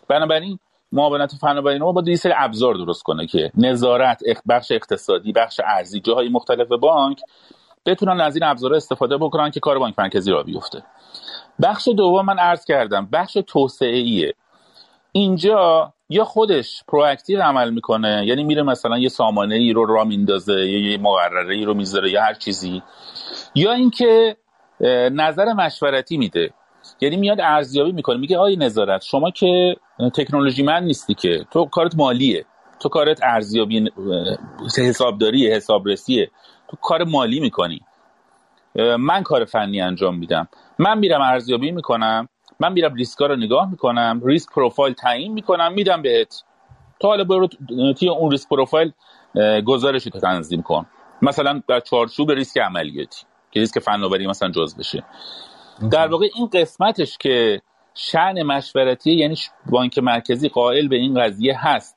بنابراین 0.08 0.60
معاونت 0.92 1.36
فناوری 1.42 1.80
ما 1.80 1.92
باید 1.92 2.08
یه 2.08 2.16
سری 2.16 2.34
ابزار 2.36 2.74
درست 2.74 3.04
کنه 3.04 3.28
که 3.28 3.52
نظارت 3.58 4.22
بخش 4.50 4.72
اقتصادی 4.72 5.32
بخش 5.32 5.62
ارزی 5.66 6.00
جاهای 6.00 6.30
مختلف 6.30 6.68
بانک 6.68 7.20
بتونن 7.88 8.22
از 8.22 8.36
این 8.36 8.44
ابزارها 8.44 8.78
استفاده 8.78 9.18
بکنن 9.18 9.52
که 9.52 9.60
کار 9.60 9.80
بانک 9.80 9.94
مرکزی 9.98 10.32
را 10.32 10.44
بیفته. 10.44 10.84
بخش 11.64 11.88
دوم 11.88 12.26
من 12.26 12.40
عرض 12.40 12.66
کردم 12.66 13.10
بخش 13.14 13.38
توسعه 13.48 13.98
ایه 13.98 14.34
اینجا 15.12 15.94
یا 16.10 16.24
خودش 16.24 16.84
پرواکتیو 16.88 17.42
عمل 17.42 17.70
می‌کنه 17.70 18.24
یعنی 18.26 18.44
میره 18.44 18.64
مثلا 18.64 18.98
یه 18.98 19.10
سامانه 19.10 19.56
ای 19.56 19.74
رو 19.74 19.86
را 19.86 20.04
میندازه 20.04 20.54
یا 20.54 20.92
یه 20.92 20.98
مقرره 20.98 21.56
ای 21.56 21.66
رو 21.66 21.74
می‌ذاره 21.74 22.12
یا 22.12 22.22
هر 22.22 22.34
چیزی 22.34 22.84
یا 23.56 23.74
اینکه 23.74 24.38
نظر 25.12 25.54
مشورتی 25.54 26.18
میده. 26.18 26.54
یعنی 27.02 27.18
میاد 27.18 27.42
ارزیابی 27.42 27.92
می‌کنه 27.92 28.18
میگه 28.18 28.38
آی 28.38 28.56
نظارت 28.56 29.02
شما 29.02 29.32
که 29.32 29.76
تکنولوژی 30.16 30.64
من 30.64 30.84
نیستی 30.84 31.14
که 31.14 31.46
تو 31.52 31.66
کارت 31.66 31.96
مالیه 31.96 32.46
تو 32.80 32.90
کارت 32.90 33.20
ارزیابی 33.24 33.92
حسابداری 34.78 35.52
حسابرسیه. 35.52 36.32
تو 36.70 36.78
کار 36.82 37.04
مالی 37.04 37.40
می‌کنی. 37.40 37.82
من 39.00 39.24
کار 39.24 39.46
فنی 39.46 39.82
انجام 39.82 40.18
میدم. 40.18 40.48
من 40.80 40.98
میرم 40.98 41.22
ارزیابی 41.22 41.72
می‌کنم. 41.72 42.30
من 42.60 42.74
میرم 42.74 42.94
ریسکا 42.94 43.26
رو 43.26 43.36
نگاه 43.36 43.70
می‌کنم. 43.70 44.22
ریسک 44.26 44.50
پروفایل 44.50 44.94
تعیین 44.94 45.34
می‌کنم. 45.34 45.74
میدم 45.74 46.02
بهت. 46.02 46.44
تو 47.00 47.08
حالا 47.08 47.24
برو 47.24 47.48
توی 47.94 48.10
اون 48.10 48.32
ریسک 48.32 48.50
پروفایل 48.50 48.92
گزارش 49.66 50.04
رو 50.06 50.20
تنظیم 50.20 50.62
کن. 50.62 50.86
مثلا 51.22 51.62
در 51.68 51.80
چارچوب 51.80 52.32
ریسک 52.32 52.58
عملیاتی 52.58 53.26
که 53.52 53.60
ریسک 53.60 53.80
فناوری 53.80 54.28
مثلا 54.28 54.52
جز 54.52 54.76
بشه. 54.76 55.04
در 55.92 56.08
واقع 56.08 56.28
این 56.36 56.48
قسمتش 56.48 57.18
که 57.18 57.62
شعن 57.94 58.44
مشورتی 58.44 59.12
یعنی 59.12 59.36
بانک 59.70 59.98
مرکزی 59.98 60.50
قائل 60.50 60.88
به 60.88 60.96
این 60.96 61.22
قضیه 61.22 61.68
هست. 61.68 61.97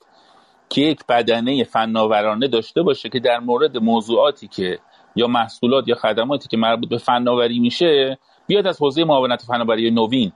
که 0.71 0.81
یک 0.81 1.01
بدنه 1.09 1.65
فناورانه 1.65 2.49
داشته 2.49 2.83
باشه 2.83 3.09
که 3.09 3.21
در 3.21 3.39
مورد 3.39 3.77
موضوعاتی 3.77 4.49
که 4.49 4.79
یا 5.17 5.27
محصولات 5.27 5.89
یا 5.89 5.95
خدماتی 5.95 6.49
که 6.49 6.57
مربوط 6.57 6.89
به 6.89 6.99
فناوری 6.99 7.61
میشه 7.61 8.19
بیاد 8.47 8.67
از 8.67 8.83
حوزه 8.83 9.05
معاونت 9.05 9.43
فناوری 9.43 9.91
نوین 9.91 10.33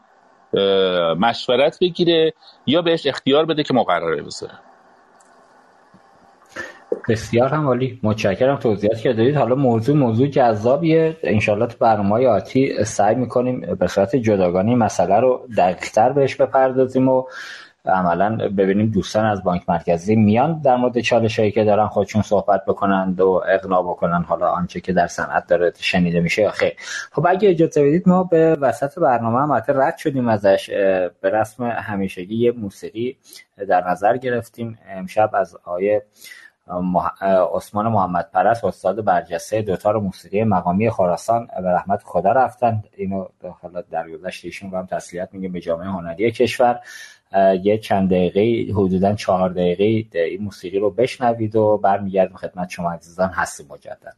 مشورت 1.20 1.78
بگیره 1.81 2.32
یا 2.66 2.82
بهش 2.82 3.06
اختیار 3.06 3.44
بده 3.44 3.62
که 3.62 3.74
مقرره 3.74 4.23
بذاره. 4.23 4.52
بسیار 7.09 7.48
هم 7.48 7.66
عالی. 7.66 8.01
متشکرم. 8.02 8.56
توضیحات 8.56 9.01
که 9.01 9.12
دارید 9.12 9.36
حالا 9.36 9.55
موضوع 9.55 9.97
موضوع 9.97 10.27
جذابیه. 10.27 11.16
انشالله 11.23 11.66
تو 11.66 11.77
برنامه 11.81 12.27
آتی 12.27 12.85
سعی 12.85 13.15
می‌کنیم 13.15 13.61
به 13.81 13.86
صورت 13.86 14.16
جداگانه 14.16 14.74
مسئله 14.74 15.20
رو 15.20 15.47
دقیقتر 15.56 16.12
بهش 16.12 16.35
بپردازیم 16.36 17.09
و 17.09 17.24
عملا 17.86 18.36
ببینیم 18.36 18.86
دوستان 18.90 19.24
از 19.24 19.44
بانک 19.44 19.62
مرکزی 19.69 20.16
میان 20.16 20.61
در 20.61 20.77
مورد 20.77 21.01
چالش 21.01 21.39
هایی 21.39 21.51
که 21.51 21.65
دارن 21.65 21.86
خودشون 21.86 22.23
صحبت 22.23 22.65
بکنند 22.65 23.20
و 23.20 23.43
اقناع 23.48 23.82
بکنن. 23.82 24.23
حالا 24.23 24.51
آنچه 24.51 24.81
که 24.81 24.93
در 24.93 25.06
صنعت 25.06 25.47
داره 25.47 25.73
شنیده 25.78 26.20
میشه 26.20 26.51
خیر. 26.51 26.73
خب 27.12 27.27
اگه 27.28 27.51
اجازه 27.51 27.82
بدید 27.82 28.09
ما 28.09 28.24
به 28.24 28.56
وسط 28.61 28.98
برنامه 28.98 29.39
هم 29.39 29.62
رد 29.69 29.97
شدیم 29.97 30.28
ازش. 30.28 30.70
به 31.20 31.31
رسم 31.31 31.65
همیشگی 31.65 32.36
یه 32.36 32.52
موسیقی 32.52 33.16
در 33.69 33.89
نظر 33.90 34.16
گرفتیم. 34.16 34.78
امشب 34.89 35.31
از 35.35 35.56
آیه 35.65 36.02
عثمان 37.55 37.89
محمد 37.89 38.31
پرست 38.32 38.65
استاد 38.65 39.05
برجسته 39.05 39.62
دوتار 39.62 40.01
موسیقی 40.01 40.44
مقامی 40.44 40.90
خراسان 40.90 41.48
به 41.62 41.69
رحمت 41.69 42.01
خدا 42.05 42.32
رفتن. 42.32 42.82
اینو 42.97 43.27
حالا 43.62 43.82
در 43.90 44.11
گذشت 44.11 44.44
ایشون 44.44 44.70
هم 44.70 44.86
تسلیت 44.86 45.28
میگیم 45.32 45.52
به 45.52 45.61
جامعه 45.61 45.89
هنری 45.89 46.31
کشور. 46.31 46.81
یه 47.63 47.79
چند 47.79 48.11
دقیقه 48.11 48.73
حدودا 48.73 49.15
چهار 49.15 49.51
دقیقه 49.51 50.19
این 50.19 50.43
موسیقی 50.43 50.79
رو 50.79 50.91
بشنوید 50.91 51.57
و 51.57 51.79
برمیگردیم 51.79 52.37
خدمت 52.37 52.71
شما 52.71 52.93
عزیزان. 52.93 53.29
هستی 53.29 53.65
مجدد. 53.71 54.17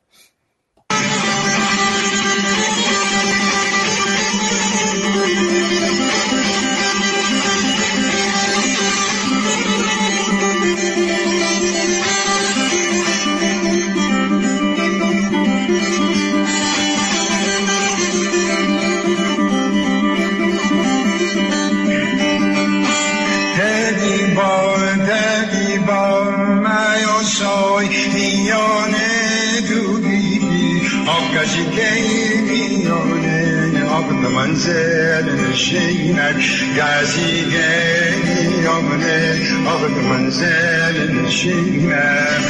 منزل 34.57 35.49
نشینک 35.49 36.45
گزیگه 36.77 38.69
آمنه 38.69 39.39
آقا 39.67 39.89
منزل 39.89 41.13
نشینک 41.13 42.45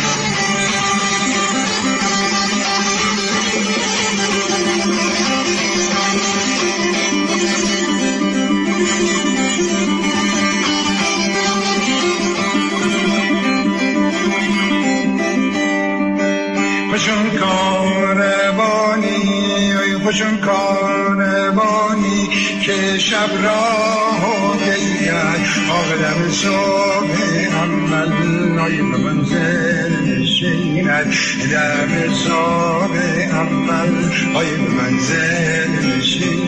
خوشون 16.90 17.30
کاروانی 17.38 18.76
خوشون 20.04 20.36
کاروانی 20.40 20.95
گیرد 24.66 25.46
آقدم 25.70 26.30
صبح 26.30 27.16
عمل 27.62 28.12
نای 28.54 28.82
منزل 28.82 29.92
نشیند. 30.06 31.14
دم 31.50 32.14
صبح 32.14 32.96
عمل 33.34 34.12
های 34.34 34.56
منزل 34.56 35.70
نشیند. 35.86 36.45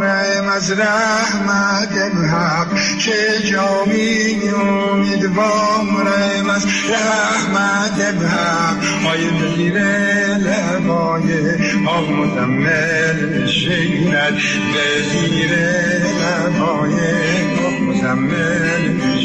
از 0.55 0.71
رحمت 0.71 1.97
حق. 2.31 2.67
چه 2.99 3.39
جامی 3.51 4.49
امیدوارم 4.91 6.49
از 6.55 6.65
رحمت 6.89 8.23
حق. 8.23 8.83
های 9.05 9.21
زیر 9.55 9.77
لبای 10.37 11.27
مزمل 12.11 13.47
شیرد 13.47 14.33
به 14.73 14.85
زیر 15.11 15.51
لبای 16.21 16.95
مزمل 17.81 19.18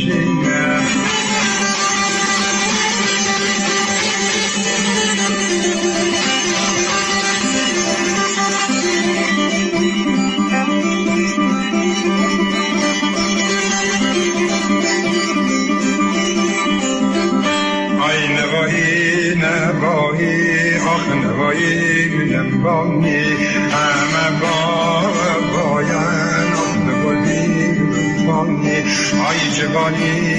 آی 29.77 30.34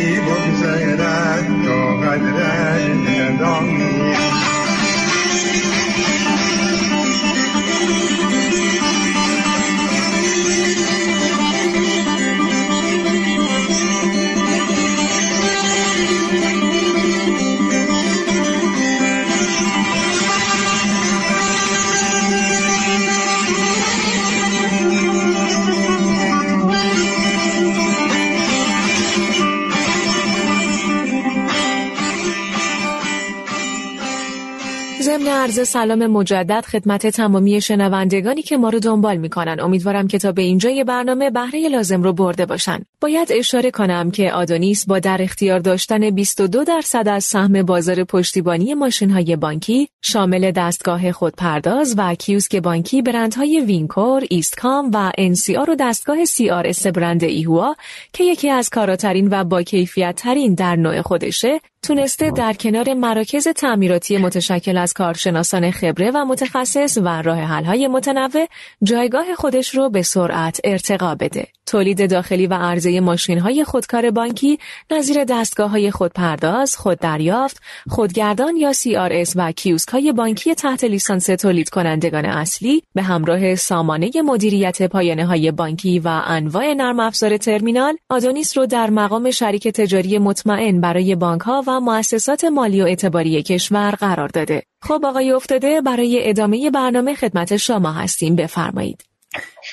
عرض 35.45 35.67
سلام 35.67 36.07
مجدد 36.07 36.65
خدمت 36.65 37.07
تمامی 37.07 37.61
شنوندگانی 37.61 38.41
که 38.41 38.57
ما 38.57 38.69
رو 38.69 38.79
دنبال 38.79 39.17
می‌کنن. 39.17 39.59
امیدوارم 39.59 40.07
که 40.07 40.19
تا 40.19 40.31
به 40.31 40.41
اینجای 40.41 40.83
برنامه 40.83 41.29
بهره 41.29 41.69
لازم 41.69 42.03
رو 42.03 42.13
برده 42.13 42.45
باشن. 42.45 42.79
باید 43.01 43.27
اشاره 43.31 43.71
کنم 43.71 44.11
که 44.11 44.31
آدونیس 44.31 44.85
با 44.85 44.99
در 44.99 45.21
اختیار 45.21 45.59
داشتن 45.59 46.09
22 46.09 46.63
درصد 46.63 47.07
از 47.07 47.23
سهم 47.23 47.63
بازار 47.63 48.03
پشتیبانی 48.03 48.73
ماشین 48.73 49.09
های 49.09 49.35
بانکی 49.35 49.89
شامل 50.01 50.51
دستگاه 50.51 51.11
خودپرداز 51.11 51.95
و 51.97 52.15
کیوسک 52.15 52.55
بانکی 52.55 53.01
برندهای 53.01 53.61
وینکور، 53.61 54.23
ایستکام 54.29 54.91
و 54.93 55.11
NCR 55.17 55.69
و 55.69 55.75
دستگاه 55.79 56.25
CRS 56.25 56.87
برند 56.87 57.23
ایهوا 57.23 57.75
که 58.13 58.23
یکی 58.23 58.49
از 58.49 58.69
کاراترین 58.69 59.27
و 59.31 59.43
با 59.43 59.63
کیفیت 59.63 60.15
ترین 60.15 60.53
در 60.53 60.75
نوع 60.75 61.01
خودشه 61.01 61.59
تونسته 61.83 62.31
در 62.31 62.53
کنار 62.53 62.93
مراکز 62.93 63.47
تعمیراتی 63.47 64.17
متشکل 64.17 64.77
از 64.77 64.93
کارشناسان 64.93 65.34
خبره 65.43 66.11
و 66.11 66.25
متخصص 66.25 66.97
و 66.97 67.21
راه 67.21 67.39
حل‌های 67.39 67.87
متنوع 67.87 68.47
جایگاه 68.83 69.35
خودش 69.35 69.75
رو 69.75 69.89
به 69.89 70.01
سرعت 70.01 70.59
ارتقا 70.63 71.15
بده. 71.15 71.47
تولید 71.65 72.09
داخلی 72.09 72.47
و 72.47 72.53
عرضه 72.53 72.99
ماشین 72.99 73.39
های 73.39 73.63
خودکار 73.63 74.11
بانکی 74.11 74.59
نظیر 74.91 75.23
دستگاه 75.23 75.69
های 75.69 75.91
خودپرداز، 75.91 76.77
خوددریافت، 76.77 77.61
خودگردان 77.89 78.57
یا 78.57 78.73
CRS 78.73 79.31
و 79.35 79.51
کیوسک 79.51 79.89
های 79.89 80.11
بانکی 80.11 80.55
تحت 80.55 80.83
لیسانس 80.83 81.25
تولید 81.25 81.69
کنندگان 81.69 82.25
اصلی 82.25 82.83
به 82.93 83.01
همراه 83.01 83.55
سامانه 83.55 84.11
مدیریت 84.25 84.83
پایانه 84.83 85.25
های 85.25 85.51
بانکی 85.51 85.99
و 85.99 86.21
انواع 86.25 86.73
نرم 86.73 86.99
افزار 86.99 87.37
ترمینال 87.37 87.97
آدونیس 88.09 88.57
رو 88.57 88.65
در 88.65 88.89
مقام 88.89 89.31
شریک 89.31 89.67
تجاری 89.67 90.17
مطمئن 90.17 90.81
برای 90.81 91.15
بانک 91.15 91.41
ها 91.41 91.63
و 91.67 91.79
مؤسسات 91.79 92.45
مالی 92.45 92.81
و 92.81 92.85
اعتباری 92.85 93.43
کشور 93.43 93.91
قرار 93.91 94.27
داده. 94.27 94.63
خب 94.81 94.99
آقای 95.15 95.31
افتاده 95.31 95.81
برای 95.81 96.29
ادامه 96.29 96.71
برنامه 96.71 97.15
خدمت 97.15 97.57
شما 97.57 97.91
هستیم. 97.91 98.35
بفرمایید. 98.35 99.05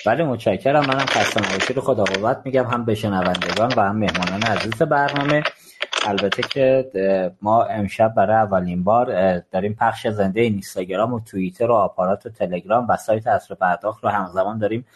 بله 0.07 0.25
متشکرم. 0.25 0.87
منم 0.87 1.07
خسته 1.07 1.41
نباشید 1.41 1.79
خدا 1.79 2.05
قوت 2.05 2.43
میگم 2.45 2.65
هم 2.65 2.85
به 2.85 2.95
شنوندگان 2.95 3.73
و 3.77 3.81
هم 3.81 3.97
مهمانان 3.97 4.43
عزیز 4.43 4.83
برنامه. 4.83 5.43
البته 6.07 6.43
که 6.43 6.91
ما 7.43 7.65
امشب 7.65 8.15
برای 8.17 8.37
اولین 8.37 8.85
بار 8.85 9.39
داریم 9.39 9.77
پخش 9.81 10.07
زنده 10.07 10.41
اینستاگرام 10.41 11.13
و 11.13 11.21
توییتر 11.21 11.71
و 11.71 11.75
آپارات 11.75 12.27
و 12.27 12.31
تلگرام 12.31 12.87
و 12.89 12.97
سایت 12.97 13.27
اصر 13.27 13.55
پرداخت 13.55 14.05
رو 14.05 14.11
همزمان 14.11 14.59
داریم. 14.59 14.87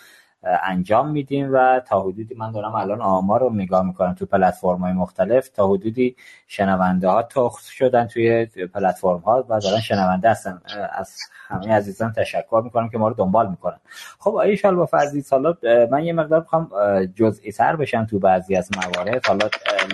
انجام 0.63 1.11
میدیم 1.11 1.51
و 1.53 1.81
تا 1.81 2.01
حدودی 2.01 2.35
من 2.35 2.53
دارم 2.53 2.75
الان 2.75 3.01
آمار 3.01 3.41
رو 3.41 3.51
نگاه 3.55 3.87
می‌کنم 3.87 4.15
تو 4.15 4.27
پلتفرم 4.27 4.79
های 4.79 4.93
مختلف. 4.93 5.49
تا 5.49 5.69
حدودی 5.69 6.17
شنونده 6.47 7.09
ها 7.09 7.23
تخص 7.23 7.67
شدن 7.67 8.07
توی 8.07 8.47
پلتفرم 8.47 9.19
ها 9.19 9.45
و 9.49 9.61
دارن 9.61 9.81
شنونده 9.81 10.31
هستن. 10.31 10.61
از 10.93 11.17
همه 11.49 11.73
عزیزان 11.73 12.13
تشکر 12.13 12.61
می‌کنم 12.65 12.89
که 12.89 12.99
ما 12.99 13.09
رو 13.09 13.15
دنبال 13.15 13.51
می‌کنن. 13.51 13.79
خب 14.19 14.37
آیه 14.37 14.57
شال 14.57 14.75
با 14.75 14.87
فرضی 14.87 15.25
حالا 15.31 15.55
من 15.91 16.05
یه 16.05 16.13
مقدار 16.13 16.41
بخوام 16.41 16.71
جزئی 17.15 17.53
تر 17.53 17.77
بشم 17.77 18.07
تو 18.07 18.19
بعضی 18.19 18.57
از 18.57 18.71
موارد 18.77 19.27
حالا 19.27 19.49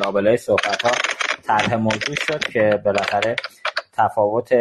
لابلای 0.05 0.37
صحبت 0.37 0.83
ها 0.83 0.91
طرح 1.43 1.75
موضوع 1.75 2.15
شد 2.15 2.45
که 2.45 2.83
بالاخره 2.85 3.37
تفاوت 3.93 4.53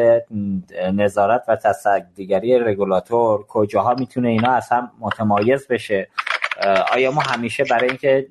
نظارت 0.93 1.43
و 1.47 1.55
تصدیگری 1.55 2.59
رگولاتور 2.59 3.45
کجاها 3.47 3.93
می‌تونه 3.93 4.29
اینا 4.29 4.51
از 4.51 4.69
هم 4.69 4.91
متمایز 4.99 5.67
بشه؟ 5.67 6.07
آیا 6.93 7.11
ما 7.11 7.21
همیشه 7.21 7.63
برای 7.63 7.87
اینکه 7.87 8.27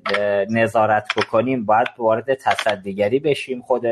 نظارت 0.49 1.07
بکنیم 1.17 1.65
باید 1.65 1.87
وارد 1.97 2.33
تصدیگری 2.33 3.19
بشیم 3.19 3.61
خود 3.61 3.83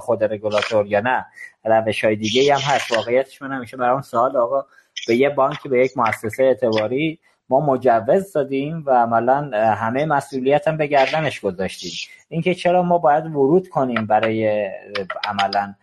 خود 0.00 0.24
رگولاتور 0.24 0.86
یا 0.86 1.00
نه؟ 1.00 1.26
روش 1.64 2.04
های 2.04 2.16
دیگه 2.16 2.54
هم 2.54 2.60
هست. 2.60 2.92
واقعیتش 2.92 3.42
من 3.42 3.52
همیشه 3.52 3.76
برام 3.76 4.02
سوال 4.02 4.36
آقا 4.36 4.66
به 5.08 5.16
یه 5.16 5.28
بانک 5.28 5.68
به 5.68 5.84
یک 5.84 5.98
مؤسسه 5.98 6.44
اعتباری 6.44 7.18
ما 7.48 7.60
مجوز 7.60 8.32
دادیم 8.32 8.82
و 8.86 8.90
عملا 8.90 9.50
همه 9.54 10.04
مسئولیت 10.04 10.68
هم 10.68 10.76
به 10.76 10.86
گردنش 10.86 11.40
گذاشتیم. 11.40 11.92
اینکه 12.28 12.54
چرا 12.54 12.82
ما 12.82 12.98
باید 12.98 13.26
ورود 13.26 13.68
کنیم 13.68 14.06
برای 14.06 14.70
عملا 15.24 15.74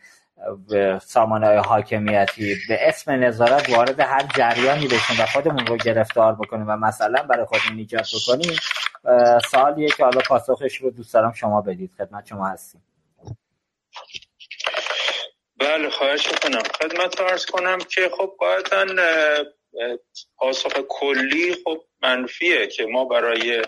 سامانه 1.01 1.47
های 1.47 1.57
حاکمیتی 1.57 2.57
به 2.67 2.87
اسم 2.87 3.11
نظارت 3.11 3.69
وارد 3.69 3.99
هر 3.99 4.27
جریانی 4.37 4.87
بشیم 4.87 5.15
و 5.19 5.25
خودمون 5.25 5.67
رو 5.67 5.77
گرفتار 5.77 6.35
بکنیم 6.35 6.65
و 6.67 6.75
مثلا 6.77 7.23
برای 7.23 7.45
خودمون 7.45 7.77
ایجاد 7.77 8.05
بکنیم. 8.21 8.55
سوالیه 9.51 9.89
که 9.89 10.03
حالا 10.03 10.21
پاسخش 10.21 10.75
رو 10.75 10.91
دوست 10.91 11.13
دارم 11.13 11.31
شما 11.31 11.61
بدید. 11.61 11.91
خدمت 11.97 12.25
شما 12.25 12.47
هستیم. 12.47 12.83
بله 15.59 15.89
خواهش 15.89 16.27
کنم 16.27 16.63
خدمت 16.81 17.21
ارز 17.21 17.45
کنم 17.45 17.77
که 17.77 18.09
خب 18.17 18.35
قاعدتا 18.39 18.85
پاسخ 20.37 20.73
کلی 20.89 21.55
خب 21.63 21.83
منفیه 22.01 22.67
که 22.67 22.85
ما 22.85 23.05
برای 23.05 23.61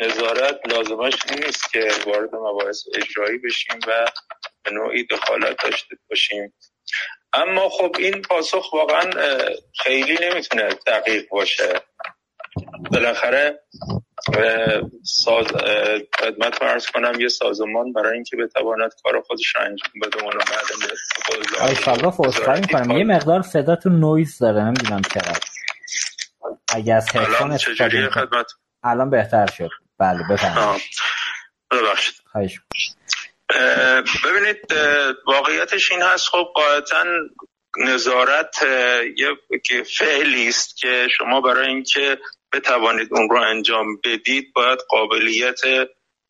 نظارت 0.00 0.60
لازمش 0.68 1.14
نیست 1.30 1.72
که 1.72 1.88
وارد 2.06 2.34
مباحث 2.34 2.84
اجرایی 2.94 3.38
بشیم 3.38 3.78
و 3.88 4.06
به 4.62 4.70
نوعی 4.70 5.06
دخالت 5.06 5.62
داشته 5.62 5.96
باشیم. 6.10 6.54
اما 7.32 7.68
خب 7.68 7.96
این 7.98 8.22
پاسخ 8.22 8.72
واقعا 8.72 9.10
خیلی 9.82 10.18
نمی‌تونه 10.22 10.68
دقیق 10.86 11.28
باشه. 11.28 11.80
بالاخره 12.92 13.60
ساز 15.02 15.46
خدمت 16.18 16.62
ارز 16.62 16.86
کنم 16.86 17.20
یه 17.20 17.28
سازمان 17.28 17.92
برای 17.92 18.14
اینکه 18.14 18.36
بتواند 18.36 18.92
کار 19.02 19.20
خودش 19.20 19.56
رو 19.56 19.60
انجام 19.60 19.90
بده 20.02 20.22
اونو 20.22 20.38
بعد 22.76 22.90
یه 22.98 23.04
مقدار 23.04 23.42
صداتون 23.42 24.00
نویز 24.00 24.38
داره 24.38 24.64
نمی‌دونم 24.64 25.02
چرا. 25.02 25.32
اگه 26.74 26.94
از 26.94 27.16
هدفون 27.16 27.52
استفاده 27.52 28.10
خدمت 28.10 28.46
الان 28.82 29.10
بهتر 29.10 29.46
شد. 29.46 29.70
بله 29.98 30.20
بفرمایید. 30.30 30.82
ببخشید. 31.70 32.14
ببینید 34.24 34.58
واقعیتش 35.26 35.90
این 35.90 36.02
هست 36.02 36.28
خب 36.28 36.44
قاعدتا 36.54 37.04
نظارت 37.78 38.56
یک 39.16 39.82
فعلی 39.98 40.48
است 40.48 40.76
که 40.76 41.08
شما 41.18 41.40
برای 41.40 41.68
اینکه 41.68 42.18
بتوانید 42.52 43.08
اون 43.10 43.30
رو 43.30 43.40
انجام 43.40 43.86
بدید 44.04 44.52
باید 44.54 44.78
قابلیت 44.88 45.60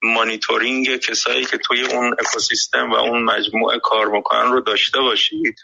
مانیتورینگ 0.03 0.97
کسایی 0.97 1.45
که 1.45 1.59
توی 1.59 1.83
اون 1.83 2.13
اکوسیستم 2.19 2.91
و 2.91 2.95
اون 2.95 3.23
مجموعه 3.23 3.79
کار 3.83 4.07
می‌کنن 4.09 4.53
رو 4.53 4.61
داشته 4.61 5.01
باشید 5.01 5.57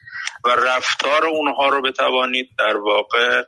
و 0.44 0.48
رفتار 0.48 1.26
اونها 1.26 1.68
رو 1.68 1.82
بتوانید 1.82 2.51
در 2.59 2.76
واقع 2.76 3.43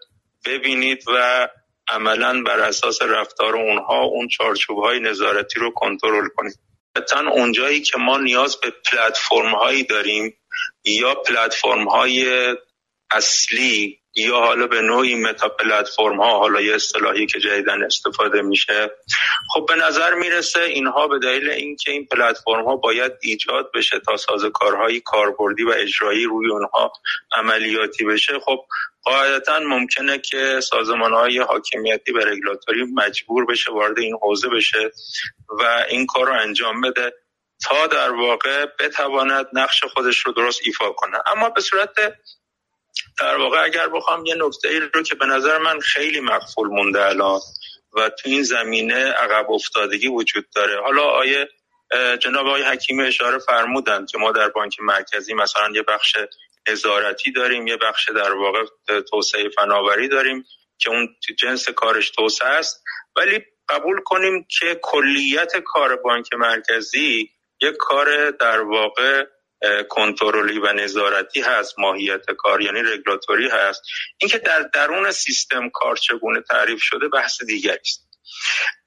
ببینید 0.47 1.05
و 1.09 1.49
عملا 1.89 2.43
بر 2.43 2.61
اساس 2.61 3.03
رفتار 3.03 3.57
اونها 3.57 4.03
اون 4.05 4.29
چارچوب 4.29 4.79
های 4.79 5.01
نظارتی 5.01 5.61
رو 5.61 5.71
کنترل 5.71 6.29
کنید. 6.37 6.66
تا 7.01 7.21
اونجایی 7.31 7.81
که 7.81 7.99
ما 7.99 8.19
نیاز 8.19 8.61
به 8.61 8.71
پلتفرم 8.71 9.55
هایی 9.55 9.83
داریم 9.85 10.39
یا 10.85 11.15
پلتفرم 11.15 11.89
های 11.89 12.27
اصلی 13.11 14.01
یا 14.17 14.41
حالا 14.41 14.67
به 14.67 14.81
نوعی 14.81 15.15
متا 15.15 15.49
پلتفرم 15.49 16.21
ها 16.21 16.39
حالا 16.39 16.61
یه 16.61 16.75
اصطلاحی 16.75 17.27
که 17.27 17.41
جدیدن 17.41 17.83
استفاده 17.83 18.43
میشه. 18.43 18.91
خب 19.55 19.67
به 19.69 19.75
نظر 19.75 20.15
می‌رسه 20.15 20.61
اینها 20.61 21.09
به 21.09 21.19
دلیل 21.19 21.51
اینکه 21.51 21.91
این 21.91 22.07
پلتفرم 22.07 22.65
ها 22.65 22.77
باید 22.77 23.13
ایجاد 23.23 23.71
بشه 23.75 24.01
تا 24.01 24.17
سازوکارهای 24.17 25.01
کاربردی 25.01 25.65
و 25.65 25.73
اجرایی 25.77 26.25
روی 26.25 26.51
اونها 26.51 26.93
عملیاتی 27.33 28.05
بشه 28.05 28.39
خب 28.39 28.59
قاعدتا 29.03 29.59
ممکنه 29.59 30.19
که 30.19 30.61
سازمان 30.61 31.13
های 31.13 31.39
حاکمیتی 31.39 32.13
و 32.13 32.19
رگولاتوری 32.19 32.85
مجبور 32.95 33.47
بشه 33.47 33.73
وارد 33.73 33.99
این 33.99 34.17
حوزه 34.23 34.49
بشه 34.49 34.91
و 35.49 35.85
این 35.89 36.07
کار 36.07 36.27
رو 36.27 36.33
انجام 36.41 36.81
بده 36.81 37.13
تا 37.65 37.87
در 37.87 38.11
واقع 38.11 38.67
بتواند 38.79 39.47
نقش 39.53 39.85
خودش 39.85 40.19
رو 40.19 40.33
درست 40.33 40.61
ایفا 40.65 40.91
کنه. 40.91 41.19
اما 41.27 41.51
به 41.51 41.61
صورت 41.61 41.95
در 43.19 43.37
واقع 43.37 43.65
اگر 43.65 43.89
بخوام 43.89 44.27
یه 44.27 44.35
نکته 44.39 44.69
ای 44.69 44.81
رو 44.81 45.03
که 45.03 45.15
به 45.15 45.27
نظر 45.27 45.59
من 45.59 45.81
خیلی 45.81 46.21
مقفول 46.21 46.69
مونده 46.69 47.07
الان 47.07 47.41
و 47.93 48.09
تو 48.09 48.29
این 48.29 48.43
زمینه 48.43 49.05
عقب 49.13 49.51
افتادگی 49.51 50.09
وجود 50.09 50.45
داره. 50.55 50.81
حالا 50.81 51.03
آیه 51.03 51.49
جناب 52.21 52.47
آقای 52.47 52.63
حکیم 52.63 53.01
اشاره 53.01 53.39
فرمودند 53.39 54.11
که 54.11 54.19
ما 54.19 54.33
در 54.33 54.49
بانک 54.49 54.81
مرکزی 54.81 55.35
مثلا 55.35 55.69
یه 55.75 55.83
بخش 55.83 56.17
نظارتی 56.69 57.33
داریم 57.33 57.67
یه 57.67 57.77
بخش 57.77 58.09
در 58.09 58.33
واقع 58.33 58.65
توسعه 59.11 59.49
فناوری 59.49 60.09
داریم 60.09 60.45
که 60.79 60.91
اون 60.91 61.17
جنس 61.39 61.69
کارش 61.69 62.11
توسعه 62.11 62.49
است. 62.49 62.85
ولی 63.17 63.45
قبول 63.69 64.01
کنیم 64.03 64.47
که 64.61 64.81
کلیت 64.83 65.57
کار 65.57 65.97
بانک 65.97 66.33
مرکزی 66.33 67.31
یک 67.63 67.75
کار 67.79 68.31
در 68.31 68.61
واقع 68.61 69.27
کنترلی 69.89 70.59
و 70.59 70.73
نظارتی 70.73 71.41
هست 71.41 71.79
ماهیت 71.79 72.31
کار 72.39 72.63
یعنی 72.63 72.83
رگولاتوری 72.83 73.49
هست. 73.49 73.83
اینکه 74.19 74.39
در 74.39 74.63
درون 74.75 75.11
سیستم 75.11 75.69
کار 75.69 75.97
چگونه 75.97 76.41
تعریف 76.41 76.83
شده 76.83 77.09
بحث 77.09 77.43
دیگری 77.43 77.79
است. 77.81 78.07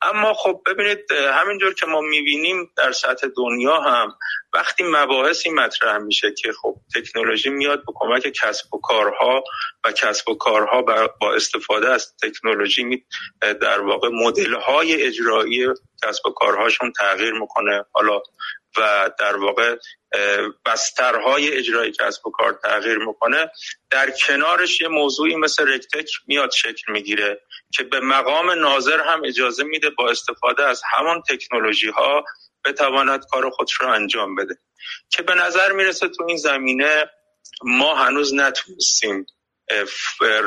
اما 0.01 0.33
خب 0.33 0.61
ببینید 0.65 1.11
همینجور 1.11 1.73
که 1.73 1.85
ما 1.85 2.01
می‌بینیم 2.01 2.71
در 2.77 2.91
سطح 2.91 3.27
دنیا 3.37 3.81
هم 3.81 4.17
وقتی 4.53 4.83
مباحثی 4.83 5.49
مطرح 5.49 5.97
میشه 5.97 6.33
که 6.41 6.51
خب 6.61 6.75
تکنولوژی 6.95 7.49
میاد 7.49 7.79
به 7.85 7.93
کمک 7.95 8.27
کسب 8.27 8.73
و 8.73 8.79
کارها 8.79 9.43
و 9.83 9.91
کسب 9.91 10.29
و 10.29 10.35
کارها 10.35 10.81
با 11.21 11.33
استفاده 11.35 11.91
از 11.91 12.15
تکنولوژی 12.21 13.05
در 13.41 13.81
واقع 13.81 14.09
مدل 14.13 14.53
های 14.53 15.03
اجرایی 15.03 15.67
کسب 16.03 16.25
و 16.25 16.31
کارهاشون 16.31 16.91
تغییر 16.91 17.33
می‌کنه. 17.33 17.85
حالا 17.91 18.21
و 18.77 19.11
در 19.19 19.35
واقع 19.35 19.75
بسترهای 20.65 21.57
اجرایی 21.57 21.91
کسب 21.91 22.27
و 22.27 22.31
کار 22.31 22.60
تغییر 22.64 22.98
می‌کنه 22.98 23.52
در 23.90 24.10
کنارش 24.10 24.81
یه 24.81 24.88
موضوعی 24.88 25.36
مثل 25.36 25.68
رکتک 25.68 26.10
میاد 26.27 26.52
شکل 26.52 26.91
می‌گیره 26.91 27.41
که 27.73 27.84
به 27.84 27.99
مقام 27.99 28.52
ناظر 28.52 29.02
هم 29.02 29.22
اجازه 29.26 29.64
میده 29.64 29.90
با 29.90 30.10
استفاده 30.10 30.64
از 30.64 30.81
همان 30.91 31.22
تکنولوژی 31.30 31.90
ها 31.90 32.23
بتواند 32.65 33.26
کار 33.31 33.49
خودش 33.49 33.73
رو 33.73 33.88
انجام 33.88 34.36
بده. 34.36 34.56
که 35.10 35.23
به 35.23 35.36
نظر 35.36 35.72
می‌رسه 35.72 36.07
تو 36.07 36.23
این 36.27 36.38
زمینه 36.38 37.10
ما 37.64 37.95
هنوز 37.95 38.34
نتونستیم 38.34 39.26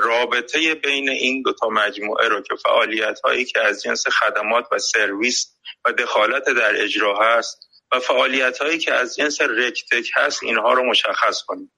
رابطه 0.02 0.74
بین 0.74 1.08
این 1.08 1.42
دو 1.42 1.52
تا 1.52 1.68
مجموعه 1.68 2.28
رو 2.28 2.40
که 2.40 2.54
فعالیت 2.54 3.20
هایی 3.24 3.44
که 3.44 3.60
از 3.60 3.82
جنس 3.82 4.08
خدمات 4.08 4.64
و 4.72 4.78
سرویس 4.78 5.56
و 5.84 5.92
دخالت 5.92 6.44
در 6.44 6.82
اجرا 6.82 7.18
هست 7.22 7.71
و 7.92 8.00
فعالیت 8.00 8.58
هایی 8.58 8.78
که 8.78 8.94
از 8.94 9.16
جنس 9.16 9.40
رکتک 9.40 10.10
هست 10.14 10.42
اینها 10.42 10.72
رو 10.72 10.90
مشخص 10.90 11.42
کنیم. 11.42 11.72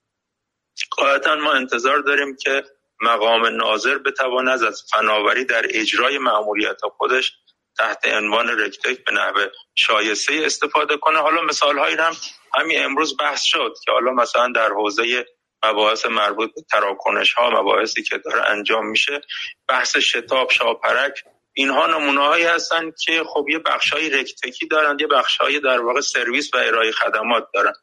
قاعدتا 0.91 1.35
ما 1.35 1.51
انتظار 1.51 1.99
داریم 1.99 2.35
که 2.35 2.63
مقام 3.01 3.45
ناظر 3.45 3.97
بتواند 3.97 4.63
از 4.63 4.83
فناوری 4.91 5.45
در 5.45 5.65
اجرای 5.69 6.17
معمولیت 6.17 6.81
خودش 6.97 7.33
تحت 7.77 8.05
عنوان 8.07 8.49
رکتک 8.49 9.03
به 9.05 9.11
نحو 9.11 9.39
شایسته 9.75 10.41
استفاده 10.45 10.97
کنه. 10.97 11.19
حالا 11.19 11.41
مثال 11.41 11.79
هایی 11.79 11.95
هم 11.95 12.13
همین 12.53 12.83
امروز 12.83 13.17
بحث 13.17 13.43
شد 13.43 13.73
که 13.85 13.91
حالا 13.91 14.11
مثلا 14.11 14.51
در 14.55 14.69
حوزه 14.69 15.25
مباحث 15.65 16.05
مربوط 16.05 16.55
به 16.55 16.61
تراکنش 16.71 17.33
ها 17.33 17.49
مباحثی 17.49 18.03
که 18.03 18.17
داره 18.17 18.41
انجام 18.49 18.85
میشه 18.87 19.21
بحث 19.67 19.97
شتاب 19.97 20.51
شاپرک 20.51 21.23
اینها 21.57 21.87
نمونه 21.87 22.21
هایی 22.21 22.43
هستن 22.43 22.91
که 22.99 23.23
خب 23.23 23.45
یه 23.49 23.59
بخش 23.59 23.93
های 23.93 24.09
رکتکی 24.09 24.67
دارن 24.67 24.97
یه 24.99 25.07
بخش 25.07 25.37
های 25.37 25.59
در 25.59 25.81
واقع 25.81 26.01
سرویس 26.01 26.53
و 26.53 26.57
ارائه 26.57 26.91
خدمات 26.91 27.47
دارن 27.53 27.73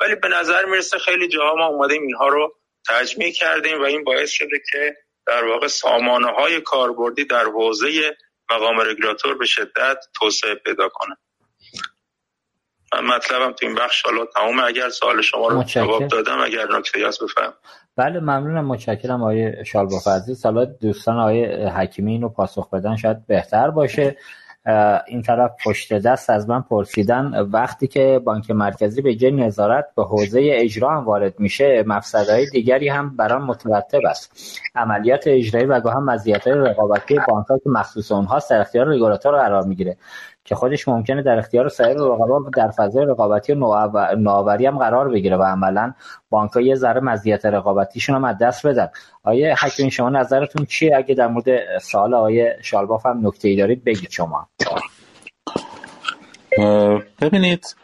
ولی 0.00 0.14
به 0.14 0.28
نظر 0.28 0.64
می‌رسه 0.64 0.98
خیلی 0.98 1.28
جاها 1.28 1.54
ما 1.54 1.66
اومدیم 1.66 2.02
اینها 2.02 2.28
رو 2.28 2.54
تجمیع 2.88 3.32
کردیم 3.32 3.80
و 3.80 3.84
این 3.84 4.04
باعث 4.04 4.30
شده 4.30 4.62
که 4.72 4.96
در 5.26 5.44
واقع 5.44 5.66
سامانه 5.66 6.32
های 6.32 6.60
کاربردی 6.60 7.24
در 7.24 7.44
حوزه 7.44 8.16
مقام 8.50 8.80
رگولاتور 8.80 9.34
به 9.38 9.46
شدت 9.46 9.98
توسعه 10.14 10.54
پیدا 10.54 10.88
کنه. 10.88 11.16
من 12.94 13.16
مطلبم 13.16 13.52
تو 13.52 13.66
این 13.66 13.74
بخش 13.74 14.02
حالا 14.02 14.24
تمام 14.24 14.60
اگر 14.66 14.88
سوال 14.88 15.22
شما 15.22 15.48
رو 15.48 15.62
جواب 15.62 16.06
دادم 16.06 16.40
اگر 16.44 16.66
نکته 16.78 17.08
هست 17.08 17.24
بفهم 17.24 17.52
بله 17.96 18.20
ممنونم. 18.20 18.66
متشکرم 18.66 19.22
آقای 19.22 19.64
شالباف 19.64 20.08
عزیز 20.08 20.46
حالا 20.46 20.64
دوستان 20.64 21.18
آقای 21.18 21.44
حکیمی 21.66 22.12
اینو 22.12 22.28
پاسخ 22.28 22.70
بدن 22.70 22.96
شاید 22.96 23.26
بهتر 23.26 23.70
باشه. 23.70 24.16
این 25.06 25.22
طرف 25.22 25.50
پشت 25.64 25.92
دست 25.92 26.30
از 26.30 26.48
من 26.48 26.62
پرسیدن 26.62 27.48
وقتی 27.52 27.86
که 27.86 28.20
بانک 28.24 28.50
مرکزی 28.50 29.02
به 29.02 29.14
جای 29.14 29.30
نظارت 29.30 29.84
به 29.96 30.04
حوزه 30.04 30.40
اجرا 30.52 30.90
هم 30.90 31.04
وارد 31.04 31.40
میشه 31.40 31.84
مفسدهای 31.86 32.46
دیگری 32.50 32.88
هم 32.88 33.16
بران 33.16 33.42
مترتب 33.42 34.00
است. 34.06 34.60
عملیات 34.74 35.24
اجرایی 35.26 35.66
و 35.66 35.80
گاه 35.80 35.94
هم 35.94 36.04
مزیت‌های 36.04 36.58
رقابتی 36.58 37.18
بانک 37.28 37.46
ها 37.46 37.58
که 37.58 37.70
مخصوص 37.70 38.12
اونها 38.12 38.38
در 38.50 38.60
اختیار 38.60 38.88
رگولاتور 38.88 39.32
قرار 39.32 39.62
می‌گیره. 39.62 39.96
که 40.44 40.54
خودش 40.54 40.88
ممکنه 40.88 41.22
در 41.22 41.38
اختیار 41.38 41.68
سایر 41.68 41.96
رقبا 41.96 42.50
در 42.56 42.70
فضای 42.70 43.04
رقابتی 43.04 43.54
نوآوری 44.16 44.66
هم 44.66 44.78
قرار 44.78 45.08
بگیره 45.08 45.36
و 45.36 45.42
عملا 45.42 45.92
بانک 46.30 46.56
یه 46.56 46.74
ذره 46.74 47.00
مزیت 47.00 47.46
رقابتیشون 47.46 48.16
هم 48.16 48.24
از 48.24 48.38
دست 48.38 48.66
بدن. 48.66 48.88
آیه 49.24 49.54
حکیم 49.64 49.88
شما 49.88 50.10
نظرتون 50.10 50.66
چیه؟ 50.66 50.96
اگه 50.96 51.14
در 51.14 51.26
مورد 51.26 51.78
سوال 51.78 52.14
آیه 52.14 52.56
شالباف 52.62 53.06
هم 53.06 53.26
نکته 53.26 53.48
ای 53.48 53.56
دارید 53.56 53.84
بگید 53.84 54.10
شما. 54.10 54.48
ببینید 57.20 57.76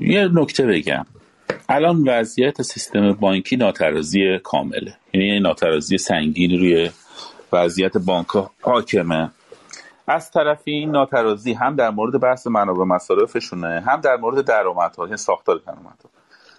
یه 0.00 0.28
نکته 0.32 0.66
بگم. 0.66 1.06
الان 1.68 2.08
وضعیت 2.08 2.62
سیستم 2.62 3.12
بانکی 3.12 3.56
ناترازی 3.56 4.38
کامله. 4.38 4.94
یعنی 5.12 5.40
ناترازی 5.40 5.98
سنگین 5.98 6.58
روی 6.58 6.90
وضعیت 7.52 7.98
بانک 7.98 8.26
حاکمه. 8.62 9.30
از 10.06 10.30
طرفی 10.30 10.70
این 10.70 10.90
ناترازی 10.90 11.52
هم 11.52 11.76
در 11.76 11.90
مورد 11.90 12.20
بحث 12.20 12.46
منابع 12.46 12.84
مصارفشونه 12.84 13.84
هم 13.86 14.00
در 14.00 14.16
مورد 14.16 14.44
درآمدها 14.44 15.04
یعنی 15.04 15.16
ساختار 15.16 15.60
درآمدها. 15.66 16.10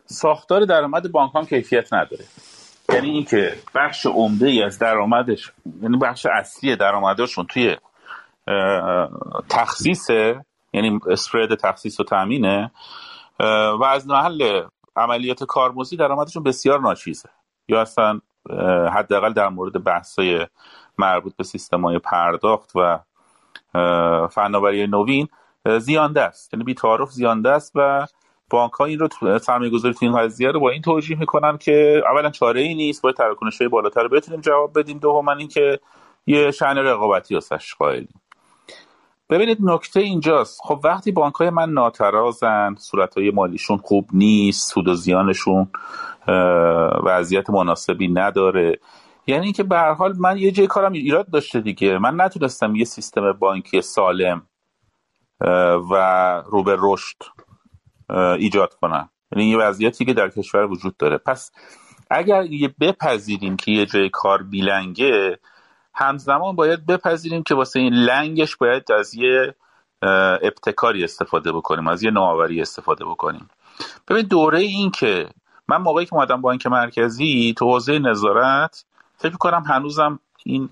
ساختار 0.06 0.66
درآمد 0.66 1.12
بانک 1.12 1.32
هم 1.36 1.46
کیفیت 1.46 1.94
نداره. 1.94 2.26
یعنی 2.94 3.10
اینکه 3.10 3.56
بخش 3.76 4.06
عمده 4.06 4.48
ای 4.48 4.64
از 4.64 4.80
درآمدش 4.80 5.52
یعنی 5.82 5.98
بخش 5.98 6.26
اصلی 6.26 6.76
درآمدشون 6.76 7.46
توی 7.46 7.78
تخصیص 9.50 10.10
یعنی 10.74 11.00
اسپرد 11.10 11.56
تخصیص 11.56 12.00
و 12.00 12.04
تامینه 12.04 12.72
و 13.80 13.84
از 13.84 14.08
محل 14.08 14.64
عملیات 14.96 15.44
کارمزدی 15.44 15.98
درآمدشون 15.98 16.44
بسیار 16.44 16.80
ناچیزه. 16.80 17.30
یا 17.68 17.82
اصلا 17.82 18.22
حداقل 18.94 19.34
در 19.34 19.50
مورد 19.50 19.84
بحثای 19.84 20.48
مربوط 20.98 21.36
به 21.36 21.44
سیستم 21.44 21.82
های 21.82 22.00
پرداخت 22.00 22.72
و 22.76 23.00
فناوری 24.32 24.88
نوین 24.88 25.28
زیانده 25.80 26.22
است. 26.22 26.54
یعنی 26.54 26.64
بیتعارف 26.64 27.12
زیانده 27.12 27.50
است 27.50 27.72
و 27.76 28.08
بانک 28.50 28.72
ها 28.72 28.86
این 28.86 29.00
رو 29.00 29.08
سرمایه 29.40 29.72
گذاری 29.72 29.94
تو 29.94 30.06
این 30.06 30.18
قضیه 30.18 30.52
رو 30.52 30.60
با 30.60 30.70
این 30.70 30.82
توجیه 30.82 31.20
می‌کنن 31.20 31.58
که 31.58 32.04
اولا 32.12 32.30
چاره 32.30 32.62
ای 32.62 32.76
نیست 32.76 33.02
باید 33.02 33.16
تراکنش 33.16 33.58
های 33.62 33.68
بالاتر 33.68 34.04
رو 34.04 34.10
بتونیم 34.10 34.42
جواب 34.42 34.80
بدیم. 34.80 34.98
دوما 34.98 35.32
اینکه 35.32 35.80
یه 36.28 36.52
شأن 36.52 36.78
رقابتی 36.78 37.36
هستش 37.36 37.76
قائلیم. 37.76 38.22
ببینید 39.30 39.58
نکته 39.62 40.00
اینجاست. 40.00 40.62
خب 40.64 40.80
وقتی 40.84 41.12
بانک 41.12 41.34
های 41.36 41.50
من 41.50 41.70
ناترازن 41.70 42.76
صورت 42.80 43.18
های 43.18 43.32
مالیشون 43.32 43.78
خوب 43.78 44.10
نیست 44.14 44.74
سود 44.74 44.88
و 44.88 44.94
زیانشون 44.94 45.68
وضعیت 47.04 47.50
مناسبی 47.50 48.08
نداره 48.08 48.80
یعنی 49.28 49.44
اینکه 49.44 49.64
به 49.64 49.78
هر 49.78 49.94
حال 49.94 50.16
من 50.20 50.38
یه 50.38 50.52
جای 50.52 50.68
کارم 50.68 50.92
ایراد 50.92 51.32
داشته 51.32 51.62
دیگه. 51.62 51.98
من 51.98 52.22
نتونستم 52.22 52.76
یه 52.76 52.86
سیستم 52.86 53.34
بانکی 53.34 53.82
سالم 53.82 54.48
و 55.92 55.94
رو 56.46 56.64
به 56.64 56.78
رشد 56.80 57.24
ایجاد 58.38 58.74
کنم. 58.74 59.10
یعنی 59.32 59.50
یه 59.50 59.58
وضعیتی 59.58 60.06
که 60.06 60.14
در 60.14 60.30
کشور 60.30 60.66
وجود 60.66 60.98
داره. 60.98 61.18
پس 61.18 61.52
اگر 62.12 62.46
یه 62.46 62.76
بپذیریم 62.82 63.58
که 63.58 63.72
یه 63.72 63.86
جای 63.86 64.10
کار 64.10 64.44
بیلنگه 64.44 65.40
همزمان 65.96 66.56
باید 66.56 66.86
بپذیریم 66.86 67.44
که 67.44 67.56
واسه 67.56 67.80
این 67.80 67.94
لنگش 67.94 68.56
باید 68.56 68.92
از 68.92 69.16
یه 69.16 69.56
ابتکاری 70.42 71.04
استفاده 71.04 71.52
بکنیم 71.52 71.88
از 71.88 72.04
یه 72.04 72.12
نوآوری 72.12 72.62
استفاده 72.62 73.06
بکنیم. 73.06 73.50
ببین 74.08 74.26
دوره 74.26 74.60
این 74.60 74.92
که 74.92 75.30
من 75.68 75.78
موقعی 75.78 76.06
که 76.06 76.14
اومدم 76.14 76.42
بانک 76.42 76.68
مرکزی 76.68 77.56
تو 77.58 77.66
حوزه 77.66 78.00
نظارت 78.00 78.86
فکر 79.18 79.38
کنم 79.38 79.64
هنوزم 79.68 80.20
این 80.46 80.70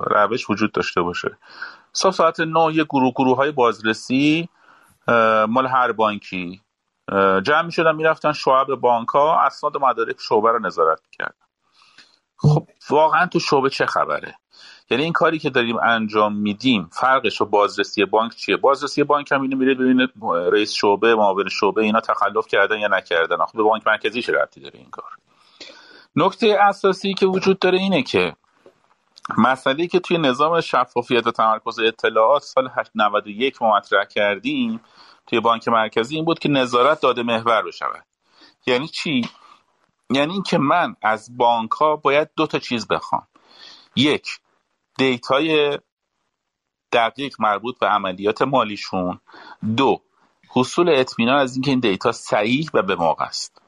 روش 0.00 0.50
وجود 0.50 0.72
داشته 0.72 1.02
باشه. 1.02 1.38
صبح 1.92 2.12
ساعت 2.12 2.40
نه 2.40 2.74
یه 2.74 2.84
گروه 2.84 3.12
گروه 3.16 3.36
های 3.36 3.50
بازرسی 3.50 4.48
مال 5.48 5.66
هر 5.66 5.92
بانکی 5.92 6.60
جمع 7.42 7.62
می 7.62 7.72
شدن 7.72 7.94
می‌رفتن 7.94 8.32
شعب 8.32 8.66
بانک 8.66 9.08
ها 9.08 9.40
اسناد 9.40 9.76
و 9.76 9.78
مدارک 9.78 10.16
شعبه 10.20 10.52
رو 10.52 10.58
نظارت 10.58 11.00
کرد 11.12 11.34
خب 12.36 12.66
واقعا 12.90 13.26
تو 13.26 13.40
شعبه 13.40 13.70
چه 13.70 13.86
خبره؟ 13.86 14.34
یعنی 14.90 15.04
این 15.04 15.12
کاری 15.12 15.38
که 15.38 15.50
داریم 15.50 15.76
انجام 15.78 16.36
میدیم 16.36 16.90
فرقش 16.92 17.40
و 17.40 17.44
بازرسی 17.44 18.04
بانک 18.04 18.34
چیه؟ 18.34 18.56
بازرسی 18.56 19.04
بانک 19.04 19.32
هم 19.32 19.42
اینو 19.42 19.56
میره 19.56 19.74
ببینه 19.74 20.08
رئیس 20.52 20.72
شعبه 20.72 21.14
معاون 21.14 21.48
شعبه 21.48 21.82
اینا 21.82 22.00
تخلف 22.00 22.46
کردن 22.46 22.78
یا 22.78 22.88
نکردن. 22.88 23.36
خب 23.36 23.56
به 23.56 23.62
بانک 23.62 23.86
مرکزی 23.86 24.22
چه 24.22 24.32
ربطی 24.32 24.60
داره 24.60 24.78
این 24.78 24.90
کار؟ 24.90 25.10
نکته 26.16 26.56
اساسی 26.60 27.14
که 27.14 27.26
وجود 27.26 27.58
داره 27.58 27.78
اینه 27.78 28.02
که 28.02 28.36
مسئله 29.38 29.86
که 29.86 30.00
توی 30.00 30.18
نظام 30.18 30.60
شفافیت 30.60 31.26
و 31.26 31.30
تمرکز 31.30 31.78
اطلاعات 31.78 32.42
سال 32.42 32.70
91 32.94 33.62
ما 33.62 33.76
مطرح 33.76 34.04
کردیم 34.04 34.80
توی 35.26 35.40
بانک 35.40 35.68
مرکزی 35.68 36.16
این 36.16 36.24
بود 36.24 36.38
که 36.38 36.48
نظارت 36.48 37.00
داده 37.00 37.22
محور 37.22 37.62
بشود. 37.62 38.04
یعنی 38.66 38.88
چی؟ 38.88 39.28
یعنی 40.10 40.32
اینکه 40.32 40.58
من 40.58 40.96
از 41.02 41.36
بانک 41.36 41.70
ها 41.70 41.96
باید 41.96 42.28
دو 42.36 42.46
تا 42.46 42.58
چیز 42.58 42.88
بخوام. 42.88 43.26
یک 43.96 44.28
دیتای 44.98 45.78
دقیق 46.92 47.34
مربوط 47.38 47.78
به 47.78 47.86
عملیات 47.86 48.42
مالیشون. 48.42 49.20
دو 49.76 50.02
حصول 50.48 50.88
اطمینان 50.88 51.38
از 51.38 51.54
اینکه 51.54 51.70
این 51.70 51.80
دیتا 51.80 52.12
صحیح 52.12 52.70
و 52.74 52.82
به 52.82 52.94
موقع 52.94 53.24
است. 53.24 53.62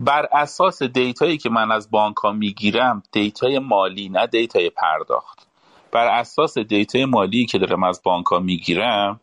بر 0.00 0.28
اساس 0.32 0.82
دیتایی 0.82 1.38
که 1.38 1.50
من 1.50 1.70
از 1.70 1.90
بانک 1.90 2.16
ها 2.16 2.32
می‌گیرم 2.32 3.02
دیتای 3.12 3.58
مالی 3.58 4.08
نه 4.08 4.26
دیتای 4.26 4.70
پرداخت. 4.70 5.46
بر 5.92 6.06
اساس 6.06 6.58
دیتای 6.58 7.04
مالی 7.04 7.46
که 7.46 7.58
دارم 7.58 7.84
از 7.84 8.00
بانک 8.04 8.26
ها 8.26 8.38
می‌گیرم 8.38 9.20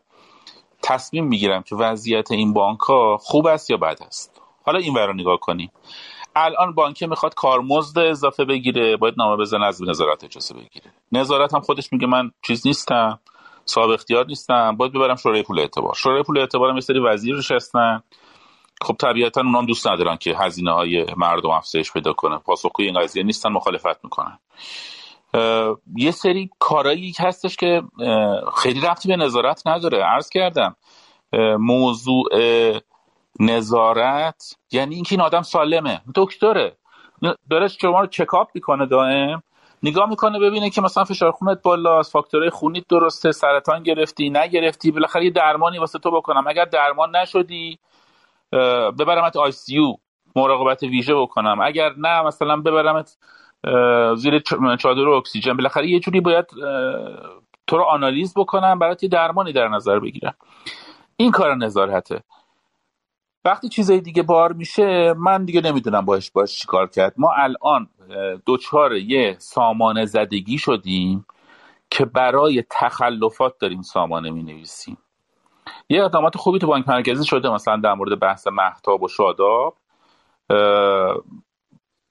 تصمیم 0.82 1.26
می‌گیرم 1.26 1.62
که 1.62 1.76
وضعیت 1.76 2.30
این 2.30 2.52
بانک 2.52 2.80
ها 2.80 3.16
خوب 3.16 3.46
است 3.46 3.70
یا 3.70 3.76
بد 3.76 3.98
است. 4.06 4.40
حالا 4.62 4.78
این 4.78 4.94
رو 4.94 5.12
نگاه 5.12 5.38
کنیم. 5.40 5.72
الان 6.36 6.74
بانک 6.74 7.02
می‌خواد 7.02 7.34
کارمزد 7.34 7.98
اضافه 7.98 8.44
بگیره 8.44 8.96
باید 8.96 9.14
نامه 9.18 9.36
بزنه 9.36 9.66
از 9.66 9.82
نظارت 9.82 10.24
اجازه 10.24 10.54
بگیره. 10.54 10.92
نظارت 11.12 11.54
هم 11.54 11.60
خودش 11.60 11.92
میگه 11.92 12.06
من 12.06 12.30
چیز 12.46 12.66
نیستم 12.66 13.18
صاحب 13.64 13.90
اختیار 13.90 14.26
نیستم 14.26 14.76
باید 14.76 14.92
ببرم 14.92 15.16
شورای 15.16 15.42
پول 15.42 15.58
اعتبار. 15.58 15.94
شورای 15.94 16.22
پول 16.22 16.38
اعتبار 16.38 16.70
هم 16.70 16.74
یه 16.74 16.80
سری 16.80 16.98
وزیر 16.98 17.36
نشستن 17.36 18.02
خب 18.82 18.94
طبیعتا 18.94 19.40
اونام 19.40 19.66
دوست 19.66 19.88
ندارن 19.88 20.16
که 20.16 20.36
هزینه 20.38 20.72
های 20.72 21.06
مردم 21.16 21.50
افزایش 21.50 21.92
پیدا 21.92 22.12
کنه. 22.12 22.38
پاسخگوی 22.38 22.86
این 22.86 23.00
قضیه 23.00 23.22
نیستن 23.22 23.52
مخالفت 23.52 24.04
می‌کنن. 24.04 24.38
یه 25.96 26.10
سری 26.10 26.50
کارایی 26.58 27.14
هستش 27.18 27.56
که 27.56 27.82
خیلی 28.56 28.80
رفتی 28.80 29.08
به 29.08 29.16
نظارت 29.16 29.66
نداره. 29.66 30.02
عرض 30.04 30.28
کردم 30.28 30.76
موضوع 31.58 32.24
نظارت 33.40 34.56
یعنی 34.72 34.94
اینکه 34.94 35.12
این 35.12 35.20
آدم 35.20 35.42
سالمه. 35.42 36.00
دکتره. 36.14 36.76
داره 37.50 37.68
شما 37.68 38.00
رو 38.00 38.06
چکاپ 38.06 38.48
می‌کنه 38.54 38.86
دائم. 38.86 39.42
نگاه 39.82 40.08
می‌کنه 40.08 40.38
ببینه 40.38 40.70
که 40.70 40.80
مثلا 40.80 41.04
فشار 41.04 41.30
خونت 41.32 41.62
بالاست 41.62 42.12
فاکتورهای 42.12 42.50
خونیت 42.50 42.84
درسته 42.88 43.32
سرطان 43.32 43.82
گرفتی 43.82 44.30
نگرفتی 44.30 44.90
بالاخره 44.90 45.24
یه 45.24 45.30
درمانی 45.30 45.78
واسه 45.78 45.98
تو 45.98 46.10
بکنم. 46.10 46.44
اگر 46.46 46.64
درمان 46.64 47.16
نشدی 47.16 47.78
ببرمت 48.98 49.36
آی 49.36 49.52
سی 49.52 49.74
یو 49.74 49.94
مراقبت 50.36 50.82
ویژه 50.82 51.14
بکنم. 51.14 51.60
اگر 51.62 51.92
نه 51.98 52.22
مثلا 52.22 52.56
ببرمت 52.56 53.16
زیر 54.16 54.38
چادر 54.78 55.08
اکسیژن. 55.08 55.56
بالاخره 55.56 55.88
یه 55.88 56.00
جوری 56.00 56.20
باید 56.20 56.46
تو 57.66 57.76
رو 57.76 57.84
آنالیز 57.84 58.34
بکنم 58.36 58.78
برات 58.78 59.02
یه 59.02 59.08
درمانی 59.08 59.52
در 59.52 59.68
نظر 59.68 59.98
بگیرم. 59.98 60.34
این 61.16 61.30
کار 61.30 61.54
نظارته. 61.54 62.22
وقتی 63.44 63.68
چیزای 63.68 64.00
دیگه 64.00 64.22
بار 64.22 64.52
میشه 64.52 65.14
من 65.14 65.44
دیگه 65.44 65.60
نمی‌دونم 65.60 66.04
باش 66.04 66.30
باش 66.30 66.58
چیکار 66.58 66.86
کرد. 66.86 67.14
ما 67.16 67.32
الان 67.32 67.88
دوچار 68.46 68.94
یه 68.94 69.36
سامان 69.38 70.04
زدگی 70.04 70.58
شدیم 70.58 71.26
که 71.90 72.04
برای 72.04 72.64
تخلفات 72.70 73.58
داریم 73.58 73.82
سامانه 73.82 74.30
می 74.30 74.42
نویسیم 74.42 74.98
یه 75.88 76.04
اقدامات 76.04 76.36
خوبی 76.36 76.58
تو 76.58 76.66
بانک 76.66 76.88
مرکزی 76.88 77.26
شده 77.26 77.50
مثلا 77.50 77.76
در 77.76 77.94
مورد 77.94 78.20
بحث 78.20 78.46
محتاب 78.46 79.02
و 79.02 79.08
شاداب. 79.08 79.76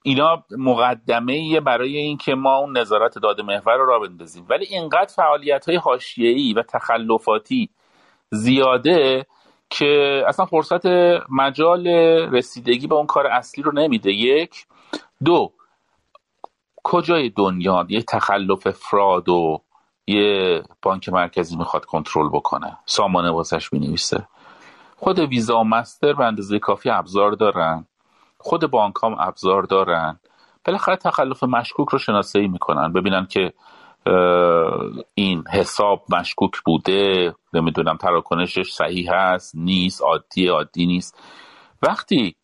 اینا 0.02 0.44
مقدمه 0.58 1.60
برای 1.60 1.96
اینکه 1.96 2.34
ما 2.34 2.56
اون 2.56 2.78
نظارت 2.78 3.18
داده 3.18 3.42
محور 3.42 3.76
رو 3.76 3.86
را 3.86 3.98
بندازیم. 3.98 4.46
ولی 4.48 4.64
اینقدر 4.64 5.12
فعالیت 5.16 5.68
های 5.68 5.76
حاشیه‌ای 5.76 6.52
و 6.52 6.62
تخلفاتی 6.62 7.70
زیاده 8.30 9.26
که 9.70 10.22
اصلا 10.28 10.46
فرصت 10.46 10.86
مجال 11.30 11.86
رسیدگی 12.32 12.86
به 12.86 12.94
اون 12.94 13.06
کار 13.06 13.26
اصلی 13.26 13.64
رو 13.64 13.72
نمیده. 13.72 14.12
یک. 14.12 14.66
دو. 15.24 15.52
کجای 16.84 17.30
دنیا؟ 17.30 17.86
یه 17.88 18.02
تخلف 18.02 18.70
فراد 18.70 19.28
و 19.28 19.62
یه 20.06 20.62
بانک 20.82 21.08
مرکزی 21.08 21.56
می‌خواد 21.56 21.84
کنترل 21.84 22.28
بکنه. 22.28 22.78
سامانه 22.86 23.30
واسش 23.30 23.72
می‌نویسه. 23.72 24.28
خود 24.96 25.18
ویزا 25.18 25.60
و 25.60 25.64
مستر 25.64 26.12
به 26.12 26.24
اندازه 26.24 26.58
کافی 26.58 26.90
ابزار 26.90 27.32
دارن. 27.32 27.86
خود 28.38 28.70
بانک 28.70 28.94
هم 29.02 29.16
ابزار 29.20 29.62
دارن. 29.62 30.20
بالاخره 30.64 30.96
تخلف 30.96 31.44
مشکوک 31.44 31.88
رو 31.88 31.98
شناسایی 31.98 32.48
می‌کنن. 32.48 32.92
ببینن 32.92 33.26
که 33.26 33.52
این 35.14 35.44
حساب 35.52 36.04
مشکوک 36.08 36.52
بوده. 36.66 37.34
نمی‌دونم 37.52 37.96
تراکنشش 37.96 38.72
صحیح 38.72 39.12
هست 39.12 39.56
نیست 39.56 40.02
عادی 40.02 40.46
عادی 40.48 40.86
نیست. 40.86 41.18
وقتی 41.82 42.36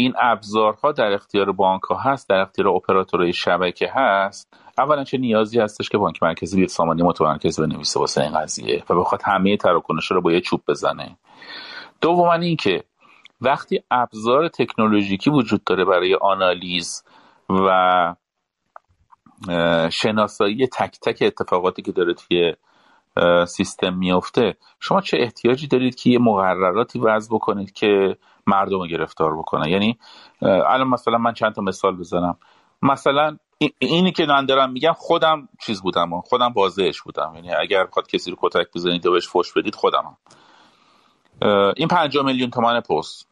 این 0.00 0.14
ابزارها 0.20 0.92
در 0.92 1.12
اختیار 1.12 1.52
بانک 1.52 1.82
ها 1.82 1.96
هست 1.96 2.28
در 2.28 2.40
اختیار 2.40 2.68
اپراتورهای 2.68 3.32
شبکه 3.32 3.92
هست. 3.94 4.54
اولا 4.78 5.04
چه 5.04 5.18
نیازی 5.18 5.60
هستش 5.60 5.88
که 5.88 5.98
بانک 5.98 6.22
مرکزی 6.22 6.56
بیاد 6.56 6.68
سامانه 6.68 7.04
متمرکز 7.04 7.60
بنویسه 7.60 8.00
واسه 8.00 8.22
این 8.22 8.40
قضیه 8.40 8.84
و 8.90 8.94
بخواد 8.94 9.22
همه 9.24 9.56
تراکنش 9.56 10.10
رو 10.10 10.20
با 10.20 10.32
یه 10.32 10.40
چوب 10.40 10.62
بزنه. 10.68 11.16
دوما 12.00 12.32
اینکه 12.32 12.84
وقتی 13.40 13.82
ابزار 13.90 14.48
تکنولوژیکی 14.48 15.30
وجود 15.30 15.64
داره 15.64 15.84
برای 15.84 16.14
آنالیز 16.14 17.04
و 17.50 18.14
شناسایی 19.90 20.66
تک 20.66 20.98
تک 21.02 21.22
اتفاقاتی 21.22 21.82
که 21.82 21.92
داره 21.92 22.14
توی 22.14 22.54
سیستم 23.46 23.94
میفته 23.94 24.56
شما 24.80 25.00
چه 25.00 25.16
احتیاجی 25.20 25.66
دارید 25.66 25.94
که 25.94 26.10
یه 26.10 26.18
مقرراتی 26.18 26.98
وضع 26.98 27.34
بکنید 27.34 27.72
که 27.72 28.16
مردم 28.48 28.78
رو 28.78 28.86
گرفتار 28.86 29.38
بکنه. 29.38 29.70
یعنی 29.70 29.98
الان 30.42 30.88
مثلا 30.88 31.18
من 31.18 31.32
چند 31.32 31.54
تا 31.54 31.62
مثال 31.62 31.96
بزنم. 31.96 32.38
مثلا 32.82 33.36
اینی 33.78 34.12
که 34.12 34.26
من 34.26 34.46
دارم 34.46 34.72
میگم 34.72 34.92
خودم 34.96 35.48
چیز 35.60 35.82
بودم 35.82 36.20
خودم 36.20 36.48
بازهش 36.48 37.02
بودم. 37.02 37.32
یعنی 37.34 37.54
اگر 37.54 37.84
بخواد 37.84 38.06
کسی 38.06 38.30
رو 38.30 38.36
کتک 38.40 38.66
بزنید 38.74 39.06
و 39.06 39.12
بهش 39.12 39.28
فش 39.28 39.52
بدید 39.52 39.74
خودم 39.74 40.16
این 41.76 41.88
پنجاه 41.88 42.24
میلیون 42.24 42.50
تومن 42.50 42.80
پست. 42.80 43.28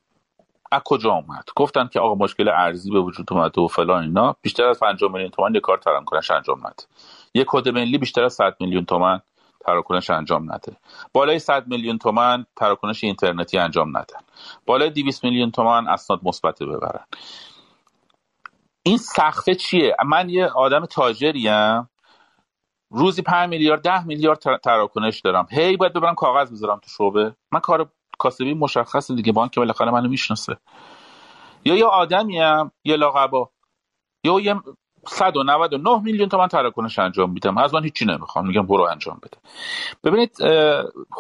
از 0.73 0.83
کجا 0.85 1.13
اومد؟ 1.13 1.45
گفتن 1.57 1.89
که 1.93 2.01
آقا 2.01 2.15
مشکل 2.15 2.49
ارزی 2.49 2.91
به 2.91 3.01
وجود 3.01 3.33
اومده 3.33 3.61
و 3.61 3.67
فلان 3.69 4.03
اینا. 4.03 4.37
بیشتر 4.43 4.65
از 4.65 4.81
5 4.81 5.03
میلیون 5.03 5.31
تومان 5.31 5.55
یه 5.55 5.61
کار 5.61 5.79
تراکنش 5.79 6.31
انجام 6.31 6.67
نده. 6.67 6.83
یه 7.35 7.45
کد 7.49 7.69
ملی 7.69 7.99
بیشتر 7.99 8.25
از 8.25 8.35
100 8.35 8.57
میلیون 8.61 8.85
تومان 8.85 9.23
تراکنش 9.67 10.11
انجام 10.11 10.53
نده. 10.53 10.77
بالای 11.13 11.39
100 11.39 11.67
میلیون 11.67 11.99
تومان 11.99 12.47
تراکنش 12.57 13.05
اینترنتی 13.05 13.59
انجام 13.59 13.89
ندن. 13.89 14.21
بالای 14.67 14.91
200 14.91 15.25
میلیون 15.25 15.51
تومان 15.51 15.89
اسناد 15.89 16.21
مثبت 16.23 16.63
ببرن. 16.63 17.05
این 18.83 18.99
سخته 18.99 19.55
چیه؟ 19.55 19.97
من 20.07 20.29
یه 20.29 20.47
آدم 20.47 20.87
تاجریم. 20.87 21.91
روزی 22.91 23.23
5 23.23 23.49
میلیارد 23.49 23.83
ده 23.83 24.05
میلیارد 24.07 24.39
تراکنش 24.65 25.21
دارم. 25.21 25.47
هی 25.51 25.77
باید 25.77 25.93
ببرم 25.93 26.15
کاغذ 26.15 26.53
بذارم 26.53 26.79
تو 26.79 26.91
شعبه. 26.91 27.37
من 27.53 27.61
کار 27.61 27.91
کاسبی 28.19 28.55
مشخصه 28.55 29.15
دیگه. 29.15 29.33
بانک 29.33 29.57
بالاخره 29.57 29.91
منو 29.91 30.09
می‌شناسه. 30.09 30.57
یا 31.65 31.75
یه 31.75 31.85
آدمیم 31.85 32.73
یه 32.85 32.97
لاقبا 32.97 33.51
یا 34.25 34.41
یه 34.41 34.55
199 35.07 36.03
میلیون 36.03 36.29
تومن 36.29 36.49
تراکنش 36.49 36.99
انجام 36.99 37.31
میدم. 37.31 37.59
از 37.59 37.75
من 37.75 37.85
هیچی 37.85 38.05
نمی‌خوام 38.05 38.47
میگم 38.47 38.67
برو 38.67 38.83
انجام 38.83 39.21
بده. 39.23 39.39
ببینید 40.05 40.37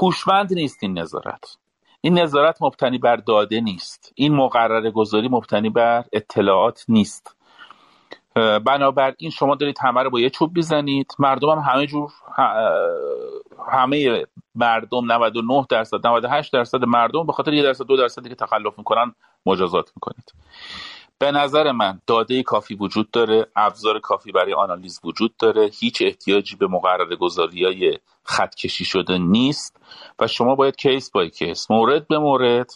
هوشمند 0.02 0.52
نیست 0.54 0.78
این 0.82 0.98
نظارت. 0.98 1.56
این 2.00 2.18
نظارت 2.18 2.62
مبتنی 2.62 2.98
بر 2.98 3.16
داده 3.16 3.60
نیست. 3.60 4.12
این 4.14 4.34
مقرر 4.34 4.90
گذاری 4.90 5.28
مبتنی 5.28 5.70
بر 5.70 6.04
اطلاعات 6.12 6.84
نیست. 6.88 7.36
بنابراین 8.66 9.30
شما 9.30 9.54
دارید 9.54 9.78
همه 9.80 10.02
رو 10.02 10.10
با 10.10 10.20
یه 10.20 10.30
چوب 10.30 10.54
بیزنید 10.54 11.12
مردم 11.18 11.48
هم 11.48 11.58
همه 11.58 11.86
جور 11.86 12.10
همه 13.68 14.26
مردم 14.54 15.12
99 15.12 15.66
درصد 15.68 16.06
98 16.06 16.52
درصد 16.52 16.84
مردم 16.84 17.26
به 17.26 17.32
خاطر 17.32 17.54
یه 17.54 17.62
درصد 17.62 17.84
دو 17.84 17.96
درصدی 17.96 18.28
که 18.28 18.34
تخلف 18.34 18.78
می‌کنن 18.78 19.14
مجازات 19.46 19.92
می‌کنید. 19.96 20.32
به 21.18 21.32
نظر 21.32 21.72
من 21.72 22.00
داده 22.06 22.42
کافی 22.42 22.74
وجود 22.74 23.10
داره 23.10 23.46
ابزار 23.56 23.98
کافی 24.00 24.32
برای 24.32 24.54
آنالیز 24.54 25.00
وجود 25.04 25.36
داره. 25.36 25.70
هیچ 25.80 26.02
احتیاجی 26.02 26.56
به 26.56 26.66
مقرر 26.66 27.16
گذاری 27.16 27.64
های 27.64 27.98
خط 28.22 28.54
کشی 28.54 28.84
شده 28.84 29.18
نیست 29.18 29.76
و 30.18 30.26
شما 30.26 30.54
باید 30.54 30.76
case 30.76 31.10
by 31.10 31.30
case 31.30 31.70
مورد 31.70 32.08
به 32.08 32.18
مورد 32.18 32.70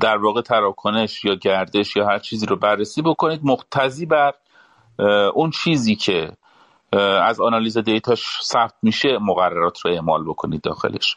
در 0.00 0.16
واقع 0.16 0.42
تراکنش 0.42 1.24
یا 1.24 1.34
گردش 1.34 1.96
یا 1.96 2.06
هر 2.06 2.18
چیزی 2.18 2.46
رو 2.46 2.56
بررسی 2.56 3.02
بکنید. 3.02 3.40
مقتضی 3.44 4.06
بر 4.06 4.34
اون 5.34 5.50
چیزی 5.50 5.96
که 5.96 6.32
از 7.22 7.40
آنالیز 7.40 7.78
دیتاش 7.78 8.42
ثبت 8.42 8.74
میشه 8.82 9.18
مقررات 9.20 9.80
رو 9.80 9.90
اعمال 9.90 10.24
بکنید 10.24 10.60
داخلش. 10.60 11.16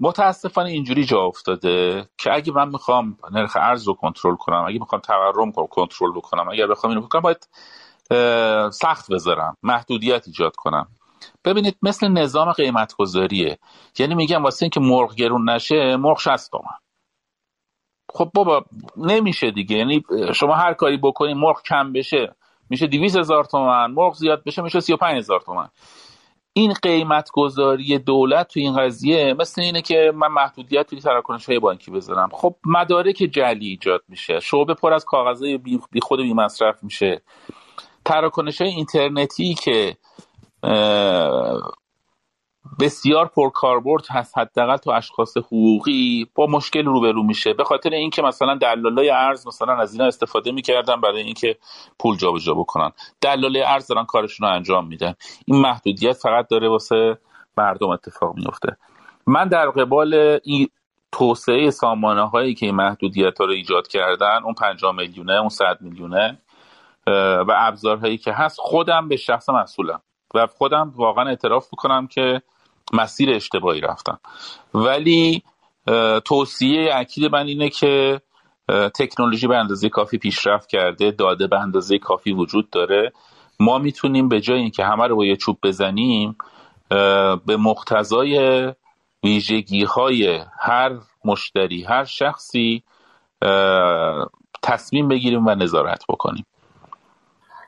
متاسفانه 0.00 0.70
اینجوری 0.70 1.04
جا 1.04 1.20
افتاده 1.20 2.04
که 2.18 2.32
اگه 2.34 2.52
من 2.52 2.68
می‌خوام 2.68 3.18
نرخ 3.32 3.56
ارز 3.56 3.88
رو 3.88 3.94
کنترل 3.94 4.36
کنم 4.36 4.64
اگه 4.68 4.78
می‌خوام 4.78 5.00
تورم 5.00 5.52
کنترل 5.52 6.12
بکنم 6.12 6.48
اگر 6.48 6.66
بخوام 6.66 6.92
اینو 6.92 7.06
بکنم 7.06 7.20
باید 7.20 7.48
سخت 8.72 9.12
بذارم 9.12 9.56
محدودیت 9.62 10.26
ایجاد 10.26 10.56
کنم. 10.56 10.88
ببینید 11.44 11.76
مثل 11.82 12.08
نظام 12.08 12.52
قیمت 12.52 12.94
گذاریه 12.98 13.58
یعنی 13.98 14.14
میگم 14.14 14.44
واسه 14.44 14.62
اینکه 14.62 14.80
مرغ 14.80 15.14
گرون 15.14 15.50
نشه 15.50 15.96
مرغ 15.96 16.18
60 16.18 16.50
تومن. 16.50 16.78
خب 18.14 18.30
بابا 18.34 18.64
نمیشه 18.96 19.50
دیگه. 19.50 19.76
یعنی 19.76 20.02
شما 20.34 20.54
هر 20.54 20.74
کاری 20.74 20.96
بکنی 20.96 21.34
مرغ 21.34 21.62
کم 21.62 21.92
بشه 21.92 22.34
میشه 22.70 22.86
200 22.86 23.18
هزار 23.18 23.44
تومن 23.44 23.90
مرغ 23.90 24.14
زیاد 24.14 24.44
بشه 24.44 24.62
میشه 24.62 24.80
35 24.80 25.16
هزار 25.16 25.40
تومن. 25.40 25.68
این 26.52 26.72
قیمت 26.82 27.30
گذاری 27.32 27.98
دولت 27.98 28.48
تو 28.48 28.60
این 28.60 28.76
قضیه 28.76 29.34
مثل 29.34 29.62
اینه 29.62 29.82
که 29.82 30.12
من 30.14 30.28
محدودیت 30.28 30.86
توی 30.86 31.00
تراکنش 31.00 31.46
های 31.46 31.58
بانکی 31.58 31.90
بذارم. 31.90 32.28
خب 32.32 32.56
مدارک 32.64 33.16
جلی 33.16 33.68
ایجاد 33.68 34.02
میشه. 34.08 34.40
شعبه 34.40 34.74
پر 34.74 34.92
از 34.92 35.04
کاغذهای 35.04 35.58
بی 35.58 36.00
خود 36.02 36.20
بی 36.20 36.34
مصرف 36.34 36.82
میشه. 36.82 37.22
تراکنش 38.04 38.60
های 38.60 38.70
اینترنتی 38.70 39.54
که 39.54 39.96
بسیار 42.80 43.26
پرکاربرد 43.26 44.06
هست 44.10 44.38
حداقل 44.38 44.76
تو 44.76 44.90
اشخاص 44.90 45.36
حقوقی 45.36 46.26
با 46.34 46.46
مشکل 46.46 46.84
روبرو 46.84 47.22
میشه. 47.22 47.52
به 47.52 47.64
خاطر 47.64 47.90
اینکه 47.90 48.22
مثلا 48.22 48.54
دلالای 48.54 49.10
ارز 49.10 49.46
مثلا 49.46 49.76
از 49.76 49.92
اینا 49.92 50.06
استفاده 50.06 50.52
می‌کردن 50.52 51.00
برای 51.00 51.22
اینکه 51.22 51.56
پول 51.98 52.16
جابجا 52.16 52.54
بکنن. 52.54 52.92
دلالای 53.20 53.62
ارز 53.62 53.86
دارن 53.86 54.04
کارشون 54.04 54.48
رو 54.48 54.54
انجام 54.54 54.86
میدن. 54.86 55.14
این 55.46 55.60
محدودیت 55.60 56.12
فقط 56.12 56.48
داره 56.48 56.68
واسه 56.68 57.18
مردم 57.58 57.88
اتفاق 57.88 58.36
میفته 58.36 58.76
من 59.26 59.48
در 59.48 59.70
قبال 59.70 60.38
این 60.44 60.68
توسعه 61.12 61.70
سامانه 61.70 62.28
هایی 62.28 62.54
که 62.54 62.66
این 62.66 62.74
محدودیت 62.74 63.38
ها 63.38 63.44
رو 63.44 63.52
ایجاد 63.52 63.88
کردن 63.88 64.42
اون 64.44 64.54
5 64.54 64.84
میلیونه 64.84 65.32
اون 65.32 65.48
100 65.48 65.78
میلیونه 65.80 66.38
و 67.46 67.52
ابزارهایی 67.56 68.18
که 68.18 68.32
هست 68.32 68.56
خودم 68.58 69.08
به 69.08 69.16
شخص 69.16 69.48
مسئولم. 69.48 70.00
و 70.34 70.46
خودم 70.46 70.92
واقعا 70.96 71.28
اعتراف 71.28 71.68
می‌کنم 71.72 72.06
که 72.06 72.42
مسیر 72.92 73.30
اشتباهی 73.34 73.80
رفتم. 73.80 74.20
ولی 74.74 75.42
توصیه 76.24 76.90
اکید 76.94 77.32
من 77.32 77.46
اینه 77.46 77.68
که 77.68 78.20
تکنولوژی 78.68 79.46
به 79.46 79.56
اندازه 79.56 79.88
کافی 79.88 80.18
پیشرفت 80.18 80.68
کرده 80.68 81.10
داده 81.10 81.46
به 81.46 81.60
اندازه 81.60 81.98
کافی 81.98 82.32
وجود 82.32 82.70
داره. 82.70 83.12
ما 83.60 83.78
می‌تونیم 83.78 84.28
به 84.28 84.40
جای 84.40 84.58
اینکه 84.58 84.84
همه 84.84 85.06
رو 85.06 85.16
با 85.16 85.24
یه 85.24 85.36
چوب 85.36 85.58
بزنیم 85.62 86.36
به 87.46 87.56
مقتضای 87.58 88.74
ویژگی 89.24 89.84
های 89.84 90.40
هر 90.60 90.98
مشتری 91.24 91.82
هر 91.82 92.04
شخصی 92.04 92.82
تصمیم 94.62 95.08
بگیریم 95.08 95.46
و 95.46 95.54
نظارت 95.54 96.04
بکنیم. 96.08 96.46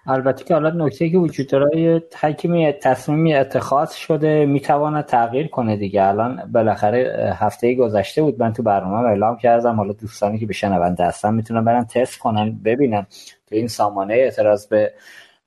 البته 0.07 0.45
که 0.45 0.55
حالا 0.55 0.71
نکته 0.71 1.11
که 1.11 1.19
وجود 1.19 1.47
داره 1.47 2.03
حکیمی 2.21 2.73
تصمیمی 2.73 3.35
اتخاذ 3.35 3.93
شده 3.93 4.47
می‌تواند 4.47 5.05
تغییر 5.05 5.49
کنه 5.49 5.77
دیگه. 5.77 6.03
الان 6.03 6.51
بالاخره 6.53 7.33
هفته 7.39 7.75
گذشته 7.75 8.23
بود 8.23 8.43
من 8.43 8.53
تو 8.53 8.63
برنامه 8.63 9.09
اعلام 9.09 9.37
کردم. 9.37 9.77
حالا 9.77 9.93
دوستانی 9.93 10.39
که 10.39 10.47
به 10.47 10.53
شنونده 10.53 11.05
هستن 11.05 11.35
می‌تونن 11.35 11.65
برن 11.65 11.85
تست 11.85 12.19
کنن 12.19 12.61
ببینن. 12.65 13.07
تو 13.47 13.55
این 13.55 13.69
سامانه 13.69 14.15
اعتراض 14.15 14.67
به 14.67 14.93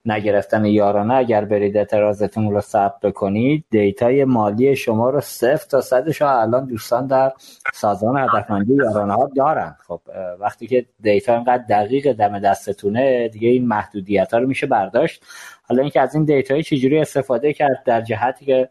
نگرفتن 0.05 0.65
یارانه 0.65 1.13
اگر 1.13 1.45
برید 1.45 1.77
اعتراضتون 1.77 2.51
رو 2.51 2.61
ثبت 2.61 2.99
بکنید 2.99 3.65
دیتای 3.69 4.25
مالی 4.25 4.75
شما 4.75 5.09
رو 5.09 5.21
صفر 5.21 5.67
تا 5.69 5.81
صدش 5.81 6.21
الان 6.21 6.65
دوستان 6.65 7.07
در 7.07 7.33
سازمان 7.73 8.17
هدفمندی 8.17 8.73
یارانه 8.73 9.13
ها 9.13 9.29
دارن. 9.35 9.75
خب 9.87 10.01
وقتی 10.39 10.67
که 10.67 10.85
دیتا 11.01 11.33
اینقدر 11.33 11.63
دقیق 11.69 12.13
دم 12.13 12.39
دستتونه 12.39 13.27
دیگه 13.27 13.49
این 13.49 13.67
محدودیت 13.67 14.33
ها 14.33 14.39
رو 14.39 14.47
میشه 14.47 14.67
برداشت. 14.67 15.23
حالا 15.69 15.81
اینکه 15.81 16.01
از 16.01 16.15
این 16.15 16.25
دیتای 16.25 16.63
چجوری 16.63 16.99
استفاده 16.99 17.53
کرد 17.53 17.83
در 17.85 18.01
جهتی 18.01 18.45
که 18.45 18.69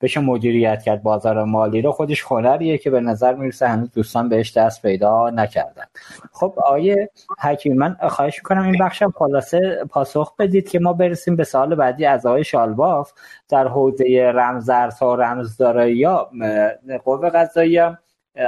بشه 0.00 0.20
مدیریت 0.20 0.82
کرد 0.82 1.02
بازار 1.02 1.44
مالی 1.44 1.82
رو. 1.82 1.92
خودش 1.92 2.22
هنریه 2.22 2.78
که 2.78 2.90
به 2.90 3.00
نظر 3.00 3.34
می‌رسه 3.34 3.68
هنوز 3.68 3.90
دوستان 3.92 4.28
بهش 4.28 4.56
دست 4.56 4.82
پیدا 4.82 5.30
نکردن. 5.30 5.84
خب 6.32 6.54
آقای 6.56 7.10
حکیمی 7.40 7.76
من 7.76 7.96
خواهش 8.08 8.38
می‌کنم 8.38 8.62
این 8.62 8.78
بخشم 8.80 9.10
خلاصه 9.10 9.84
پاسخ 9.90 10.36
بدید 10.36 10.68
که 10.68 10.78
ما 10.78 10.92
برسیم 10.92 11.36
به 11.36 11.44
سال 11.44 11.74
بعدی 11.74 12.04
از 12.04 12.26
آقای 12.26 12.44
شالباف. 12.44 13.12
در 13.48 13.68
حوزه 13.68 14.32
رمزارز 14.34 15.02
و 15.02 15.16
رمزدارایی 15.16 15.96
یا 15.96 16.30
قوه 17.04 17.30
قضایی 17.30 17.80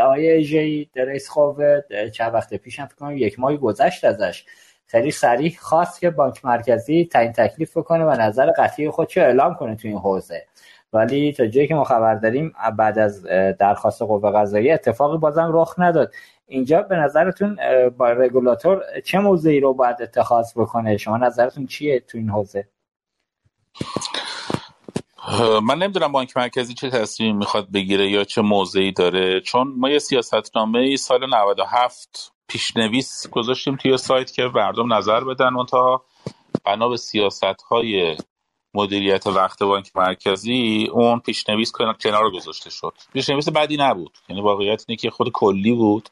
آیه 0.06 0.44
جی 0.44 0.90
رئیس 0.96 1.30
قوه 1.30 1.80
چند 2.12 2.34
وقت 2.34 2.54
پیش 2.54 2.80
هم 2.80 2.88
کنم 2.98 3.16
یک 3.16 3.40
ماه 3.40 3.56
گذشت 3.56 4.04
ازش. 4.04 4.44
خیلی 4.86 5.10
سریع 5.10 5.52
خواست 5.60 6.00
که 6.00 6.10
بانک 6.10 6.44
مرکزی 6.44 7.08
تعیین 7.12 7.32
تکلیف 7.32 7.76
بکنه 7.76 8.04
و 8.04 8.10
نظر 8.10 8.50
قطعی 8.50 8.90
خودش 8.90 9.18
اعلام 9.18 9.54
کنه 9.54 9.76
تو 9.76 9.88
این 9.88 9.96
حوزه. 9.98 10.46
ولی 10.92 11.32
تا 11.32 11.46
جایی 11.46 11.68
که 11.68 11.74
ما 11.74 11.84
خبر 11.84 12.14
داریم 12.14 12.52
بعد 12.78 12.98
از 12.98 13.22
درخواست 13.58 14.02
قوه 14.02 14.30
قضاییه 14.30 14.74
اتفاقی 14.74 15.18
بازم 15.18 15.50
رخ 15.52 15.74
نداد. 15.78 16.12
اینجا 16.46 16.82
به 16.82 16.96
نظرتون 16.96 17.58
با 17.96 18.12
رگولاتور 18.12 18.82
چه 19.04 19.18
موضعی 19.18 19.60
رو 19.60 19.74
باید 19.74 19.96
اتخاذ 20.02 20.52
بکنه؟ 20.56 20.96
شما 20.96 21.16
نظرتون 21.16 21.66
چیه 21.66 22.00
تو 22.00 22.18
این 22.18 22.30
حوزه؟ 22.30 22.68
من 25.62 25.78
نمی‌دونم 25.78 26.12
بانک 26.12 26.36
مرکزی 26.36 26.74
چه 26.74 26.90
تصمیمی 26.90 27.32
می‌خواد 27.32 27.72
بگیره 27.72 28.10
یا 28.10 28.24
چه 28.24 28.42
موضعی 28.42 28.92
داره. 28.92 29.40
چون 29.40 29.74
ما 29.76 29.90
یه 29.90 29.98
سیاستنامه 29.98 30.96
سال 30.96 31.26
97 31.26 32.32
پیشنویس 32.48 33.28
گذاشتیم 33.30 33.76
توی 33.76 33.96
سایت 33.96 34.32
که 34.32 34.50
مردم 34.54 34.92
نظر 34.92 35.24
بدن 35.24 35.48
منتها 35.48 36.04
بنا 36.64 36.88
به 36.88 36.96
سیاست 36.96 37.62
های 37.68 38.16
مدیریت 38.78 39.26
وقت 39.26 39.62
بانک 39.62 39.90
مرکزی 39.94 40.88
اون 40.92 41.18
پیشنویس 41.20 41.72
کنار 42.00 42.30
گذاشته 42.30 42.70
شد. 42.70 42.92
پیشنویس 43.12 43.48
بدی 43.48 43.76
نبود. 43.76 44.18
یعنی 44.28 44.42
واقعیت 44.42 44.84
اینه 44.88 44.96
که 44.96 45.10
خود 45.10 45.32
کلی 45.32 45.72
بود 45.72 46.08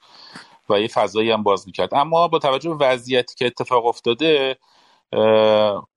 و 0.71 0.81
یه 0.81 0.89
فضایی 0.89 1.31
هم 1.31 1.43
باز 1.43 1.67
می‌کرد. 1.67 1.95
اما 1.95 2.29
با 2.29 2.39
توجه 2.39 2.75
به 2.75 2.87
وضعیتی 2.87 3.35
که 3.35 3.47
اتفاق 3.47 3.87
افتاده 3.87 4.57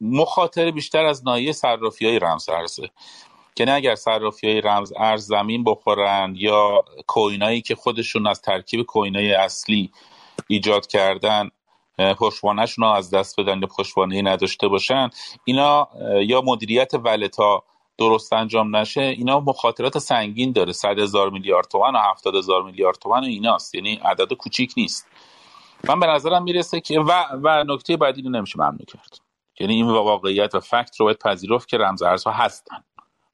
مخاطر 0.02 0.72
بیشتر 0.72 1.06
از 1.06 1.26
نایه 1.26 1.52
صرافی 1.52 2.06
های 2.06 2.20
رمز 2.20 2.50
ارزه. 2.50 2.90
که 3.56 3.74
اگر 3.74 3.96
صرافی 3.96 4.48
های 4.48 4.62
رمز 4.62 4.94
ارز 4.98 5.26
زمین 5.26 5.64
بخورند 5.64 6.38
یا 6.38 6.84
کوینایی 7.08 7.62
که 7.62 7.76
خودشون 7.76 8.28
از 8.28 8.42
ترکیب 8.42 8.82
کوینای 8.82 9.34
اصلی 9.34 9.92
ایجاد 10.48 10.88
کردن 10.88 11.50
پشتوانهشون 12.00 12.86
رو 12.86 12.92
از 12.92 13.12
دست 13.12 13.40
بدن 13.40 13.60
یا 13.62 13.68
پشتوانه 13.68 14.22
نداشته 14.22 14.68
باشن. 14.68 15.10
اینا 15.46 15.88
یا 16.22 16.42
مدیریت 16.42 16.94
ولتا 16.94 17.64
درست 17.98 18.34
انجام 18.34 18.76
نشه 18.76 19.02
اینا 19.02 19.40
مخاطرات 19.40 19.98
سنگین 19.98 20.52
داره. 20.52 20.72
صد 20.72 21.00
هزار 21.00 21.30
میلیارد 21.30 21.68
تومن 21.68 21.96
و 21.96 22.00
هفتاد 22.00 22.36
هزار 22.36 22.64
میلیارد 22.64 22.98
تومن 22.98 23.20
و 23.20 23.26
ایناست. 23.26 23.76
یعنی 23.76 23.96
عدد 23.96 24.34
کوچیک 24.34 24.74
نیست. 24.78 25.08
من 25.84 26.00
به 26.00 26.08
نظرم 26.08 26.44
می‌رسه 26.44 26.82
که 26.82 27.00
و, 27.00 27.12
و 27.44 27.64
نکته 27.68 27.98
بعدی 27.98 28.22
رو 28.22 28.30
نمیشه 28.30 28.60
ممنوع 28.60 28.86
کرد. 28.88 29.20
یعنی 29.60 29.74
این 29.74 29.86
واقعیت 29.86 30.56
و 30.56 30.60
فکت 30.60 31.00
رو 31.00 31.06
باید 31.06 31.20
پذیرفت 31.20 31.68
که 31.68 31.78
رمز 31.78 32.02
ارزها 32.02 32.34
هستن 32.34 32.84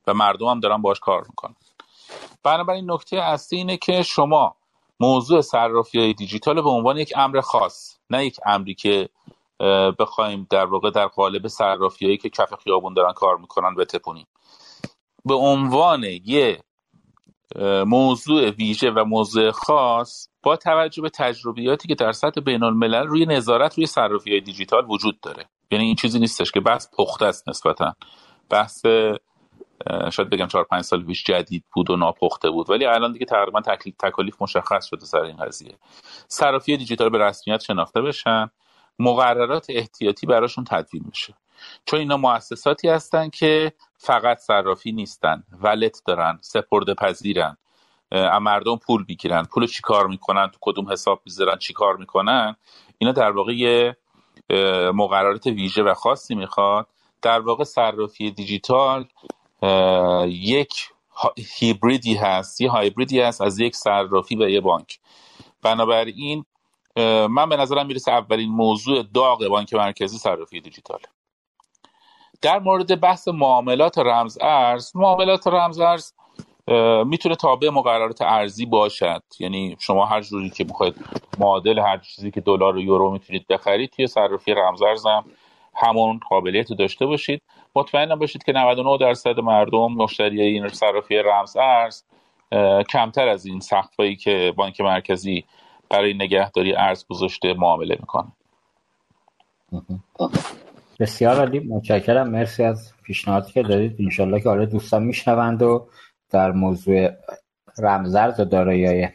و 0.08 0.14
مردم 0.14 0.48
هم 0.48 0.60
دارن 0.60 0.82
باش 0.82 1.00
کار 1.00 1.22
می‌کنن. 1.30 1.56
بنابراین 2.44 2.92
نکته 2.92 3.18
اصلی 3.18 3.58
اینه 3.58 3.78
که 3.78 4.04
شما 4.04 4.56
موضوع 5.00 5.42
صرافی 5.42 6.14
دیجیتال 6.14 6.62
به 6.62 6.70
عنوان 6.70 6.98
یک 6.98 7.14
امر 7.16 7.42
خاص 7.42 7.98
نه 8.10 8.26
یک 8.26 8.40
امری 8.46 8.74
که 8.74 9.10
بخوایم 10.00 10.48
در 10.50 10.66
واقع 10.66 10.90
در 10.90 11.08
قالب 11.08 11.48
صرافی 11.48 12.18
که 12.18 12.30
کف 12.30 12.54
خیابون 12.64 12.94
دارن 12.94 13.14
کار 13.14 13.38
می‌کنن 13.38 13.76
بتپونیم. 13.76 14.28
به 15.26 15.34
عنوان 15.34 16.04
یه 16.04 16.60
موضوع 17.86 18.50
ویژه 18.50 18.92
و 18.92 19.06
موضوع 19.06 19.52
خاص 19.52 20.28
با 20.44 20.56
توجه 20.56 21.02
به 21.02 21.10
تجربیاتی 21.10 21.88
که 21.88 21.96
در 21.96 22.12
سطح 22.12 22.42
بین 22.42 22.64
الملل 22.64 23.08
روی 23.08 23.26
نظارت 23.26 23.78
روی 23.78 23.86
صرافی 23.86 24.32
های 24.32 24.42
دیجیتال 24.42 24.86
وجود 24.90 25.20
داره. 25.20 25.46
یعنی 25.72 25.86
این 25.86 25.96
چیزی 25.96 26.20
نیستش 26.20 26.52
که 26.52 26.60
بحث 26.60 26.88
پخته 26.98 27.26
است 27.26 27.50
نسبتا. 27.50 27.94
بحث 28.50 28.86
شاید 30.12 30.30
بگم 30.30 30.48
چهار 30.48 30.64
پنج 30.64 30.82
سال 30.82 31.04
پیش 31.04 31.24
جدید 31.24 31.64
بود 31.74 31.90
و 31.90 31.96
ناپخته 31.96 32.50
بود. 32.50 32.70
ولی 32.70 32.86
الان 32.86 33.12
دیگه 33.12 33.26
تقریبا 33.26 33.62
تکلیف 33.62 33.96
تکالیف 34.00 34.42
مشخص 34.42 34.86
شده 34.86 35.06
سر 35.06 35.22
این 35.22 35.38
قضیه. 35.38 35.76
صرافی 36.28 36.78
دیجیتال 36.78 37.10
به 37.10 37.18
رسمیت 37.18 37.62
شناخته 37.62 38.02
بشن. 38.02 38.52
مقررات 39.00 39.66
احتیاطی 39.70 40.28
براشون 40.28 40.64
تدوین 40.64 41.04
میشه 41.06 41.34
چون 41.86 42.00
اینا 42.00 42.18
مؤسساتی 42.18 42.90
هستن 42.90 43.30
که 43.30 43.74
فقط 43.98 44.38
صرافی 44.38 44.92
نیستن. 44.92 45.44
ولت 45.62 46.02
دارن 46.06 46.40
سپرده 46.42 46.94
پذیرن. 46.94 47.58
مردم 48.42 48.76
پول 48.76 49.06
می‌گیرن. 49.08 49.44
پول 49.44 49.68
چی 49.68 49.82
کار 49.82 50.08
می‌کنن؟ 50.08 50.48
تو 50.48 50.58
کدوم 50.62 50.92
حساب 50.92 51.22
می‌ذارن؟ 51.26 51.58
چی 51.58 51.74
کار 51.74 51.98
می‌کنن؟ 51.98 52.56
اینا 52.98 53.14
در 53.14 53.32
واقع 53.32 53.94
مقررات 54.92 55.48
ویژه 55.48 55.84
و 55.84 55.94
خاصی 55.94 56.36
می‌خواد. 56.36 56.88
در 57.22 57.40
واقع 57.40 57.64
صرافی 57.64 58.32
دیجیتال 58.32 59.06
یک 60.28 60.74
هیبریدی 61.60 62.16
هست 62.16 62.62
یه 62.62 62.70
هایبریدی 62.70 63.22
هست 63.22 63.42
از 63.42 63.60
یک 63.60 63.76
صرافی 63.76 64.36
و 64.36 64.50
یه 64.50 64.62
بانک. 64.62 65.00
بنابراین 65.62 66.46
من 67.30 67.50
به 67.50 67.58
نظرم 67.58 67.88
می‌رسه 67.88 68.12
اولین 68.12 68.50
موضوع 68.50 69.04
داغ 69.14 69.48
بانک 69.48 69.74
مرکزی 69.74 70.18
صرافی 70.18 70.62
دیجیتال. 70.62 71.00
در 72.42 72.60
مورد 72.60 73.02
بحث 73.02 73.28
معاملات 73.28 73.98
رمز 73.98 74.38
ارز 74.42 74.92
معاملات 74.96 75.48
رمز 75.48 75.80
ارز 75.80 76.14
می‌تونه 77.06 77.36
تابع 77.36 77.70
مقررات 77.70 78.22
ارزی 78.22 78.66
باشد. 78.66 79.24
یعنی 79.40 79.78
شما 79.80 80.06
هر 80.06 80.22
جوری 80.22 80.50
که 80.50 80.64
می‌خواید 80.64 80.96
معادل 81.40 81.80
هر 81.80 81.98
چیزی 81.98 82.32
که 82.32 82.42
دلار 82.42 82.76
و 82.76 82.82
یورو 82.82 83.12
می‌تونید 83.12 83.48
بخرید 83.48 83.90
توی 83.90 84.08
صرافی 84.08 84.54
رمز 84.54 84.82
ارز 84.82 85.06
هم 85.06 85.26
همون 85.76 86.20
قابلیت 86.30 86.74
داشته 86.74 87.06
باشید. 87.06 87.42
مطمئن 87.76 88.16
باشید 88.16 88.44
که 88.44 88.52
99 88.52 88.98
درصد 88.98 89.40
مردم 89.40 89.88
مشتری 89.88 90.42
این 90.42 90.68
صرافی 90.68 91.16
رمز 91.16 91.58
ارز 91.58 92.04
کمتر 92.90 93.28
از 93.28 93.46
این 93.46 93.60
سقفایی 93.60 94.16
که 94.16 94.54
بانک 94.56 94.82
مرکزی 94.82 95.46
برای 95.90 96.14
نگهداری 96.14 96.76
ارز 96.76 97.06
گذاشته 97.08 97.54
معامله 97.54 97.98
می‌کنه. 98.00 98.28
بسیار 101.00 101.36
عالی. 101.36 101.60
متشکرم. 101.60 102.30
مرسی 102.30 102.64
از 102.64 102.94
پیشنهادی 103.04 103.52
که 103.52 103.64
دادید. 103.64 103.96
انشالله 104.00 104.40
که 104.40 104.50
آره 104.50 104.66
دوستان 104.66 105.04
میشنوند 105.04 105.62
و 105.62 105.88
در 106.32 106.52
موضوع 106.52 107.10
رمزرز 107.80 108.40
و 108.40 108.46
دارایی 108.46 109.08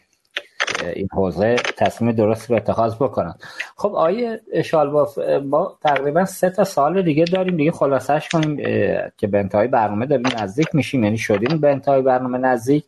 این 0.95 1.09
حوزه 1.13 1.57
تصمیم 1.77 2.13
درست 2.13 2.51
رو 2.51 2.57
اتخاذ 2.57 2.95
بکنن. 2.95 3.35
خب 3.77 3.95
آیه 3.95 4.41
شالباف 4.65 5.19
ما 5.45 5.79
تقریبا 5.83 6.25
سه 6.25 6.51
تا 6.51 6.65
سال 6.65 7.03
دیگه 7.03 7.25
داریم 7.25 7.57
دیگه 7.57 7.73
خلاصش 7.73 8.29
کنیم 8.29 8.57
که 9.17 9.27
به 9.27 9.39
انتهای 9.39 9.69
برنامه 9.69 10.07
داریم 10.07 10.27
نزدیک 10.39 10.75
میشیم 10.75 11.05
یعنی 11.05 11.19
شدیم 11.19 11.61
به 11.61 11.71
انتهای 11.71 12.03
برنامه 12.03 12.39
نزدیک. 12.39 12.85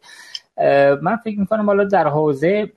من 1.03 1.17
فکر 1.25 1.39
می‌کنم 1.41 1.67
حالا 1.67 1.85
در 1.85 2.09
حوزه 2.09 2.73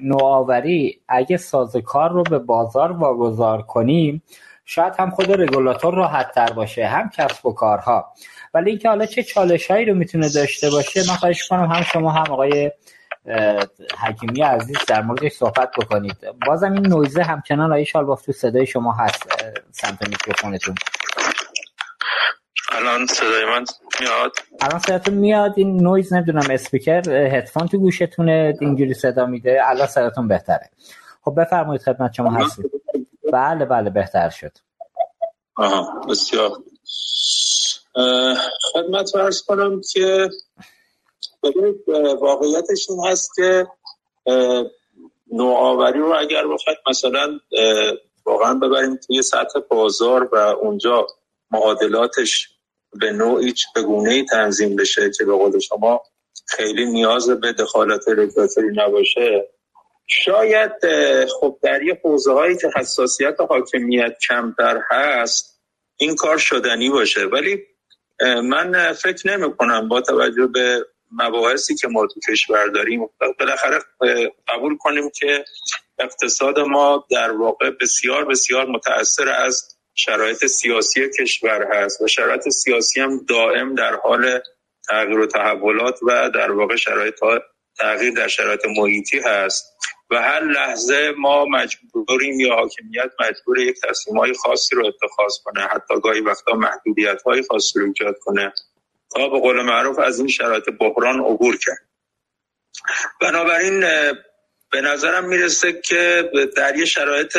نوآوری 0.00 1.00
اگه 1.08 1.36
سازکار 1.36 2.12
رو 2.12 2.22
به 2.22 2.38
بازار 2.38 2.92
واگذار 2.92 3.62
کنیم 3.62 4.22
شاید 4.64 4.92
هم 4.98 5.10
خود 5.10 5.40
رگولاتور 5.40 5.94
راحت 5.94 6.34
تر 6.34 6.52
باشه 6.52 6.86
هم 6.86 7.10
کسب 7.10 7.46
و 7.46 7.52
کارها. 7.52 8.06
ولی 8.54 8.70
اینکه 8.70 8.88
حالا 8.88 9.06
چه 9.06 9.22
چالش 9.22 9.70
هایی 9.70 9.84
رو 9.84 9.94
می‌تونه 9.94 10.28
داشته 10.28 10.70
باشه 10.70 11.00
من 11.00 11.16
خواهش 11.16 11.48
کنم 11.48 11.64
هم 11.64 11.82
شما 11.82 12.10
هم 12.10 12.32
آقای 12.32 12.70
حکیمی 13.98 14.42
عزیز 14.42 14.76
در 14.88 15.02
موردش 15.02 15.32
صحبت 15.32 15.70
بکنید. 15.78 16.16
بازم 16.46 16.72
این 16.72 16.86
نویزه 16.86 17.22
همچنان 17.22 17.72
آقای 17.72 17.84
شالباف 17.84 18.22
تو 18.22 18.32
صدای 18.32 18.66
شما 18.66 18.92
هست 18.92 19.22
سمت 19.72 20.08
میکروفونتون. 20.08 20.74
الان 22.72 23.06
صدای 23.06 23.44
من 23.44 23.64
میاد؟ 24.00 24.32
الان 24.60 24.78
صداتون 24.78 25.14
میاد. 25.14 25.52
این 25.56 25.82
نویز 25.82 26.12
نمی‌دونم 26.12 26.50
اسپیکر 26.50 27.10
هدفون 27.10 27.68
تو 27.68 27.78
گوشتونه 27.78 28.54
اینجوری 28.60 28.94
صدا 28.94 29.26
میده. 29.26 29.60
الان 29.64 29.86
صداتون 29.86 30.28
بهتره. 30.28 30.70
خب 31.24 31.40
بفرمایید 31.40 31.82
خدمت 31.82 32.12
شما 32.12 32.30
هستید. 32.30 32.70
بله 33.32 33.64
بله 33.64 33.90
بهتر 33.90 34.30
شد. 34.30 34.52
آها 35.56 36.00
بسیار. 36.10 36.50
خدمت 38.72 39.10
فرض 39.12 39.42
کنم 39.42 39.80
که 39.92 40.28
واقعیتش 42.20 42.86
این 42.90 43.06
هست 43.06 43.30
که 43.36 43.66
نوآوری 45.32 45.98
رو 45.98 46.14
اگر 46.18 46.46
بخواید 46.46 46.78
مثلا 46.90 47.40
واقعا 48.24 48.54
ببریم 48.54 48.96
توی 48.96 49.22
سطح 49.22 49.60
بازار 49.70 50.28
و 50.32 50.36
اونجا 50.36 51.06
معادلاتش 51.50 52.48
به 53.00 53.12
نوعی 53.12 53.54
به 53.74 53.82
گونه 53.82 54.24
تنظیم 54.24 54.76
بشه 54.76 55.10
که 55.18 55.24
به 55.24 55.32
قول 55.32 55.58
شما 55.58 56.02
خیلی 56.46 56.86
نیاز 56.86 57.30
به 57.30 57.52
دخالت 57.52 58.08
رگولاتوری 58.08 58.68
نباشه 58.76 59.48
شاید 60.06 60.72
خب 61.40 61.58
در 61.62 61.82
یه 61.82 62.00
حوزه 62.04 62.32
هایی 62.32 62.56
که 62.56 62.70
حساسیت 62.76 63.36
حاکمیت 63.48 64.18
کمتر 64.28 64.80
هست 64.90 65.60
این 65.96 66.16
کار 66.16 66.38
شدنی 66.38 66.90
باشه. 66.90 67.20
ولی 67.24 67.62
من 68.42 68.92
فکر 68.92 69.36
نمی 69.36 69.56
کنم 69.56 69.88
با 69.88 70.00
توجه 70.00 70.46
به 70.46 70.86
مباحثی 71.12 71.74
که 71.74 71.88
ما 71.88 72.06
تو 72.06 72.20
کشور 72.30 72.66
داریم 72.66 73.08
بالاخره 73.38 73.78
قبول 74.48 74.76
کنیم 74.76 75.10
که 75.10 75.44
اقتصاد 75.98 76.58
ما 76.58 77.06
در 77.10 77.30
واقع 77.30 77.70
بسیار 77.80 78.24
بسیار 78.24 78.66
متاثر 78.66 79.28
از 79.28 79.76
شرایط 79.94 80.46
سیاسی 80.46 81.10
کشور 81.20 81.68
هست 81.72 82.00
و 82.00 82.06
شرایط 82.06 82.48
سیاسی 82.48 83.00
هم 83.00 83.24
دائم 83.28 83.74
در 83.74 83.94
حال 83.94 84.40
تغییر 84.88 85.18
و 85.18 85.26
تحولات 85.26 85.98
و 86.02 86.30
در 86.34 86.50
واقع 86.50 86.76
شرایط 86.76 87.14
تغییر 87.78 88.12
در 88.12 88.28
شرایط 88.28 88.60
محیطی 88.76 89.18
هست 89.18 89.76
و 90.10 90.22
هر 90.22 90.44
لحظه 90.44 91.12
ما 91.18 91.44
مجبوریم 91.44 92.40
یا 92.40 92.54
حاکمیت 92.54 93.10
مجبور 93.20 93.58
یک 93.58 93.76
تصمیم 93.88 94.18
های 94.18 94.32
خاصی 94.32 94.76
رو 94.76 94.86
اتخاذ 94.86 95.32
کنه 95.44 95.60
حتی 95.60 96.00
گاهی 96.02 96.20
وقتا 96.20 96.52
محدودیت 96.52 97.22
های 97.22 97.42
خاصی 97.42 97.78
رو 97.78 97.86
ایجاد 97.86 98.14
کنه. 98.20 98.52
تا 99.14 99.28
به 99.28 99.40
قول 99.40 99.62
معروف 99.62 99.98
از 99.98 100.18
این 100.18 100.28
شرایط 100.28 100.64
بحران 100.80 101.20
عبور 101.20 101.58
کرد. 101.66 101.88
بنابراین 103.20 103.80
به 104.72 104.80
نظرم 104.80 105.28
می‌رسه 105.28 105.80
که 105.84 106.30
در 106.56 106.76
یه 106.76 106.84
شرایط 106.84 107.38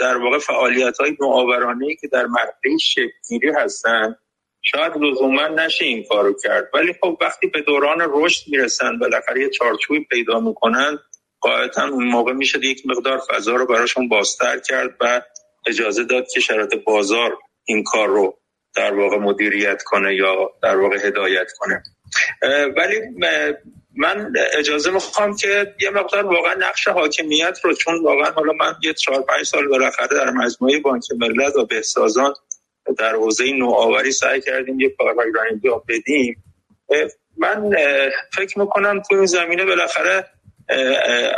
در 0.00 0.16
واقع 0.16 0.38
فعالیت 0.38 0.98
های 0.98 1.16
نوآورانه 1.20 1.96
که 2.00 2.08
در 2.08 2.26
مرحله 2.26 2.78
شکلگیری 2.80 3.50
هستن 3.56 4.16
شاید 4.62 4.92
لزوما 4.96 5.48
نشه 5.48 5.84
این 5.84 6.04
کارو 6.08 6.36
کرد. 6.42 6.70
ولی 6.74 6.94
خب 7.00 7.18
وقتی 7.20 7.46
به 7.46 7.62
دوران 7.62 7.98
رشد 8.00 8.42
می‌رسن 8.48 8.98
بالاخره 8.98 9.40
یه 9.40 9.50
چارچوبی 9.50 10.04
پیدا 10.04 10.40
می‌کنن 10.40 10.98
قاعدتا 11.40 11.88
اون 11.88 12.04
موقع 12.04 12.32
میشه 12.32 12.58
یک 12.58 12.82
مقدار 12.86 13.20
فضا 13.30 13.54
رو 13.54 13.66
براشون 13.66 14.08
بازتر 14.08 14.58
کرد 14.58 14.96
و 15.00 15.22
اجازه 15.66 16.04
داد 16.04 16.28
که 16.28 16.40
شرایط 16.40 16.74
بازار 16.74 17.38
این 17.64 17.84
کار 17.84 18.08
رو 18.08 18.38
در 18.76 18.94
واقع 18.94 19.16
مدیریت 19.16 19.82
کنه 19.82 20.14
یا 20.14 20.50
در 20.62 20.76
واقع 20.76 21.06
هدایت 21.06 21.46
کنه. 21.58 21.82
ولی 22.76 23.00
من 23.96 24.32
اجازه 24.58 24.90
می‌خوام 24.90 25.36
که 25.36 25.74
یه 25.80 25.90
مقدار 25.90 26.26
واقعا 26.26 26.54
نقش 26.54 26.88
حاکمیت 26.88 27.58
رو 27.62 27.74
چون 27.74 28.02
واقعا 28.02 28.30
حالا 28.30 28.52
من 28.52 28.74
یه 28.82 28.94
چهار 28.94 29.22
پنج 29.22 29.46
سال 29.46 29.68
بالاخره 29.68 30.08
در 30.08 30.30
مجموعه 30.30 30.80
بانک 30.80 31.02
ملت 31.18 31.56
و 31.56 31.66
بهسازان 31.66 32.34
در 32.98 33.14
حوزه 33.14 33.52
نوآوری 33.52 34.12
سعی 34.12 34.40
کردیم 34.40 34.80
یه 34.80 34.96
انجام 35.50 35.82
بدیم. 35.88 36.44
من 37.36 37.70
فکر 38.36 38.58
می‌کنم 38.58 39.02
تو 39.08 39.14
این 39.14 39.26
زمینه 39.26 39.64
بالاخره 39.64 40.30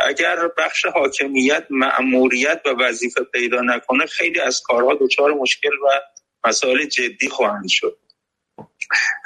اگر 0.09 0.37
بخش 0.59 0.87
حاکمیت 0.87 1.65
معموریت 1.71 2.61
و 2.65 2.69
وظیفه 2.69 3.25
پیدا 3.25 3.61
نکنه 3.61 4.07
خیلی 4.07 4.41
از 4.41 4.63
کارها 4.67 4.99
دچار 5.01 5.33
مشکل 5.33 5.69
و 5.69 6.01
مسائل 6.49 6.85
جدی 6.85 7.29
خواهند 7.29 7.69
شد. 7.69 7.99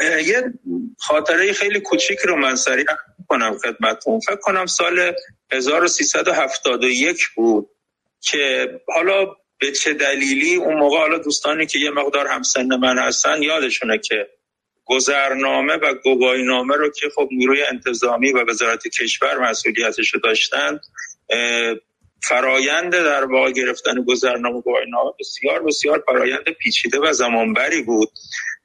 یه 0.01 0.53
خاطره 0.99 1.53
خیلی 1.53 1.81
کوچیک 1.81 2.19
رو 2.19 2.36
من 2.36 2.57
سریع 2.57 2.85
کنم 3.28 3.59
خدمتتون. 3.59 4.20
فکر 4.20 4.36
کنم 4.36 4.66
سال 4.66 5.15
1371 5.53 7.28
بود 7.36 7.69
که 8.20 8.70
حالا 8.94 9.27
به 9.59 9.73
چه 9.73 9.94
دلیلی 9.94 10.55
اون 10.55 10.77
موقع 10.77 10.99
حالا 10.99 11.19
دوستانی 11.19 11.66
که 11.66 11.78
یه 11.78 11.90
مقدار 11.90 12.27
همسن 12.27 12.77
من 12.77 12.99
هستن 12.99 13.43
یادشونه 13.43 13.99
که 13.99 14.28
گذرنامه 14.85 15.74
و 15.74 15.94
نامه 16.47 16.77
رو 16.77 16.90
که 16.90 17.09
خب 17.15 17.28
نیروی 17.32 17.62
انتظامی 17.62 18.32
و 18.32 18.44
وزارت 18.49 18.89
کشور 18.89 19.51
مسئولیتش 19.51 20.15
رو 20.15 20.20
داشتن 20.20 20.81
فرایند 22.28 22.93
در 22.93 23.24
واقع 23.24 23.53
گرفتن 23.53 24.05
گذرنامه 24.05 24.57
و 24.57 24.70
نامه 24.89 25.12
بسیار 25.20 25.62
بسیار 25.62 26.03
فرایند 26.07 26.44
پیچیده 26.61 26.99
و 26.99 27.12
زمانبری 27.12 27.82
بود. 27.82 28.09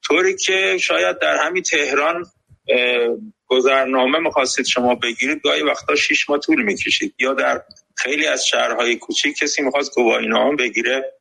طوری 0.07 0.35
که 0.35 0.77
شاید 0.81 1.19
در 1.19 1.37
همین 1.37 1.63
تهران 1.63 2.25
گذرنامه 3.47 4.19
می‌خواستید 4.19 4.65
شما 4.65 4.95
بگیرید 4.95 5.41
گاهی 5.43 5.61
وقتا 5.61 5.95
شیش 5.95 6.29
ماه 6.29 6.39
طول 6.39 6.63
می‌کشید. 6.63 7.13
یا 7.19 7.33
در 7.33 7.61
خیلی 7.95 8.27
از 8.27 8.47
شهرهای 8.47 8.95
کوچیک 8.95 9.37
کسی 9.37 9.61
می‌خواست 9.61 9.95
گواهینامه 9.95 10.55
بگیره. 10.55 11.13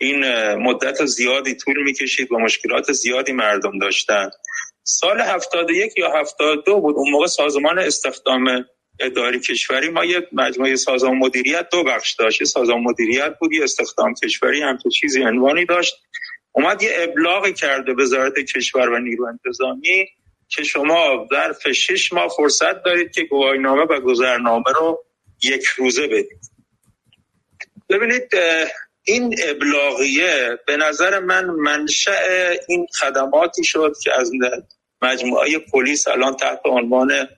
این 0.00 0.24
مدت 0.54 1.04
زیادی 1.04 1.54
طول 1.54 1.82
می‌کشید 1.82 2.32
و 2.32 2.38
مشکلات 2.38 2.92
زیادی 2.92 3.32
مردم 3.32 3.78
داشتن. 3.78 4.30
سال 4.82 5.20
71 5.20 5.98
یا 5.98 6.12
72 6.20 6.80
بود 6.80 6.96
اون 6.96 7.10
موقع 7.10 7.26
سازمان 7.26 7.78
استخدام 7.78 8.64
اداری 9.00 9.40
کشوری. 9.40 9.88
ما 9.88 10.04
یک 10.04 10.24
مجموعه 10.32 10.76
سازمان 10.76 11.18
مدیریت 11.18 11.68
دو 11.72 11.84
بخش 11.84 12.14
داشت. 12.14 12.44
سازمان 12.44 12.80
مدیریت 12.80 13.38
بود 13.40 13.52
یه 13.52 13.62
استخدام 13.62 14.14
کشوری 14.14 14.62
هم 14.62 14.76
تو 14.76 14.90
چیزی 14.90 15.22
عنوانی 15.22 15.64
داشت. 15.64 15.94
اومد 16.52 16.82
یه 16.82 16.90
ابلاغی 16.98 17.52
کرده 17.52 17.92
وزارت 17.92 18.34
کشور 18.38 18.88
و 18.88 18.98
نیرو 18.98 19.26
انتظامی 19.26 20.06
که 20.48 20.62
شما 20.62 21.26
در 21.30 21.72
شش 21.72 22.12
ماه 22.12 22.28
فرصت 22.36 22.82
دارید 22.82 23.12
که 23.12 23.22
گواهینامه 23.24 23.82
و 23.82 24.00
گذرنامه 24.00 24.72
رو 24.74 25.04
یک 25.42 25.64
روزه 25.64 26.06
بدید. 26.06 26.40
ببینید 27.88 28.28
این 29.04 29.34
ابلاغیه 29.48 30.58
به 30.66 30.76
نظر 30.76 31.20
من 31.20 31.44
منشأ 31.44 32.12
این 32.68 32.86
خدماتی 33.00 33.64
شد 33.64 33.92
که 34.02 34.10
از 34.20 34.30
مجموعه 35.02 35.58
پلیس 35.58 36.08
الان 36.08 36.36
تحت 36.36 36.60
عنوان 36.64 37.28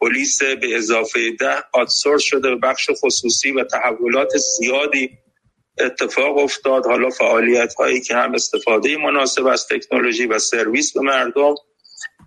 پلیس 0.00 0.42
به 0.42 0.76
اضافه 0.76 1.20
ده 1.40 1.62
آتسورس 1.72 2.22
شده 2.22 2.50
به 2.50 2.56
بخش 2.56 2.90
خصوصی 3.04 3.52
و 3.52 3.64
تحولات 3.64 4.36
زیادی 4.36 5.10
اتفاق 5.78 6.38
افتاد. 6.38 6.86
حالا 6.86 7.10
فعالیت 7.10 7.74
هایی 7.74 8.00
که 8.00 8.14
هم 8.14 8.34
استفاده 8.34 8.96
مناسب 8.96 9.46
از 9.46 9.66
تکنولوژی 9.66 10.26
و 10.26 10.38
سرویس 10.38 10.92
به 10.92 11.00
مردم 11.00 11.54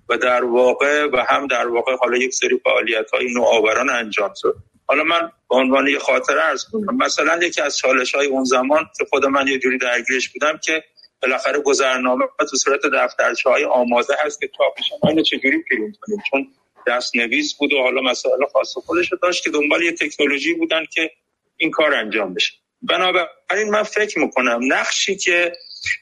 و 0.10 0.18
در 0.18 0.44
واقع 0.44 1.06
و 1.14 1.26
هم 1.30 1.48
در 1.48 1.68
واقع 1.68 1.96
حالا 1.96 2.18
یک 2.18 2.34
سری 2.34 2.60
فعالیت 2.64 3.12
های 3.12 3.34
نوآوران 3.34 3.90
انجام 3.90 4.34
شد. 4.36 4.56
حالا 4.88 5.04
من 5.04 5.32
به 5.50 5.56
عنوان 5.56 5.88
یه 5.88 6.00
خاطره 6.00 6.44
ارز 6.44 6.66
کنم. 6.72 6.98
مثلا 6.98 7.40
یکی 7.44 7.62
از 7.62 7.78
چالش 7.78 8.16
های 8.16 8.28
اون 8.28 8.44
زمان 8.44 8.86
که 8.98 9.06
خود 9.10 9.26
من 9.26 9.48
یه 9.48 9.60
جوری 9.60 9.78
درگیرش 9.78 10.30
بودم 10.30 10.60
که 10.64 10.84
بالاخره 11.22 11.60
گذرنامه 11.60 12.26
تو 12.50 12.58
صورت 12.58 12.82
دفترچه 12.94 13.50
های 13.50 13.66
آماده 13.66 14.14
هست 14.26 14.40
که 14.40 14.50
چاپش 14.58 14.92
ما 15.04 15.10
اینو 15.10 15.24
چجوری 15.24 15.64
پرینت 15.70 15.96
کنیم. 16.02 16.20
چون 16.32 16.48
دست 16.88 17.16
نویس 17.16 17.56
بود 17.56 17.74
و 17.74 17.78
حالا 17.78 18.02
مسائل 18.02 18.46
خاص 18.54 18.74
خودش 18.86 19.10
داشت 19.22 19.44
که 19.44 19.50
دنبال 19.50 19.84
یه 19.84 19.92
تکنولوژی 19.92 20.54
بودن 20.54 20.86
که 20.94 21.12
این 21.58 21.72
کار 21.72 21.94
انجام 21.94 22.34
بشه. 22.34 22.54
بنابراین 22.82 23.70
من 23.72 23.84
فکر 23.84 24.20
می‌کنم 24.20 24.60
نقشی 24.68 25.16
که 25.16 25.54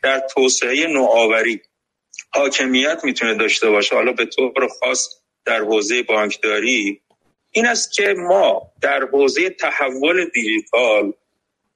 در 0.03 0.19
توسعه 0.33 0.87
نوآوری 0.87 1.61
حاکمیت 2.33 2.99
می‌تونه 3.03 3.35
داشته 3.35 3.69
باشه 3.69 3.95
حالا 3.95 4.11
به 4.11 4.25
طور 4.25 4.67
خاص 4.79 5.21
در 5.45 5.59
حوزه 5.59 6.03
بانکداری 6.03 7.01
این 7.51 7.65
است 7.65 7.93
که 7.93 8.13
ما 8.17 8.71
در 8.81 9.05
حوزه 9.11 9.49
تحول 9.49 10.25
دیجیتال 10.33 11.13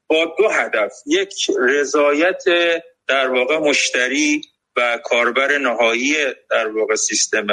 با 0.07 0.35
دو 0.37 0.49
هدف 0.49 0.93
یک 1.05 1.33
رضایت 1.59 2.43
در 3.07 3.31
واقع 3.31 3.57
مشتری 3.57 4.41
و 4.75 4.99
کاربر 5.03 5.57
نهایی 5.57 6.15
در 6.51 6.67
واقع 6.67 6.95
سیستم 6.95 7.47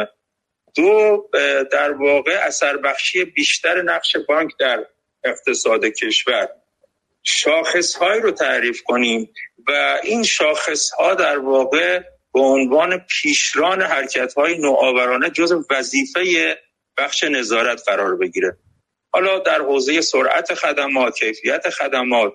دو 0.74 1.28
در 1.72 1.92
واقع 1.92 2.38
اثر 2.42 2.76
بخشی 2.76 3.24
بیشتر 3.24 3.82
نقش 3.82 4.16
بانک 4.28 4.50
در 4.60 4.86
اقتصاد 5.24 5.84
کشور. 5.84 6.48
شاخص 7.22 7.94
های 7.94 8.20
رو 8.20 8.30
تعریف 8.30 8.82
کنیم 8.82 9.32
و 9.68 10.00
این 10.02 10.22
شاخص 10.22 10.90
ها 10.90 11.14
در 11.14 11.38
واقع 11.38 12.00
به 12.34 12.40
عنوان 12.40 12.98
پیشران 12.98 13.82
حرکت 13.82 14.34
های 14.34 14.58
نوآورانه 14.58 15.30
جز 15.30 15.54
وظیفه 15.70 16.56
بخش 16.96 17.24
نظارت 17.24 17.82
قرار 17.86 18.16
بگیره. 18.16 18.56
حالا 19.12 19.38
در 19.38 19.60
حوزه 19.60 20.00
سرعت 20.00 20.54
خدمات 20.54 21.18
کیفیت 21.18 21.70
خدمات 21.70 22.32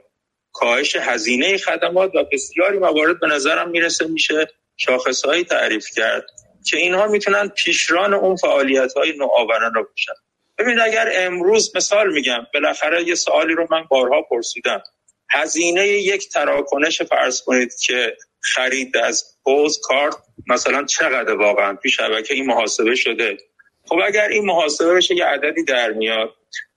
کاهش 0.51 0.95
هزینه 0.95 1.57
خدمات 1.57 2.15
و 2.15 2.23
بسیاری 2.31 2.79
موارد 2.79 3.19
به 3.19 3.27
نظرم 3.27 3.69
می‌رسه 3.69 4.07
میشه 4.07 4.47
شاخصهایی 4.77 5.43
تعریف 5.43 5.85
کرد. 5.95 6.25
که 6.69 6.77
اینها 6.77 7.07
می‌تونن 7.07 7.47
پیشران 7.47 8.13
اون 8.13 8.35
فعالیت 8.35 8.93
های 8.93 9.17
نوآورانه 9.17 9.81
باشن. 9.81 10.13
ببینید 10.57 10.79
اگر 10.79 11.11
امروز 11.13 11.75
مثال 11.75 12.13
میگم 12.13 12.47
بالاخره 12.53 13.03
یه 13.03 13.15
سوالی 13.15 13.53
رو 13.53 13.67
من 13.71 13.83
بارها 13.89 14.21
پرسیدم. 14.21 14.83
هزینه 15.29 15.87
یک 15.87 16.29
تراکنش 16.29 17.01
فرض 17.01 17.41
کنید 17.41 17.75
که 17.75 18.17
خرید 18.41 18.97
از 18.97 19.25
پوز 19.43 19.79
کارت 19.83 20.15
مثلا 20.47 20.85
چقدر 20.85 21.33
واقعا 21.33 21.77
توی 21.81 21.91
شبکه 21.91 22.33
این 22.33 22.45
محاسبه 22.45 22.95
شده؟ 22.95 23.37
خب 23.85 23.99
اگر 24.05 24.27
این 24.27 24.45
محاسبه 24.45 24.93
بشه 24.93 25.15
یه 25.15 25.25
عددی 25.25 25.63
در 25.63 25.91
میاد. 25.91 26.33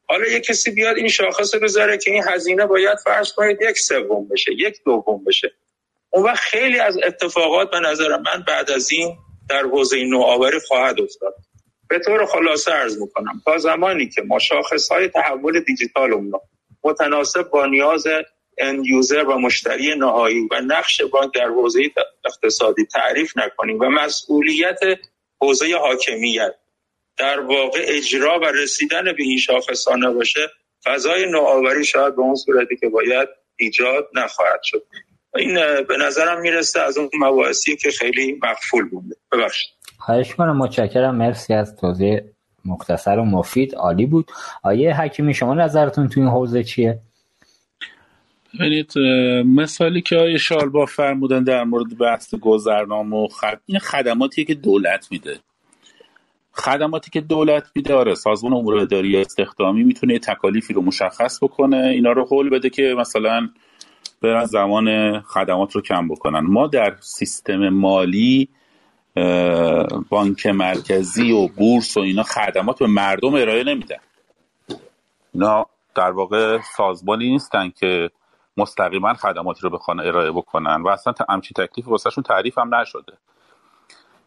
حالا 0.08 0.26
یه 0.26 0.40
کسی 0.40 0.70
بیاد 0.70 0.96
این 0.96 1.08
شاخص 1.08 1.54
بذاره 1.54 1.98
که 1.98 2.10
این 2.10 2.24
هزینه 2.28 2.66
باید 2.66 2.98
فرض 3.04 3.32
کنید 3.32 3.58
یک 3.62 3.78
سوم 3.78 4.28
بشه 4.28 4.52
یک 4.52 4.80
دوم 4.84 5.24
بشه. 5.24 5.52
اون 6.10 6.24
وقت 6.24 6.38
خیلی 6.38 6.78
از 6.78 6.98
اتفاقات 7.04 7.70
به 7.70 7.80
نظر 7.80 8.16
من 8.16 8.44
بعد 8.46 8.70
از 8.70 8.90
این 8.92 9.16
در 9.50 9.62
حوزه 9.62 10.04
نوآوری 10.04 10.58
خواهد 10.68 11.00
افتاد. 11.00 11.34
به 11.88 11.98
طور 11.98 12.26
خلاصه 12.26 12.72
ارز 12.72 13.00
می‌کنم 13.00 13.42
تا 13.44 13.58
زمانی 13.58 14.08
که 14.08 14.22
ما 14.22 14.38
شاخص 14.38 14.88
های 14.88 15.08
تحول 15.08 15.60
دیجیتال 15.60 16.10
رو 16.10 16.40
متناسب 16.84 17.42
با 17.42 17.66
نیاز 17.66 18.04
اند 18.58 18.86
یوزر 18.86 19.24
و 19.24 19.38
مشتری 19.38 19.94
نهایی 19.94 20.48
و 20.50 20.60
نقش 20.60 21.02
بانک 21.02 21.34
در 21.34 21.46
حوزه 21.46 21.80
اقتصادی 22.24 22.84
تعریف 22.84 23.36
نکنیم 23.36 23.80
و 23.80 23.84
مسئولیت 23.84 24.78
حوزه 25.40 25.76
حاکمیت 25.76 26.54
در 27.16 27.40
واقع 27.40 27.84
اجرا 27.88 28.40
و 28.40 28.44
رسیدن 28.44 29.04
به 29.04 29.22
این 29.22 29.38
شاخص 29.38 29.88
نباشه 29.88 30.50
فضای 30.84 31.26
نوآوری 31.26 31.84
شاید 31.84 32.16
به 32.16 32.22
اون 32.22 32.34
صورتی 32.34 32.76
که 32.76 32.88
باید 32.88 33.28
ایجاد 33.56 34.08
نخواهد 34.14 34.60
شد. 34.62 34.86
این 35.36 35.54
به 35.88 35.96
نظرم 36.00 36.40
می‌رسه 36.40 36.80
از 36.80 36.98
اون 36.98 37.10
مباحثی 37.20 37.76
که 37.76 37.90
خیلی 37.90 38.38
مقفول 38.42 38.88
بوده. 38.88 39.16
ببخشید. 39.32 39.70
خواهش 39.98 40.34
کنم 40.34 40.56
متشکرم. 40.56 41.16
مرسی 41.16 41.54
از 41.54 41.76
توضیح 41.76 42.20
مختصر 42.64 43.18
و 43.18 43.24
مفید. 43.24 43.74
عالی 43.74 44.06
بود. 44.06 44.30
آیه 44.62 45.00
حکیمی 45.00 45.34
شما 45.34 45.54
نظرتون 45.54 46.08
تو 46.08 46.20
این 46.20 46.28
حوزه 46.28 46.64
چیه؟ 46.64 46.98
ببینید 48.54 48.92
مثالی 49.46 50.02
که 50.02 50.16
آیه 50.16 50.38
شالبا 50.38 50.86
فرمودن 50.86 51.44
در 51.44 51.64
مورد 51.64 51.98
بحث 51.98 52.34
گذرنامه 52.34 53.16
و 53.16 53.28
خد... 53.28 53.60
این 53.66 53.78
خدماتی 53.78 54.44
که 54.44 54.54
دولت 54.54 55.06
میده. 55.10 55.38
خدماتی 56.52 57.10
که 57.10 57.20
دولت 57.20 57.64
میده 57.74 57.94
آره 57.94 58.14
سازمان 58.14 58.52
امور 58.52 58.76
اداری 58.76 59.16
استخدامی 59.16 59.84
می‌تونه 59.84 60.18
تکالیفی 60.18 60.74
رو 60.74 60.82
مشخص 60.82 61.38
بکنه 61.42 61.76
اینا 61.76 62.12
رو 62.12 62.28
حل 62.30 62.48
بده 62.48 62.70
که 62.70 62.94
مثلا 62.98 63.48
برن 64.20 64.44
زمان 64.44 65.20
خدمات 65.20 65.72
رو 65.72 65.80
کم 65.80 66.08
بکنن. 66.08 66.40
ما 66.40 66.66
در 66.66 66.96
سیستم 67.00 67.68
مالی 67.68 68.48
بانک 70.08 70.46
مرکزی 70.46 71.32
و 71.32 71.48
بورس 71.48 71.96
و 71.96 72.00
اینا 72.00 72.22
خدمات 72.22 72.78
به 72.78 72.86
مردم 72.86 73.34
ارائه 73.34 73.64
نمیدن. 73.64 73.96
اینا 75.34 75.66
در 75.94 76.10
واقع 76.10 76.58
سازمانی 76.76 77.30
نیستن 77.30 77.70
که 77.70 78.10
مستقیما 78.56 79.14
خدماتی 79.14 79.60
رو 79.62 79.70
بخوان 79.70 80.00
ارائه 80.00 80.30
بکنن 80.30 80.82
و 80.82 80.88
اصلا 80.88 81.14
همچین 81.28 81.66
تکلیف 81.66 81.88
واسهشون 81.88 82.24
تعریف 82.24 82.58
هم 82.58 82.74
نشده. 82.74 83.12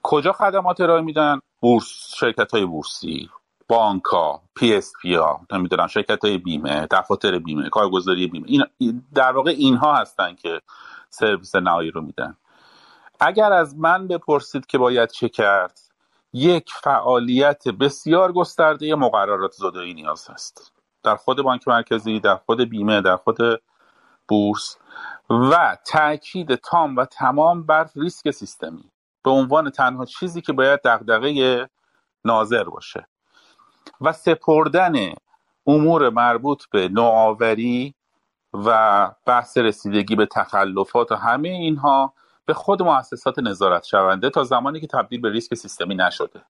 کجا 0.03 0.33
خدمات 0.33 0.81
ارائه 0.81 1.01
میدن؟ 1.01 1.39
بورس 1.59 2.15
شرکت 2.15 2.51
های 2.51 2.65
بورسی. 2.65 3.29
بانک 3.73 4.03
ها 4.03 4.41
پی 4.55 4.75
اس 4.75 4.93
پی 5.01 5.15
ها 5.15 5.41
نمی‌دونم 5.51 5.87
شرکت 5.87 6.25
های 6.25 6.37
بیمه 6.37 6.87
دفاتر 6.91 7.39
بیمه 7.39 7.69
کارگزاری 7.69 8.27
بیمه 8.27 8.45
این 8.77 9.03
در 9.13 9.31
واقع 9.31 9.49
اینها 9.49 9.95
هستن 9.95 10.35
که 10.35 10.61
سرویس 11.09 11.55
نهایی 11.55 11.91
رو 11.91 12.01
میدن. 12.01 12.37
اگر 13.19 13.51
از 13.51 13.77
من 13.77 14.07
بپرسید 14.07 14.65
که 14.65 14.77
باید 14.77 15.09
چه 15.09 15.29
کرد 15.29 15.79
یک 16.33 16.71
فعالیت 16.83 17.67
بسیار 17.67 18.31
گسترده 18.31 18.95
مقررات 18.95 19.51
زدایی 19.51 19.93
نیاز 19.93 20.27
هست. 20.29 20.73
در 21.03 21.15
خود 21.15 21.41
بانک 21.41 21.67
مرکزی 21.67 22.19
در 22.19 22.35
خود 22.35 22.61
بیمه 22.61 23.01
در 23.01 23.17
خود 23.17 23.37
بورس 24.27 24.77
و 25.29 25.77
تاکید 25.85 26.55
تام 26.55 26.95
و 26.95 27.05
تمام 27.05 27.65
بر 27.65 27.89
ریسک 27.95 28.31
سیستمی. 28.31 28.91
به 29.23 29.31
عنوان 29.31 29.69
تنها 29.69 30.05
چیزی 30.05 30.41
که 30.41 30.53
باید 30.53 30.79
دغدغه 30.83 31.69
ناظر 32.25 32.63
باشه. 32.63 33.07
و 34.01 34.13
سپردن 34.13 34.93
امور 35.67 36.09
مربوط 36.09 36.63
به 36.71 36.89
نوآوری 36.89 37.93
و 38.53 39.11
بحث 39.25 39.57
رسیدگی 39.57 40.15
به 40.15 40.25
تخلفات 40.25 41.11
و 41.11 41.15
همه 41.15 41.49
اینها 41.49 42.13
به 42.45 42.53
خود 42.53 42.83
مؤسسات 42.83 43.39
نظارت 43.39 43.83
شونده 43.83 44.29
تا 44.29 44.43
زمانی 44.43 44.79
که 44.79 44.87
تبدیل 44.87 45.21
به 45.21 45.31
ریسک 45.31 45.53
سیستمی 45.53 45.95
نشده. 45.95 46.41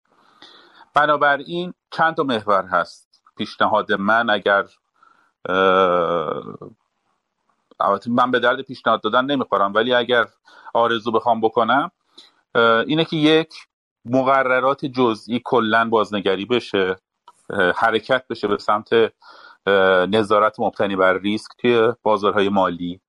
بنابراین 0.94 1.74
چند 1.92 2.16
تا 2.16 2.24
محور 2.24 2.66
هست. 2.66 3.24
پیشنهاد 3.38 3.92
من 3.92 4.30
اگر 4.30 4.66
من 8.08 8.32
به 8.32 8.40
درد 8.40 8.62
پیشنهاد 8.62 9.02
دادن 9.02 9.26
نمی‌خورم 9.26 9.74
ولی 9.74 9.94
اگر 9.94 10.26
آرزو 10.74 11.12
بخوام 11.12 11.42
بکنم 11.42 11.92
اینه 12.88 13.06
که 13.06 13.16
یک 13.16 13.54
مقررات 14.06 14.86
جزئی 14.86 15.42
کلا 15.46 15.90
بازنگری 15.90 16.46
بشه. 16.46 16.96
حرکت 17.76 18.28
بشه 18.28 18.48
به 18.48 18.58
سمت 18.58 18.90
نظارت 20.10 20.60
مبتنی 20.60 20.96
بر 20.96 21.14
ریسک 21.14 21.52
توی 21.58 21.94
بازارهای 22.04 22.50
مالی. 22.50 23.00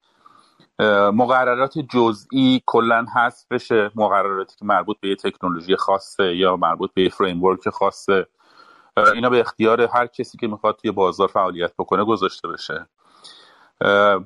مقررات 1.13 1.79
جزئی 1.79 2.63
کلا 2.67 3.07
هست 3.15 3.49
بشه. 3.51 3.91
مقرراتی 3.95 4.57
که 4.57 4.65
مربوط 4.65 4.97
به 5.01 5.09
یه 5.09 5.17
تکنولوژی 5.17 5.77
خاصه 5.77 6.37
یا 6.37 6.57
مربوط 6.57 6.91
به 6.95 7.03
یه 7.03 7.09
framework 7.09 7.69
خاصه. 7.69 8.27
اینا 8.97 9.31
به 9.31 9.41
اختیار 9.41 9.81
هر 9.81 10.07
کسی 10.07 10.39
که 10.39 10.47
می‌خواد 10.47 10.77
توی 10.77 10.91
بازار 10.91 11.29
فعالیت 11.29 11.73
بکنه 11.79 12.05
گذاشته 12.05 12.49
بشه. 12.49 12.87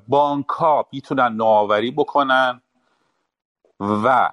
بانک 0.08 0.48
ها 0.48 0.86
می‌تونن 0.92 1.32
نوآوری 1.36 1.90
بکنن 1.90 2.62
و 3.80 4.30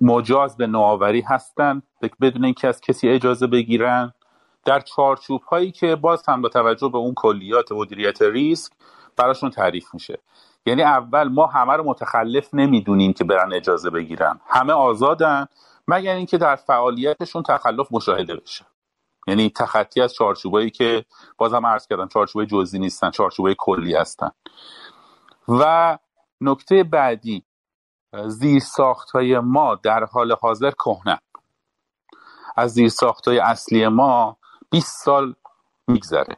مجاز 0.00 0.56
به 0.56 0.66
نوآوری 0.66 1.20
هستن 1.20 1.82
بدون 2.20 2.44
اینکه 2.44 2.68
از 2.68 2.80
کسی 2.80 3.08
اجازه 3.08 3.46
بگیرن. 3.46 4.12
در 4.64 4.80
چارچوب 4.80 5.42
هایی 5.42 5.72
که 5.72 5.96
باز 5.96 6.28
هم 6.28 6.42
با 6.42 6.48
توجه 6.48 6.88
به 6.88 6.98
اون 6.98 7.14
کلیات 7.14 7.72
مدیریت 7.72 8.22
ریسک 8.22 8.72
براشون 9.16 9.50
تعریف 9.50 9.94
میشه. 9.94 10.18
یعنی 10.66 10.82
اول 10.82 11.28
ما 11.28 11.46
همه 11.46 11.72
رو 11.72 11.84
متخلف 11.84 12.54
نمی‌دونیم 12.54 13.12
که 13.12 13.24
برن 13.24 13.52
اجازه 13.52 13.90
بگیرن. 13.90 14.40
همه 14.48 14.72
آزادن 14.72 15.46
مگر 15.88 16.14
اینکه 16.14 16.38
در 16.38 16.56
فعالیتشون 16.56 17.42
تخلف 17.42 17.86
مشاهده 17.90 18.36
بشه. 18.36 18.64
یعنی 19.26 19.50
تخطی 19.50 20.00
از 20.00 20.14
چارچوبایی 20.14 20.70
که 20.70 21.04
بازم 21.38 21.66
عرض 21.66 21.86
کردم 21.86 22.08
چارچوبای 22.08 22.46
جزئی 22.46 22.80
نیستن 22.80 23.10
چارچوبای 23.10 23.54
کلی 23.58 23.94
هستن. 23.94 24.30
و 25.48 25.98
نکته 26.40 26.84
بعدی 26.84 27.44
زیر 28.26 28.60
ساخت 28.60 29.10
های 29.10 29.38
ما 29.38 29.74
در 29.74 30.04
حال 30.04 30.36
حاضر 30.40 30.70
کهنه. 30.70 31.18
از 32.56 32.72
زیر 32.72 32.88
ساخت 32.88 33.28
های 33.28 33.38
اصلی 33.38 33.88
ما 33.88 34.36
20 34.70 35.04
سال 35.04 35.34
میگذره. 35.86 36.36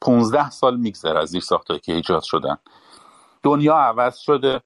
15 0.00 0.50
سال 0.50 0.76
میگذره 0.76 1.20
از 1.20 1.28
زیر 1.28 1.40
ساخت 1.40 1.82
که 1.82 1.92
ایجاد 1.92 2.22
شدن. 2.22 2.58
دنیا 3.42 3.74
عوض 3.74 4.16
شده. 4.16 4.62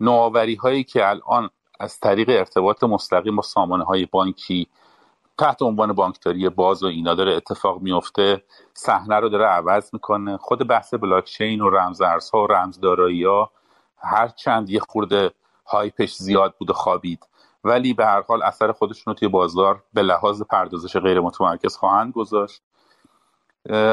نوآوری 0.00 0.54
هایی 0.54 0.84
که 0.84 1.08
الان 1.08 1.50
از 1.80 2.00
طریق 2.00 2.28
ارتباط 2.28 2.84
مستقیم 2.84 3.36
با 3.36 3.42
سامانه 3.42 3.84
های 3.84 4.06
بانکی 4.06 4.68
تحت 5.38 5.62
عنوان 5.62 5.92
بانکداری 5.92 6.48
باز 6.48 6.82
و 6.82 6.86
اینا 6.86 7.14
داره 7.14 7.32
اتفاق 7.32 7.80
میفته 7.80 8.44
صحنه 8.74 9.16
رو 9.16 9.28
داره 9.28 9.46
عوض 9.46 9.90
می‌کنه. 9.92 10.36
خود 10.36 10.68
بحث 10.68 10.94
بلاکچین 10.94 11.60
و 11.60 11.70
رمزارزها 11.70 12.42
و 12.42 12.46
رمزدارایی 12.46 13.24
ها 13.24 13.50
هر 13.98 14.28
چند 14.28 14.70
یه 14.70 14.80
خورده 14.80 15.32
هایپش 15.68 16.14
زیاد 16.14 16.54
بود 16.58 16.70
و 16.70 16.72
خوابید. 16.72 17.26
ولی 17.64 17.94
به 17.94 18.06
هر 18.06 18.22
حال 18.22 18.42
اثر 18.42 18.72
خودشون 18.72 19.04
رو 19.06 19.14
توی 19.14 19.28
بازار 19.28 19.82
به 19.92 20.02
لحاظ 20.02 20.42
پردازش 20.42 20.96
غیر 20.96 21.20
متمرکز 21.20 21.76
خواهند 21.76 22.12
گذاشت. 22.12 22.62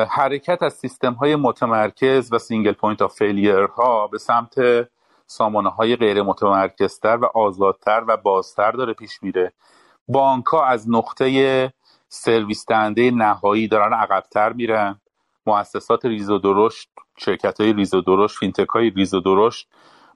حرکت 0.10 0.64
از 0.64 0.74
سیستم 0.74 1.14
های 1.14 1.36
متمرکز 1.36 2.34
و 2.34 2.40
single 2.40 2.72
point 2.72 3.02
of 3.02 3.16
failure 3.16 3.64
ها 3.64 4.08
به 4.08 4.18
سمت 4.18 4.56
سامانه 5.28 5.70
های 5.70 5.96
غیر 5.96 6.22
متمرکزتر 6.22 7.18
و 7.18 7.26
آزادتر 7.26 8.04
و 8.08 8.18
بازتر 8.18 8.72
داره 8.72 8.94
پیش 8.94 9.24
میره. 9.24 9.54
بانک 10.08 10.46
ها 10.46 10.66
از 10.66 10.90
نقطه 10.90 11.74
سرویس 12.10 12.66
دهنده 12.68 13.12
نهایی 13.12 13.68
دارن 13.68 13.94
عقبتر 13.94 14.54
میرن. 14.54 15.02
مؤسسات 15.46 16.06
ریز 16.06 16.30
و 16.30 16.38
درشت 16.38 16.90
شرکت 17.18 17.62
های 17.62 17.74
ریز 17.74 17.94
و 17.94 18.02
درشت 18.02 18.38
فینتک 18.38 18.68
های 18.68 18.90
ریز 18.90 19.14
و 19.14 19.20
درشت 19.20 19.68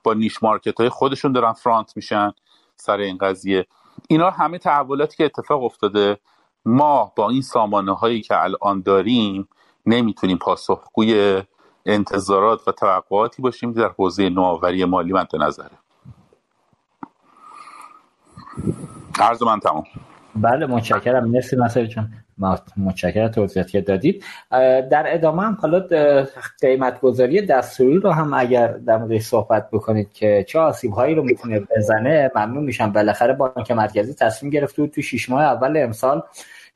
با 0.07 0.13
نیش 0.13 0.43
مارکت 0.43 0.79
های 0.79 0.89
خودشون 0.89 1.31
دارن 1.31 1.53
فرانت 1.53 1.93
میشن 1.95 2.31
سر 2.75 2.97
این 2.97 3.17
قضیه. 3.17 3.65
اینا 4.07 4.29
همه 4.29 4.57
تحولاتی 4.57 5.17
که 5.17 5.25
اتفاق 5.25 5.63
افتاده 5.63 6.17
ما 6.65 7.11
با 7.15 7.29
این 7.29 7.41
سامانه 7.41 7.95
هایی 7.95 8.21
که 8.21 8.43
الان 8.43 8.81
داریم 8.81 9.47
نمی‌تونیم 9.85 10.37
پاسخگوی 10.37 11.43
انتظارات 11.85 12.67
و 12.67 12.71
توقعاتی 12.71 13.41
باشیم 13.41 13.73
در 13.73 13.87
حوزه 13.97 14.29
نوآوری 14.29 14.85
مالی 14.85 15.13
مد 15.13 15.35
نظره 15.35 15.77
عرض 19.19 19.43
من 19.43 19.59
تمام. 19.59 19.83
بله 20.35 20.65
متشکرم. 20.65 21.29
مرسی 21.29 21.55
نصر 21.55 21.85
جان. 21.85 22.26
متشکرم 22.77 23.27
توضیحاتی 23.27 23.71
که 23.71 23.81
دادید. 23.81 24.23
در 24.91 25.05
ادامه 25.07 25.43
هم 25.43 25.57
حالا 25.61 25.87
قیمت 26.61 27.01
گذاری 27.01 27.41
دستوری 27.41 27.97
رو 27.97 28.11
هم 28.11 28.33
اگر 28.33 28.67
در 28.67 28.97
موردش 28.97 29.21
صحبت 29.21 29.69
بکنید 29.71 30.13
که 30.13 30.45
چه 30.47 30.59
آسیب 30.59 30.91
هایی 30.91 31.15
رو 31.15 31.23
می‌تونه 31.23 31.59
بزنه 31.77 32.31
ممنون 32.35 32.63
میشم. 32.63 32.91
بالاخره 32.91 33.33
بانک 33.33 33.71
مرکزی 33.71 34.13
تصمیم 34.13 34.51
گرفته 34.51 34.81
بود 34.81 34.91
تو 34.91 35.01
شش 35.01 35.29
ماه 35.29 35.43
اول 35.43 35.77
امسال 35.77 36.23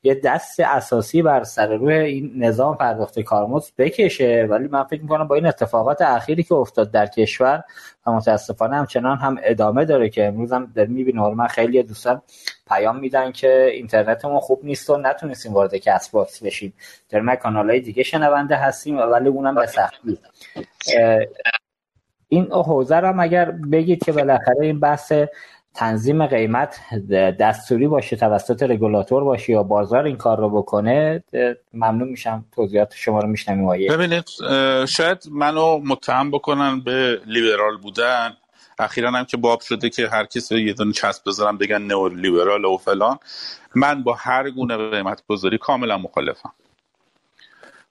یه 0.04 0.14
دست 0.14 0.60
اساسی 0.60 1.22
بر 1.22 1.44
سر 1.44 1.65
و 1.65 1.76
روی 1.76 1.94
این 1.94 2.32
نظام 2.36 2.76
پرداخت 2.76 3.20
کارمزد 3.20 3.72
بکشه. 3.78 4.46
ولی 4.50 4.68
من 4.68 4.84
فکر 4.84 5.02
می‌کنم 5.02 5.28
با 5.28 5.34
این 5.34 5.46
اتفاقات 5.46 6.02
اخیری 6.02 6.42
که 6.42 6.54
افتاد 6.54 6.90
در 6.90 7.06
کشور 7.06 7.64
و 8.06 8.12
متاسفانه 8.12 8.76
همچنان 8.76 9.16
هم 9.16 9.36
ادامه 9.42 9.84
داره 9.84 10.08
که 10.08 10.26
امروز 10.26 10.52
هم 10.52 10.72
در 10.74 10.86
می‌بینه. 10.86 11.28
من 11.28 11.46
خیلی 11.46 11.82
دوستان 11.82 12.22
پیام 12.72 12.98
میدن 12.98 13.32
که 13.32 13.70
اینترنتمون 13.72 14.40
خوب 14.40 14.60
نیست 14.64 14.90
و 14.90 14.96
نتونستیم 14.96 15.52
وارد 15.52 15.76
کسب‌باکس 15.76 16.42
بشیم. 16.42 16.72
در 17.10 17.20
ما 17.20 17.36
کانال 17.36 17.70
های 17.70 17.80
دیگه 17.80 18.02
شنونده 18.02 18.56
هستیم 18.56 18.98
ولی 18.98 19.28
اونم 19.28 19.54
به 19.54 19.66
سختی 19.66 20.18
این 22.28 22.52
حوزه 22.52 22.96
رو 22.96 23.20
اگر 23.20 23.50
بگید 23.50 24.04
که 24.04 24.12
بالاخره 24.12 24.60
این 24.60 24.80
بحث 24.80 25.12
تنظیم 25.74 26.26
قیمت 26.26 26.80
دستوری 27.40 27.86
باشه 27.86 28.16
توسط 28.16 28.62
رگولاتور 28.62 29.24
باشه 29.24 29.52
یا 29.52 29.62
بازار 29.62 30.04
این 30.04 30.16
کار 30.16 30.38
رو 30.38 30.50
بکنه 30.50 31.24
ممنون 31.74 32.08
میشم. 32.08 32.44
توضیحات 32.52 32.94
شما 32.94 33.20
رو 33.20 33.28
میشنم 33.28 33.66
ببینید 33.68 34.24
شاید 34.88 35.18
منو 35.30 35.78
متهم 35.78 36.30
بکنن 36.30 36.80
به 36.80 37.20
لیبرال 37.26 37.76
بودن. 37.76 38.36
اخیرا 38.78 39.10
هم 39.10 39.24
که 39.24 39.36
باب 39.36 39.60
شده 39.60 39.90
که 39.90 40.08
هر 40.08 40.24
کسی 40.24 40.60
یه 40.60 40.72
دونه 40.72 40.92
چسب 40.92 41.22
بذارم 41.26 41.58
بگن 41.58 41.82
نئو 41.82 42.08
لیبرال 42.08 42.64
و 42.64 42.76
فلان. 42.76 43.18
من 43.74 44.02
با 44.02 44.14
هر 44.14 44.50
گونه 44.50 44.90
قیمت 44.90 45.22
گذاری 45.28 45.58
کاملا 45.58 45.98
مخالفم. 45.98 46.52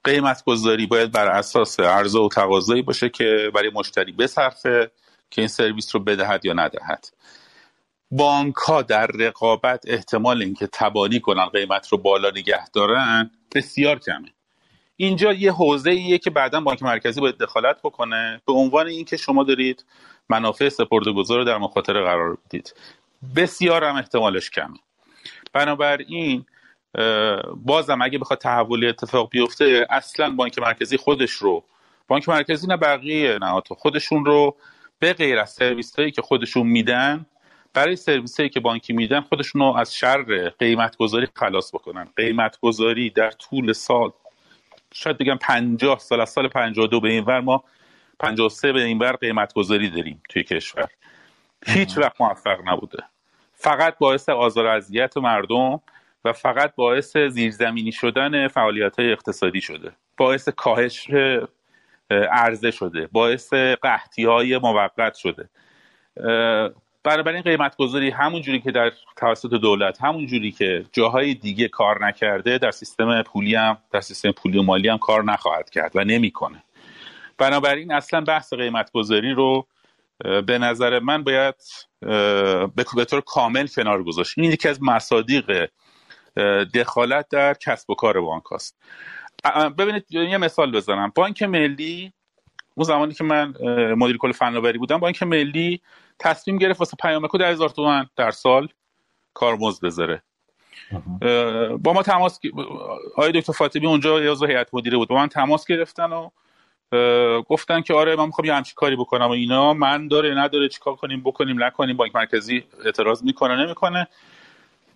قیمت 0.04 0.44
گذاری 0.44 0.86
باید 0.86 1.12
بر 1.12 1.28
اساس 1.28 1.80
عرضه 1.80 2.20
و 2.20 2.30
تقاضایی 2.30 2.82
باشه 2.82 3.10
که 3.10 3.52
برای 3.56 3.72
مشتری 3.74 4.12
بصرفه 4.12 4.92
که 5.30 5.42
این 5.42 5.48
سرویس 5.48 5.96
رو 5.96 6.02
بدهد 6.02 6.46
یا 6.46 6.54
ندهد. 6.54 7.08
بانک 8.12 8.56
ها 8.56 8.82
در 8.82 9.08
رقابت 9.08 9.84
احتمال 9.88 10.42
اینکه 10.42 10.68
تبانی 10.68 11.20
کنن 11.20 11.46
قیمت 11.46 11.88
رو 11.88 11.98
بالا 11.98 12.30
نگه 12.30 12.70
دارن 12.74 13.32
بسیار 13.56 14.00
کمه. 14.00 14.34
اینجا 14.98 15.34
یه 15.34 15.52
حوزه 15.52 15.92
ایه 15.92 16.18
که 16.18 16.30
بعدا 16.30 16.62
بانک 16.62 16.84
مرکزی 16.84 17.22
باید 17.22 17.38
دخالت 17.38 17.80
بکنه. 17.84 18.42
به 18.48 18.54
عنوان 18.54 18.88
اینکه 18.88 19.18
شما 19.18 19.44
دارید 19.44 19.86
منافع 20.30 20.70
سپردهگذار 20.70 21.38
رو 21.38 21.44
در 21.44 21.58
مخاطره 21.58 22.04
قرار 22.04 22.38
بدید 22.46 22.74
بسیار 23.36 23.84
هم 23.84 23.96
احتمالش 23.96 24.50
کمه. 24.50 24.78
بنابراین 25.54 26.46
بازم 27.56 28.02
اگه 28.02 28.20
بخواد 28.20 28.40
تحولی 28.40 28.88
اتفاق 28.88 29.30
بیفته 29.30 29.88
اصلا 29.90 30.30
بانک 30.30 30.60
مرکزی 30.60 30.98
خودش 30.98 31.32
رو 31.32 31.64
بانک 32.08 32.30
مرکزی 32.30 32.68
نه 32.68 32.78
بقیه 32.78 33.38
نهادها 33.42 33.76
خودشون 33.76 34.26
رو 34.26 34.56
به 35.00 35.14
غیر 35.14 35.40
از 35.40 35.50
سرویس 35.50 35.96
هایی 35.96 36.12
که 36.12 36.22
خودشون 36.22 36.68
میدن 36.68 37.26
برای 37.74 37.96
سرویس 37.96 38.40
هایی 38.40 38.50
که 38.50 38.60
بانکی 38.60 38.94
میدن 38.94 39.22
خودشون 39.22 39.62
رو 39.62 39.68
از 39.68 39.96
شر 39.96 40.50
قیمت 40.50 40.98
گذاری 40.98 41.28
خلاص 41.36 41.76
بکنن. 41.76 42.08
قیمت 42.16 42.60
گذاری 42.60 43.10
در 43.10 43.32
طول 43.32 43.74
سال 43.74 44.12
شاید 44.94 45.18
بگم 45.18 45.38
50 45.38 46.00
سال 46.00 46.22
از 46.22 46.30
سال 46.30 46.48
52 46.48 47.00
به 47.00 47.10
این 47.10 47.24
ور 47.24 47.42
ما 47.42 47.64
53 48.22 48.74
به 48.74 48.84
این 48.84 49.00
ور 49.00 49.12
قیمت 49.12 49.54
گذاری 49.54 49.90
داریم 49.90 50.22
توی 50.30 50.44
کشور. 50.44 50.88
هیچ 51.66 51.98
وقت 51.98 52.22
موفق 52.22 52.58
نبوده. 52.66 53.04
فقط 53.54 53.98
باعث 53.98 54.30
آزار 54.30 54.68
اذیت 54.68 55.18
مردم 55.18 55.82
و 56.26 56.34
فقط 56.34 56.76
باعث 56.76 57.18
زیرزمینی 57.18 57.92
شدن 57.92 58.48
فعالیت 58.48 59.00
های 59.00 59.12
اقتصادی 59.12 59.62
شده. 59.62 59.92
باعث 60.18 60.50
کاهش 60.50 61.08
عرضه 62.32 62.72
شده. 62.72 63.10
باعث 63.12 63.54
قحطی 63.54 64.26
های 64.26 64.58
موقت 64.58 65.16
شده. 65.16 65.50
این 67.06 67.42
قیمت 67.42 67.76
گذاری 67.76 68.10
همون 68.10 68.42
جوری 68.42 68.60
که 68.60 68.72
در 68.72 68.92
توسط 69.16 69.50
دولت 69.50 70.04
همون 70.04 70.26
جوری 70.26 70.52
که 70.52 70.86
جاهای 70.92 71.34
دیگه 71.34 71.68
کار 71.68 72.06
نکرده 72.06 72.58
در 72.58 72.72
سیستم 72.72 73.22
پولی 73.22 73.56
هم 73.56 73.78
در 73.92 74.02
سیستم 74.02 74.32
پولی 74.32 74.58
و 74.58 74.62
مالی 74.62 74.90
هم 74.90 74.98
کار 74.98 75.24
نخواهد 75.24 75.70
کرد 75.70 75.92
و 75.96 76.04
نمی‌کنه. 76.04 76.64
بنابراین 77.42 77.92
اصلا 77.92 78.22
بحث 78.22 78.54
قیمت 78.54 78.92
گذاری 78.92 79.34
رو 79.34 79.68
به 80.20 80.58
نظر 80.58 81.00
من 81.00 81.24
باید 81.24 81.56
به 82.96 83.06
طور 83.10 83.22
کامل 83.22 83.68
کنار 83.68 84.04
گذاشت. 84.04 84.38
این 84.38 84.52
یکی 84.52 84.70
از 84.70 84.84
مصادیق 84.84 85.70
دخالت 86.74 87.30
در 87.30 87.54
کسب 87.54 87.90
و 87.90 87.96
کار 87.96 88.22
بانک 88.22 88.44
هست 88.52 88.78
ببینید 89.78 90.06
یه 90.10 90.38
مثال 90.38 90.72
بزنم. 90.72 91.12
بانک 91.16 91.44
ملی 91.44 92.14
اون 92.76 92.84
زمانی 92.84 93.14
که 93.14 93.24
من 93.24 93.54
مدیر 93.98 94.18
کل 94.18 94.32
فناوری 94.32 94.78
بودم 94.78 94.98
بانک 94.98 95.24
ملی 95.24 95.82
تصمیم 96.20 96.58
گرفت 96.58 96.80
واسه 96.80 96.98
پیامکو 97.02 97.38
در 97.38 97.52
هزار 97.52 97.70
تومن 97.70 98.06
در 98.16 98.32
سال 98.32 98.68
کارمزد 99.34 99.86
بذاره. 99.86 100.22
با 101.78 101.94
ما 101.94 102.04
تماس 102.04 102.40
آقای 103.16 103.32
دکتر 103.32 103.54
فاطمی 103.54 103.88
اونجا 103.88 104.24
یه 104.24 104.36
هیئت 104.48 104.74
مدیره 104.74 104.98
بود 104.98 105.08
با 105.08 105.16
من 105.16 105.28
تماس 105.28 105.68
گرفتن 105.68 106.14
و 106.14 106.30
گفتن 107.48 107.82
که 107.82 107.94
آره 107.94 108.16
من 108.16 108.26
می‌خوام 108.26 108.46
یه 108.46 108.54
همچی 108.54 108.74
کاری 108.76 108.96
بکنم 108.96 109.26
و 109.26 109.32
اینا. 109.32 109.74
من 109.74 110.08
داره 110.08 110.36
نداره 110.36 110.70
چیکار 110.70 110.96
کنیم 110.96 111.22
بکنیم 111.22 111.64
نکنیم 111.64 111.98
بانک 111.98 112.16
مرکزی 112.16 112.64
اعتراض 112.86 113.24
می‌کنه 113.24 113.66
نمی‌کنه. 113.66 114.08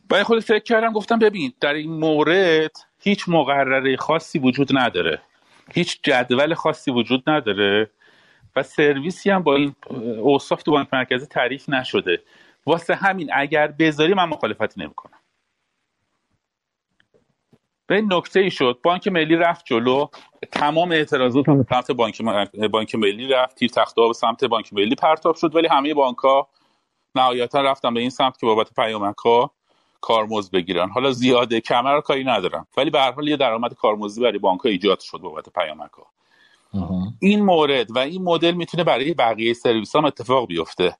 با 0.09 0.23
خود 0.23 0.39
فکر 0.39 0.63
کردم 0.63 0.93
گفتم 0.93 1.19
ببین 1.19 1.53
در 1.61 1.73
این 1.73 1.91
مورد 1.91 2.71
هیچ 2.99 3.25
مقرره 3.27 3.97
خاصی 3.97 4.39
وجود 4.39 4.77
نداره. 4.77 5.21
هیچ 5.73 5.99
جدول 6.03 6.53
خاصی 6.53 6.91
وجود 6.91 7.29
نداره 7.29 7.89
و 8.55 8.63
سرویسی 8.63 9.29
هم 9.29 9.43
با 9.43 9.55
این 9.55 9.75
اوصاف 10.19 10.63
تو 10.63 10.71
بانک 10.71 10.87
مرکزی 10.93 11.25
تعریف 11.25 11.69
نشده. 11.69 12.21
واسه 12.65 12.95
همین 12.95 13.29
اگر 13.33 13.67
بذاری 13.67 14.13
من 14.13 14.25
مخالفتی 14.25 14.81
نمی‌کنم. 14.81 15.19
به 17.87 18.01
نکته 18.01 18.39
ای 18.39 18.51
شد. 18.51 18.79
بانک 18.83 19.07
ملی 19.07 19.35
رفت 19.35 19.65
جلو. 19.65 20.07
تمام 20.51 20.91
اعتراضات 20.91 21.45
به 21.45 21.65
سمت 21.69 21.91
بانک, 21.91 22.21
بانک 22.71 22.95
ملی 22.95 23.27
رفت. 23.27 23.55
تیر 23.55 23.69
تخته 23.69 24.01
به 24.07 24.13
سمت 24.13 24.43
بانک 24.43 24.73
ملی 24.73 24.95
پرتاب 24.95 25.35
شد. 25.35 25.55
ولی 25.55 25.67
همه 25.67 25.93
بانک 25.93 26.17
ها 26.17 26.47
نهایتا 27.15 27.61
رفتن 27.61 27.93
به 27.93 27.99
این 27.99 28.09
سمت 28.09 28.37
که 28.37 28.45
بابت 28.45 28.73
پیامک 28.73 29.17
ها 29.17 29.51
کارمزد 30.01 30.51
بگیرن. 30.51 30.89
حالا 30.89 31.11
زیاده 31.11 31.61
کمر 31.61 32.01
کاری 32.01 32.23
ندارم 32.23 32.67
ولی 32.77 32.89
به 32.89 32.99
هر 32.99 33.11
حال 33.11 33.27
یه 33.27 33.37
درآمد 33.37 33.73
کارمزدی 33.73 34.21
برای 34.21 34.39
بانک 34.39 34.61
ها 34.61 34.69
ایجاد 34.69 34.99
شد 34.99 35.17
بابت 35.17 35.49
پیامک 35.49 35.91
ها 35.91 36.07
این 37.19 37.45
مورد 37.45 37.91
و 37.91 37.99
این 37.99 38.23
مدل 38.23 38.51
می‌تونه 38.51 38.83
برای 38.83 39.13
بقیه 39.13 39.53
سرویس 39.53 39.95
هم 39.95 40.05
اتفاق 40.05 40.47
بیفته. 40.47 40.97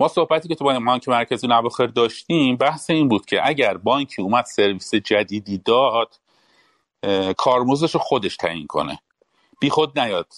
ما 0.00 0.08
صحبتی 0.08 0.48
که 0.48 0.54
تو 0.54 0.64
با 0.64 0.80
بانک 0.80 1.08
مرکزی 1.08 1.46
نواخر 1.46 1.86
داشتیم 1.86 2.56
بحث 2.56 2.90
این 2.90 3.08
بود 3.08 3.26
که 3.26 3.48
اگر 3.48 3.76
بانکی 3.76 4.22
اومد 4.22 4.44
سرویس 4.44 4.94
جدیدی 4.94 5.58
داد 5.58 6.20
کارمزدش 7.36 7.94
رو 7.94 8.00
خودش 8.00 8.36
تعیین 8.36 8.66
کنه. 8.66 8.98
بی 9.60 9.70
خود 9.70 9.98
نیاد. 9.98 10.32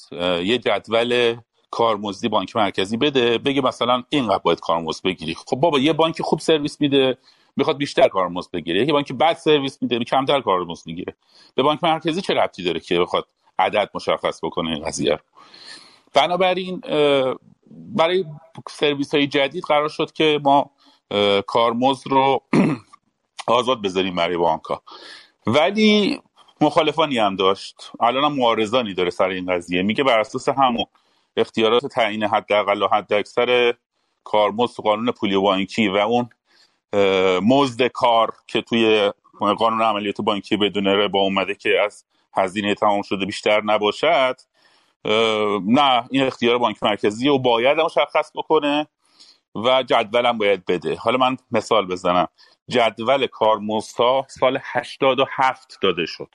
یه 0.44 0.58
جدول 0.58 1.36
کارمزدی 1.70 2.28
بانک 2.28 2.56
مرکزی 2.56 2.96
بده 2.96 3.38
بگه 3.38 3.60
مثلا 3.60 4.02
اینقدر 4.08 4.38
باید 4.38 4.60
کارمزد 4.60 5.02
بگیری. 5.04 5.34
خب 5.34 5.56
بابا 5.56 5.78
یه 5.78 5.92
بانک 5.92 6.22
خوب 6.22 6.40
سرویس 6.40 6.80
میده 6.80 7.18
می‌خواد 7.56 7.76
بیشتر 7.76 8.08
کارمزد 8.08 8.50
بگیره. 8.50 8.86
یه 8.86 8.92
بانک 8.92 9.12
بد 9.12 9.36
سرویس 9.36 9.82
میده 9.82 9.98
کمتر 10.04 10.40
کارمزد 10.40 10.86
می‌گیره. 10.86 11.14
به 11.54 11.62
بانک 11.62 11.84
مرکزی 11.84 12.20
چه 12.20 12.34
ربطی 12.34 12.62
داره 12.62 12.80
که 12.80 12.98
بخواد 13.00 13.26
عدد 13.58 13.90
مشخص 13.94 14.44
بکنه 14.44 14.70
این 14.70 14.84
قضیه 14.84 15.12
رو؟ 15.12 15.18
بنابراین 16.14 16.80
برای 17.70 18.24
سرویس 18.70 19.14
های 19.14 19.26
جدید 19.26 19.64
قرار 19.64 19.88
شد 19.88 20.12
که 20.12 20.40
ما 20.44 20.70
کارمزد 21.46 22.06
رو 22.06 22.42
آزاد 23.46 23.82
بذاریم 23.82 24.14
برای 24.14 24.36
بانک 24.36 24.62
ها 24.62 24.82
ولی 25.46 26.20
مخالفانی 26.60 27.18
هم 27.18 27.36
داشت. 27.36 27.92
الان 28.00 28.24
هم 28.24 28.32
معارضانی 28.32 28.94
داره 28.94 29.10
سر 29.10 29.28
این 29.28 29.54
قضیه. 29.54 29.82
میگه 29.82 30.04
بر 30.04 30.18
اساس 30.18 30.48
همون 30.48 30.84
اختیارات 31.36 31.86
تعیین 31.86 32.24
حداقل 32.24 32.82
و 32.82 32.88
حد 32.88 33.12
اکثر 33.12 33.74
کارمزد 34.24 34.76
قانون 34.76 35.12
پولی 35.12 35.36
بانکی 35.36 35.88
و 35.88 35.96
اون 35.96 36.30
مزد 37.42 37.86
کار 37.86 38.34
که 38.46 38.62
توی 38.62 39.12
قانون 39.38 39.82
عملیات 39.82 40.20
بانکی 40.20 40.56
بدون 40.56 40.86
ربا 40.86 41.20
اومده 41.20 41.54
که 41.54 41.80
از 41.84 42.04
هزینه 42.34 42.74
تمام 42.74 43.02
شده 43.02 43.26
بیشتر 43.26 43.60
نباشد 43.60 44.36
نه 45.66 46.04
این 46.10 46.22
اختیار 46.22 46.58
بانک 46.58 46.82
مرکزی 46.82 47.28
و 47.28 47.38
باید 47.38 47.80
مشخص 47.80 48.32
بکنه 48.34 48.86
و 49.54 49.82
جدولم 49.82 50.38
باید 50.38 50.64
بده. 50.64 50.96
حالا 50.96 51.18
من 51.18 51.36
مثال 51.50 51.86
بزنم. 51.86 52.28
جدول 52.68 53.26
کارمزدها 53.26 54.26
سال 54.28 54.58
87 54.62 55.78
داده 55.82 56.06
شد. 56.06 56.28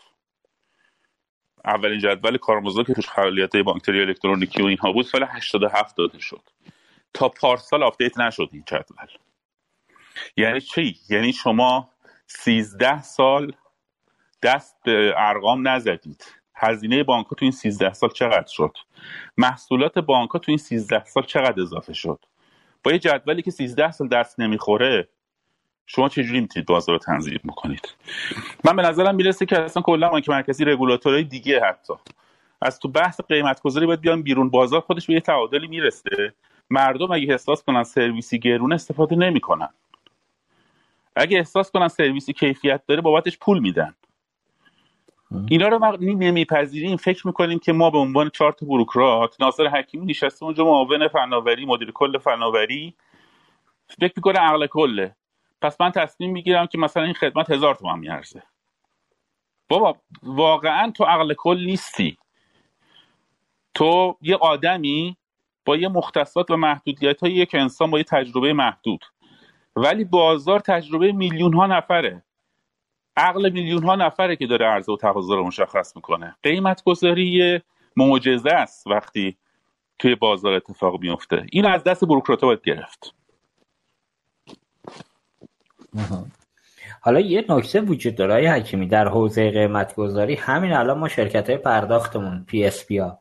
اولین 1.65 1.99
جدول 1.99 2.37
کارمزدها 2.37 2.83
که 2.83 2.93
توش 2.93 3.09
فعالیت 3.09 3.55
بانکداری 3.55 4.01
الکترونیکی 4.01 4.61
و 4.61 4.65
اینها 4.65 4.91
بود 4.91 5.05
سال 5.05 5.23
87 5.23 5.97
داده 5.97 6.19
شد. 6.19 6.41
تا 7.13 7.29
پارسال 7.29 7.83
update 7.83 8.19
نشد 8.19 8.49
این 8.51 8.63
جدول. 8.65 9.07
یعنی 10.37 10.61
چی؟ 10.61 10.97
یعنی 11.09 11.33
شما 11.33 11.89
13 12.27 13.01
سال 13.01 13.51
دست 14.43 14.77
به 14.83 15.13
ارقام 15.17 15.67
نزدید. 15.67 16.25
هزینه 16.55 17.03
بانک 17.03 17.27
تو 17.27 17.35
این 17.41 17.51
13 17.51 17.93
سال 17.93 18.09
چقدر 18.09 18.47
شد؟ 18.47 18.77
محصولات 19.37 19.97
بانک 19.97 20.29
تو 20.31 20.43
این 20.47 20.57
13 20.57 21.05
سال 21.05 21.23
چقدر 21.23 21.61
اضافه 21.61 21.93
شد؟ 21.93 22.25
با 22.83 22.91
یه 22.91 22.99
جدولی 22.99 23.41
که 23.41 23.51
13 23.51 23.91
سال 23.91 24.07
دست 24.07 24.39
نمی‌خوره 24.39 25.09
شما 25.87 26.09
چجوری 26.09 26.41
می‌تونید 26.41 26.67
بازار 26.67 26.95
رو 26.95 26.99
تنظیم 26.99 27.39
بکنید؟ 27.45 27.95
من 28.63 28.75
به 28.75 28.81
نظرم 28.81 29.15
می‌رسه 29.15 29.45
که 29.45 29.59
اصلا 29.59 29.81
کلا 29.81 30.09
بانک 30.09 30.29
مرکزی 30.29 30.65
رگولاتورهای 30.65 31.23
دیگه 31.23 31.61
حتی. 31.65 31.93
از 32.61 32.79
تو 32.79 32.87
بحث 32.87 33.21
قیمت 33.21 33.61
گذاری 33.61 33.85
باید 33.85 34.01
بیان 34.01 34.21
بیرون. 34.21 34.49
بازار 34.49 34.81
خودش 34.81 35.07
به 35.07 35.13
یه 35.13 35.19
تعادلی 35.19 35.67
می‌رسه. 35.67 36.33
مردم 36.69 37.11
اگه 37.11 37.31
احساس 37.31 37.63
کنن 37.63 37.83
سرویسی 37.83 38.39
گرون 38.39 38.73
استفاده 38.73 39.15
نمی‌کنن. 39.15 39.69
اگه 41.15 41.37
احساس 41.37 41.71
کنن 41.71 41.87
سرویسی 41.87 42.33
کیفیت 42.33 42.81
داره 42.87 43.01
بابتش 43.01 43.37
پول 43.37 43.59
میدن. 43.59 43.95
اینا 45.47 45.67
رو 45.67 45.79
ما 45.79 45.97
نمیپذیریم. 46.01 46.97
فکر 46.97 47.27
می‌کنیم 47.27 47.59
که 47.59 47.73
ما 47.73 47.89
به 47.89 47.97
عنوان 47.97 48.29
چهار 48.29 48.51
تا 48.51 48.65
بروکرات 48.65 49.41
ناصر 49.41 49.67
حکیمی 49.67 50.05
نشسته 50.05 50.45
اونجا 50.45 50.65
معاون 50.65 51.07
فناوری 51.07 51.65
مدیر 51.65 51.91
کل 51.91 52.17
فناوری 52.17 52.93
فکر 53.99 54.13
می‌کنه 54.15 54.39
عقل 54.39 54.67
کله. 54.67 55.15
پس 55.61 55.81
من 55.81 55.91
تصمیم 55.91 56.31
می‌گیرم 56.31 56.67
که 56.67 56.77
مثلا 56.77 57.03
این 57.03 57.13
خدمت 57.13 57.51
هزار 57.51 57.75
تومن 57.75 57.99
میارزه. 57.99 58.43
بابا 59.69 59.97
واقعا 60.23 60.91
تو 60.91 61.03
عقل 61.03 61.33
کل 61.33 61.65
نیستی. 61.65 62.17
تو 63.73 64.17
یه 64.21 64.35
آدمی 64.35 65.17
با 65.65 65.77
یه 65.77 65.87
مختصات 65.87 66.51
و 66.51 66.57
محدودیت 66.57 67.19
های 67.19 67.31
یک 67.31 67.55
انسان 67.55 67.91
با 67.91 67.97
یه 67.97 68.03
تجربه 68.03 68.53
محدود. 68.53 69.05
ولی 69.75 70.03
بازار 70.03 70.59
تجربه 70.59 71.11
میلیون 71.11 71.53
ها 71.53 71.67
نفره. 71.67 72.23
عقل 73.17 73.49
میلیون 73.49 73.83
ها 73.83 73.95
نفره 73.95 74.35
که 74.35 74.47
داره 74.47 74.65
عرضه 74.65 74.93
و 74.93 74.97
تقاضا 74.97 75.35
رو 75.35 75.47
مشخص 75.47 75.95
می‌کنه. 75.95 76.35
قیمت 76.43 76.83
گذاری 76.83 77.61
معجزه 77.97 78.49
است 78.49 78.87
وقتی 78.87 79.37
توی 79.99 80.15
بازار 80.15 80.53
اتفاق 80.53 81.01
میفته 81.01 81.45
این 81.51 81.65
از 81.65 81.83
دست 81.83 82.05
بوروکرات‌ها 82.05 82.47
باید 82.47 82.61
گرفت. 82.61 83.15
حالا 87.01 87.19
یه 87.19 87.45
نکته 87.49 87.81
وجود 87.81 88.15
داره 88.15 88.33
آقای 88.33 88.47
حکیمی 88.47 88.87
در 88.87 89.07
حوزه 89.07 89.51
قیمت 89.51 89.95
گذاری 89.95 90.35
همین 90.35 90.73
الان 90.73 90.97
ما 90.97 91.07
شرکت 91.07 91.49
های 91.49 91.57
پرداختمون 91.57 92.43
پی 92.47 92.65
اس 92.65 92.85
پی 92.85 92.97
ها. 92.97 93.19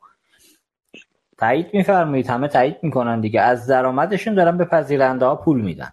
تایید 1.37 1.73
میفرمایید 1.73 2.27
همه 2.27 2.47
تایید 2.47 2.77
می‌کنن 2.81 3.21
دیگه. 3.21 3.41
از 3.41 3.67
درآمدشون 3.67 4.35
دارن 4.35 4.57
به 4.57 4.65
پذیرنده 4.65 5.25
ها 5.25 5.35
پول 5.35 5.61
میدن. 5.61 5.91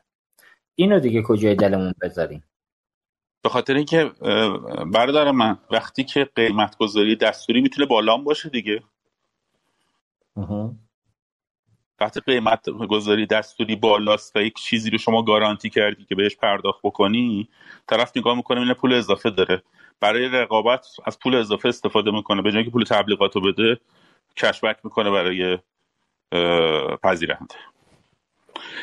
اینو 0.75 1.01
دیگه 1.01 1.23
کجای 1.23 1.55
دلمون 1.55 1.95
بذاریم؟ 2.03 2.45
به 3.43 3.49
خاطر 3.49 3.75
اینکه 3.75 4.11
برادر 4.93 5.31
من 5.31 5.59
وقتی 5.71 6.05
که 6.05 6.29
قیمت 6.35 6.77
گذاری 6.77 7.17
دستوری 7.17 7.61
می‌تونه 7.61 7.87
بالا 7.86 8.06
هم 8.06 8.24
باشه 8.25 8.49
دیگه. 8.49 8.83
وقتی 12.03 12.20
قیمت 12.20 12.70
گذاری 12.70 13.27
دستوری 13.27 13.77
بالاست 13.77 14.37
و 14.37 14.43
یک 14.43 14.55
چیزی 14.55 14.91
رو 14.91 14.99
شما 14.99 15.23
گارانتی 15.23 15.70
کردی 15.70 16.05
که 16.05 16.15
بهش 16.15 16.37
پرداخت 16.37 16.81
بکنی 16.83 17.49
طرف 17.89 18.16
نگاه 18.16 18.37
می‌کنه 18.37 18.61
این 18.61 18.74
پول 18.74 18.93
اضافه 18.93 19.31
داره. 19.31 19.62
برای 20.01 20.29
رقابت 20.29 20.87
از 21.05 21.19
پول 21.19 21.35
اضافه 21.35 21.69
استفاده 21.69 22.11
می‌کنه. 22.11 22.43
به 22.43 22.53
جای 22.53 22.65
که 22.65 22.70
پول 22.70 22.85
تبلیغات 22.85 23.37
رو 23.37 23.41
بده 23.53 23.81
کشبک 24.37 24.77
می‌کنه 24.85 25.11
برای 25.11 25.59
پذیرنده. 27.03 27.55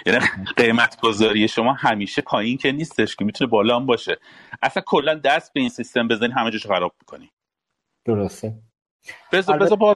یعنی 0.05 0.19
قیمت 0.57 0.99
گذاری 1.01 1.47
شما 1.47 1.73
همیشه 1.73 2.21
پایین 2.21 2.57
که 2.57 2.71
نیستش 2.71 3.15
که 3.15 3.25
می‌تونه 3.25 3.49
بالا 3.49 3.75
هم 3.75 3.85
باشه. 3.85 4.17
اصلا 4.61 4.83
کلا 4.85 5.13
دست 5.13 5.53
به 5.53 5.59
این 5.59 5.69
سیستم 5.69 6.07
بزنی 6.07 6.31
همه 6.31 6.51
جاشو 6.51 6.69
خراب 6.69 6.93
می‌کنی. 7.01 7.31
درسته. 8.05 8.53
بذار 9.31 9.57
بذار 9.57 9.77
با 9.77 9.95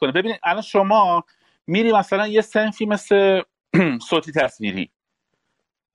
کنه 0.00 0.12
ببینید 0.12 0.40
الان 0.44 0.62
شما 0.62 1.24
میری 1.72 1.92
مثلا 1.92 2.26
یه 2.26 2.40
سنفی 2.40 2.86
مثل 2.86 3.42
صوتی 4.08 4.32
تصویری. 4.32 4.90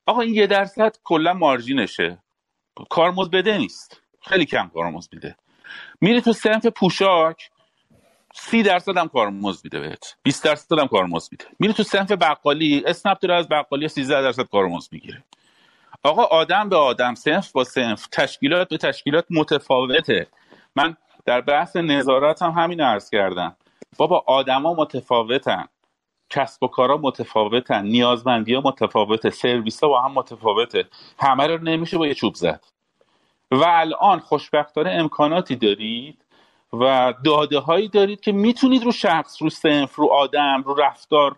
آقا 0.06 0.22
این 0.22 0.36
یه 0.36 0.48
درصد 0.48 0.96
کلا 1.04 1.34
مارجینشه. 1.34 2.24
کارمز 2.90 3.30
بده 3.30 3.58
نیست. 3.58 4.02
خیلی 4.22 4.46
کم 4.46 4.72
کارمز 4.74 5.10
میده. 5.14 5.36
میری 6.02 6.22
تو 6.22 6.34
سنف 6.34 6.66
پوشاک 6.66 7.50
سی 8.36 8.64
درصد 8.64 8.98
هم 8.98 9.08
کارمز 9.08 9.62
میده 9.64 9.80
بهت. 9.80 10.16
20 10.24 10.44
درصد 10.44 10.80
هم 10.80 10.88
کارمز 10.88 11.30
میده. 11.32 11.46
میری 11.60 11.74
تو 11.74 11.84
سنف 11.84 12.12
بقالی 12.12 12.84
اسنپ 12.86 13.20
داره 13.20 13.36
از 13.36 13.50
بقالی 13.50 13.88
13 13.88 14.22
درصد 14.22 14.44
کارمز 14.44 14.90
می‌گیره. 14.92 15.24
آقا 16.04 16.24
آدم 16.24 16.70
به 16.70 16.76
آدم 16.76 17.16
سنف 17.16 17.52
با 17.52 17.64
سنف 17.64 18.08
تشکیلات 18.08 18.70
به 18.70 18.78
تشکیلات 18.78 19.26
متفاوته. 19.30 20.28
من 20.76 20.98
در 21.26 21.42
بحث 21.42 21.76
نظارت 21.76 22.42
هم 22.42 22.52
همین 22.52 22.82
عرض 22.82 23.10
کردم. 23.10 23.56
بابا 23.98 24.24
آدما 24.28 24.74
متفاوتن. 24.74 25.66
کسب 26.30 26.64
و 26.64 26.68
کارا 26.68 26.98
متفاوتن. 26.98 27.86
نیازمندی 27.86 28.54
ها 28.54 28.62
متفاوته. 28.62 29.30
سرویس 29.30 29.84
ها 29.84 29.90
با 29.90 30.02
هم 30.02 30.12
متفاوته. 30.12 30.86
همه 31.20 31.48
رو 31.48 31.58
نمیشه 31.64 31.98
با 31.98 32.08
یه 32.08 32.14
چوب 32.14 32.36
زد. 32.36 32.66
و 33.52 33.64
الان 33.68 34.20
خوشبختانه 34.20 34.90
امکاناتی 34.90 35.56
دارید 35.56 36.26
و 36.74 37.14
داده 37.26 37.60
هایی 37.60 37.88
دارید 37.88 38.22
که 38.22 38.32
می‌تونید 38.32 38.84
رو 38.84 38.92
شخص 38.92 39.42
رو 39.42 39.50
سنف 39.50 39.96
رو 39.96 40.08
آدم 40.08 40.64
رو 40.66 40.76
رفتار 40.76 41.36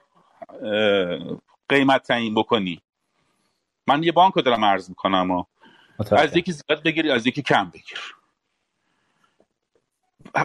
قیمت 1.69 2.03
تعیین 2.03 2.35
بکنی. 2.35 2.81
من 3.87 4.03
یه 4.03 4.11
بانک 4.11 4.33
رو 4.33 4.41
دارم 4.41 4.65
عرض 4.65 4.89
می‌کنم 4.89 5.31
و 5.31 5.43
از 6.11 6.37
یکی 6.37 6.51
زیاد 6.51 6.83
بگیری 6.83 7.11
از 7.11 7.27
یکی 7.27 7.41
کم 7.41 7.69
بگیر. 7.69 8.15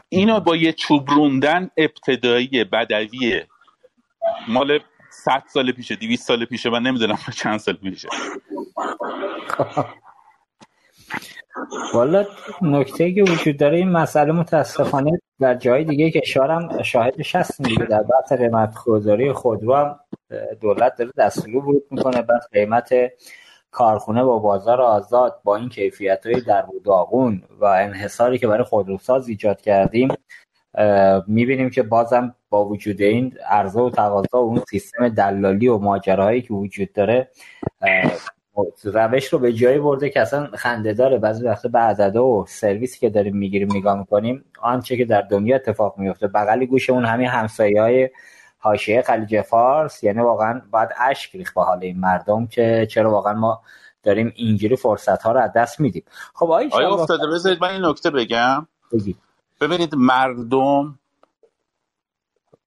اینو 0.08 0.40
با 0.40 0.56
یه 0.56 0.72
چوب 0.72 1.10
روندن 1.10 1.70
ابتدایی 1.76 2.64
بدوی 2.64 3.42
مال 4.48 4.78
100 5.10 5.42
سال 5.48 5.72
پیشه 5.72 5.96
200 5.96 6.26
سال 6.26 6.44
پیشه 6.44 6.70
من 6.70 6.82
نمی‌دونم 6.82 7.18
چند 7.36 7.58
سال 7.58 7.74
پیشه 7.74 8.08
والا 11.94 12.24
نکته 12.62 13.12
که 13.12 13.22
وجود 13.22 13.56
داره 13.56 13.76
این 13.76 13.88
مسئله 13.92 14.32
متاسفانه 14.32 15.20
در 15.40 15.54
جای 15.54 15.84
دیگه 15.84 16.10
کشورم 16.10 16.82
شاهدش 16.82 17.34
هستیم 17.34 17.66
دیگه 17.66 17.84
در 17.84 18.02
بحث 18.02 18.32
قیمت 18.32 18.74
خودداری 18.74 19.32
خودرو 19.32 19.74
هم 19.74 20.00
دولت 20.60 20.96
داره 20.96 21.10
دستور 21.18 21.56
ورود 21.56 21.82
می‌کنه 21.90 22.22
بعد 22.22 22.42
قیمت 22.52 22.88
کارخونه 23.74 24.24
با 24.24 24.38
بازار 24.38 24.80
آزاد 24.80 25.40
با 25.44 25.56
این 25.56 25.68
کیفیت 25.68 26.26
های 26.26 26.40
در 26.40 26.64
داغون 26.84 27.42
و 27.60 27.64
انحصاری 27.64 28.38
که 28.38 28.46
برای 28.46 28.64
خودروساز 28.64 29.28
ایجاد 29.28 29.60
کردیم 29.60 30.08
می‌بینیم 31.26 31.70
که 31.70 31.82
بازم 31.82 32.34
با 32.50 32.64
وجود 32.64 33.02
این 33.02 33.34
عرضه 33.48 33.80
و 33.80 33.90
تقاضا 33.90 34.28
و 34.32 34.36
اون 34.36 34.62
سیستم 34.70 35.08
دلالی 35.08 35.68
و 35.68 35.78
ماجراهایی 35.78 36.42
که 36.42 36.54
وجود 36.54 36.92
داره 36.92 37.28
روش 38.84 39.26
رو 39.26 39.38
به 39.38 39.52
جایی 39.52 39.78
برده 39.78 40.10
که 40.10 40.20
اصلا 40.20 40.46
خنده 40.54 40.92
داره. 40.92 41.18
بعضی 41.18 41.44
وقتا 41.44 41.68
به 41.68 41.78
عدده 41.78 42.20
و 42.20 42.44
سرویسی 42.48 43.00
که 43.00 43.10
داریم 43.10 43.36
می‌گیریم 43.36 43.68
نگاه 43.76 43.98
می‌کنیم 43.98 44.44
آنچه 44.60 44.96
که 44.96 45.04
در 45.04 45.20
دنیا 45.20 45.56
اتفاق 45.56 45.98
میفته 45.98 46.26
بغل 46.26 46.64
گوش 46.64 46.90
اون 46.90 47.04
همین 47.04 47.28
همسایه 47.28 48.12
حاشیه 48.64 49.02
خلیج 49.02 49.40
فارس 49.40 50.04
یعنی 50.04 50.20
واقعا 50.20 50.62
باید 50.70 50.88
اشک 50.98 51.36
ریخت 51.36 51.54
با 51.54 51.64
حال 51.64 51.78
این 51.82 52.00
مردم 52.00 52.46
که 52.46 52.88
چرا 52.90 53.10
واقعا 53.10 53.32
ما 53.32 53.62
داریم 54.02 54.32
اینجوری 54.36 54.76
فرصت 54.76 55.22
ها 55.22 55.32
رو 55.32 55.40
از 55.40 55.52
دست 55.56 55.80
میدیم. 55.80 56.04
خب 56.34 56.50
آیا 56.50 56.94
افتاده 56.94 57.26
بذارید 57.26 57.62
من 57.62 57.68
این 57.68 57.84
نکته 57.84 58.10
بگم. 58.10 58.66
ببینید 59.60 59.94
مردم 59.94 60.98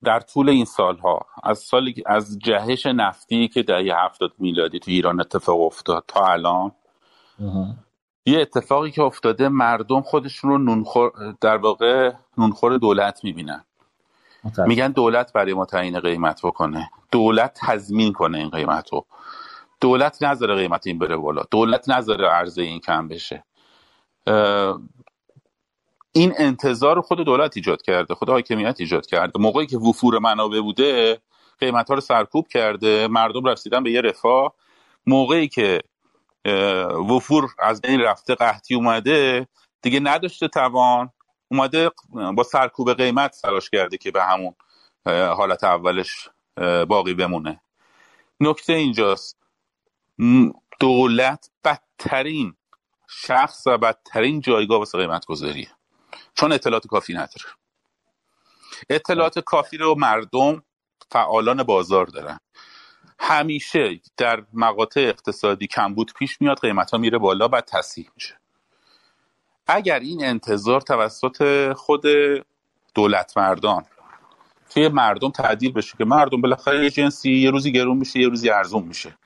در 0.04 0.20
طول 0.20 0.50
این 0.50 0.66
سالها 0.66 1.26
از 1.44 1.60
سالی 1.60 2.04
از 2.06 2.40
جهش 2.40 2.86
نفتی 2.86 3.48
که 3.48 3.64
در 3.64 3.82
هفتاد 4.06 4.32
میلادی 4.40 4.80
تو 4.80 4.92
ایران 4.92 5.20
اتفاق 5.20 5.62
افتاد 5.62 6.04
تا 6.08 6.26
الان 6.28 6.72
یه 8.26 8.42
اتفاقی 8.42 8.92
که 8.92 9.02
افتاده 9.02 9.50
مردم 9.50 10.02
خودشون 10.02 10.52
رو 10.52 10.58
نونخور 10.58 11.12
در 11.42 11.58
واقع 11.58 12.12
نونخور 12.38 12.78
دولت 12.78 13.24
می‌بینن. 13.24 13.64
میگن 14.68 14.92
دولت 14.92 15.34
برای 15.34 15.54
ما 15.54 15.66
تعیین 15.66 16.00
قیمت 16.00 16.42
بکنه. 16.44 16.90
دولت 17.12 17.60
تضمین 17.62 18.14
کنه 18.14 18.38
این 18.38 18.50
قیمت 18.50 18.94
رو 18.94 19.06
دولت 19.82 20.24
نذاره 20.24 20.56
قیمت 20.56 20.88
این 20.88 21.00
بره 21.00 21.18
بالا. 21.18 21.44
دولت 21.52 21.90
نذاره 21.90 22.28
عرضه 22.30 22.62
این 22.62 22.80
کم 22.80 23.08
بشه. 23.08 23.44
این 26.12 26.34
انتظار 26.38 27.02
خود 27.02 27.20
دولت 27.20 27.58
ایجاد 27.58 27.82
کرده 27.82 28.16
خود 28.16 28.30
حاکمیت 28.30 28.76
ایجاد 28.80 29.06
کرده. 29.06 29.40
موقعی 29.40 29.66
که 29.66 29.78
وفور 29.78 30.20
منابع 30.20 30.62
بوده 30.62 31.22
قیمت 31.60 31.90
ها 31.90 31.96
رو 31.96 32.02
سرکوب 32.02 32.48
کرده 32.48 33.08
مردم 33.08 33.46
رسیدن 33.46 33.84
به 33.84 33.92
یه 33.92 34.02
رفاه. 34.02 34.54
موقعی 35.06 35.48
که 35.48 35.82
وفور 37.10 37.48
از 37.60 37.82
این 37.84 38.02
رفته 38.02 38.36
قحطی 38.36 38.76
اومده 38.76 39.48
دیگه 39.82 40.00
نداشته 40.00 40.48
توان. 40.48 41.10
اومده 41.52 41.92
با 42.36 42.44
سرکوب 42.44 42.94
قیمت 42.94 43.34
سراش 43.34 43.70
کرده 43.70 43.98
که 43.98 44.12
به 44.12 44.24
همون 44.24 44.56
حالت 45.06 45.64
اولش 45.64 46.30
باقی 46.88 47.14
بمونه. 47.14 47.62
نکته 48.40 48.74
اینجاست. 48.74 49.38
دولت 50.80 51.50
بدترین 51.64 52.56
شخص 53.10 53.68
و 53.68 53.78
بدترین 53.78 54.42
جایگاه 54.42 54.80
واسه 54.80 54.98
قیمت 54.98 55.26
گذاریه 55.26 55.72
چون 56.34 56.52
اطلاعات 56.52 56.88
کافی 56.88 57.14
نداره. 57.14 57.46
اطلاعات 58.90 59.40
کافی 59.40 59.78
رو 59.78 59.96
مردم 59.96 60.64
فعالان 61.12 61.64
بازار 61.64 62.06
دارن. 62.06 62.40
همیشه 63.20 64.02
در 64.18 64.46
مقاطع 64.54 65.02
اقتصادی 65.02 65.68
کمبود 65.68 66.14
پیش 66.14 66.42
میاد 66.42 66.60
قیمت 66.60 66.92
ها 66.92 66.98
میره 66.98 67.18
بالا 67.18 67.48
بعد 67.48 67.66
تصحیح 67.66 68.10
میشه. 68.16 68.40
اگر 69.68 70.00
این 70.00 70.26
انتظار 70.26 70.82
توسط 70.82 71.74
خود 71.74 72.04
دولت 72.96 73.38
مردان 73.38 73.86
توی 74.70 74.88
مردم 74.88 75.30
تعدیل 75.30 75.72
بشه 75.72 75.98
که 75.98 76.06
مردم 76.06 76.42
بالاخره 76.42 76.84
یه 76.84 76.90
جنسی 76.90 77.32
یه 77.32 77.52
روزی 77.52 77.72
گرون 77.72 77.98
میشه 77.98 78.20
یه 78.20 78.28
روزی 78.28 78.50
ارزون 78.50 78.84
میشه. 78.84 79.18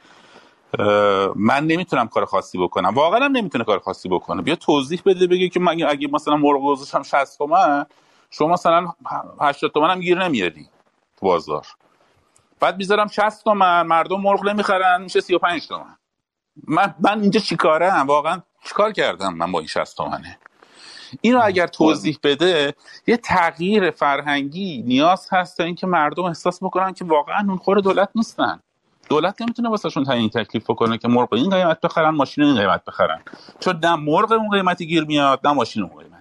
من 1.36 1.68
نمی‌تونم 1.68 2.08
کار 2.08 2.26
خاصی 2.26 2.58
بکنم. 2.58 2.90
واقعا 2.90 3.26
هم 3.26 3.32
نمی‌تونه 3.32 3.64
کار 3.64 3.80
خاصی 3.80 4.10
بکنه. 4.10 4.42
بیا 4.42 4.56
توضیح 4.56 5.02
بده 5.06 5.28
بگه 5.28 5.50
که 5.50 5.60
من 5.60 5.84
اگه 5.84 6.08
مثلا 6.12 6.36
مرغ 6.38 6.64
گذاشتم 6.64 7.04
60 7.04 7.38
تومن 7.38 7.86
شما 8.30 8.48
مثلا 8.48 8.94
80 9.42 9.72
تومن 9.72 9.90
هم 9.90 10.00
گیر 10.00 10.24
نمیاری 10.24 10.68
تو 11.20 11.26
بازار. 11.26 11.68
بعد 12.60 12.78
می‌ذارم 12.78 13.08
60 13.08 13.44
تومن 13.44 13.88
مردم 13.88 14.22
مرغ 14.22 14.46
نمی‌خرن 14.46 15.02
میشه 15.02 15.22
35 15.22 15.68
تومن. 15.68 15.98
من 16.68 16.96
من 17.00 17.22
اینجا 17.22 17.40
چیکارم 17.40 18.08
واقعا 18.08 18.42
چیکار 18.64 18.92
کردم 18.92 19.34
من 19.34 19.52
با 19.52 19.60
این 19.60 19.68
60 19.68 19.98
تومنه؟ 19.98 20.38
اینو 21.22 21.40
اگر 21.44 21.68
توضیح 21.68 22.18
بده 22.24 22.74
یه 23.08 23.18
تغییر 23.18 23.92
فرهنگی 23.92 24.84
نیاز 24.88 25.28
هست 25.32 25.58
تا 25.58 25.64
اینکه 25.64 25.88
مردم 25.88 26.24
احساس 26.24 26.64
بکنن 26.64 26.94
که 26.94 27.06
واقعا 27.06 27.46
اون 27.48 27.58
خور 27.58 27.80
دولت 27.80 28.10
نیستن. 28.16 28.60
دولت 29.10 29.42
نمی‌تونه 29.42 29.70
واسهشون 29.70 30.04
تعیین 30.04 30.30
تکلیف 30.30 30.70
بکنه 30.70 30.98
که 30.98 31.08
مرغ 31.08 31.34
این 31.34 31.50
قیمت 31.50 31.82
بخرن 31.82 32.10
ماشین 32.10 32.44
این 32.44 32.56
قیمت 32.56 32.86
بخرن. 32.86 33.22
چون 33.60 33.80
نه 33.84 33.96
مرغ 33.96 34.32
اون 34.32 34.50
قیمتی 34.50 34.88
گیر 34.88 35.04
میاد 35.04 35.48
نه 35.48 35.54
ماشین 35.54 35.84
اون 35.84 36.04
قیمتی 36.04 36.21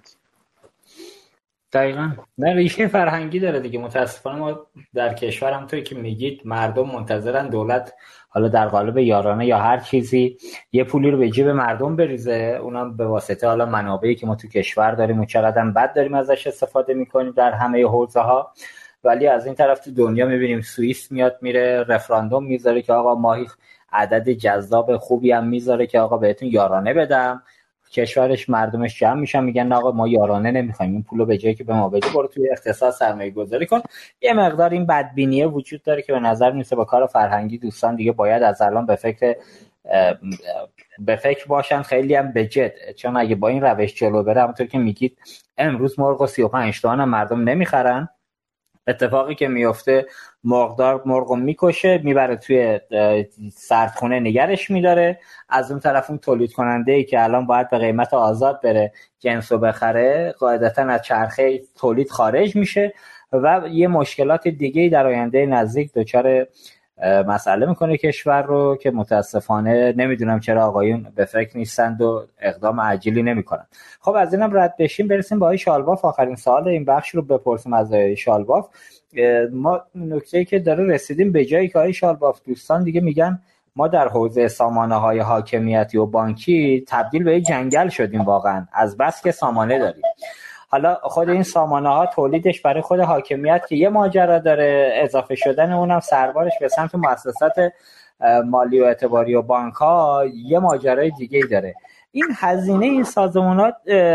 دقیقا. 1.73 2.11
نه 2.39 2.55
ریشه 2.55 2.87
فرهنگی 2.87 3.41
داره 3.41 3.61
دیگه. 3.61 3.79
متاسفانه 3.79 4.39
ما 4.39 4.67
در 4.95 5.15
کشور 5.15 5.65
توی 5.65 5.83
که 5.83 5.95
میگید 5.95 6.41
مردم 6.45 6.87
منتظرن 6.87 7.49
دولت 7.49 7.93
حالا 8.29 8.49
در 8.49 8.69
قالب 8.69 8.99
یارانه 8.99 9.47
یا 9.47 9.59
هر 9.59 9.79
چیزی 9.79 10.37
یه 10.73 10.85
پولی 10.85 11.11
رو 11.11 11.19
به 11.19 11.31
جیب 11.31 11.49
مردم 11.49 11.97
بریزه. 11.97 12.59
اونم 12.63 12.97
به 12.97 13.07
واسطه 13.07 13.47
حالا 13.47 13.67
منابعی 13.67 14.15
که 14.15 14.27
ما 14.27 14.35
تو 14.35 14.49
کشور 14.49 14.91
داریم 14.91 15.21
و 15.21 15.25
چقدر 15.25 15.65
بد 15.65 15.95
داریم 15.95 16.15
ازش 16.15 16.47
استفاده 16.47 16.95
می‌کنیم 16.95 17.33
در 17.33 17.53
همه 17.53 17.85
حوزه 17.85 18.21
ها 18.21 18.53
ولی 19.05 19.27
از 19.27 19.47
این 19.47 19.55
طرف 19.55 19.85
تو 19.85 19.91
دنیا 19.91 20.27
می‌بینیم 20.27 20.61
سوئیس 20.61 21.13
میاد 21.13 21.39
میره 21.41 21.85
رفراندوم 21.89 22.45
می‌ذاره 22.45 22.83
که 22.83 22.93
آقا 22.93 23.15
ماهی 23.15 23.47
عدد 23.93 24.31
جذاب 24.31 24.97
خوبی 24.97 25.33
هم 25.33 25.47
می‌ذاره 25.47 25.87
که 25.87 26.01
آقا 26.01 26.17
بهتون 26.17 26.49
یارانه 26.49 26.95
بدم. 26.95 27.43
کشورش 27.91 28.49
مردمش 28.49 28.99
جمع 28.99 29.21
میشن 29.21 29.45
میگن 29.45 29.73
آقا 29.73 29.91
ما 29.91 30.09
یارانه 30.09 30.51
نمی‌خوایم 30.51 30.93
این 30.93 31.03
پولو 31.03 31.25
به 31.25 31.39
جایی 31.39 31.55
که 31.55 31.65
به 31.65 31.75
ما 31.75 31.89
بده 31.89 32.09
برو 32.15 32.27
توی 32.27 32.51
اقتصاد 32.51 32.93
سرمایه 32.93 33.31
گذاری 33.31 33.67
کن. 33.67 33.81
یه 34.23 34.33
مقدار 34.33 34.71
این 34.71 34.87
بدبینیه 34.87 35.47
وجود 35.47 35.83
داره 35.83 36.03
که 36.03 36.13
به 36.13 36.21
نظر 36.21 36.53
میسه 36.53 36.77
با 36.77 36.85
کار 36.85 37.07
فرهنگی 37.07 37.59
دوستان 37.59 37.97
دیگه 37.97 38.13
باید 38.13 38.43
از 38.43 38.63
الان 38.63 38.87
به 38.87 38.97
فکر 38.97 39.37
به 40.99 41.17
فکر 41.17 41.47
باشن. 41.47 41.83
خیلی 41.83 42.15
هم 42.15 42.33
به 42.33 42.47
جد 42.47 42.73
چون 42.97 43.17
اگه 43.17 43.35
با 43.35 43.49
این 43.49 43.63
روش 43.63 43.95
جلو 43.95 44.23
بره 44.23 44.43
همونطور 44.43 44.67
که 44.67 44.79
میگید 44.79 45.19
امروز 45.59 46.01
مرغ 46.01 46.21
و 46.21 46.27
35 46.27 46.81
تومن 46.81 47.05
مردم 47.05 47.49
نمی‌خرن. 47.49 48.09
اتفاقی 48.91 49.35
که 49.35 49.49
میفته 49.49 50.07
مرغدار 50.45 51.03
مرغ 51.07 51.33
می‌کشه 51.33 52.01
می‌بره 52.05 52.37
توی 52.37 52.81
سردخونه 53.53 54.21
نگرش 54.21 54.71
میداره. 54.71 55.21
از 55.49 55.71
اون 55.71 55.81
طرف 55.81 56.11
اون 56.11 56.19
تولید 56.19 56.53
کننده 56.53 56.93
ای 56.93 57.05
که 57.05 57.23
الان 57.23 57.47
باید 57.47 57.71
به 57.71 57.79
قیمت 57.79 58.15
آزاد 58.15 58.61
بره 58.63 58.93
جنس 59.19 59.53
رو 59.53 59.59
بخره 59.59 60.35
قاعدتا 60.39 60.83
از 60.83 61.03
چرخه 61.03 61.61
تولید 61.77 62.11
خارج 62.11 62.57
میشه 62.57 62.93
و 63.33 63.63
یه 63.71 63.89
مشکلات 63.89 64.49
دیگه 64.49 64.89
در 64.89 65.07
آینده 65.07 65.47
نزدیک 65.47 65.93
دچار 65.93 66.47
مسئله 67.05 67.67
می‌کنه 67.67 67.97
کشور 67.97 68.43
رو 68.43 68.77
که 68.77 68.91
متاسفانه 68.91 69.95
نمی‌دونم 69.97 70.41
چرا 70.41 70.67
آقایون 70.67 71.07
به 71.15 71.25
فکر 71.25 71.59
نیستند 71.59 72.03
و 72.03 72.27
اقدام 72.41 72.81
عجیلی 72.81 73.23
نمی‌کنن 73.23 73.67
خب 74.01 74.13
از 74.13 74.35
اینم 74.35 74.57
رد 74.59 74.77
بشیم 74.79 75.09
برسیم 75.09 75.39
با 75.39 75.47
آقای 75.47 75.59
شالباف. 75.59 76.05
آخرین 76.05 76.37
سال 76.37 76.69
این 76.69 76.85
بخش 76.85 77.15
رو 77.15 77.23
بپرسیم 77.23 77.73
از 77.73 77.93
آقای 77.93 78.17
شالباف. 78.17 78.69
ما 79.53 79.83
نکته 79.95 80.45
که 80.45 80.59
داره 80.59 80.85
رسیدیم 80.85 81.33
به 81.33 81.45
جایی 81.45 81.69
که 81.69 81.79
آقای 81.79 81.93
شالباف 81.93 82.41
دوستان 82.47 82.85
دیگه 82.85 83.01
میگن 83.01 83.39
ما 83.77 83.89
در 83.89 84.09
حوزه 84.09 84.49
سامانه 84.49 84.95
های 84.95 85.19
حاکمیتی 85.19 85.99
و 85.99 86.07
بانکی 86.07 86.85
تبدیل 86.89 87.25
به 87.25 87.41
جنگل 87.41 87.89
شدیم 87.89 88.21
واقعا. 88.21 88.67
از 88.73 88.97
بس 88.97 89.23
که 89.23 89.31
سامانه 89.31 89.79
داریم. 89.79 90.03
حالا 90.73 90.95
خود 91.03 91.29
این 91.29 91.43
سامانه 91.43 91.89
ها 91.89 92.07
تولیدش 92.07 92.61
برای 92.61 92.83
خود 92.83 93.01
حاکمیت 93.01 93.67
که 93.69 93.77
یه 93.77 93.89
ماجرا 93.89 94.39
داره 94.39 94.91
اضافه 94.95 95.35
شدن 95.35 95.73
اونم 95.73 96.01
سربارش 96.01 96.53
به 96.61 96.69
سمت 96.69 96.95
مؤسسات 96.95 97.73
مالی 98.45 98.81
و 98.81 98.85
اعتباری 98.85 99.35
و 99.35 99.43
بانک 99.43 99.75
ها 99.75 100.25
یه 100.35 100.59
ماجرای 100.59 101.11
دیگه 101.11 101.41
داره. 101.51 101.75
این 102.13 102.27
هزینه 102.37 102.87
این 102.87 103.05
سازمانات 103.05 103.75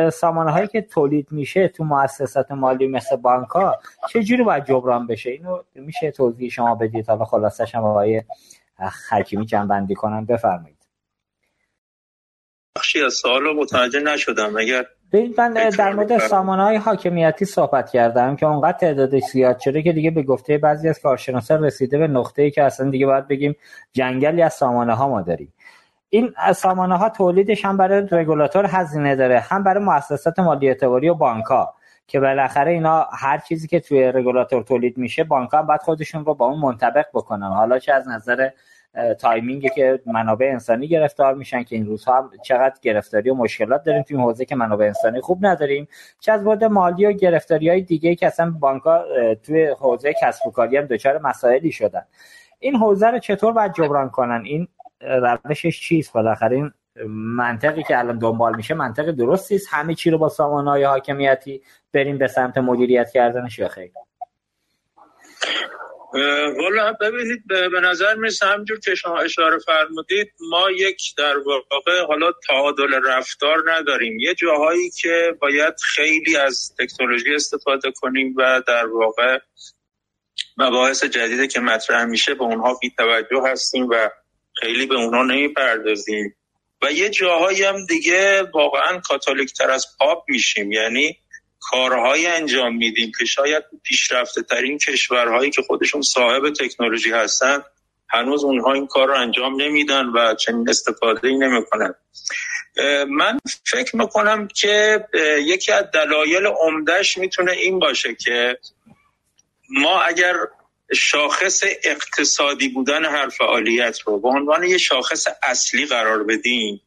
سامانه 0.09 0.51
هایی 0.51 0.67
که 0.67 0.81
تولید 0.81 1.27
میشه 1.31 1.67
تو 1.67 1.83
مؤسسات 1.83 2.51
مالی 2.51 2.87
مثل 2.87 3.15
بانک 3.15 3.49
ها 3.49 3.79
چه 4.09 4.43
باید 4.43 4.65
جبران 4.65 5.07
بشه؟ 5.07 5.29
اینو 5.29 5.63
میشه 5.75 6.11
توضیح 6.11 6.49
شما 6.49 6.75
بدید. 6.75 7.09
حالا 7.09 7.25
خلاصش 7.25 7.75
هم 7.75 7.83
آقای 7.83 8.23
حکیمی 9.09 9.45
جنبندی 9.45 9.95
کنن 9.95 10.25
بفرمایید. 10.25 10.77
بخشی 12.77 13.03
از 13.03 13.13
سوال 13.13 13.55
متوجه 13.55 13.99
نشدم. 13.99 14.57
اگر 14.57 14.85
من 15.37 15.53
در 15.53 15.93
مورد 15.93 16.17
سامانه 16.17 16.63
های 16.63 16.75
حاکمیتی 16.75 17.45
صحبت 17.45 17.89
کردم 17.89 18.35
که 18.35 18.45
اونقدر 18.45 18.77
تعدادش 18.77 19.23
زیاد 19.23 19.59
شده 19.59 19.81
که 19.81 19.93
دیگه 19.93 20.11
به 20.11 20.23
گفته 20.23 20.57
بعضی 20.57 20.89
از 20.89 20.99
کارشناسان 20.99 21.63
رسیده 21.63 21.97
به 21.97 22.07
نقطه 22.07 22.41
ای 22.41 22.51
که 22.51 22.63
اصلا 22.63 22.89
دیگه 22.89 23.05
باید 23.05 23.27
بگیم 23.27 23.55
جنگلی 23.93 24.41
از 24.41 24.53
سامانه 24.53 24.93
ها 24.93 25.09
ما 25.09 25.21
داریم. 25.21 25.53
این 26.09 26.33
سامانه 26.55 26.97
ها 26.97 27.09
تولیدش 27.09 27.65
هم 27.65 27.77
برای 27.77 28.07
رگولاتور 28.11 28.65
هزینه 28.65 29.15
داره 29.15 29.39
هم 29.39 29.63
برای 29.63 29.83
مؤسسات 29.83 30.39
مالی 30.39 30.67
اعتباری 30.67 31.09
و 31.09 31.13
بانک 31.13 31.45
ها 31.45 31.73
که 32.07 32.19
بالاخره 32.19 32.71
اینا 32.71 33.07
هر 33.11 33.37
چیزی 33.37 33.67
که 33.67 33.79
توی 33.79 34.03
رگولاتور 34.03 34.63
تولید 34.63 34.97
میشه 34.97 35.23
بانک 35.23 35.49
ها 35.49 35.63
باید 35.63 35.81
خودشون 35.81 36.25
رو 36.25 36.33
با 36.33 36.45
اون 36.45 36.59
منطبق 36.59 37.05
بکنن. 37.13 37.47
حالا 37.47 37.79
چه 37.79 37.93
از 37.93 38.07
نظر 38.07 38.49
timing 39.19 39.62
ی 39.62 39.69
که 39.69 39.99
منابع 40.05 40.45
انسانی 40.45 40.87
گرفتار 40.87 41.33
میشن 41.33 41.63
که 41.63 41.75
این 41.75 41.85
روزها 41.85 42.17
هم 42.17 42.31
چقدر 42.43 42.75
گرفتاری 42.81 43.29
و 43.29 43.33
مشکلات 43.33 43.83
داریم 43.83 44.03
توی 44.03 44.17
حوزه‌ای 44.17 44.45
که 44.45 44.55
منابع 44.55 44.85
انسانی 44.85 45.21
خوب 45.21 45.45
نداریم. 45.45 45.87
چه 46.19 46.31
از 46.31 46.43
بعد 46.43 46.63
مالی 46.63 47.05
و 47.05 47.11
گرفتاری 47.11 47.69
های 47.69 47.81
دیگه 47.81 48.15
که 48.15 48.27
اصلا 48.27 48.51
بانک 48.51 48.81
توی 49.43 49.65
حوزه 49.65 50.13
کسب 50.21 50.47
و 50.47 50.51
کاری 50.51 50.77
هم 50.77 50.85
دچار 50.85 51.17
مسائلی 51.17 51.71
شدن. 51.71 52.05
این 52.59 52.75
حوزه 52.75 53.07
رو 53.07 53.19
چطور 53.19 53.53
باید 53.53 53.73
جبران 53.73 54.09
کنن؟ 54.09 54.41
این 54.45 54.67
روشش 55.01 55.81
چیست؟ 55.81 56.13
بالاخره 56.13 56.55
این 56.55 56.71
منطقی 57.37 57.83
که 57.83 57.99
الان 57.99 58.19
دنبال 58.19 58.55
میشه 58.55 58.73
منطق 58.73 59.11
درستی 59.11 59.55
است. 59.55 59.67
همه 59.71 59.95
چی 59.95 60.09
رو 60.09 60.17
با 60.17 60.29
سامانه 60.29 60.87
حاکمیتی 60.87 61.61
بریم 61.93 62.17
به 62.17 62.27
سمت 62.27 62.57
مدیریت 62.57 63.11
کردنش 63.11 63.59
یا 63.59 63.67
خیر؟ 63.67 63.91
والا 66.57 66.93
ببینید 66.93 67.47
به 67.47 67.79
نظر 67.83 68.15
می‌رسه 68.15 68.45
همجور 68.45 68.79
که 68.79 68.95
شما 68.95 69.19
اشاره 69.19 69.59
فرمودید 69.59 70.33
ما 70.39 70.71
یک 70.71 71.01
در 71.17 71.37
واقع 71.37 72.05
حالا 72.07 72.31
تعادل 72.47 72.93
رفتار 73.05 73.71
نداریم. 73.71 74.19
یه 74.19 74.35
جاهایی 74.35 74.89
که 74.89 75.35
باید 75.41 75.73
خیلی 75.83 76.35
از 76.35 76.75
تکنولوژی 76.79 77.35
استفاده 77.35 77.91
کنیم 77.91 78.35
و 78.37 78.61
در 78.67 78.87
واقع 78.87 79.39
مباحث 80.57 81.03
جدیده 81.03 81.47
که 81.47 81.59
مطرح 81.59 82.05
میشه 82.05 82.33
به 82.33 82.43
اونها 82.43 82.77
بی 82.81 82.91
توجه 82.97 83.41
هستیم 83.45 83.89
و 83.89 84.09
خیلی 84.53 84.85
به 84.85 84.95
اونها 84.95 85.23
نمی‌پردازیم. 85.23 86.35
و 86.81 86.91
یه 86.91 87.09
جاهایی 87.09 87.63
هم 87.63 87.85
دیگه 87.85 88.43
واقعا 88.53 88.99
کاتولیک 88.99 89.53
تر 89.53 89.71
از 89.71 89.85
پاپ 89.99 90.23
میشیم. 90.27 90.71
یعنی 90.71 91.17
کارهایی 91.71 92.27
انجام 92.27 92.75
میدیم 92.75 93.11
که 93.19 93.25
شاید 93.25 93.63
پیشرفته 93.83 94.41
ترین 94.41 94.77
کشورهایی 94.77 95.51
که 95.51 95.61
خودشون 95.61 96.01
صاحب 96.01 96.49
تکنولوژی 96.49 97.11
هستن 97.11 97.63
هنوز 98.09 98.43
اونها 98.43 98.73
این 98.73 98.87
کار 98.87 99.07
رو 99.07 99.13
انجام 99.13 99.61
نمیدن 99.61 100.05
و 100.05 100.35
چنین 100.35 100.69
استفاده 100.69 101.27
ای 101.27 101.35
نمی‌کنن 101.35 101.95
من 103.09 103.39
فکر 103.65 103.95
می‌کنم 103.95 104.47
که 104.47 105.05
یکی 105.45 105.71
از 105.71 105.85
دلایل 105.93 106.45
عمدهش 106.45 107.17
می‌تونه 107.17 107.51
این 107.51 107.79
باشه 107.79 108.15
که 108.15 108.57
ما 109.69 110.01
اگر 110.01 110.35
شاخص 110.93 111.63
اقتصادی 111.83 112.69
بودن 112.69 113.05
هر 113.05 113.29
فعالیت 113.29 113.99
رو 113.99 114.19
به 114.19 114.27
عنوان 114.27 114.63
یه 114.63 114.77
شاخص 114.77 115.27
اصلی 115.43 115.85
قرار 115.85 116.23
بدیم 116.23 116.81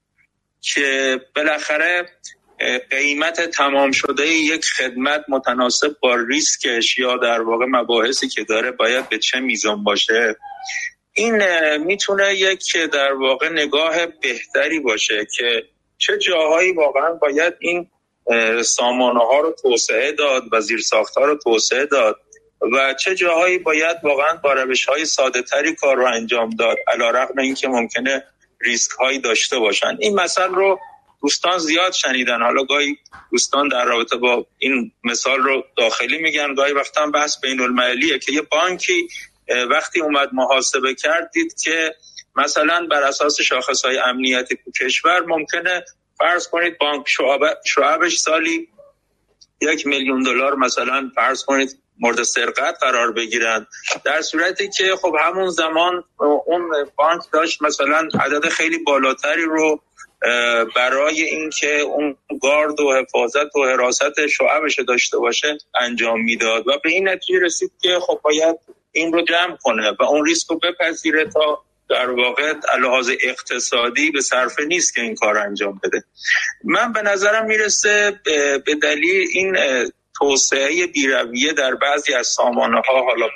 که 0.61 1.21
بالاخره 1.37 2.09
قیمت 2.91 3.41
تمام 3.41 3.91
شده 3.91 4.29
یک 4.29 4.65
خدمت 4.65 5.25
متناسب 5.29 5.97
با 6.03 6.15
ریسکش 6.15 6.99
یا 6.99 7.17
در 7.17 7.41
واقع 7.41 7.67
مباحثی 7.69 8.29
که 8.29 8.45
داره 8.45 8.71
باید 8.71 9.09
به 9.09 9.19
چه 9.19 9.41
میزان 9.41 9.85
باشه؟ 9.85 10.37
این 11.13 11.43
می‌تونه 11.77 12.35
یک 12.35 12.77
در 12.93 13.13
واقع 13.13 13.49
نگاه 13.53 14.07
بهتری 14.07 14.81
باشه 14.81 15.27
که 15.37 15.63
چه 15.99 16.19
جاهایی 16.19 16.73
واقعا 16.73 17.15
باید 17.15 17.55
این 17.59 17.91
سامانه 18.63 19.21
ها 19.21 19.41
رو 19.41 19.55
توسعه 19.63 20.13
داد 20.13 20.43
و 20.53 20.61
زیر 20.61 20.81
ها 21.17 21.25
رو 21.25 21.39
توسعه 21.39 21.87
داد 21.87 22.17
و 22.73 22.95
چه 22.95 23.15
جاهایی 23.15 23.59
باید 23.59 23.97
واقعا 24.03 24.37
با 24.45 24.53
روش 24.53 24.85
های 24.85 25.05
ساده 25.05 25.43
تری 25.43 25.75
کار 25.75 25.97
رو 25.97 26.07
انجام 26.07 26.51
داد 26.51 26.77
علا 26.87 27.11
رقم 27.11 27.39
اینکه 27.39 27.69
ممکنه 27.69 28.25
ریسک 28.61 28.91
هایی 28.91 29.19
داشته 29.19 29.59
باشن. 29.59 29.97
این 30.01 30.15
مثال 30.15 30.55
رو 30.55 30.81
دوستان 31.23 31.59
زیاد 31.59 31.93
شنیدن. 31.93 32.43
حالا 32.43 32.65
گاهی 32.65 32.99
دوستان 33.31 33.69
در 33.69 33.85
رابطه 33.85 34.17
با 34.17 34.47
این 34.59 34.93
مثال 35.05 35.39
رو 35.39 35.65
داخلی 35.77 36.19
میگن 36.19 36.55
گاهی 36.55 36.73
وقتا 36.73 37.07
بحث 37.07 37.41
بین 37.41 37.61
المللیه 37.61 38.19
که 38.19 38.33
یه 38.33 38.43
بانکی 38.43 39.09
وقتی 39.71 40.01
اومد 40.01 40.29
محاسبه 40.33 40.95
کرد 40.95 41.31
دید 41.31 41.61
که 41.61 41.95
مثلا 42.37 42.87
بر 42.91 43.03
اساس 43.03 43.41
شاخص 43.41 43.85
های 43.85 43.99
امنیتی 43.99 44.59
کشور 44.81 45.21
ممکنه 45.21 45.85
فرض 46.19 46.49
کنید 46.49 46.79
بانک 46.79 47.09
شعبش 47.65 48.17
سالی 48.17 48.69
یک 49.61 49.87
میلیون 49.87 50.23
دلار 50.23 50.55
مثلا 50.55 51.11
فرض 51.15 51.45
کنید 51.45 51.79
مورد 52.01 52.23
سرقت 52.23 52.79
قرار 52.81 53.13
بگیرند 53.13 53.67
در 54.05 54.23
صورتی 54.23 54.69
که 54.69 54.97
خب 55.03 55.15
همون 55.21 55.51
زمان 55.51 56.05
اون 56.47 56.71
بانک 56.97 57.23
داشت 57.33 57.63
مثلا 57.63 58.09
عدد 58.21 58.49
خیلی 58.49 58.79
بالاتری 58.79 59.45
رو 59.45 59.81
برای 60.77 61.23
اینکه 61.23 61.81
اون 61.81 62.17
گارد 62.43 62.81
و 62.81 62.93
حفاظت 62.93 63.57
و 63.57 63.65
حراست 63.65 64.27
شعبش 64.27 64.79
داشته 64.89 65.19
باشه 65.19 65.59
انجام 65.81 66.23
می‌داد 66.23 66.69
و 66.69 66.79
به 66.85 66.91
این 66.91 67.09
نتیجه 67.09 67.41
رسید 67.41 67.73
که 67.83 67.99
خب 68.01 68.21
باید 68.23 68.57
این 68.93 69.13
رو 69.13 69.23
جمع 69.23 69.57
کنه 69.63 69.91
و 70.01 70.03
اون 70.03 70.27
ریسک 70.27 70.49
رو 70.49 70.59
بپذیره 70.59 71.25
تا 71.25 71.63
در 71.91 72.11
واقع 72.11 72.55
لحاظ 72.81 73.11
اقتصادی 73.23 74.11
به 74.11 74.21
صرفه 74.21 74.65
نیست 74.65 74.95
که 74.95 75.01
این 75.01 75.15
کار 75.15 75.39
انجام 75.39 75.81
بده. 75.85 76.05
من 76.65 76.93
به 76.93 77.03
نظرم 77.03 77.47
می‌رسه 77.47 78.21
به 78.67 78.75
دلیل 78.83 79.29
این 79.33 79.57
توسعه 80.19 80.87
بیرویه 80.87 81.53
در 81.53 81.75
بعضی 81.75 82.15
از 82.15 82.27
سامانه 82.27 82.81
ها 82.89 83.03
حالا 83.05 83.27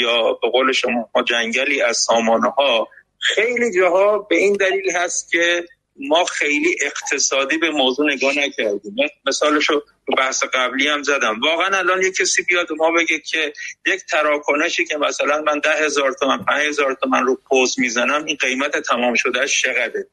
یا 0.00 0.32
به 0.42 0.50
قول 0.50 0.72
شما 0.72 1.08
جنگلی 1.28 1.82
از 1.82 1.96
سامانه 1.96 2.50
ها 2.50 2.88
خیلی 3.20 3.72
جاها 3.80 4.18
به 4.18 4.36
این 4.36 4.52
دلیل 4.52 4.96
هست 4.96 5.30
که 5.32 5.64
ما 5.98 6.24
خیلی 6.24 6.76
اقتصادی 6.82 7.58
به 7.58 7.70
موضوع 7.70 8.12
نگاه 8.12 8.38
نکردیم. 8.38 8.96
مثالشو 9.26 9.82
بحث 10.18 10.44
قبلی 10.54 10.88
هم 10.88 11.02
زدم. 11.02 11.40
واقعا 11.40 11.78
الان 11.78 12.02
یک 12.02 12.16
کسی 12.16 12.42
بیاد 12.42 12.72
ما 12.72 12.90
بگه 12.90 13.18
که 13.18 13.52
یک 13.86 14.00
تراکنشی 14.10 14.84
که 14.84 14.96
مثلا 14.96 15.42
من 15.42 15.58
ده 15.58 15.84
هزار 15.84 16.12
تومن 16.12 16.44
پنج 16.44 16.66
هزار 16.66 16.94
تومن 16.94 17.22
رو 17.22 17.40
پوز 17.48 17.80
می‌زنم 17.80 18.24
این 18.24 18.36
قیمت 18.36 18.78
تمام 18.78 19.14
شده 19.14 19.46
چقدره؟ 19.46 20.06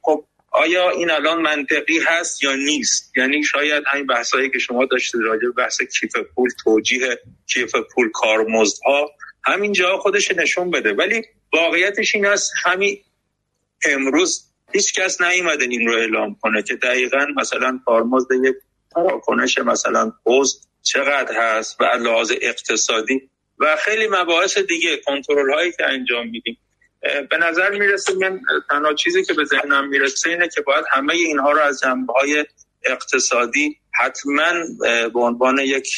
خب 0.00 0.24
آیا 0.50 0.90
این 0.90 1.10
الان 1.10 1.42
منطقی 1.42 1.98
هست 2.06 2.42
یا 2.42 2.54
نیست؟ 2.54 3.12
یعنی 3.16 3.44
شاید 3.44 3.84
همین 3.86 4.06
بحثایی 4.06 4.50
که 4.50 4.58
شما 4.58 4.84
داشتید 4.84 5.20
راجع 5.20 5.42
به 5.42 5.52
بحث 5.52 5.82
کیف 5.82 6.16
پول 6.34 6.50
توجیه 6.64 7.18
کیف 7.46 7.74
پول 7.94 8.10
کارمزدها 8.10 9.10
همین 9.44 9.72
جا 9.72 9.98
خودش 9.98 10.30
نشون 10.30 10.70
بده. 10.70 10.92
ولی 10.92 11.22
واقعیتش 11.52 12.14
این 12.14 12.26
است 12.26 12.52
همین 12.64 12.98
امروز 13.84 14.51
هیچ 14.74 14.94
کس 14.94 15.20
نیومده 15.20 15.64
این 15.64 15.86
رو 15.86 15.94
اعلام 15.94 16.36
کنه 16.40 16.62
که 16.62 16.76
دقیقا 16.76 17.26
مثلا 17.36 17.80
کارمزد 17.84 18.28
یک 18.44 18.54
تراکنش 18.94 19.58
مثلا 19.58 20.12
پست 20.26 20.68
چقدر 20.82 21.34
هست 21.36 21.80
و 21.80 21.84
لحاظ 21.84 22.32
اقتصادی 22.40 23.30
و 23.58 23.76
خیلی 23.76 24.08
مباحث 24.10 24.58
دیگه 24.58 24.96
کنترل 24.96 25.52
هایی 25.52 25.72
که 25.72 25.84
انجام 25.84 26.28
میدیم. 26.28 26.58
به 27.30 27.36
نظر 27.36 27.70
می‌رسه 27.70 28.14
من 28.14 28.40
تنها 28.68 28.94
چیزی 28.94 29.24
که 29.24 29.34
به 29.34 29.44
ذهنم 29.44 29.88
می‌رسه 29.88 30.30
اینه 30.30 30.48
که 30.48 30.60
باید 30.60 30.84
همه 30.90 31.14
اینها 31.14 31.52
رو 31.52 31.60
از 31.60 31.80
جنبه 31.80 32.12
های 32.12 32.44
اقتصادی 32.84 33.76
حتما 33.94 34.52
به 35.14 35.20
عنوان 35.20 35.58
یک 35.58 35.88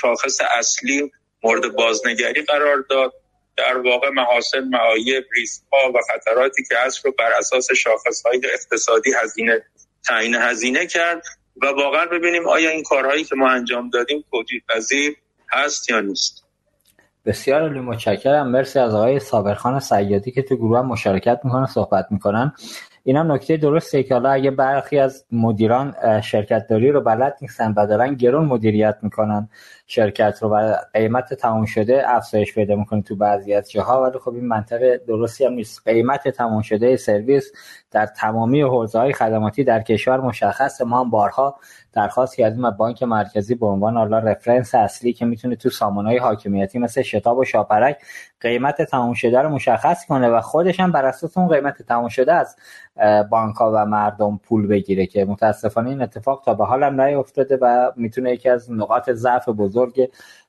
شاخص 0.00 0.38
اصلی 0.58 1.12
مورد 1.42 1.72
بازنگری 1.72 2.42
قرار 2.42 2.84
داد. 2.90 3.12
در 3.60 3.78
واقع 3.78 4.10
محاسن 4.10 4.60
معایب 4.60 5.24
ریسک 5.36 5.62
و 5.72 5.98
خطراتی 6.12 6.62
که 6.68 6.74
هست 6.86 7.06
رو 7.06 7.12
بر 7.18 7.32
اساس 7.38 7.72
شاخص 7.72 8.22
های 8.26 8.40
اقتصادی 8.54 9.10
هزینه 9.22 9.62
تعیین 10.06 10.34
هزینه 10.34 10.86
کرد 10.86 11.22
و 11.62 11.66
واقعا 11.66 12.06
ببینیم 12.06 12.48
آیا 12.48 12.70
این 12.70 12.82
کارهایی 12.82 13.24
که 13.24 13.36
ما 13.36 13.50
انجام 13.50 13.90
دادیم 13.90 14.24
توجیه 14.30 14.60
پذیر 14.68 15.16
هست 15.52 15.90
یا 15.90 16.00
نیست. 16.00 16.44
بسیار 17.26 17.62
عالی 17.62 17.80
متشکرم. 17.80 18.48
مرسی 18.50 18.78
از 18.78 18.94
آقای 18.94 19.18
صابرخان 19.18 19.80
سیادی 19.80 20.30
که 20.30 20.42
تو 20.42 20.56
گروه 20.56 20.78
هم 20.78 20.86
مشارکت 20.86 21.40
می‌کنن 21.44 21.66
صحبت 21.66 22.06
می‌کنن. 22.10 22.52
این 23.04 23.16
هم 23.16 23.32
نکته 23.32 23.56
درسته 23.56 24.02
که 24.02 24.14
حالا 24.14 24.30
اگه 24.30 24.50
برخی 24.50 24.98
از 24.98 25.24
مدیران 25.32 26.20
شرکت 26.20 26.66
داری 26.70 26.90
رو 26.90 27.00
بلد 27.00 27.36
نیستن 27.40 27.74
و 27.76 27.86
دارن 27.86 28.14
گرون 28.14 28.44
مدیریت 28.44 28.98
می‌کنن. 29.02 29.48
شرکت 29.90 30.38
رو 30.42 30.48
و 30.48 30.76
قیمت 30.92 31.34
تمام 31.34 31.64
شده 31.64 32.02
افزایش 32.06 32.54
پیدا 32.54 32.76
می‌کنه 32.76 33.02
تو 33.02 33.16
بعضی 33.16 33.54
از 33.54 33.70
جاها. 33.70 34.02
ولی 34.02 34.18
خب 34.18 34.34
این 34.34 34.46
منطقه 34.48 35.00
درستی 35.08 35.44
هم 35.44 35.52
نیست. 35.52 35.82
قیمت 35.84 36.28
تمام 36.28 36.62
شده 36.62 36.96
سرویس 36.96 37.52
در 37.90 38.06
تمامی 38.06 38.62
حوزه 38.62 38.98
های 38.98 39.12
خدماتی 39.12 39.64
در 39.64 39.82
کشور 39.82 40.20
مشخص. 40.20 40.80
ما 40.80 41.00
هم 41.00 41.10
بارها 41.10 41.56
درخواست 41.92 42.36
کردیم 42.36 42.64
از 42.64 42.76
بانک 42.76 43.02
مرکزی 43.02 43.54
به 43.54 43.66
عنوان 43.66 43.96
حالا 43.96 44.18
رفرنس 44.18 44.74
اصلی 44.74 45.12
که 45.12 45.24
می‌تونه 45.24 45.56
تو 45.56 45.70
سامانهای 45.70 46.18
حاکمیتی 46.18 46.78
مثل 46.78 47.02
شتاب 47.02 47.38
و 47.38 47.44
شاپرک 47.44 47.98
قیمت 48.40 48.82
تمام 48.82 49.14
شده 49.14 49.38
رو 49.38 49.48
مشخص 49.48 50.06
کنه 50.06 50.28
و 50.28 50.40
خودش 50.40 50.80
هم 50.80 50.92
بر 50.92 51.04
اساس 51.04 51.38
اون 51.38 51.48
قیمت 51.48 51.82
تمام 51.82 52.08
شده 52.08 52.32
از 52.32 52.56
بانک 53.30 53.56
ها 53.56 53.72
و 53.74 53.86
مردم 53.86 54.40
پول 54.44 54.66
بگیره 54.66 55.06
که 55.06 55.24
متاسفانه 55.24 55.90
این 55.90 56.02
اتفاق 56.02 56.42
تا 56.44 56.54
به 56.54 56.64
حال 56.64 56.82
هم 56.82 57.00
نیفتاده 57.00 57.58
و 57.62 57.92
می‌تونه 57.96 58.32
یکی 58.32 58.48
از 58.48 58.72
نقاط 58.72 59.10
ضعف 59.10 59.48
بزرگ 59.48 59.79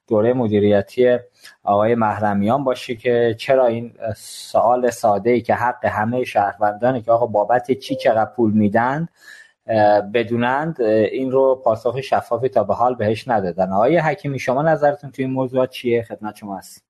دوره 0.08 0.34
مدیریتی 0.34 1.18
آقای 1.64 1.96
محرمیان 1.96 2.64
باشه 2.64 2.96
که 2.96 3.36
چرا 3.40 3.66
این 3.66 3.94
سوال 4.18 4.90
ساده 4.90 5.30
ای 5.30 5.42
که 5.42 5.56
حق 5.56 5.86
همه 5.86 6.24
شهروندانه 6.24 7.02
که 7.02 7.12
آقا 7.12 7.26
بابت 7.26 7.72
چی 7.72 7.96
چقدر 7.96 8.32
پول 8.36 8.52
میدن 8.52 9.08
بدونند 10.14 10.82
این 10.82 11.32
رو 11.32 11.62
پاسخ 11.64 12.02
شفافی 12.02 12.50
تا 12.50 12.64
به 12.64 12.74
حال 12.74 12.96
بهش 12.96 13.28
ندادن. 13.28 13.72
آقای 13.72 13.98
حکیمی 13.98 14.40
شما 14.40 14.62
نظرتون 14.62 15.12
توی 15.12 15.26
این 15.26 15.34
موضوع 15.34 15.66
چیه؟ 15.66 16.04
خدمت 16.04 16.36
شما 16.36 16.58
هست 16.58 16.86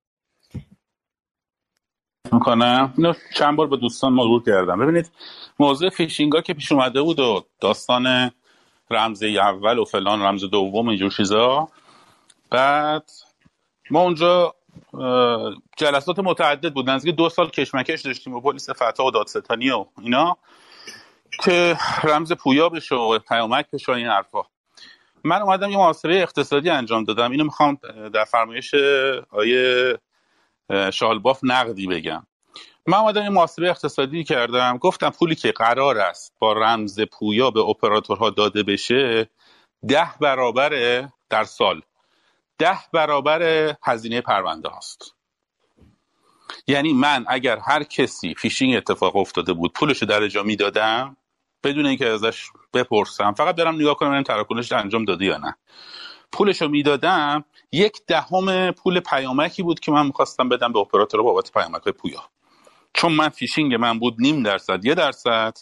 می‌کنم. 2.32 2.94
اینو 2.98 3.14
چند 3.36 3.56
بار 3.56 3.68
به 3.68 3.78
دوستان 3.78 4.14
مرور 4.14 4.44
کردم. 4.44 4.80
ببینید 4.80 5.12
موضوع 5.60 5.90
فیشینگ 5.90 6.42
که 6.44 6.54
پیش 6.54 6.72
اومده 6.72 7.02
بود 7.02 7.20
و 7.20 7.44
داستان 7.60 8.32
رمز 8.90 9.24
اول 9.24 9.78
و 9.78 9.86
فلان 9.86 10.22
رمز 10.22 10.44
دوم 10.44 10.88
اینجور 10.88 11.12
چیزا 11.12 11.70
بعد 12.52 13.10
ما 13.92 14.02
اونجا 14.02 14.56
جلسات 15.78 16.20
متعدد 16.20 16.74
بود 16.74 16.90
نزدیک 16.90 17.16
دو 17.16 17.30
سال 17.30 17.50
کشمکش 17.50 18.02
داشتیم 18.02 18.34
با 18.34 18.40
پلیس 18.40 18.70
فتا 18.70 19.06
و 19.06 19.12
دادستانی 19.12 19.70
و 19.72 19.86
اینا 20.02 20.38
که 21.44 21.78
رمز 22.04 22.32
پویا 22.32 22.70
بشه 22.70 22.96
و 22.96 23.20
پیامک 23.20 23.66
بشه 23.74 23.92
این 23.92 24.08
حرفا. 24.08 24.42
من 25.24 25.42
اومدم 25.42 25.70
یه 25.70 25.78
محاسبه 25.78 26.22
اقتصادی 26.22 26.70
انجام 26.70 27.04
دادم. 27.04 27.32
اینو 27.32 27.44
می‌خوام 27.44 27.78
در 28.14 28.24
فرمایش 28.24 28.76
آیه 29.30 29.98
شالباف 30.94 31.40
نقدی 31.44 31.88
بگم. 31.88 32.28
من 32.88 32.98
اومدم 32.98 33.24
یه 33.24 33.30
محاسبه 33.30 33.70
اقتصادی 33.70 34.24
کردم. 34.24 34.78
گفتم 34.78 35.10
پولی 35.10 35.36
که 35.36 35.52
قرار 35.52 35.98
است 35.98 36.34
با 36.40 36.54
رمز 36.54 37.00
پویا 37.00 37.52
به 37.52 37.60
اپراتورها 37.60 38.30
داده 38.30 38.64
بشه 38.64 39.30
ده 39.88 40.12
برابر 40.22 40.70
در 41.30 41.44
سال. 41.44 41.82
ده 42.62 42.80
برابر 42.94 43.74
هزینه 43.84 44.22
پرونده 44.22 44.70
هاست. 44.70 45.16
یعنی 46.68 46.94
من 46.94 47.26
اگر 47.28 47.58
هر 47.58 47.84
کسی 47.84 48.36
فیشینگ 48.36 48.76
اتفاق 48.76 49.16
افتاده 49.16 49.54
بود 49.54 49.74
پولش 49.74 50.04
در 50.04 50.28
جا 50.28 50.44
می‌دادم 50.44 51.18
بدون 51.64 51.86
اینکه 51.86 52.08
ازش 52.10 52.50
بپرسم 52.74 53.34
فقط 53.34 53.56
برم 53.56 53.76
نگاه 53.76 53.96
کنم 53.96 54.12
این 54.12 54.24
تراکنش 54.24 54.72
انجام 54.72 55.06
داده 55.06 55.26
یا 55.26 55.38
نه. 55.38 55.56
پولش 56.32 56.62
رو 56.62 56.68
می‌دادم 56.68 57.46
یک 57.72 58.02
دهم 58.08 58.72
پول 58.72 59.00
پیامکی 59.00 59.64
بود 59.64 59.80
که 59.80 59.92
من 59.92 60.06
می‌خواستم 60.06 60.50
بدم 60.50 60.74
به 60.74 60.80
اپراتور 60.80 61.24
بابت 61.24 61.52
پیامک 61.52 61.90
پویا. 61.90 62.24
چون 62.94 63.12
من 63.12 63.30
فیشینگ 63.30 63.76
من 63.76 64.00
بود 64.00 64.16
نیم 64.20 64.44
درصد 64.44 64.86
یه 64.86 64.96
درصد 64.96 65.58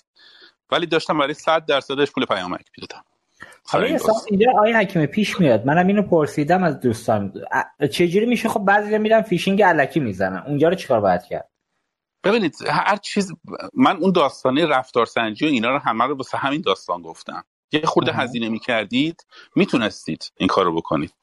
ولی 0.72 0.86
داشتم 0.86 1.18
برای 1.18 1.34
صد 1.34 1.66
درصدش 1.66 2.12
پول 2.12 2.26
پیامک 2.26 2.66
می‌دادم. 2.78 3.04
حالا 3.72 3.98
اینجا 4.30 4.52
آقای 4.60 4.78
حکیمی 4.78 5.06
پیش 5.06 5.40
میاد. 5.40 5.66
منم 5.66 5.88
اینو 5.88 6.02
پرسیدم 6.02 6.64
از 6.64 6.80
دوستان. 6.80 7.34
چجوری 7.92 8.26
میشه؟ 8.26 8.50
خب 8.50 8.60
بعضی 8.60 8.98
میرن 8.98 9.22
فیشینگ 9.22 9.62
علکی 9.62 10.00
می‌زنن. 10.00 10.44
اونجا 10.48 10.70
رو 10.70 10.76
چیکار 10.76 11.02
باید 11.02 11.24
کرد؟ 11.24 11.50
ببینید 12.24 12.56
هر 12.68 12.96
چیز 12.96 13.34
من 13.74 13.98
اون 13.98 14.12
داستانه 14.12 14.66
رفتار 14.66 15.06
سنجی 15.06 15.46
و 15.46 15.50
اینا 15.50 15.70
رو 15.70 15.80
همه 15.80 16.06
رو 16.06 16.16
واسه 16.16 16.38
همین 16.38 16.62
داستان 16.62 17.02
گفتم. 17.02 17.44
یه 17.72 17.82
خورده 17.82 18.12
هزینه 18.12 18.50
می‌کردید 18.50 19.26
می‌تونستید 19.56 20.32
این 20.38 20.48
کار 20.48 20.66
رو 20.66 20.76
بکنید. 20.76 21.14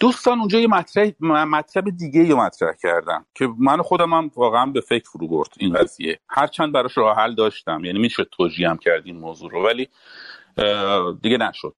دوستان 0.00 0.38
اونجا 0.38 0.58
یه 0.58 0.66
مطلب 0.66 1.14
مطلب 1.22 1.84
دیگه 1.96 2.28
رو 2.28 2.36
مطرح 2.36 2.72
کردم 2.82 3.26
که 3.34 3.48
من 3.58 3.82
خودم 3.82 4.12
هم 4.12 4.30
واقعا 4.36 4.66
به 4.66 4.80
فکر 4.80 5.04
فرو 5.10 5.28
برد 5.28 5.48
این 5.58 5.72
قضیه. 5.72 6.18
هرچند 6.28 6.72
براش 6.72 6.98
راه 6.98 7.16
حل 7.16 7.34
داشتم 7.34 7.84
یعنی 7.84 7.98
میشه 7.98 8.24
توجیه 8.24 8.68
هم 8.68 8.78
کرد 8.78 9.02
این 9.04 9.16
موضوع 9.16 9.50
رو. 9.50 9.66
ولی 9.66 9.88
دیگه 11.22 11.38
نشد. 11.38 11.74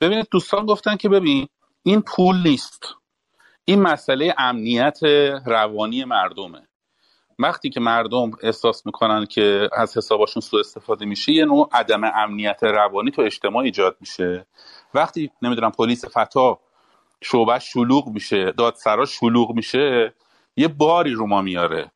ببینید 0.00 0.28
دوستان 0.30 0.66
گفتن 0.66 0.96
که 0.96 1.08
ببین 1.08 1.48
این 1.82 2.02
پول 2.02 2.36
نیست. 2.36 2.94
این 3.64 3.82
مسئله 3.82 4.34
امنیت 4.38 5.02
روانی 5.46 6.04
مردمه. 6.04 6.68
وقتی 7.38 7.70
که 7.70 7.80
مردم 7.80 8.30
احساس 8.42 8.86
می‌کنن 8.86 9.26
که 9.26 9.68
از 9.72 9.96
حساباشون 9.96 10.40
سوء 10.40 10.60
استفاده 10.60 11.04
میشه 11.04 11.32
یه 11.32 11.44
نوع 11.44 11.68
عدم 11.72 12.04
امنیت 12.04 12.62
روانی 12.62 13.10
تو 13.10 13.22
اجتماع 13.22 13.64
ایجاد 13.64 13.96
میشه. 14.00 14.46
وقتی 14.94 15.30
نمی‌دونم 15.42 15.70
پلیس 15.70 16.04
فتا 16.04 16.60
شعبه 17.22 17.58
شلوغ 17.58 18.08
میشه 18.08 18.52
دادسرا 18.52 19.04
شلوغ 19.04 19.54
میشه 19.54 20.14
یه 20.56 20.68
باری 20.68 21.12
رو 21.12 21.26
ما 21.26 21.42
میاره. 21.42 21.90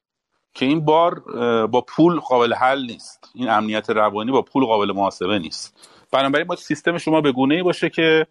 که 0.58 0.66
این 0.66 0.84
بار 0.84 1.20
با 1.66 1.80
پول 1.80 2.20
قابل 2.20 2.54
حل 2.54 2.86
نیست. 2.86 3.30
این 3.34 3.48
امنیت 3.48 3.90
روانی 3.90 4.32
با 4.32 4.42
پول 4.42 4.64
قابل 4.64 4.92
محاسبه 4.92 5.38
نیست. 5.38 5.90
بنابراین 6.12 6.46
با 6.46 6.56
سیستم 6.56 6.98
شما 6.98 7.20
به 7.20 7.32
گونه 7.32 7.54
ای 7.54 7.62
باشه 7.62 7.90
که 7.90 8.26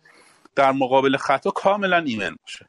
در 0.55 0.71
مقابل 0.71 1.17
خطا 1.17 1.51
کاملا 1.51 1.97
ایمن 1.97 2.35
باشه. 2.41 2.65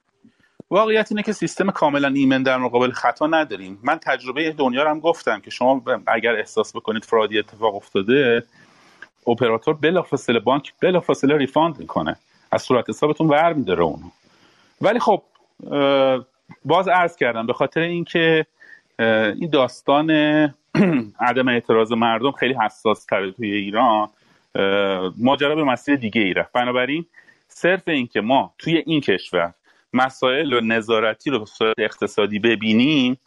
واقعیت 0.71 1.07
اینه 1.11 1.23
که 1.23 1.33
سیستم 1.33 1.71
کاملا 1.71 2.09
ایمن 2.09 2.43
در 2.43 2.57
مقابل 2.57 2.91
خطا 2.91 3.27
نداریم. 3.27 3.79
من 3.83 3.99
تجربه 3.99 4.53
دنیا 4.53 4.83
رو 4.83 4.91
هم 4.91 5.01
گفتم 5.01 5.41
که 5.41 5.51
شما 5.51 5.83
اگر 6.07 6.37
احساس 6.37 6.77
بکنید 6.77 7.05
fraud 7.05 7.33
ی 7.33 7.39
اتفاق 7.39 7.75
افتاده 7.75 8.43
اپراتور 9.27 9.75
بلافاصله 9.75 10.41
بانک 10.41 10.73
بلافاصله 10.81 11.37
refund 11.37 11.79
می‌کنه. 11.79 12.17
از 12.53 12.63
صورت 12.63 12.89
حسابتون 12.89 13.29
ور 13.29 13.53
میداره 13.53 13.83
اونو. 13.83 14.07
ولی 14.81 15.01
خب 15.01 15.23
باز 16.65 16.89
عرض 16.89 17.17
کردم 17.17 17.47
به 17.47 17.53
خاطر 17.53 17.81
اینکه 17.81 18.47
این 18.99 19.51
داستان 19.51 20.11
عدم 21.21 21.49
اعتراض 21.49 21.93
مردم 21.93 22.33
خیلی 22.33 22.55
حساس 22.55 23.05
تره 23.05 23.33
توی 23.33 23.53
ایران. 23.53 24.09
ماجرا 25.19 25.55
به 25.55 25.65
مسیر 25.65 25.97
دیگه 25.97 26.21
ای 26.21 26.35
رفت. 26.35 26.53
بنابراین 26.53 27.07
صرف 27.49 27.83
اینکه 27.89 28.21
ما 28.21 28.55
توی 28.59 28.83
این 28.87 29.01
کشور 29.01 29.55
مسائل 29.93 30.53
و 30.53 30.61
نظارتی 30.61 31.31
رو 31.31 31.39
به 31.39 31.45
صورت 31.45 31.75
اقتصادی 31.79 32.39
ببینیم 32.39 33.19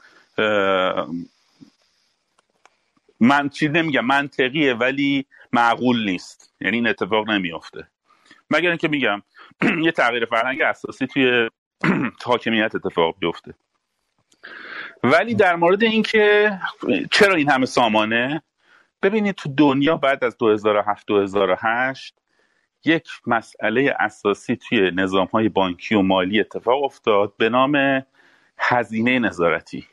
من 3.19 3.49
چی 3.49 3.69
نمیگم 3.69 4.05
منطقیه 4.05 4.73
ولی 4.73 5.25
معقول 5.53 6.05
نیست. 6.09 6.53
یعنی 6.61 6.77
این 6.77 6.87
اتفاق 6.87 7.29
نمیافته. 7.29 7.87
مگر 8.49 8.69
اینکه 8.69 8.87
میگم 8.87 9.21
یه 9.85 9.91
تغییر 9.91 10.25
فرهنگ 10.25 10.61
اساسی 10.61 11.07
توی 11.07 11.49
حاکمیت 12.25 12.75
اتفاق 12.75 13.15
بیفته. 13.19 13.53
ولی 15.03 15.35
در 15.35 15.55
مورد 15.55 15.83
اینکه 15.83 16.51
چرا 17.11 17.35
این 17.35 17.49
همه 17.49 17.65
سامانه؟ 17.65 18.43
ببینید 19.01 19.35
تو 19.35 19.49
دنیا 19.57 19.97
بعد 19.97 20.23
از 20.23 20.37
2007 20.37 21.07
2008 21.07 22.15
یک 22.85 23.07
مسئله 23.27 23.95
اساسی 23.99 24.55
توی 24.55 24.91
نظام 24.91 25.27
های 25.27 25.49
بانکی 25.49 25.95
و 25.95 26.01
مالی 26.01 26.39
اتفاق 26.39 26.83
افتاد 26.83 27.33
به 27.37 27.49
نام 27.49 28.05
هزینه 28.57 29.19
نظارتی. 29.19 29.87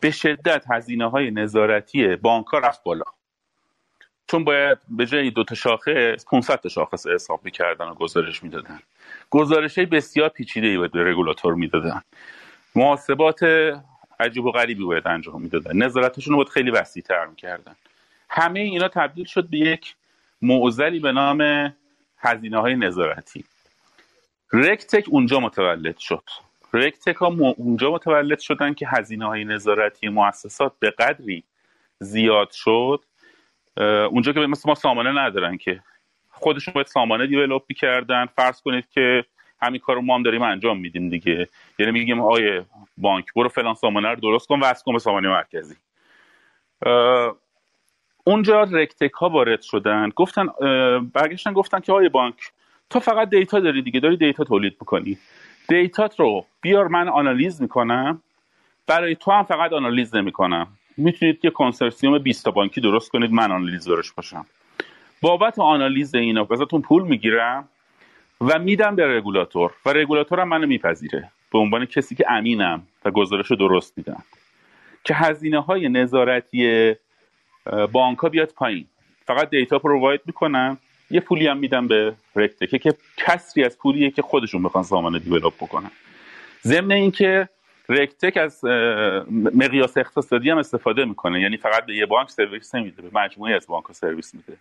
به 0.00 0.10
شدت 0.10 0.64
هزینه 0.70 1.10
های 1.10 1.30
نظارتی 1.30 2.16
بانک 2.16 2.46
ها 2.46 2.58
رفت 2.58 2.82
بالا. 2.82 3.04
چون 4.26 4.44
باید 4.44 4.78
به 4.88 5.06
جای 5.06 5.30
دو 5.30 5.44
تا 5.44 5.54
شاخص 5.54 6.24
500 6.30 6.60
تا 6.60 6.68
شاخص 6.68 7.06
حساب 7.06 7.40
می‌کردن 7.44 7.86
و 7.86 7.94
گزارش 7.94 8.42
می‌دادن. 8.42 8.80
گزارش 9.30 9.78
های 9.78 9.86
بسیار 9.86 10.28
پیچیده 10.28 10.66
ای 10.66 10.88
به 10.88 11.10
رگولاتور 11.10 11.54
می‌دادن. 11.54 12.02
محاسبات 12.74 13.40
عجیب 14.20 14.44
و 14.44 14.50
غریبی 14.50 14.84
باید 14.84 15.08
انجام 15.08 15.42
می‌دادن. 15.42 15.76
نظارتشون 15.76 16.30
رو 16.30 16.36
باید 16.36 16.48
خیلی 16.48 16.70
وسیع 16.70 17.02
تر 17.02 17.26
می‌کردن. 17.26 17.76
همه 18.30 18.60
اینا 18.60 18.88
تبدیل 18.88 19.24
شد 19.24 19.48
به 19.48 19.58
یک 19.58 19.94
معضلی 20.42 21.00
به 21.00 21.12
نام 21.12 21.72
هزینه 22.18 22.60
های 22.60 22.76
نظارتی. 22.76 23.44
رکتک 24.52 25.04
اونجا 25.08 25.40
متولد 25.40 25.98
شد. 25.98 26.24
رکتک 26.72 27.16
ها 27.16 27.26
اونجا 27.56 27.90
متولد 27.90 28.38
شدن 28.38 28.74
که 28.74 28.88
هزینه 28.88 29.26
های 29.26 29.44
نظارتی 29.44 30.08
مؤسسات 30.08 30.72
به 30.78 30.90
قدری 30.90 31.44
زیاد 31.98 32.50
شد 32.50 33.04
اونجا 34.10 34.32
که 34.32 34.40
مثل 34.40 34.68
ما 34.68 34.74
سامانه 34.74 35.24
ندارن 35.24 35.56
که. 35.56 35.82
خودشون 36.30 36.74
باید 36.74 36.86
سامانه 36.86 37.26
develop 37.26 37.72
کردن 37.76 38.26
فرض 38.26 38.62
کنید 38.62 38.88
که 38.90 39.24
همین 39.62 39.80
کار 39.80 39.96
رو 39.96 40.02
ما 40.02 40.14
هم 40.14 40.22
داریم 40.22 40.42
انجام 40.42 40.78
میدیم 40.80 41.08
دیگه. 41.08 41.48
یعنی 41.78 41.92
میگیم 41.92 42.20
آقای 42.20 42.64
بانک 42.96 43.26
برو 43.36 43.48
فلان 43.48 43.74
سامانه 43.74 44.08
رو 44.08 44.20
درست 44.20 44.48
کن 44.48 44.60
وصل 44.60 44.84
کن 44.84 44.92
به 44.92 44.98
سامانه 44.98 45.28
مرکزی. 45.28 45.74
اونجا 48.24 48.62
RegTech 48.62 49.12
ها 49.12 49.28
وارد 49.28 49.62
شدن. 49.62 50.08
گفتن 50.08 50.46
برگشتن 51.12 51.52
گفتن 51.52 51.80
که 51.80 51.92
آقای 51.92 52.08
بانک 52.08 52.34
تو 52.90 53.00
فقط 53.00 53.30
data 53.30 53.60
داری 53.60 53.82
دیگه 53.82 54.00
داری 54.00 54.16
data 54.16 54.44
تولید 54.44 54.76
می‌کنی. 54.80 55.18
data 55.68 56.10
ت 56.10 56.20
رو 56.20 56.46
بیار 56.60 56.88
من 56.88 57.08
آنالیز 57.08 57.62
می‌کنم. 57.62 58.22
برای 58.86 59.14
تو 59.16 59.30
هم 59.30 59.42
فقط 59.44 59.72
آنالیز 59.72 60.16
نمی‌کنم. 60.16 60.66
می‌تونید 60.96 61.44
یه 61.44 61.50
کنسرسیوم 61.50 62.18
20 62.18 62.48
بانکی 62.48 62.80
درست 62.80 63.10
کنید 63.10 63.32
من 63.32 63.52
آنالیز 63.52 63.84
دارش 63.84 64.12
باشم. 64.12 64.46
بابت 65.20 65.58
آنالیز 65.58 66.14
اینا 66.14 66.46
ازتون 66.50 66.82
پول 66.82 67.02
می‌گیرم. 67.02 67.68
و 68.40 68.58
میدم 68.58 68.96
به 68.96 69.16
رگولاتور. 69.16 69.70
و 69.86 69.92
رگولاتور 69.92 70.40
هم 70.40 70.48
منو 70.48 70.66
میپذیره. 70.66 71.30
به 71.52 71.58
عنوان 71.58 71.84
کسی 71.84 72.14
که 72.14 72.24
امینم 72.28 72.86
و 73.04 73.10
گزارش 73.10 73.52
درست 73.52 73.98
میدم. 73.98 74.22
که 75.04 75.14
هزینه 75.14 75.60
های 75.60 75.88
نظارتی 75.88 76.94
بانک 77.92 78.18
ها 78.18 78.28
بیاد 78.28 78.52
پایین. 78.56 78.86
فقط 79.26 79.50
data 79.50 79.78
provide 79.78 80.20
می‌کنم. 80.26 80.78
یه 81.10 81.20
پولی 81.20 81.46
هم 81.46 81.56
میدم 81.56 81.88
به 81.88 82.14
RegTech 82.36 82.73
ه 82.73 82.78
که 82.78 82.94
کسری 83.16 83.64
از 83.64 83.78
پولیه 83.78 84.10
که 84.10 84.22
خودشون 84.22 84.62
بخوان 84.62 84.84
سامانه 84.84 85.18
develop 85.18 85.54
بکنن. 85.60 85.90
ضمن 86.62 86.92
اینکه 86.92 87.48
رکتک 87.88 88.36
از 88.36 88.64
مقیاس 89.54 89.96
اقتصادی 89.96 90.50
هم 90.50 90.58
استفاده 90.58 91.04
می‌کنه. 91.04 91.40
یعنی 91.40 91.56
فقط 91.56 91.86
به 91.86 91.96
یه 91.96 92.06
بانک 92.06 92.30
سرویس 92.30 92.74
نمیده 92.74 93.02
به 93.02 93.10
مجموعه 93.12 93.54
از 93.54 93.66
بانک 93.66 93.92
سرویس 93.92 94.34
میده. 94.34 94.56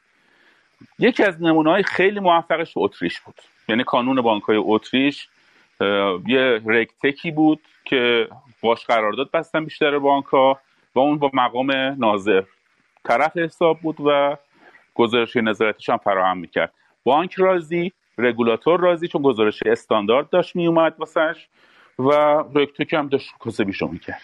یکی 0.99 1.23
از 1.23 1.41
نمونه 1.41 1.69
های 1.69 1.83
خیلی 1.83 2.19
موفقش 2.19 2.73
اتریش 2.75 3.19
بود. 3.19 3.35
یعنی 3.67 3.83
کانون 3.83 4.22
بانک 4.22 4.43
های 4.43 4.57
اتریش 4.57 5.30
یه 6.27 6.61
رکتکی 6.65 7.31
بود 7.31 7.59
که 7.85 8.27
باش 8.61 8.85
قرارداد 8.85 9.31
بستن 9.31 9.65
بیشتر 9.65 9.99
بانک 9.99 10.25
ها 10.25 10.59
و 10.95 10.99
اون 10.99 11.17
با 11.17 11.31
مقام 11.33 11.72
ناظر. 11.72 12.43
طرف 13.03 13.38
حساب 13.38 13.80
بود 13.80 13.97
و 14.06 14.38
گزارش 14.95 15.35
نظارتش 15.35 15.89
هم 15.89 15.97
فراهم 15.97 16.38
می‌کرد. 16.38 16.73
بانک 17.03 17.33
راضی 17.33 17.91
رگولاتور 18.17 18.80
راضی 18.80 19.07
چون 19.07 19.22
گزارش 19.22 19.64
استاندارد 19.65 20.30
داشت 20.30 20.56
میومد 20.56 20.95
واسش 20.97 21.47
و 21.99 22.11
رکتک 22.56 22.93
هم 22.93 23.07
داشت 23.07 23.33
کسبیشو 23.45 23.88
می‌کرد. 23.88 24.22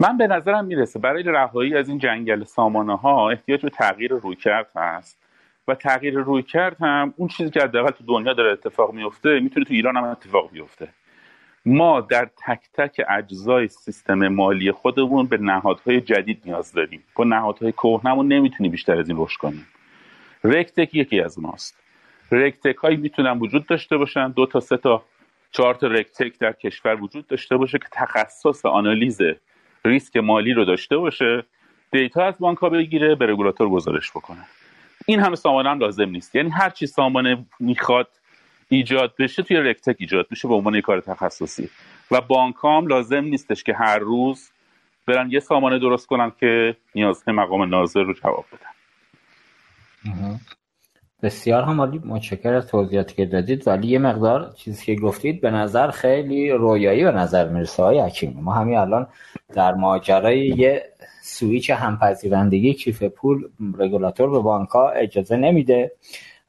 من 0.00 0.16
به 0.16 0.26
نظرم 0.26 0.64
می‌رسه 0.64 0.98
برای 0.98 1.22
رهایی 1.22 1.76
از 1.76 1.88
این 1.88 1.98
جنگل 1.98 2.44
سامانه 2.44 2.96
ها 2.96 3.30
احتیاج 3.30 3.62
به 3.62 3.70
تغییر 3.70 4.12
رویکرد 4.12 4.70
هست. 4.76 5.23
و 5.68 5.74
تغییر 5.74 6.14
روی 6.14 6.42
کرد 6.42 6.76
هم 6.80 7.14
اون 7.16 7.28
چیزی 7.28 7.50
که 7.50 7.60
حداقل 7.60 7.90
تو 7.90 8.04
دنیا 8.04 8.32
داره 8.32 8.52
اتفاق 8.52 8.92
میفته 8.92 9.40
می‌تونه 9.40 9.66
تو 9.66 9.74
ایران 9.74 9.96
هم 9.96 10.04
اتفاق 10.04 10.50
بیفته. 10.50 10.88
ما 11.66 12.00
در 12.00 12.28
تک 12.46 12.60
تک 12.74 13.00
اجزای 13.08 13.68
سیستم 13.68 14.28
مالی 14.28 14.72
خودمون 14.72 15.26
به 15.26 15.36
نهادهای 15.36 16.00
جدید 16.00 16.42
نیاز 16.44 16.72
داریم. 16.72 17.04
با 17.14 17.24
نهادهای 17.24 17.72
کهنمون 17.72 18.28
نمی‌تونیم 18.28 18.72
بیشتر 18.72 18.98
از 18.98 19.08
این 19.08 19.18
رشد 19.20 19.38
کنیم. 19.38 19.66
RegTech 20.44 20.94
یکی 20.94 21.20
از 21.20 21.38
ماست. 21.38 21.80
RegTech 22.32 22.76
هایی 22.76 22.96
می‌تونن 22.96 23.38
وجود 23.38 23.66
داشته 23.66 23.96
باشن. 23.96 24.30
دو 24.30 24.46
تا 24.46 24.60
سه 24.60 24.76
تا 24.76 25.02
چهار 25.50 25.74
تا 25.74 25.86
RegTech 25.86 26.38
در 26.38 26.52
کشور 26.52 27.02
وجود 27.02 27.26
داشته 27.26 27.56
باشه 27.56 27.78
که 27.78 27.88
تخصص 27.92 28.66
آنالیز 28.66 29.20
ریسک 29.84 30.16
مالی 30.16 30.52
رو 30.52 30.64
داشته 30.64 30.96
باشه. 30.96 31.44
data 31.92 32.24
از 32.24 32.34
بانک 32.38 32.58
ها 32.58 32.68
بگیره 32.68 33.14
به 33.14 33.26
رگولاتور 33.26 33.68
گزارش 33.68 34.10
بکنه. 34.10 34.46
این 35.06 35.20
همه 35.20 35.36
سامانه 35.36 35.70
هم 35.70 35.78
لازم 35.78 36.08
نیست. 36.08 36.34
یعنی 36.34 36.50
هر 36.50 36.70
چی 36.70 36.86
سامانه 36.86 37.46
می‌خواد 37.60 38.08
ایجاد 38.68 39.14
بشه 39.18 39.42
توی 39.42 39.56
RegTech 39.56 39.96
ایجاد 39.98 40.28
بشه 40.28 40.48
به 40.48 40.54
عنوان 40.54 40.80
کار 40.80 41.00
تخصصی. 41.00 41.70
و 42.10 42.20
بانک 42.20 42.54
هم 42.64 42.86
لازم 42.86 43.24
نیستش 43.24 43.62
که 43.62 43.74
هر 43.74 43.98
روز 43.98 44.50
برن 45.06 45.30
یه 45.30 45.40
سامانه 45.40 45.78
درست 45.78 46.06
کنن 46.06 46.32
که 46.40 46.76
نیازهای 46.94 47.36
مقام 47.36 47.62
ناظر 47.62 48.02
رو 48.02 48.12
جواب 48.12 48.44
بدن. 48.52 48.70
بسیار 51.24 51.62
هم 51.62 51.80
عالی 51.80 52.00
متشکر 52.04 52.54
از 52.54 52.66
توضیحاتی 52.66 53.14
که 53.14 53.26
دادید. 53.26 53.68
ولی 53.68 53.88
یه 53.88 53.98
مقدار 53.98 54.52
چیزی 54.56 54.84
که 54.84 54.94
گفتید 54.94 55.40
به 55.40 55.50
نظر 55.50 55.90
خیلی 55.90 56.50
رویایی 56.50 57.04
به 57.04 57.12
نظر 57.12 57.48
می‌رسه 57.48 57.82
های 57.82 58.00
حکیمی 58.00 58.40
ما 58.40 58.52
همین 58.52 58.78
الان 58.78 59.06
در 59.54 59.74
ماجرای 59.74 60.46
یه 60.46 60.82
سویچ 61.22 61.70
همپذیرندگی 61.70 62.74
کیف 62.74 63.02
پول 63.02 63.48
رگولاتور 63.78 64.30
به 64.30 64.38
بانک 64.38 64.68
ها 64.68 64.90
اجازه 64.90 65.36
نمیده 65.36 65.92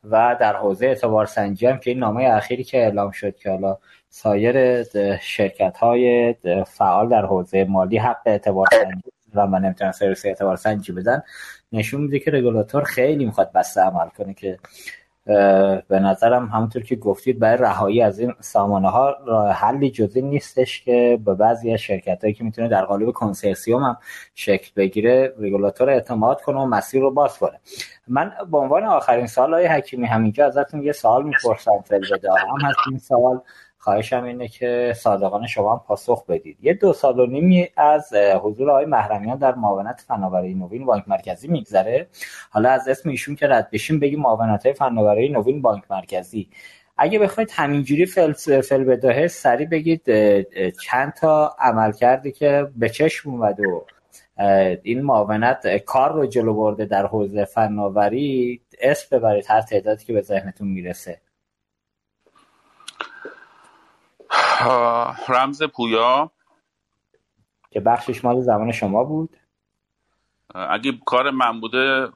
و 0.03 0.37
در 0.39 0.55
حوزه 0.55 0.85
اعتبار 0.85 1.25
سنجی 1.25 1.65
هم 1.65 1.77
که 1.77 1.91
این 1.91 1.99
نامه 1.99 2.23
اخیری 2.23 2.63
که 2.63 2.77
اعلام 2.77 3.11
شد 3.11 3.35
که 3.35 3.49
حالا 3.49 3.77
سایر 4.09 4.83
شرکت 5.17 5.77
های 5.77 6.35
فعال 6.67 7.09
در 7.09 7.25
حوزه 7.25 7.63
مالی 7.63 7.97
حق 7.97 8.21
اعتبار 8.25 8.67
سنجی 8.71 9.11
و 9.35 9.47
من 9.47 9.61
نمی‌تونن 9.61 9.91
سرویس 9.91 10.25
اعتبار 10.25 10.55
سنجی 10.55 10.91
بدن 10.91 11.23
نشون 11.75 12.01
میده 12.01 12.19
که 12.19 12.31
رگولاتور 12.31 12.83
خیلی 12.83 13.25
می‌خواد 13.25 13.51
بسته 13.51 13.81
عمل 13.81 14.09
کنه 14.17 14.33
که 14.33 14.57
به 15.87 15.99
نظرم 15.99 16.45
همونطور 16.45 16.83
که 16.83 16.95
گفتید 16.95 17.39
برای 17.39 17.57
رهایی 17.57 18.01
از 18.01 18.19
این 18.19 18.33
سامانه 18.39 18.89
ها 18.89 19.15
راه 19.25 19.51
حلی 19.51 19.91
جزی 19.91 20.21
نیستش 20.21 20.83
که 20.83 21.19
به 21.25 21.33
بعضی 21.33 21.73
از 21.73 21.79
شرکت 21.79 22.21
هایی 22.21 22.33
که 22.33 22.43
می‌تونه 22.43 22.67
در 22.67 22.85
قالب 22.85 23.11
کنسرسیوم 23.11 23.83
هم 23.83 23.97
شکل 24.35 24.71
بگیره 24.75 25.33
رگولاتور 25.39 25.89
اعتماد 25.89 26.41
کنه 26.41 26.59
و 26.59 26.65
مسیر 26.65 27.01
رو 27.01 27.11
باز 27.11 27.37
کنه. 27.37 27.59
من 28.07 28.31
به 28.51 28.57
عنوان 28.57 28.83
آخرین 28.83 29.27
سال 29.27 29.53
های 29.53 29.65
حکیمی 29.65 30.07
همینجا 30.07 30.45
ازتون 30.45 30.83
یه 30.83 30.91
سوال 30.91 31.23
می‌پرسم 31.23 31.81
فل 31.85 32.03
هم 32.25 32.61
هست 32.61 32.77
این 32.89 32.99
سوال. 32.99 33.41
خواهشم 33.85 34.23
اینه 34.23 34.47
که 34.47 34.93
صادقانه 34.95 35.47
شما 35.47 35.73
هم 35.73 35.81
پاسخ 35.87 36.25
بدید. 36.25 36.57
یه 36.61 36.73
دو 36.73 36.93
سال 36.93 37.19
و 37.19 37.25
نیمی 37.25 37.67
از 37.77 38.13
حضور 38.43 38.71
آقای 38.71 38.85
محرمیان 38.85 39.37
در 39.37 39.55
معاونت 39.55 40.03
فناوری 40.07 40.53
نوین 40.53 40.85
بانک 40.85 41.03
مرکزی 41.07 41.47
میگذره. 41.47 42.07
حالا 42.49 42.69
از 42.69 42.87
اسم 42.87 43.09
ایشون 43.09 43.35
که 43.35 43.47
رد 43.47 43.69
بشیم 43.71 43.99
بگیم 43.99 44.19
معاونت 44.19 44.71
فناوری 44.71 45.29
نوین 45.29 45.61
بانک 45.61 45.83
مرکزی. 45.89 46.49
اگه 46.97 47.19
بخواید 47.19 47.51
همینجوری 47.53 48.05
فل, 48.05 48.33
فل 48.61 48.83
بداهه 48.83 49.27
سریع 49.27 49.67
بگید 49.67 50.01
چند 50.85 51.13
تا 51.13 51.55
عمل 51.59 51.91
کردی 51.91 52.31
که 52.31 52.67
به 52.75 52.89
چشم 52.89 53.29
اومد 53.29 53.59
و 53.59 53.85
این 54.83 55.01
معاونت 55.01 55.77
کار 55.77 56.13
رو 56.13 56.25
جلو 56.25 56.53
برده 56.53 56.85
در 56.85 57.05
حوزه 57.05 57.45
فناوری 57.45 58.61
اسم 58.81 59.17
ببرید 59.17 59.45
هر 59.47 59.61
تعدادی 59.61 60.05
که 60.05 60.13
به 60.13 60.21
ذهنتون 60.21 60.67
می‌رسه. 60.67 61.24
رمز 65.27 65.63
پویا. 65.63 66.31
که 67.71 67.79
بخشش 67.79 68.25
مال 68.25 68.41
زمان 68.41 68.71
شما 68.71 69.03
بود. 69.03 69.37
اگه 70.55 70.93
کار 71.05 71.31
من 71.31 71.61
بوده 71.61 72.09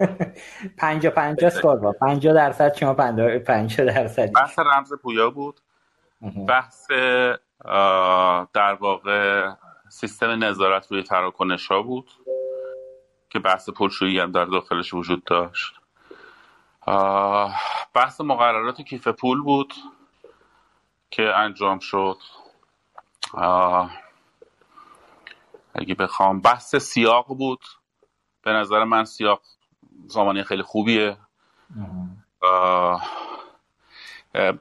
پنجا 0.78 1.10
پنجا 1.10 1.50
سکار 1.50 1.76
با. 1.76 1.92
پنجا 1.92 2.32
درصد 2.32 2.74
شما 2.74 2.94
پنجا 2.94 3.84
درصد. 3.84 4.32
بحث 4.32 4.58
رمز 4.58 4.92
پویا 4.92 5.30
بود. 5.30 5.60
بحث 6.48 6.90
در 8.52 8.74
واقع 8.80 9.50
سیستم 9.88 10.44
نظارت 10.44 10.92
روی 10.92 11.02
تراکنش 11.02 11.66
ها 11.66 11.82
بود 11.82 12.10
که 13.30 13.38
بحث 13.38 13.70
پولشویی 13.70 14.18
هم 14.18 14.32
در 14.32 14.44
داخلش 14.44 14.94
وجود 14.94 15.24
داشت. 15.24 15.74
بحث 17.94 18.20
مقررات 18.20 18.80
کیف 18.80 19.08
پول 19.08 19.42
بود. 19.42 19.74
که 21.12 21.22
انجام 21.36 21.78
شد. 21.78 22.16
اگه 25.74 25.94
بخوام 25.94 26.40
بحث 26.40 26.76
سیاق 26.76 27.26
بود. 27.26 27.64
به 28.42 28.52
نظر 28.52 28.84
من 28.84 29.04
سیاق 29.04 29.42
زمانی 30.06 30.44
خیلی 30.44 30.62
خوبیه. 30.62 31.16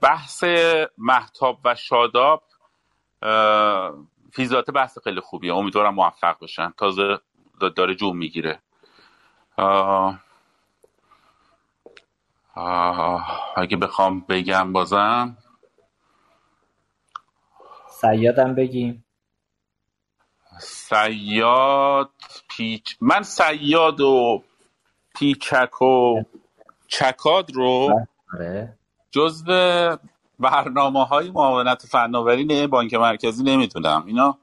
بحث 0.01 0.43
محتاب 0.97 1.59
و 1.65 1.75
شاداب 1.75 2.43
فیزات 4.33 4.71
بحث 4.71 4.97
خیلی 5.03 5.21
خوبیه. 5.21 5.55
امیدوارم 5.55 5.93
موفق 5.93 6.39
بشن. 6.39 6.73
تازه 6.77 7.19
داره 7.75 7.95
جون 7.95 8.17
می‌گیره. 8.17 8.61
اگه 13.55 13.77
بخوام 13.77 14.19
بگم 14.19 14.73
بازم. 14.73 15.37
سیادم 18.01 18.55
بگیم. 18.55 19.05
سیاد 20.59 22.09
پیچ 22.49 22.97
من 23.01 23.23
سیاد 23.23 24.01
و 24.01 24.43
پیچک 25.15 25.81
و 25.81 26.23
چکاد 26.87 27.51
رو 27.53 27.99
آره. 28.33 28.77
جزو 29.11 29.97
برنامه 30.39 31.05
های 31.05 31.31
معاونت 31.31 31.85
فناوری 31.85 32.67
بانک 32.67 32.93
مرکزی 32.93 33.43
نمی‌تونم 33.43 34.03
اینا 34.07 34.37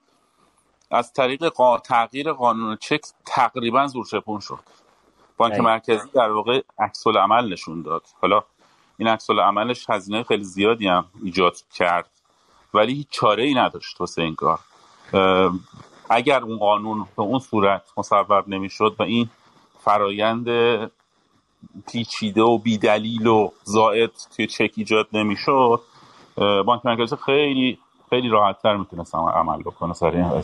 از 0.90 1.12
طریق 1.12 1.44
قا... 1.44 1.78
تغییر 1.78 2.32
قانون 2.32 2.76
چک 2.76 3.00
تقریبا 3.26 3.86
زورچپون 3.86 4.40
شد. 4.40 4.60
بانک. 5.36 5.60
مرکزی 5.60 6.08
در 6.14 6.30
واقع 6.30 6.62
عکس 6.78 7.06
عمل 7.06 7.52
نشون 7.52 7.82
داد. 7.82 8.02
حالا 8.20 8.44
این 8.98 9.08
عکس 9.08 9.30
عملش 9.30 9.90
هزینه 9.90 10.22
خیلی 10.22 10.44
زیادی 10.44 10.88
هم 10.88 11.04
ایجاد 11.22 11.56
کرد. 11.74 12.17
ولی 12.74 12.94
هیچ 12.94 13.06
چاره 13.10 13.44
ای 13.44 13.54
نداشت 13.54 14.00
واسه 14.00 14.22
این 14.22 14.34
کار. 14.34 14.58
اگر 16.10 16.42
اون 16.42 16.58
قانون 16.58 17.06
به 17.16 17.22
اون 17.22 17.38
صورت 17.38 17.82
مصوب 17.96 18.48
نمی‌شد 18.48 18.96
و 18.98 19.02
این 19.02 19.30
فرایند 19.80 20.48
پیچیده 21.86 22.42
و 22.42 22.58
بیدلیل 22.58 23.26
و 23.26 23.50
زائد 23.64 24.10
توی 24.36 24.46
چک 24.46 24.72
ایجاد 24.76 25.08
نمی‌شد 25.12 25.80
بانک 26.36 26.86
مرکزی 26.86 27.16
خیلی 27.16 27.78
خیلی 28.10 28.28
راحتتر 28.28 28.76
می‌تونست 28.76 29.14
عمل 29.14 29.62
بکنه 29.62 29.92
سر 29.92 30.10
این 30.10 30.42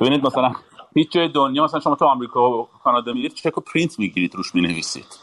ببینید 0.00 0.26
مثلا 0.26 0.52
هیچ 0.94 1.12
جای 1.12 1.28
دنیا 1.28 1.64
مثلا 1.64 1.80
شما 1.80 1.94
تو 1.94 2.04
آمریکا 2.04 2.50
و 2.50 2.68
کانادا 2.84 3.12
میرید 3.12 3.34
چک 3.34 3.52
رو 3.52 3.62
پرینت 3.74 3.98
می‌گیرید 3.98 4.34
روش 4.34 4.54
می‌نویسید. 4.54 5.18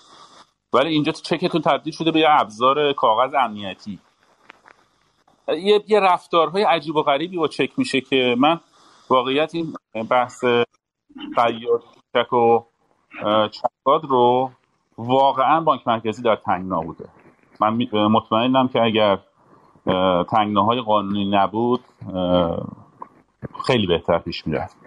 ولی 0.73 0.89
اینجا 0.89 1.11
تو 1.11 1.21
چکتون 1.21 1.61
تبدیل 1.61 1.93
شده 1.93 2.11
به 2.11 2.19
یه 2.19 2.27
ابزار 2.29 2.93
کاغذ 2.93 3.33
امنیتی. 3.33 3.99
یه, 5.57 5.83
یه 5.87 5.99
رفتارهای 5.99 6.63
عجیب 6.63 6.95
و 6.95 7.03
غریبی 7.03 7.37
با 7.37 7.47
چک 7.47 7.79
میشه 7.79 8.01
که 8.01 8.35
من 8.39 8.59
واقعیت 9.09 9.55
این 9.55 9.73
بحث 10.09 10.43
خیاط 11.35 11.81
چک 12.13 12.33
و 12.33 12.59
چکاد 13.49 14.05
رو 14.09 14.51
واقعا 14.97 15.61
بانک 15.61 15.87
مرکزی 15.87 16.21
در 16.21 16.35
تنگنا 16.35 16.81
بوده. 16.81 17.09
من 17.59 17.73
مطمئنم 17.93 18.67
که 18.67 18.81
اگر 18.81 19.19
اه، 19.87 20.23
تنگناهای 20.23 20.81
قانونی 20.81 21.29
نبود 21.31 21.79
خیلی 23.65 23.87
بهتر 23.87 24.19
پیش 24.19 24.47
می‌رفت. 24.47 24.77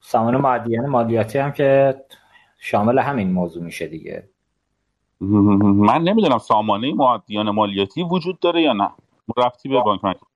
سامان 0.00 0.36
معدیان 0.36 0.86
مالیاتی 0.86 1.38
هم 1.38 1.52
که 1.52 1.94
شامل 2.58 2.98
همین 2.98 3.32
موضوع 3.32 3.64
میشه 3.64 3.86
دیگه. 3.86 4.28
من 5.20 6.02
نمی‌دونم 6.02 6.38
سامانه 6.38 6.94
معدیان 6.94 7.50
مالیاتی 7.50 8.02
وجود 8.02 8.40
داره 8.40 8.62
یا 8.62 8.72
نه. 8.72 8.90
رفتی 9.36 9.68
به 9.68 9.80
بانک 9.80 10.04
مرکزی 10.04 10.26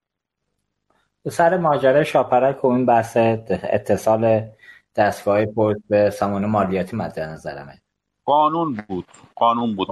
سر 1.28 1.58
ماجرای 1.58 2.04
شاپرک 2.04 2.64
و 2.64 2.68
این 2.68 2.86
بحث 2.86 3.16
اتصال 3.16 4.48
دستگاه 4.96 5.46
پورت 5.46 5.76
به 5.88 6.10
سامانه 6.10 6.46
مالیاتی 6.46 6.96
مد 6.96 7.20
نظرمه. 7.20 7.80
قانون 8.24 8.84
بود. 8.88 9.06
قانون 9.34 9.76
بود. 9.76 9.88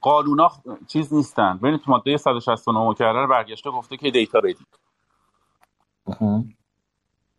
قانونا 0.00 0.52
چیز 0.86 1.14
نیستن. 1.14 1.58
ببینید 1.58 1.80
تو 1.80 1.90
ماده 1.90 2.16
169 2.16 2.88
مکرر 2.88 3.26
برگشته 3.26 3.70
گفته 3.70 3.96
که 3.96 4.10
دیتا 4.10 4.40
بدید. 4.40 4.66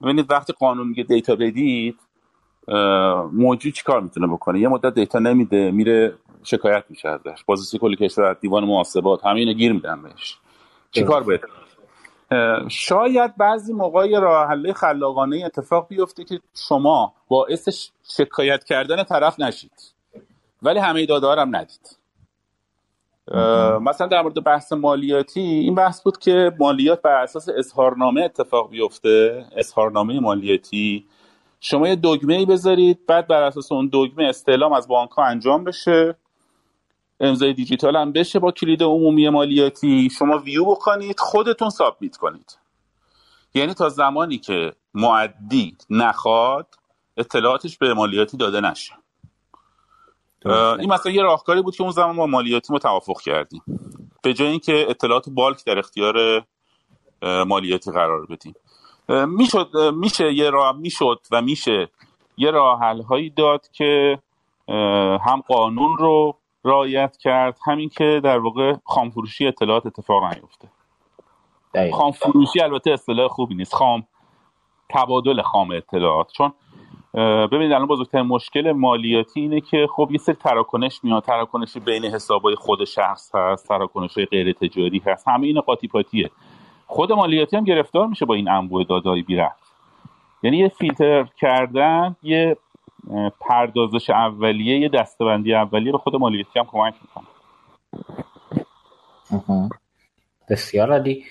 ببینید 0.02 0.32
وقتی 0.32 0.53
قانون 0.53 0.88
میگه 0.88 1.03
دیتا 1.03 1.35
بدید 1.35 2.00
موجود 3.34 3.74
چیکار 3.74 4.02
می‌تونه 4.02 4.27
بکنه؟ 4.27 4.60
یه 4.60 4.68
مدت 4.68 4.94
دیتا 4.94 5.19
نمیده 5.19 5.72
میره 5.72 6.14
شکایت 6.44 6.84
میشه 6.90 7.10
ازش. 7.10 7.44
بازرسی 7.45 7.77
کل 7.77 7.95
کشور 7.95 8.34
دیوان 8.34 8.64
محاسبات 8.64 9.26
همه 9.26 9.40
اینو 9.40 9.53
گیر 9.53 9.74
میدن 9.74 10.02
بهش. 10.02 10.38
چیکار 10.92 11.24
باید؟ 11.24 11.42
شاید 12.69 13.38
بعضی 13.38 13.74
موقع 13.74 14.19
راه 14.19 14.48
حل 14.48 14.74
خلاقانه 14.74 15.44
اتفاق 15.45 15.88
بیفته 15.88 16.24
که 16.24 16.40
شما 16.68 17.14
باعث 17.27 17.90
شکایت 18.18 18.64
کردن 18.64 19.03
طرف 19.03 19.40
نشید. 19.40 19.94
ولی 20.61 20.80
همه 20.80 21.06
داده 21.06 21.42
هم 21.42 21.56
ندید. 21.56 21.98
مثلا 23.82 24.08
در 24.08 24.22
مورد 24.22 24.44
بحث 24.44 24.74
مالیاتی 24.74 25.42
این 25.42 25.76
بحث 25.76 26.02
بود 26.02 26.18
که 26.18 26.52
مالیات 26.60 27.02
بر 27.02 27.24
اساس 27.24 27.50
اظهارنامه 27.58 28.22
اتفاق 28.22 28.69
بیفته. 28.69 29.45
اظهارنامه 29.58 30.19
مالیاتی. 30.19 31.06
شما 31.68 31.88
یه 31.88 31.95
دگمه 31.95 32.34
ای 32.34 32.45
بذارید 32.45 33.06
بعد 33.06 33.27
بر 33.27 33.44
اساس 33.44 33.72
اون 33.72 33.90
دگمه 33.94 34.24
استعلام 34.24 34.74
از 34.74 34.88
بانک 34.88 35.10
ها 35.10 35.26
انجام 35.26 35.64
بشه. 35.64 36.16
امضای 37.19 37.53
دیجیتال 37.53 37.95
هم 37.95 38.11
بشه 38.11 38.40
با 38.40 38.52
کلید 38.52 38.84
عمومی 38.84 39.30
مالیاتی. 39.30 40.10
شما 40.10 40.38
ویو 40.38 40.66
بکنید 40.66 41.19
خودتون 41.19 41.69
سابمیت 41.69 42.18
کنید. 42.18 42.58
یعنی 43.53 43.74
تا 43.74 43.90
زمانی 43.90 44.38
که 44.38 44.74
معدی 44.94 45.77
نخواد 45.90 46.68
اطلاعاتش 47.18 47.77
به 47.77 47.94
مالیاتی 47.94 48.38
داده 48.38 48.61
نشه. 48.61 48.94
این 50.80 50.94
مثلا 50.94 51.11
یه 51.11 51.22
راهکاری 51.22 51.61
بود 51.61 51.76
که 51.76 51.84
اون 51.84 51.92
زمان 51.92 52.16
ما 52.16 52.26
مالیاتی 52.26 52.74
ما 52.74 52.80
توافق 52.80 53.22
کردیم. 53.22 53.61
به 54.24 54.34
جای 54.34 54.48
اینکه 54.48 54.85
اطلاعات 54.90 55.30
بالک 55.30 55.66
در 55.66 55.80
اختیار 55.80 56.45
مالیاتی 57.22 57.92
قرار 57.92 58.26
بدیم. 58.26 58.56
می‌شد 59.09 59.69
میشه 59.93 60.34
یه 60.34 60.50
راه 60.50 60.77
می‌شد 60.77 61.19
و 61.32 61.42
میشه. 61.42 61.88
یه 62.38 62.51
راه 62.51 62.80
حل 62.80 63.01
هایی 63.01 63.30
داد 63.30 63.67
که 63.74 64.19
هم 65.27 65.43
قانون 65.48 65.98
رو 65.98 66.35
رعایت 66.66 67.17
کرد 67.17 67.59
همین 67.66 67.90
که 67.90 68.22
در 68.24 68.38
واقع 68.38 68.74
خامفروشی 68.85 69.48
اطلاعات 69.48 69.85
اتفاق 69.85 70.24
نیفته. 70.24 70.67
دقیقا. 71.74 71.98
خام 71.98 72.11
فروشی 72.11 72.61
البته 72.61 72.92
اصطلاح 72.92 73.27
خوبی 73.27 73.56
نیست. 73.56 73.74
خام 73.75 74.03
تبادل 74.90 75.42
خام 75.42 75.72
اطلاعات. 75.72 76.32
چون 76.32 76.53
ببینید 77.48 77.72
الان 77.72 77.88
بزرگترین 77.88 78.25
مشکل 78.25 78.72
مالیاتی 78.72 79.42
اینه 79.42 79.61
که 79.61 79.88
خب 79.95 80.09
یه 80.11 80.17
سری 80.17 80.35
تراکنش 80.35 81.00
میاد. 81.03 81.24
تراکنش 81.24 81.77
بین 81.77 82.06
حسابای 82.06 82.56
خود 82.56 82.84
شخص 82.84 83.35
هست 83.35 83.67
تراکنش 83.67 84.17
های 84.17 84.25
غیر 84.25 84.53
تجاری 84.53 85.01
هست. 85.06 85.27
همه 85.27 85.48
این 85.48 85.61
قاطی 85.61 85.88
پاتیه. 85.88 86.30
خود 86.88 87.12
مالیاتی 87.12 87.58
هم 87.58 87.64
گرفتار 87.64 88.08
میشه 88.08 88.26
با 88.26 88.34
این 88.34 88.50
انبوه 88.50 88.84
دادایی 88.84 89.24
بی 89.24 89.42
یعنی 90.44 90.58
یه 90.58 90.68
فیلتر 90.68 91.24
کردن 91.24 92.16
یه 92.24 92.58
پردازش 93.40 94.10
اولیه 94.10 94.80
یه 94.80 94.90
دستبندی 94.90 95.56
اولیه 95.56 95.92
به 95.92 95.98
خود 95.98 96.16
مالیاتی 96.16 96.60
هم 96.60 96.66
کمک 96.66 96.94
می‌کنه. 97.02 97.26
بسیار 100.50 100.92
عالی. 100.92 101.26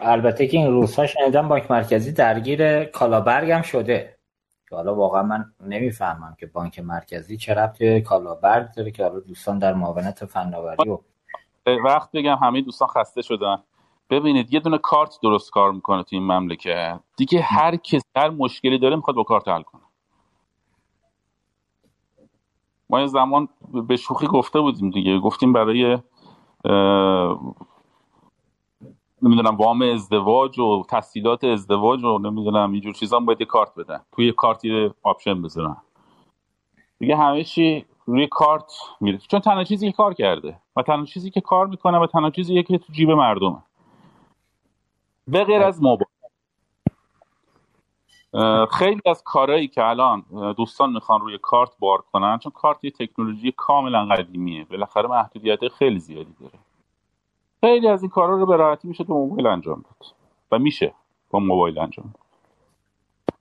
البته 0.00 0.46
که 0.46 0.56
این 0.56 0.66
روزها 0.66 1.06
شنیدم 1.06 1.48
بانک 1.48 1.70
مرکزی 1.70 2.12
درگیر 2.12 2.84
کالابرگ 2.84 3.50
هم 3.50 3.62
شده. 3.62 4.16
حالا 4.70 4.94
واقعا 4.94 5.22
من 5.22 5.44
نمی‌فهمم 5.60 6.36
که 6.40 6.46
بانک 6.46 6.78
مرکزی 6.78 7.36
چه 7.36 7.54
ربطی 7.54 8.00
کالابرگ 8.00 8.66
داره 8.76 8.90
که 8.90 9.02
حالا 9.02 9.20
دوستان 9.20 9.58
در 9.58 9.74
معاونت 9.74 10.24
فناوری 10.24 10.90
و 10.90 10.98
وقت 11.84 12.12
بگم 12.12 12.36
همه 12.42 12.60
دوستان 12.60 12.88
خسته 12.88 13.22
شدن. 13.22 13.58
ببینید 14.10 14.54
یه 14.54 14.60
دونه 14.60 14.78
کارت 14.78 15.18
درست 15.22 15.50
کار 15.50 15.72
می‌کنه 15.72 16.02
تو 16.02 16.16
این 16.16 16.22
مملکت 16.22 17.00
دیگه 17.16 17.40
هر 17.40 17.76
کس 17.76 18.02
هر 18.16 18.30
مشکلی 18.30 18.78
داره 18.78 18.96
می‌خواد 18.96 19.16
با 19.16 19.22
کارت 19.22 19.48
حل 19.48 19.62
کنه. 19.62 19.82
ما 22.90 23.00
یه 23.00 23.06
زمان 23.06 23.48
به 23.88 23.96
شوخی 23.96 24.26
گفته 24.26 24.60
بودیم 24.60 24.90
دیگه. 24.90 25.18
گفتیم 25.18 25.52
برای 25.52 25.98
نمی‌دونم 29.22 29.56
وام 29.56 29.82
ازدواج 29.82 30.58
و 30.58 30.82
تسهیلات 30.90 31.44
ازدواج 31.44 32.04
و 32.04 32.18
نمی‌دونم 32.18 32.72
اینجور 32.72 32.94
چیزا 32.94 33.20
باید 33.20 33.40
یه 33.40 33.46
کارت 33.46 33.74
بدن. 33.74 34.00
توی 34.12 34.26
یه 34.26 34.32
کارتی 34.32 34.90
option 35.02 35.42
بذارن. 35.42 35.76
دیگه 36.98 37.16
همه 37.16 37.44
چی 37.44 37.84
روی 38.06 38.26
کارت 38.26 38.72
میره. 39.00 39.18
چون 39.18 39.40
تنها 39.40 39.64
چیزی 39.64 39.86
که 39.90 39.96
کار 39.96 40.14
کرده 40.14 40.60
و 40.76 40.82
تنها 40.82 41.04
چیزی 41.04 41.30
که 41.30 41.40
کار 41.40 41.66
می‌کنه 41.66 41.98
و 41.98 42.06
تنها 42.06 42.30
چیزی 42.30 42.62
که 42.62 42.78
تو 42.78 42.92
جیب 42.92 43.10
مردمه. 43.10 43.62
به 45.28 45.44
غیر 45.44 45.62
از 45.62 45.82
موبایل. 45.82 46.06
خیلی 48.70 49.00
از 49.06 49.22
کارهایی 49.22 49.68
که 49.68 49.84
الان 49.84 50.24
دوستان 50.56 50.92
می‌خوان 50.92 51.20
روی 51.20 51.38
کارت 51.42 51.70
بار 51.78 51.98
کنن 52.12 52.38
چون 52.38 52.52
کارت 52.52 52.84
یه 52.84 52.90
تکنولوژی 52.90 53.52
کاملا 53.56 54.06
قدیمیه. 54.06 54.64
بالاخره 54.64 55.08
محدودیت 55.08 55.68
خیلی 55.68 55.98
زیادی 55.98 56.34
داره. 56.40 56.58
خیلی 57.60 57.88
از 57.88 58.02
این 58.02 58.10
کارا 58.10 58.36
رو 58.36 58.46
به 58.46 58.56
راحتی 58.56 58.88
میشه 58.88 59.04
تو 59.04 59.14
موبایل 59.14 59.46
انجام 59.46 59.84
داد. 59.84 60.12
و 60.52 60.58
میشه 60.58 60.94
با 61.30 61.38
موبایل 61.38 61.78
انجام 61.78 62.14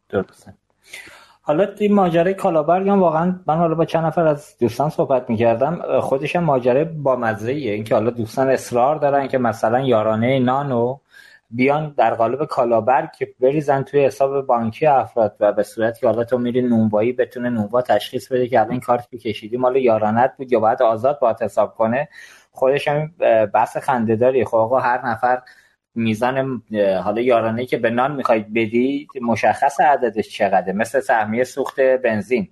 داد. 0.09 0.31
حالا 1.41 1.67
این 1.79 1.93
ماجرای 1.93 2.33
کالابرگ 2.33 2.89
هم 2.89 2.99
واقعا 2.99 3.39
من 3.47 3.57
حالا 3.57 3.75
با 3.75 3.85
چند 3.85 4.05
نفر 4.05 4.27
از 4.27 4.57
دوستان 4.59 4.89
صحبت 4.89 5.29
می‌کردم. 5.29 6.01
خودش 6.01 6.35
هم 6.35 6.43
ماجرای 6.43 6.83
با 6.83 7.15
مزه 7.15 7.51
اینکه 7.51 7.95
حالا 7.95 8.09
دوستان 8.09 8.49
اصرار 8.49 8.95
دارن 8.95 9.27
که 9.27 9.37
مثلا 9.37 9.79
یارانه 9.79 10.39
نانو 10.39 10.97
بیان 11.49 11.93
در 11.97 12.13
قالب 12.13 12.45
کالابرگ 12.45 13.09
بریزن 13.39 13.83
توی 13.83 14.05
حساب 14.05 14.45
بانکی 14.45 14.85
افراد 14.85 15.35
و 15.39 15.53
به 15.53 15.63
صورت 15.63 15.99
که 15.99 16.07
حالا 16.07 16.23
تو 16.23 16.37
میری 16.37 16.61
نونوایی 16.61 17.13
بتونه 17.13 17.49
نونوا 17.49 17.81
تشخیص 17.81 18.31
بده 18.31 18.47
که 18.47 18.59
الان 18.59 18.79
کارت 18.79 19.09
که 19.09 19.17
کشیدی 19.17 19.57
مال 19.57 19.75
یارانت 19.75 20.33
بود 20.37 20.51
یا 20.51 20.59
باید 20.59 20.81
آزاد 20.81 21.19
باید 21.19 21.41
حساب 21.41 21.75
کنه. 21.75 22.09
خودش 22.51 22.87
هم 22.87 23.11
بحث 23.53 23.77
خندهداری. 23.77 24.45
خب 24.45 24.55
آقا 24.55 24.79
هر 24.79 25.07
نفر 25.07 25.41
میزان 25.95 26.63
حالا 27.03 27.21
یارانه 27.21 27.65
که 27.65 27.77
به 27.77 27.89
نان 27.89 28.15
می‌خواید 28.15 28.53
بدید 28.53 29.07
مشخص 29.21 29.79
عددش 29.79 30.29
چقدره. 30.29 30.73
مثل 30.73 30.99
سهمیه 30.99 31.43
سوخت 31.43 31.79
بنزین. 31.79 32.49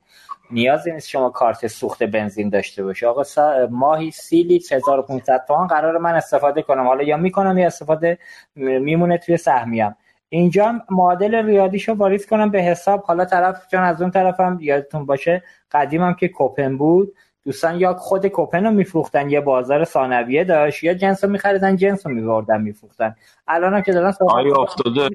نیازی 0.54 0.92
نیست 0.92 1.10
شما 1.10 1.30
کارت 1.30 1.68
سوخت 1.68 2.04
بنزین 2.04 2.50
داشته 2.50 2.84
باشه 2.84 3.08
آقا 3.08 3.24
ماهی 3.70 4.12
سی 4.12 4.44
لیتر 4.44 4.76
1500 4.76 5.46
تومان 5.48 5.68
قرار 5.68 5.98
من 5.98 6.14
استفاده 6.16 6.62
کنم. 6.62 6.88
حالا 6.88 7.04
یا 7.04 7.18
می‌کنم 7.18 7.58
یا 7.58 7.68
استفاده 7.68 8.18
میمونه 8.56 9.18
توی 9.18 9.38
سهمیم. 9.38 9.96
اینجا 10.30 10.68
هم 10.68 10.82
معادل 10.90 11.46
ریاضیشو 11.46 11.94
واریز 11.94 12.26
کنم 12.26 12.52
به 12.52 12.62
حساب. 12.62 13.04
حالا 13.04 13.26
طرف 13.26 13.68
چون 13.68 13.80
از 13.80 14.02
اون 14.02 14.12
طرفم 14.12 14.58
یادتون 14.62 15.06
باشه 15.06 15.44
قدیمم 15.72 16.14
که 16.14 16.28
کوپن 16.28 16.78
بود. 16.78 17.14
دوستان 17.46 17.80
یا 17.80 17.94
خود 17.94 18.28
کوپن 18.28 18.66
رو 18.66 18.72
میفروختن 18.72 19.30
یه 19.30 19.42
بازار 19.42 19.84
ثانویه 19.84 20.44
داشت 20.44 20.84
یا 20.84 20.94
جنس 20.94 21.24
رو 21.24 21.30
میخریدن 21.30 21.76
جنس 21.76 22.08
رو 22.08 22.14
میبردن 22.14 22.62
میفروختن. 22.62 23.16
الان 23.48 23.74
هم 23.74 23.82
که 23.82 23.92
دارن 23.92 24.14
آیا 24.30 24.56
افتاده 24.56 25.10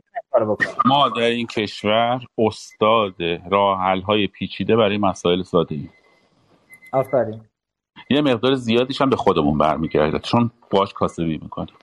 ما 0.87 1.09
در 1.09 1.23
این 1.23 1.47
کشور 1.47 2.21
استاد 2.39 3.15
راه 3.51 3.79
های 4.07 4.27
پیچیده 4.27 4.77
برای 4.77 4.99
مسائل 4.99 5.43
ساده 5.43 5.75
ای 5.75 5.89
آفرین. 6.93 7.41
یه 8.11 8.21
مقدار 8.21 8.55
زیادیش 8.55 9.01
هم 9.01 9.11
به 9.11 9.17
خودمون 9.17 9.59
برمیگرده 9.59 10.19
چون 10.19 10.51
باش 10.71 10.93
کاسبی 10.93 11.39
می‌کنیم. 11.43 11.75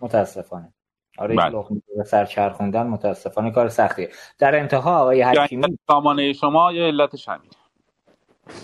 متاسفانه. 0.00 0.72
آره 1.18 1.36
بله. 1.36 1.64
سر 2.04 2.24
چرخوندن 2.24 2.86
متاسفانه 2.86 3.50
کار 3.50 3.68
سختیه. 3.68 4.10
در 4.38 4.58
انتها 4.58 5.00
آقای 5.00 5.22
حکیمی. 5.22 5.78
سامانه 5.86 6.32
شما 6.32 6.72
یه 6.72 6.82
علتش 6.82 7.28
همینه. 7.28 7.52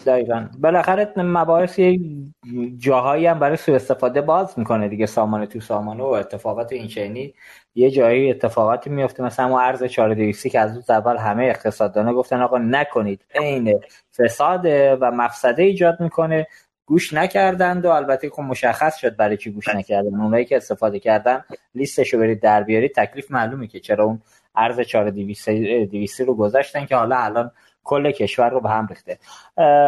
دقیقا. 0.06 0.48
بالاخره 0.58 1.12
مباحث 1.16 1.80
جاهایی 2.78 3.26
هم 3.26 3.38
برای 3.38 3.56
سوء 3.56 3.74
استفاده 3.74 4.20
باز 4.20 4.58
می‌کنه 4.58 4.88
دیگه 4.88 5.06
سامانه 5.06 5.46
تو 5.46 5.60
سامانه 5.60 6.02
و 6.02 6.06
اتفاقات 6.06 6.72
این 6.72 6.88
چنینی 6.88 7.34
یه 7.74 7.90
جایی 7.90 8.30
اتفاقاتی 8.30 8.90
میفته 8.90 9.22
مثلا 9.22 9.48
ما 9.48 9.60
ارز 9.60 9.84
4200 9.84 10.48
که 10.48 10.60
از 10.60 10.76
روز 10.76 10.90
اول 10.90 11.16
همه 11.16 11.44
اقتصاددانا 11.44 12.14
گفتن 12.14 12.40
آقا 12.42 12.58
نکنید. 12.58 13.24
عین 13.34 13.80
فساد 14.18 14.64
و 15.00 15.10
مفسده 15.10 15.62
ایجاد 15.62 16.00
می‌کنه. 16.00 16.46
گوش 16.86 17.14
نکردند 17.14 17.84
و 17.84 17.90
البته 17.90 18.30
خب 18.30 18.42
مشخص 18.42 18.96
شد 18.96 19.16
برای 19.16 19.36
چی 19.36 19.50
گوش 19.50 19.68
نکردن. 19.68 20.20
اونایی 20.20 20.44
که 20.44 20.56
استفاده 20.56 20.98
کردن 20.98 21.44
لیستشو 21.74 22.18
برید 22.18 22.40
در 22.40 22.62
بیارید. 22.62 22.94
تکلیف 22.94 23.30
معلومه 23.30 23.66
که 23.66 23.80
چرا 23.80 24.04
اون 24.04 24.22
ارز 24.56 24.80
4200 24.80 26.20
رو 26.20 26.34
گذاشتن 26.34 26.86
که 26.86 26.96
حالا 26.96 27.16
الان 27.16 27.50
کل 27.84 28.10
کشور 28.10 28.50
رو 28.50 28.60
به 28.60 28.70
هم 28.70 28.86
ریخته. 28.86 29.18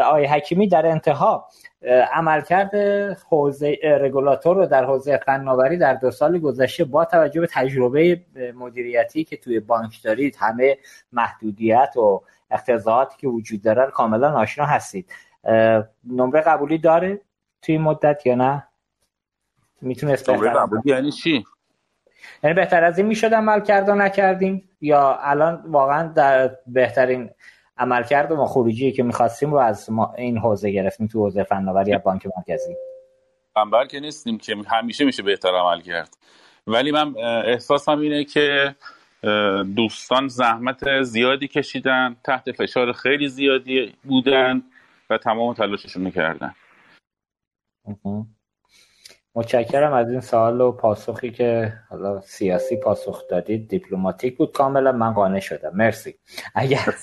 آقای 0.05 0.27
حکیمی 0.27 0.69
در 0.69 0.87
انتها 0.87 1.49
عملکرد 2.12 2.75
حوزه 3.31 3.79
رگولاتور 3.83 4.57
رو 4.57 4.67
در 4.67 4.85
حوزه 4.85 5.17
فناوری 5.17 5.79
در 5.79 5.95
دو 5.95 6.11
سال 6.11 6.39
گذشته 6.39 6.85
با 6.85 7.05
توجه 7.05 7.41
به 7.41 7.47
تجربه 7.47 8.21
مدیریتی 8.55 9.25
که 9.25 9.37
توی 9.37 9.61
بانک 9.61 10.03
دارید 10.03 10.37
همه 10.41 10.79
محدودیت 11.12 11.97
و 11.97 12.23
اختزاعاتی 12.51 13.17
که 13.19 13.29
وجود 13.29 13.62
داره 13.62 13.91
کاملا 13.91 14.33
آشنا 14.33 14.65
هستید. 14.65 15.12
نمره 16.05 16.41
قبولی 16.41 16.79
داره 16.79 17.21
توی 17.62 17.79
مدت 17.79 18.27
یا 18.27 18.35
نه؟ 18.35 18.67
می‌تونه 19.81 20.17
نمره 20.29 20.51
قبولی 20.51 20.83
یعنی 20.85 21.11
چی؟ 21.11 21.45
یعنی 22.43 22.55
بهتر 22.55 22.85
از 22.85 22.99
این 22.99 23.07
می‌شد 23.07 23.35
عمل 23.35 23.61
کرد 23.61 23.89
و 23.89 23.95
نکردیم 23.95 24.69
یا 24.81 25.19
الان 25.23 25.62
واقعا 25.67 26.09
در 26.09 26.51
بهترین 26.67 27.31
عملکرد 27.83 28.33
ما 28.33 28.47
خروجی 28.47 28.93
که 28.93 29.02
می‌خواستیم 29.02 29.51
رو 29.51 29.59
از 29.59 29.91
ما 29.91 30.15
این 30.19 30.39
حوزه 30.39 30.70
گرفتیم 30.70 31.07
تو 31.07 31.19
حوزه 31.19 31.43
فناوری 31.43 31.91
یا 31.91 31.99
بانک 31.99 32.27
مرکزی. 32.36 32.77
انبر 33.57 33.86
که 33.86 34.01
نیستیم 34.01 34.39
که 34.39 34.57
همیشه 34.69 35.05
میشه 35.05 35.23
بهتر 35.23 35.49
عمل 35.49 35.81
کرد. 35.81 36.17
ولی 36.67 36.91
من 36.91 37.17
احساسم 37.44 37.99
اینه 37.99 38.25
که 38.25 38.75
دوستان 39.77 40.28
زحمت 40.28 41.02
زیادی 41.02 41.49
کشیدن 41.49 42.17
تحت 42.25 42.52
فشار 42.52 42.93
خیلی 42.93 43.28
زیادی 43.28 43.94
بودن 44.05 44.62
و 45.11 45.19
تمام 45.19 45.55
تلاششون 45.55 46.11
کردن. 46.11 46.55
متشکرم 49.35 49.93
از 49.93 50.11
این 50.11 50.20
سوال 50.20 50.61
و 50.61 50.73
پاسخی 50.73 51.31
که 51.31 51.73
حالا 51.91 52.20
سیاسی 52.20 52.77
پاسخ 52.77 53.28
دادید. 53.28 53.69
دیپلماتیک 53.69 54.36
بود 54.36 54.52
کاملا. 54.52 54.93
من 54.93 55.12
قانع 55.12 55.41
شدم. 55.41 55.70
مرسی. 55.75 56.15
اگر 56.55 56.94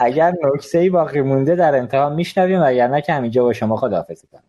اگر 0.00 0.34
نکته 0.42 0.78
ای 0.78 0.90
باقی 0.90 1.20
مونده 1.20 1.56
در 1.56 1.74
انتها 1.74 2.08
میشنویم. 2.08 2.62
اگر 2.62 2.88
نه 2.88 3.02
که 3.02 3.12
همینجا 3.12 3.42
با 3.42 3.52
شما 3.52 3.76
خداحافظی 3.76 4.26
کنم. 4.26 4.42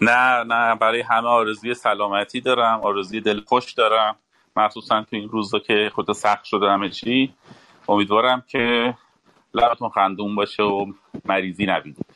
نه 0.00 0.44
نه. 0.44 0.74
برای 0.74 1.00
همه 1.00 1.28
آرزوی 1.28 1.74
سلامتی 1.74 2.40
دارم. 2.40 2.80
آرزوی 2.80 3.20
دل 3.20 3.40
خوش 3.40 3.72
دارم. 3.72 4.16
مخصوصا 4.56 5.02
تو 5.10 5.16
این 5.16 5.28
روزا 5.28 5.58
که 5.58 5.90
خود 5.94 6.12
سخت 6.12 6.44
شده 6.44 6.66
همه 6.66 6.88
چی. 6.88 7.34
امیدوارم 7.88 8.44
که 8.46 8.94
لبتون 9.54 9.88
خندون 9.88 10.34
باشه 10.34 10.62
و 10.62 10.86
مریضی 11.24 11.66
نبینید. 11.66 12.06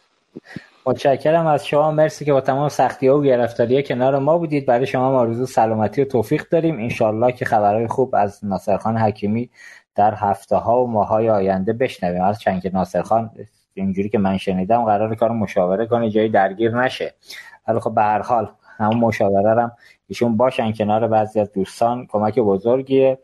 متشکرم 0.86 1.46
از 1.46 1.66
شما. 1.66 1.90
مرسی 1.90 2.24
که 2.24 2.32
با 2.32 2.40
تمام 2.40 2.68
سختی 2.68 3.08
و 3.08 3.22
گرفتاری 3.22 3.82
کنار 3.82 4.18
ما 4.18 4.38
بودید. 4.38 4.66
برای 4.66 4.86
شما 4.86 5.18
آرزو 5.18 5.46
سلامتی 5.46 6.02
و 6.02 6.04
توفیق 6.04 6.48
داریم. 6.48 6.78
انشالله 6.78 7.32
که 7.32 7.44
خبرهای 7.44 7.86
خوب 7.86 8.14
از 8.14 8.44
ناصرخان 8.44 8.96
حکیمی 8.96 9.50
در 9.94 10.14
هفته 10.14 10.56
ها 10.56 10.84
و 10.84 10.90
ماه 10.90 11.08
های 11.08 11.30
آینده 11.30 11.72
بشنویم. 11.72 12.22
از 12.22 12.40
چند 12.40 12.62
که 12.62 12.70
ناصرخان 12.70 13.30
اینجوری 13.74 14.08
که 14.08 14.18
من 14.18 14.36
شنیدم 14.36 14.84
قرار 14.84 15.14
کار 15.14 15.30
مشاوره 15.32 15.86
کنه 15.86 16.10
جایی 16.10 16.28
درگیر 16.28 16.76
نشه. 16.76 17.14
ولی 17.68 17.80
خب 17.80 17.94
به 17.94 18.02
هر 18.02 18.22
حال 18.22 18.50
همون 18.76 18.96
مشاوره 18.96 19.62
هم 19.62 19.72
ایشون 20.08 20.36
باشن 20.36 20.72
کنار 20.72 21.08
بعضی 21.08 21.40
از 21.40 21.52
دوستان. 21.52 22.06
کمک 22.06 22.38
بزرگیه. 22.38 23.18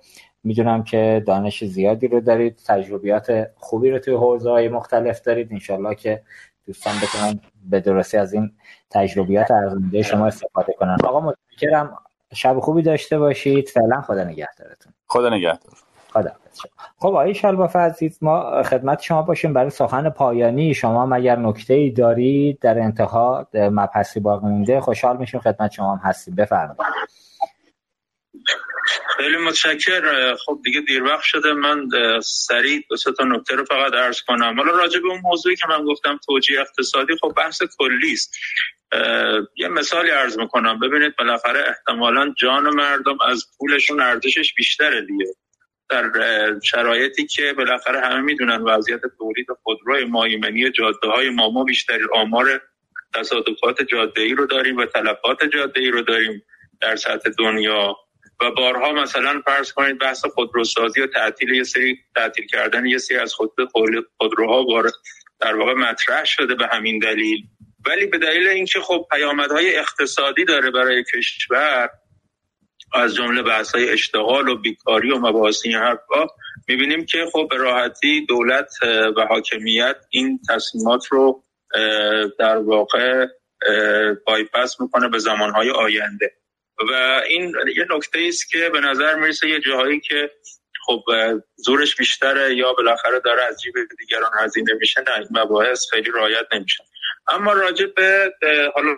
می‌دونم 0.45 0.83
که 0.83 1.23
دانش 1.27 1.65
زیادی 1.65 2.09
رو 2.09 2.21
دارید. 2.21 2.59
تجربیات 2.67 3.47
خوبی 3.57 3.91
رو 3.91 3.99
توی 3.99 4.15
حوزه 4.15 4.51
های 4.51 4.69
مختلف 4.69 5.21
دارید. 5.21 5.49
انشالله 5.53 5.95
که 5.95 6.23
دوستان 6.71 6.95
بتونن 7.03 7.41
به 7.71 7.81
درستی 7.81 8.17
از 8.17 8.33
این 8.33 8.53
تجربیات 8.91 9.51
ارزنده 9.51 10.03
شما 10.03 10.27
استفاده 10.27 10.73
کنن. 10.73 10.97
آقا 11.05 11.21
متشکرم. 11.21 11.99
شب 12.35 12.61
خوبی 12.61 12.83
داشته 12.83 13.19
باشید. 13.19 13.69
فعلا 13.69 14.01
خدا 14.01 14.25
نگهدارتون. 14.25 14.93
خدا 15.07 15.29
نگهدار. 15.29 15.75
خدا 16.13 16.31
خب 16.99 17.07
آقای 17.07 17.35
شلباف 17.35 17.77
عزیز 17.77 18.19
ما 18.23 18.63
خدمت 18.63 19.01
شما 19.01 19.23
باشیم 19.23 19.53
برای 19.53 19.71
سخن 19.71 20.11
پایانی. 20.11 20.75
شما 20.75 21.07
مگر 21.07 21.37
نکته 21.37 21.75
ای 21.75 21.91
دارید 21.91 22.59
در 22.59 22.79
انتها 22.79 23.47
مبحثی 23.55 24.21
باقی 24.21 24.47
مونده 24.47 24.81
خوشحال 24.81 25.17
میشیم 25.17 25.41
خدمت 25.41 25.71
شما 25.71 25.97
هم 25.97 26.09
هستیم. 26.09 26.35
بفرمایید. 26.35 26.81
خیلی 29.21 29.37
متشکر 29.37 30.35
خب 30.35 30.61
دیگه 30.65 30.81
دیر 30.81 31.03
وقت 31.03 31.23
شده. 31.23 31.53
من 31.53 31.89
سریع 32.23 32.81
دو 32.91 32.97
تا 32.97 33.25
نکته 33.25 33.55
رو 33.55 33.65
فقط 33.65 33.93
عرض 33.95 34.21
کنم. 34.21 34.57
حالا 34.57 34.73
راجع 34.73 35.01
به 35.01 35.09
اون 35.09 35.21
موضوعی 35.25 35.57
که 35.57 35.67
من 35.69 35.85
گفتم 35.85 36.19
توجیه 36.27 36.61
اقتصادی 36.61 37.17
خب 37.21 37.33
بحث 37.37 37.63
کلی 37.79 38.13
است. 38.13 38.35
یه 39.57 39.69
مثالی 39.69 40.11
عرض 40.11 40.39
می‌کنم. 40.39 40.79
ببینید 40.79 41.17
بالاخره 41.17 41.65
احتمالا 41.69 42.35
جان 42.39 42.75
مردم 42.75 43.17
از 43.29 43.47
پولشون 43.59 44.01
ارزشش 44.01 44.55
بیشتره 44.55 45.07
دیگه. 45.07 45.27
در 45.89 46.11
شرایطی 46.65 47.27
که 47.27 47.53
بالاخره 47.57 48.01
همه 48.01 48.21
می‌دونن 48.21 48.63
وضعیت 48.63 49.01
تولید 49.19 49.47
خودروی 49.63 50.05
ما 50.05 50.25
ایمنی 50.25 50.71
جاده 50.71 51.09
های 51.09 51.31
ما. 51.31 51.51
ما 51.51 51.65
بیشتری 51.65 52.05
آمار 52.13 52.63
تصادفات 53.15 53.83
جاده 53.83 54.21
ای 54.23 54.35
رو 54.35 54.47
داریم 54.47 54.77
و 54.77 54.87
تلفات 54.87 55.45
جاده 55.45 55.81
ای 55.81 55.91
رو 55.91 56.03
داریم 56.03 56.45
در 56.81 56.97
سطح 56.97 57.31
دنیا. 57.39 57.97
و 58.41 58.51
بارها 58.51 58.93
مثلا 58.93 59.43
فرض 59.45 59.73
کنید 59.73 59.99
بحث 59.99 60.25
خودروسازی 60.25 61.01
و 61.01 61.07
تعطیل 61.07 61.51
یه 61.51 61.63
سری 61.63 61.99
تعطیل 62.15 62.47
کردن 62.47 62.87
یه 62.87 62.99
سری 62.99 63.17
از 63.19 63.35
خود 63.35 63.51
خودروها 64.19 64.83
در 65.41 65.57
واقع 65.57 65.75
مطرح 65.75 66.25
شده 66.25 66.55
به 66.55 66.67
همین 66.67 66.99
دلیل. 66.99 67.39
ولی 67.87 68.07
به 68.07 68.19
دلیل 68.19 68.49
اینکه 68.49 68.81
خب 68.81 69.07
پیامدهای 69.13 69.77
اقتصادی 69.77 70.45
داره 70.45 70.71
برای 70.71 71.05
کشور 71.05 71.89
از 72.95 73.15
جمله 73.15 73.43
بحث 73.43 73.75
های 73.75 73.91
اشتغال 73.91 74.49
و 74.49 74.57
بیکاری 74.57 75.13
و 75.13 75.19
مباحث 75.19 75.61
این 75.65 75.75
حرفا 75.75 76.27
می‌بینیم 76.69 77.05
که 77.05 77.19
خب 77.33 77.47
به 77.51 77.57
راحتی 77.57 78.27
دولت 78.27 78.73
و 79.17 79.27
حاکمیت 79.29 79.97
این 80.11 80.41
تصمیمات 80.49 81.07
رو 81.07 81.45
در 82.39 82.57
واقع 82.57 83.27
بایپس 84.27 84.81
می‌کنه 84.81 85.09
به 85.09 85.19
زمانهای 85.19 85.71
آینده. 85.71 86.40
و 86.89 87.23
این 87.29 87.55
یه 87.77 87.87
نکته 87.91 88.19
است 88.29 88.51
که 88.51 88.71
به 88.73 88.81
نظر 88.81 89.15
می‌رسه 89.15 89.49
یه 89.49 89.61
جاهایی 89.61 90.01
که 90.01 90.31
خب 90.87 91.03
زورش 91.57 91.97
بیشتره 91.97 92.55
یا 92.55 92.73
بالاخره 92.73 93.21
داره 93.21 93.43
از 93.43 93.63
جیب 93.63 93.75
دیگران 93.99 94.31
هزینه 94.39 94.73
میشه 94.81 95.01
نه 95.01 95.19
این 95.19 95.29
مباحث 95.31 95.91
خیلی 95.91 96.11
رایت 96.11 96.47
نمیشه. 96.53 96.85
اما 97.29 97.53
راجع 97.53 97.87
به 97.97 98.33
حالا 98.75 98.97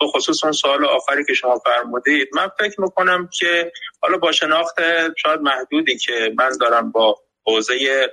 به 0.00 0.06
خصوص 0.06 0.44
اون 0.44 0.52
سوال 0.52 0.84
آخری 0.84 1.24
که 1.24 1.34
شما 1.34 1.58
فرمودید 1.58 2.28
من 2.34 2.48
فکر 2.58 2.80
می‌کنم 2.80 3.28
که 3.38 3.72
حالا 4.00 4.18
با 4.18 4.32
شناخت 4.32 4.74
شاید 5.16 5.40
محدودی 5.40 5.98
که 5.98 6.34
من 6.38 6.50
دارم 6.60 6.92
با 6.92 7.16
حوزه 7.46 8.08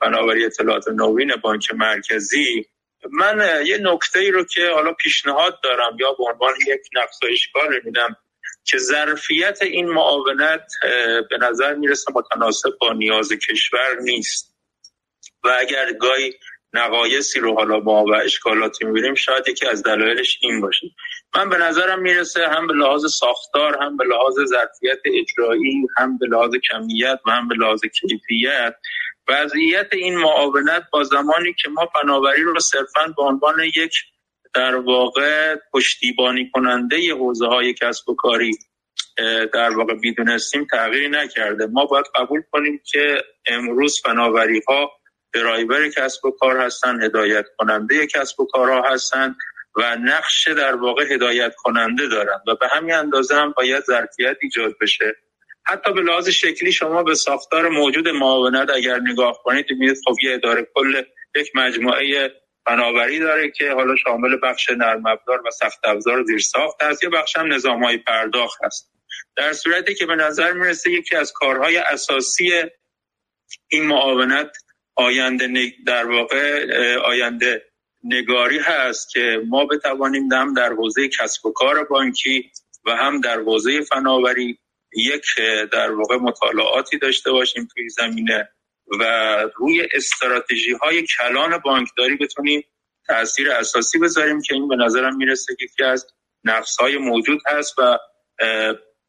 فناوری 0.00 0.44
اطلاعات 0.44 0.88
نوین 0.88 1.32
بانک 1.42 1.74
مرکزی 1.74 2.64
من 3.12 3.66
یه 3.66 3.78
نکته 3.78 4.18
ای 4.18 4.30
رو 4.30 4.44
که 4.44 4.70
حالا 4.74 4.92
پیشنهاد 4.92 5.60
دارم 5.62 5.96
یا 6.00 6.12
به 6.12 6.24
عنوان 6.24 6.54
یک 6.66 6.80
نقصایشگاه 6.96 7.68
میدم 7.84 8.16
که 8.64 8.78
ظرفیت 8.78 9.62
این 9.62 9.88
معاونت 9.88 10.66
به 11.30 11.38
نظر 11.40 11.74
می‌رسه 11.74 12.12
متناسب 12.14 12.70
با 12.80 12.92
نیاز 12.92 13.32
کشور 13.32 13.96
نیست. 14.00 14.54
و 15.44 15.56
اگر 15.58 15.92
گاهی 15.92 16.32
نقایصی 16.72 17.40
رو 17.40 17.54
حالا 17.54 17.80
با 17.80 18.04
و 18.04 18.14
اشکالاتی 18.14 18.84
می‌بینیم 18.84 19.14
شاید 19.14 19.48
یکی 19.48 19.66
از 19.66 19.82
دلایلش 19.82 20.38
این 20.42 20.60
باشه. 20.60 20.86
من 21.36 21.48
به 21.48 21.56
نظرم 21.56 22.02
می‌رسه 22.02 22.48
هم 22.48 22.66
به 22.66 22.74
لحاظ 22.74 23.14
ساختار 23.14 23.82
هم 23.82 23.96
به 23.96 24.04
لحاظ 24.04 24.34
ظرفیت 24.44 24.98
اجرایی 25.04 25.86
هم 25.98 26.18
به 26.18 26.26
لحاظ 26.26 26.50
کمیت 26.70 27.20
و 27.26 27.30
هم 27.30 27.48
به 27.48 27.54
لحاظ 27.54 27.80
کیفیت 27.84 28.74
وضعیت 29.28 29.88
این 29.92 30.18
معاونت 30.18 30.82
با 30.92 31.02
زمانی 31.02 31.54
که 31.54 31.68
ما 31.68 31.86
فناوری 31.86 32.42
رو 32.42 32.60
صرفا 32.60 33.14
به 33.16 33.22
عنوان 33.22 33.64
یک 33.76 33.94
در 34.54 34.76
واقع 34.76 35.56
پشتیبانی 35.72 36.50
کننده 36.50 37.14
حوزه 37.14 37.46
های 37.46 37.74
کسب 37.74 38.08
و 38.08 38.14
کاری 38.14 38.58
در 39.52 39.76
واقع 39.76 39.94
می‌دونستیم 39.94 40.66
تغییری 40.70 41.08
نکرده. 41.08 41.66
ما 41.66 41.84
باید 41.84 42.06
قبول 42.14 42.42
کنیم 42.52 42.80
که 42.84 43.24
امروز 43.46 44.00
فناوری 44.04 44.62
ها 44.68 44.90
درایور 45.34 45.88
کسب 45.88 46.24
و 46.24 46.30
کار 46.30 46.56
هستن 46.56 47.02
هدایت 47.02 47.44
کننده 47.58 48.06
کسب 48.06 48.40
و 48.40 48.46
کارها 48.46 48.82
هستن 48.92 49.34
و 49.76 49.96
نقش 49.96 50.48
در 50.48 50.74
واقع 50.74 51.14
هدایت 51.14 51.54
کننده 51.56 52.06
دارن 52.06 52.40
و 52.46 52.54
به 52.54 52.68
همین 52.70 52.94
اندازه 52.94 53.34
هم 53.34 53.54
باید 53.56 53.84
ظرفیت 53.84 54.36
ایجاد 54.42 54.74
بشه. 54.80 55.16
حتی 55.66 55.92
به 55.92 56.00
لحاظ 56.00 56.28
شکلی 56.28 56.72
شما 56.72 57.02
به 57.02 57.14
ساختار 57.14 57.68
موجود 57.68 58.08
معاونت 58.08 58.70
اگر 58.70 59.00
نگاه 59.00 59.40
کنید 59.44 59.66
می‌بینید 59.70 59.96
خب 60.04 60.14
یه 60.22 60.34
اداره 60.34 60.68
کل 60.74 61.02
یک 61.36 61.50
مجموعه 61.54 62.32
فناوری 62.64 63.18
داره 63.18 63.50
که 63.50 63.70
حالا 63.70 63.96
شامل 63.96 64.36
بخش 64.42 64.70
نرم 64.70 65.06
افزار 65.06 65.46
و 65.46 65.50
سخت 65.50 65.78
افزار 65.84 66.22
زیر 66.22 66.38
ساخت 66.38 66.82
هست 66.82 67.02
یه 67.02 67.08
بخش 67.08 67.36
هم 67.36 67.52
نظام 67.52 67.84
های 67.84 67.98
پرداخت 67.98 68.64
هست. 68.64 68.90
در 69.36 69.52
صورتی 69.52 69.94
که 69.94 70.06
به 70.06 70.14
نظر 70.14 70.52
می‌رسه 70.52 70.90
یکی 70.90 71.16
از 71.16 71.32
کارهای 71.32 71.76
اساسی 71.76 72.50
این 73.68 73.86
معاونت 73.86 74.56
آینده 74.96 75.72
در 75.86 76.06
واقع 76.06 76.66
آینده 76.96 77.62
نگاری 78.04 78.58
هست 78.58 79.10
که 79.10 79.42
ما 79.48 79.64
بتوانیم 79.64 80.32
هم 80.32 80.54
در 80.54 80.72
حوزه 80.72 81.08
کسب 81.08 81.46
و 81.46 81.52
کار 81.52 81.84
بانکی 81.84 82.50
و 82.86 82.90
هم 82.90 83.20
در 83.20 83.40
حوزه 83.40 83.80
فناوری 83.80 84.58
یک 84.96 85.24
در 85.72 85.90
واقع 85.90 86.16
مطالعاتی 86.16 86.98
داشته 86.98 87.32
باشیم 87.32 87.68
توی 87.74 87.88
زمینه. 87.88 88.48
و 89.00 89.04
روی 89.56 89.88
استراتژی 89.92 90.72
های 90.72 91.06
کلان 91.18 91.58
بانکداری 91.58 92.16
بتونیم 92.16 92.64
تاثیر 93.06 93.52
اساسی 93.52 93.98
بذاریم 93.98 94.42
که 94.42 94.54
این 94.54 94.68
به 94.68 94.76
نظرم 94.76 95.16
می‌رسه 95.16 95.56
که 95.58 95.64
یکی 95.64 95.84
از 95.84 96.06
نقص 96.44 96.76
های 96.76 96.98
موجود 96.98 97.40
هست 97.46 97.78
و 97.78 97.98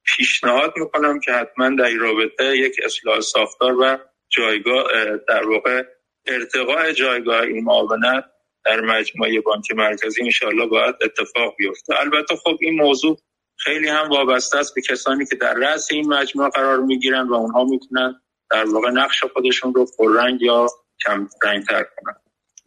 پیشنهاد 0.03 0.73
می‌کنم 0.77 1.19
که 1.19 1.31
حتما 1.31 1.69
در 1.69 1.85
این 1.85 1.99
رابطه 1.99 2.57
یک 2.57 2.75
اصلاح 2.83 3.19
ساختار 3.19 3.79
و 3.79 3.97
جایگاه 4.29 4.87
در 5.27 5.47
واقع 5.47 5.83
ارتقاء 6.25 6.91
جایگاه 6.91 7.41
این 7.41 7.63
معاونت 7.63 8.25
در 8.65 8.81
مجموعه 8.81 9.41
بانک 9.41 9.71
مرکزی 9.71 10.21
انشاءالله 10.23 10.65
باید 10.65 10.95
اتفاق 11.01 11.55
بیفته. 11.57 11.99
البته 11.99 12.35
خب 12.35 12.57
این 12.61 12.75
موضوع 12.75 13.17
خیلی 13.57 13.87
هم 13.87 14.09
وابسته 14.09 14.57
است 14.57 14.75
به 14.75 14.81
کسانی 14.81 15.25
که 15.25 15.35
در 15.35 15.53
رأس 15.53 15.91
این 15.91 16.13
مجموعه 16.13 16.49
قرار 16.49 16.79
می‌گیرن 16.79 17.27
و 17.27 17.33
اونها 17.33 17.63
می‌تونن 17.63 18.21
در 18.51 18.65
واقع 18.73 18.89
نقش 18.89 19.23
خودشون 19.23 19.73
رو 19.73 19.85
پررنگ 19.97 20.41
یا 20.41 20.67
کم 21.05 21.27
رنگ 21.43 21.65
تر 21.65 21.83
کنن. 21.83 22.15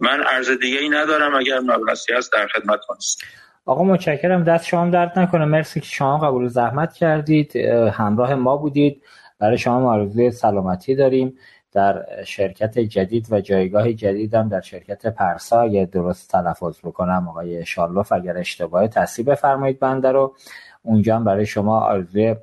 من 0.00 0.22
عرض 0.22 0.50
دیگه 0.50 0.78
ای 0.78 0.88
ندارم 0.88 1.34
اگر 1.34 1.60
مبحثی 1.60 2.12
هست 2.12 2.32
در 2.32 2.46
خدمت 2.46 2.80
هست 2.96 3.24
آقا 3.64 3.84
متشکرم. 3.84 4.44
دست 4.44 4.66
شما 4.66 4.90
درد 4.90 5.18
نکنه. 5.18 5.44
مرسی 5.44 5.80
که 5.80 5.86
شما 5.86 6.18
قبول 6.18 6.48
زحمت 6.48 6.92
کردید. 6.92 7.56
همراه 7.92 8.34
ما 8.34 8.56
بودید. 8.56 9.02
برای 9.38 9.58
شما 9.58 9.92
آرزوی 9.92 10.30
سلامتی 10.30 10.94
داریم. 10.94 11.38
در 11.72 12.24
شرکت 12.24 12.78
جدید 12.78 13.26
و 13.30 13.40
جایگاه 13.40 13.92
جدیدم 13.92 14.48
در 14.48 14.60
شرکت 14.60 15.06
پرسا 15.06 15.60
اگه 15.60 15.88
درست 15.92 16.30
تلفظ 16.30 16.78
بکنم 16.84 17.28
آقای 17.28 17.66
شارلوف 17.66 18.12
اگر 18.12 18.38
اشتباه 18.38 18.88
تصحیح 18.88 19.26
بفرمایید 19.26 19.78
بنده 19.78 20.12
رو. 20.12 20.34
اونجا 20.82 21.16
هم 21.16 21.24
برای 21.24 21.46
شما 21.46 21.80
آرزوی 21.80 22.36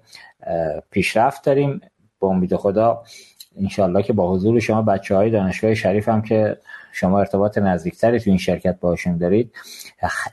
پیشرفت 0.91 1.45
داریم. 1.45 1.81
به 2.25 2.31
امید 2.31 2.55
خدا 2.55 3.03
انشالله 3.57 4.03
که 4.03 4.13
با 4.13 4.31
حضور 4.31 4.59
شما 4.59 4.81
بچه 4.81 5.15
های 5.15 5.29
دانشگاه 5.29 5.75
شریف 5.75 6.09
هم 6.09 6.21
که 6.21 6.57
شما 6.91 7.19
ارتباط 7.19 7.57
نزدیکتری 7.57 8.19
تو 8.19 8.29
این 8.29 8.37
شرکت 8.37 8.79
باشون 8.79 9.17
دارید 9.17 9.51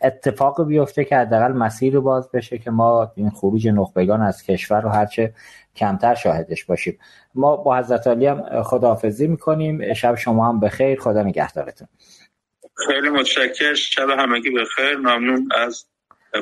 اتفاق 0.03 0.67
بیفته 0.67 1.05
که 1.05 1.17
حداقل 1.17 1.53
مسیر 1.53 2.01
باز 2.01 2.31
بشه 2.31 2.59
که 2.59 2.71
ما 2.71 3.13
این 3.15 3.31
خروج 3.31 3.69
نخبگان 3.69 4.23
از 4.23 4.43
کشور 4.43 4.81
رو 4.81 4.89
هرچه 4.89 5.35
کمتر 5.77 6.15
شاهدش 6.15 6.65
باشیم. 6.65 6.99
ما 7.35 7.57
با 7.57 7.79
حضرت 7.79 8.07
علی 8.07 8.27
هم 8.27 8.63
خداحافظی 8.63 9.27
می‌کنیم. 9.27 9.95
شب 9.95 10.15
شما 10.15 10.49
هم 10.49 10.61
بخیر. 10.61 11.01
خدا 11.01 11.23
نگهدارتون. 11.23 11.89
خیلی 12.87 13.09
متشکر 13.09 13.75
شب 13.75 14.11
همگی 14.11 14.51
بخیر. 14.51 14.97
ممنون 14.97 15.49
از 15.55 15.85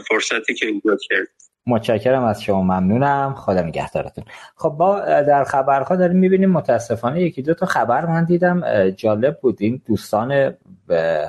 فرصتی 0.09 0.55
که 0.55 0.67
ایجاد 0.67 0.99
کرد 1.11 1.29
متشکرم 1.67 2.25
از 2.25 2.43
شما 2.43 2.63
ممنونم. 2.63 3.35
خدا 3.35 3.63
نگهدارتون. 3.63 4.25
خب 4.57 4.69
با 4.69 5.01
در 5.01 5.45
خبرها 5.45 5.97
داریم 5.97 6.17
می‌بینیم 6.17 6.51
متاسفانه 6.51 7.21
یکی 7.21 7.43
دو 7.43 7.55
تا 7.55 7.67
خبر 7.67 8.07
من 8.07 8.25
دیدم 8.25 8.91
جالب 8.91 9.41
بود. 9.41 9.57
این 9.61 9.83
دوستان 9.87 10.55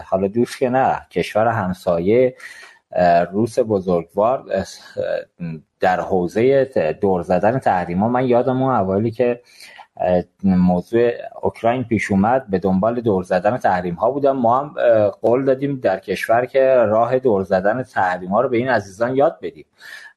حالا 0.05 0.27
دوست 0.27 0.59
که 0.59 0.69
نه 0.69 1.01
کشور 1.11 1.47
همسایه 1.47 2.35
روس 3.31 3.59
بزرگوار 3.59 4.45
در 5.79 5.99
حوزه 5.99 6.65
دور 7.01 7.21
زدن 7.21 7.59
تحریما. 7.59 8.09
من 8.09 8.25
یادم 8.25 8.61
اون 8.61 8.75
اوایلی 8.75 9.11
که 9.11 9.41
موضوع 10.43 11.11
اوکراین 11.41 11.83
پیش 11.83 12.11
اومد 12.11 12.49
به 12.49 12.59
دنبال 12.59 13.01
دور 13.01 13.23
زدن 13.23 13.57
تحریم 13.57 13.95
ها 13.95 14.11
بودم. 14.11 14.37
ما 14.37 14.59
هم 14.59 14.73
قول 15.21 15.45
دادیم 15.45 15.79
در 15.79 15.99
کشور 15.99 16.45
که 16.45 16.75
راه 16.75 17.19
دور 17.19 17.43
زدن 17.43 17.83
تحریم 17.83 18.29
ها 18.29 18.41
رو 18.41 18.49
به 18.49 18.57
این 18.57 18.69
عزیزان 18.69 19.15
یاد 19.15 19.37
بدیم. 19.41 19.65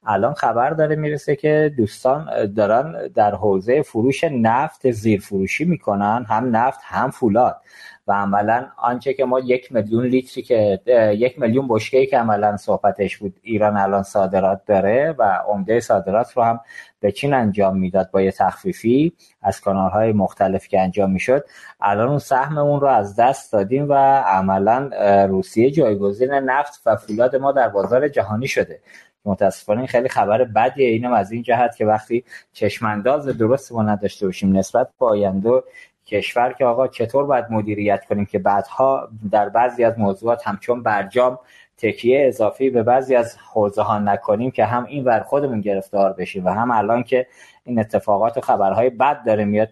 الان 0.07 0.34
خبر 0.34 0.70
داره 0.70 0.97
می‌رسه 0.97 1.36
که 1.36 1.74
دوستان 1.76 2.47
دارن 2.57 3.08
در 3.15 3.34
حوزه 3.34 3.83
فروش 3.83 4.24
نفت 4.24 4.91
زیر 4.91 5.20
فروشی 5.20 5.65
می‌کنن 5.65 6.26
هم 6.28 6.57
نفت 6.57 6.81
هم 6.83 7.10
فولاد. 7.10 7.60
و 8.07 8.12
عملا 8.12 8.66
آنچه 8.76 9.15
که 9.15 9.24
ما 9.24 9.41
یک 9.41 9.73
میلیون 9.73 10.05
لیتری 10.07 10.42
که 10.42 10.81
یک 11.18 11.41
میلیون 11.41 11.68
بشکه 11.68 12.07
که 12.07 12.18
عملا 12.18 12.57
صحبتش 12.57 13.16
بود 13.16 13.36
ایران 13.42 13.76
الان 13.76 14.02
صادرات 14.02 14.60
داره 14.66 15.15
و 15.18 15.23
عمده 15.23 15.81
صادرات 15.81 16.33
رو 16.33 16.42
هم 16.42 16.60
به 17.00 17.12
چین 17.12 17.34
انجام 17.34 17.78
می‌داد 17.78 18.10
با 18.10 18.23
یه 18.23 18.31
تخفیفی 18.31 19.12
از 19.42 19.60
های 19.65 20.12
مختلف 20.12 20.68
که 20.68 20.81
انجام 20.81 21.10
می‌شد. 21.10 21.44
الان 21.81 22.08
اون 22.08 22.18
سهممون 22.18 22.81
رو 22.81 22.86
از 22.86 23.16
دست 23.16 23.52
دادیم 23.52 23.89
و 23.89 23.94
عملا 24.23 24.91
روسیه 25.26 25.70
جایگزین 25.70 26.31
نفت 26.34 26.83
و 26.86 26.97
فولاد 26.97 27.36
ما 27.36 27.52
در 27.52 27.68
بازار 27.68 28.08
جهانی 28.08 28.47
شده. 28.47 28.81
متاسفانه 29.24 29.78
این 29.78 29.88
خیلی 29.88 30.08
خبر 30.08 30.44
بدیه. 30.44 30.88
اینم 30.88 31.12
از 31.12 31.32
این 31.32 31.42
جهت 31.42 31.76
که 31.76 31.86
وقتی 31.86 32.24
چشمانداز 32.52 33.26
درست 33.26 33.72
ما 33.72 33.82
نداشته 33.82 34.26
باشیم 34.26 34.56
نسبت 34.56 34.88
به 35.00 35.06
آینده 35.06 35.62
کشور 36.06 36.52
که 36.52 36.64
آقا 36.64 36.88
چطور 36.88 37.24
باید 37.24 37.44
مدیریت 37.50 38.04
کنیم 38.04 38.24
که 38.24 38.38
بعدها 38.38 39.08
در 39.30 39.48
بعضی 39.48 39.84
از 39.84 39.98
موضوعات 39.98 40.48
همچون 40.48 40.82
برجام 40.82 41.38
تکیه 41.78 42.26
اضافی 42.26 42.70
به 42.70 42.82
بعضی 42.82 43.14
از 43.14 43.36
حوزه 43.52 43.82
ها 43.82 43.98
نکنیم 43.98 44.50
که 44.50 44.64
هم 44.64 44.84
این 44.84 45.04
ور 45.04 45.20
خودمون 45.20 45.60
گرفتار 45.60 46.12
بشیم 46.12 46.44
و 46.44 46.48
هم 46.48 46.70
الان 46.70 47.02
که 47.02 47.26
این 47.67 47.78
اتفاقات 47.78 48.36
و 48.36 48.41
خبرهای 48.41 48.91
بد 48.91 49.25
داره 49.26 49.44
میاد 49.44 49.70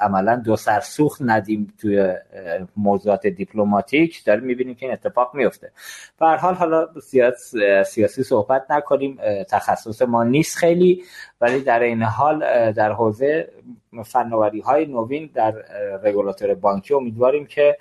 عملا 0.00 0.36
دو 0.36 0.56
سرسوخ 0.56 1.18
ندیم 1.20 1.74
توی 1.80 2.14
موضوعات 2.76 3.26
دیپلماتیک 3.26 4.24
داریم 4.24 4.44
می‌بینیم 4.44 4.74
که 4.74 4.86
این 4.86 4.92
اتفاق 4.92 5.34
میفته 5.34 5.72
به 6.20 6.26
حال 6.26 6.54
حالا 6.54 6.88
سیاسی 7.84 8.22
صحبت 8.22 8.66
نکنیم. 8.70 9.18
تخصص 9.50 10.02
ما 10.02 10.24
نیست 10.24 10.56
خیلی 10.56 11.02
ولی 11.40 11.60
در 11.60 11.80
این 11.80 12.02
حال 12.02 12.72
در 12.72 12.92
حوزه 12.92 13.48
فناوری 14.04 14.60
های 14.60 14.86
نوین 14.86 15.30
در 15.34 15.50
رگولاتور 16.02 16.54
بانکی 16.54 16.94
امیدواریم 16.94 17.46
که 17.46 17.78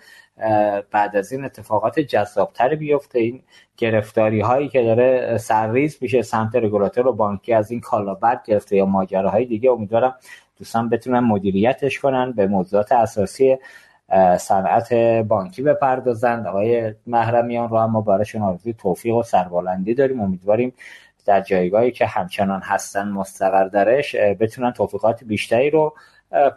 بعد 0.92 1.16
از 1.16 1.32
این 1.32 1.45
اتفاقات 1.45 2.00
جذابتر 2.00 2.76
بیفته. 2.76 3.20
این 3.20 3.44
گرفتاری 3.78 4.40
هایی 4.40 4.70
که 4.70 4.84
داره 4.84 5.38
سرریز 5.38 5.98
میشه 6.02 6.22
سمت 6.22 6.56
رگولاتور 6.56 7.08
و 7.08 7.14
بانکی 7.14 7.53
از 7.53 7.72
این 7.72 7.80
کالا 7.80 8.14
بد 8.14 8.44
گرفته 8.45 8.76
یا 8.76 8.86
ماجراهای 8.86 9.45
دیگه. 9.45 9.72
امیدوارم 9.72 10.16
دوستان 10.58 10.90
بتونن 10.90 11.20
مدیریتش 11.20 12.00
کنن 12.00 12.32
به 12.32 12.48
موضوعات 12.48 12.92
اساسی 12.92 13.58
صنعت 14.38 14.94
بانکی 15.28 15.61
بپردازند. 15.61 16.48
آقای 16.48 16.94
محرمیان 17.08 17.70
رو 17.70 17.80
هم 17.80 17.92
ما 17.92 18.02
براشون 18.02 18.42
آرزوی 18.42 18.74
توفیق 18.74 19.16
و 19.16 19.24
سربالندی 19.24 19.94
داریم. 19.94 20.22
امیدواریم 20.22 20.74
در 21.26 21.42
جایگاهی 21.42 21.92
که 21.92 22.06
همچنان 22.06 22.61
هستن 22.61 23.08
مستقر 23.08 23.68
درش 23.68 24.16
بتونن 24.16 24.72
توفیقات 24.72 25.24
بیشتری 25.24 25.70
رو 25.70 25.94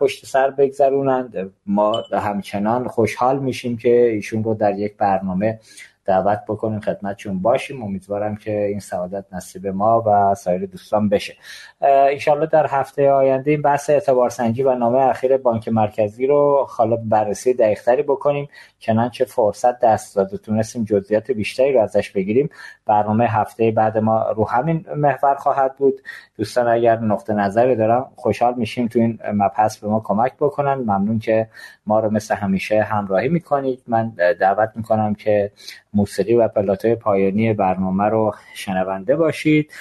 پشت 0.00 0.26
سر 0.26 0.50
بگذرونند. 0.50 1.52
ما 1.66 2.02
همچنان 2.12 2.88
خوشحال 2.88 3.38
میشیم 3.38 3.76
که 3.76 4.10
ایشون 4.10 4.44
رو 4.44 4.54
در 4.54 4.78
یک 4.78 4.96
برنامه 4.96 5.60
دعوت 6.04 6.40
بکنیم 6.48 6.80
خدمتشون 6.80 7.42
باشیم. 7.42 7.82
امیدوارم 7.82 8.36
که 8.36 8.64
این 8.64 8.80
سعادت 8.80 9.24
نصیب 9.32 9.66
ما 9.66 10.02
و 10.06 10.34
سایر 10.34 10.66
دوستان 10.66 11.08
بشه. 11.08 11.34
انشالله 11.80 12.46
در 12.46 12.66
هفته 12.66 13.10
آینده 13.10 13.50
این 13.50 13.62
بحث 13.62 13.90
اعتبار 13.90 14.30
سنجی 14.30 14.62
و 14.62 14.74
نامه 14.74 14.98
اخیر 14.98 15.36
بانک 15.36 15.68
مرکزی 15.68 16.26
رو 16.26 16.66
حالا 16.70 16.96
بررسی 16.96 17.54
دقیقتری 17.54 18.02
بکنیم. 18.02 18.48
چنانچه 18.78 19.24
فرصت 19.24 19.80
دست 19.80 20.16
داد 20.16 20.34
و 20.34 20.36
تونستیم 20.36 20.84
جزئیات 20.84 21.30
بیشتری 21.30 21.72
رو 21.72 21.80
ازش 21.80 22.10
بگیریم. 22.10 22.50
برنامه 22.86 23.26
هفته 23.26 23.70
بعد 23.70 23.98
ما 23.98 24.30
رو 24.30 24.48
همین 24.48 24.86
محور 24.96 25.34
خواهد 25.34 25.76
بود. 25.76 26.00
دوستان 26.36 26.68
اگر 26.68 26.98
نقطه 26.98 27.32
نظری 27.32 27.76
دارم 27.76 28.10
خوشحال 28.16 28.54
میشیم 28.54 28.88
تو 28.88 28.98
این 28.98 29.18
مبحث 29.34 29.78
به 29.78 29.88
ما 29.88 30.00
کمک 30.00 30.32
بکنن. 30.40 30.74
ممنون 30.74 31.18
که 31.18 31.48
ما 31.86 32.00
رو 32.00 32.10
مثل 32.10 32.34
همیشه 32.34 32.82
همراهی 32.82 33.28
می‌کنید. 33.28 33.82
من 33.86 34.12
دعوت 34.40 34.72
می‌کنم 34.74 35.14
که 35.14 35.50
موسیقی 35.94 36.34
و 36.34 36.48
پلاتای 36.48 36.94
پایانی 36.94 37.52
برنامه 37.52 38.04
رو 38.04 38.34
شنونده 38.54 39.16
باشید. 39.16 39.72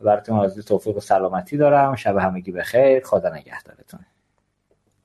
براتون 0.00 0.38
آرزوی 0.38 0.62
توفیق 0.62 0.96
و 0.96 1.00
سلامتی 1.00 1.56
دارم. 1.56 1.96
شب 1.96 2.16
همگی 2.16 2.52
بخیر. 2.52 3.04
خدا 3.04 3.34
نگهدارتون. 3.34 4.00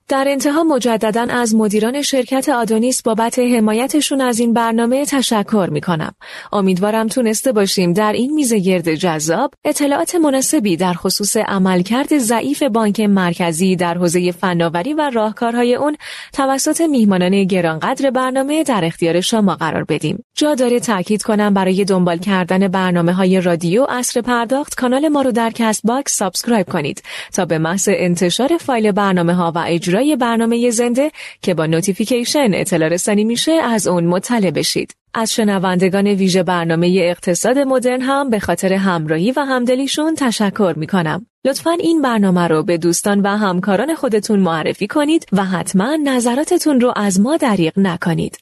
در 0.10 0.26
انتها 0.28 0.64
مجددا 0.64 1.22
از 1.30 1.56
مدیران 1.56 2.02
شرکت 2.02 2.50
آدونیس 2.50 3.02
بابت 3.02 3.40
حمایتشون 3.40 4.22
از 4.22 4.40
این 4.40 4.54
برنامه 4.54 5.06
تشکر 5.06 5.70
می 5.72 5.82
کنم. 5.82 6.14
امیدوارم 6.54 7.08
تونسته 7.08 7.52
باشیم 7.52 7.94
در 7.94 8.14
این 8.14 8.34
میزگرد 8.34 8.96
جذاب 8.96 9.54
اطلاعات 9.66 10.16
مناسبی 10.16 10.78
در 10.78 10.94
خصوص 10.94 11.38
عملکرد 11.38 12.18
ضعیف 12.18 12.64
بانک 12.64 13.00
مرکزی 13.00 13.76
در 13.76 13.98
حوزه 13.98 14.32
فناوری 14.32 14.94
و 14.94 15.10
راهکارهای 15.14 15.76
اون 15.76 15.98
توسط 16.34 16.82
میهمانان 16.82 17.44
گرانقدر 17.44 18.12
برنامه 18.12 18.64
در 18.64 18.86
اختیار 18.86 19.22
شما 19.22 19.56
قرار 19.56 19.84
بدیم. 19.84 20.24
جا 20.36 20.56
داره 20.56 20.80
تاکید 20.80 21.24
کنم 21.24 21.54
برای 21.54 21.86
دنبال 21.86 22.18
کردن 22.18 22.68
برنامه 22.68 23.14
های 23.14 23.42
رادیو 23.42 23.86
عصر 23.90 24.22
پرداخت 24.22 24.76
کانال 24.76 25.08
ما 25.08 25.22
رو 25.22 25.32
در 25.32 25.52
Castbox 25.52 26.18
subscribe 26.18 26.70
کنید 26.70 27.04
تا 27.34 27.46
به 27.46 27.58
محض 27.58 27.90
انتشار 27.92 28.58
فایل 28.58 28.92
برنامه 28.92 29.34
ها 29.34 29.52
و 29.56 29.64
اجرا 29.68 29.97
اجرای 29.98 30.16
برنامه 30.16 30.70
زنده 30.70 31.12
که 31.42 31.54
با 31.54 31.66
notification 31.66 32.50
اطلاع 32.54 32.90
رسانی 32.90 33.24
میشه 33.24 33.52
از 33.52 33.88
اون 33.88 34.06
مطلع 34.06 34.52
بشید. 34.52 34.96
از 35.14 35.34
شنوندگان 35.34 36.08
ویژه 36.08 36.44
برنامه 36.44 37.00
اقتصاد 37.04 37.58
مدرن 37.58 38.02
هم 38.02 38.30
به 38.30 38.40
خاطر 38.40 38.74
همراهی 38.74 39.32
و 39.32 39.40
همدلیشون 39.40 40.16
تشکر 40.16 40.74
می 40.78 40.88
کنم. 40.88 41.26
لطفا 41.46 41.72
این 41.72 42.02
برنامه 42.02 42.48
رو 42.48 42.64
به 42.64 42.78
دوستان 42.78 43.22
و 43.22 43.28
همکاران 43.28 43.96
خودتون 43.96 44.40
معرفی 44.40 44.88
کنید 44.88 45.26
و 45.32 45.46
حتما 45.46 45.96
نظراتتون 46.04 46.80
رو 46.80 46.94
از 46.96 47.20
ما 47.20 47.38
دریغ 47.38 47.74
نکنید. 47.80 48.38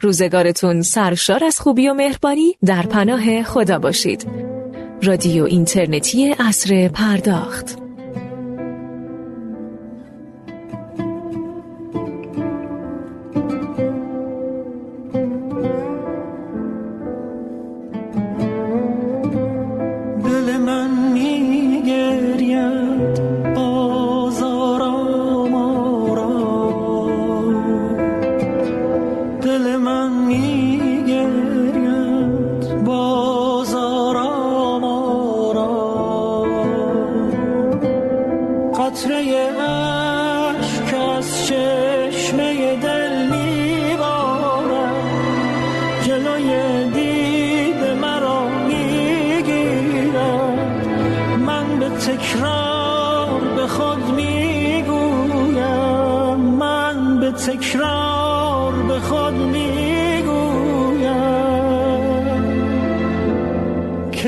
روزگارتون 0.00 0.82
سرشار 0.82 1.44
از 1.44 1.60
خوبی 1.60 1.88
و 1.88 1.94
مهربانی 1.94 2.56
در 2.64 2.82
پناه 2.82 3.42
خدا 3.42 3.78
باشید. 3.78 4.26
رادیو 5.02 5.44
اینترنتی 5.44 6.34
اصر 6.38 6.88
پرداخت 6.88 7.85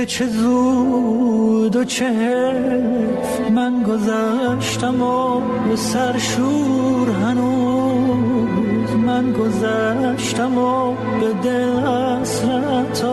چه 0.09 0.27
زود 0.27 1.77
و 1.77 1.85
چه 1.85 2.11
من 3.55 3.83
گذشتم 3.83 5.03
و 5.03 5.41
سرشور 5.77 7.11
هنوز. 7.11 8.91
من 9.07 9.33
گذشتم 9.33 10.59
و 10.59 10.93
به 11.21 11.33
دل 11.43 11.87
اصلت 11.87 13.05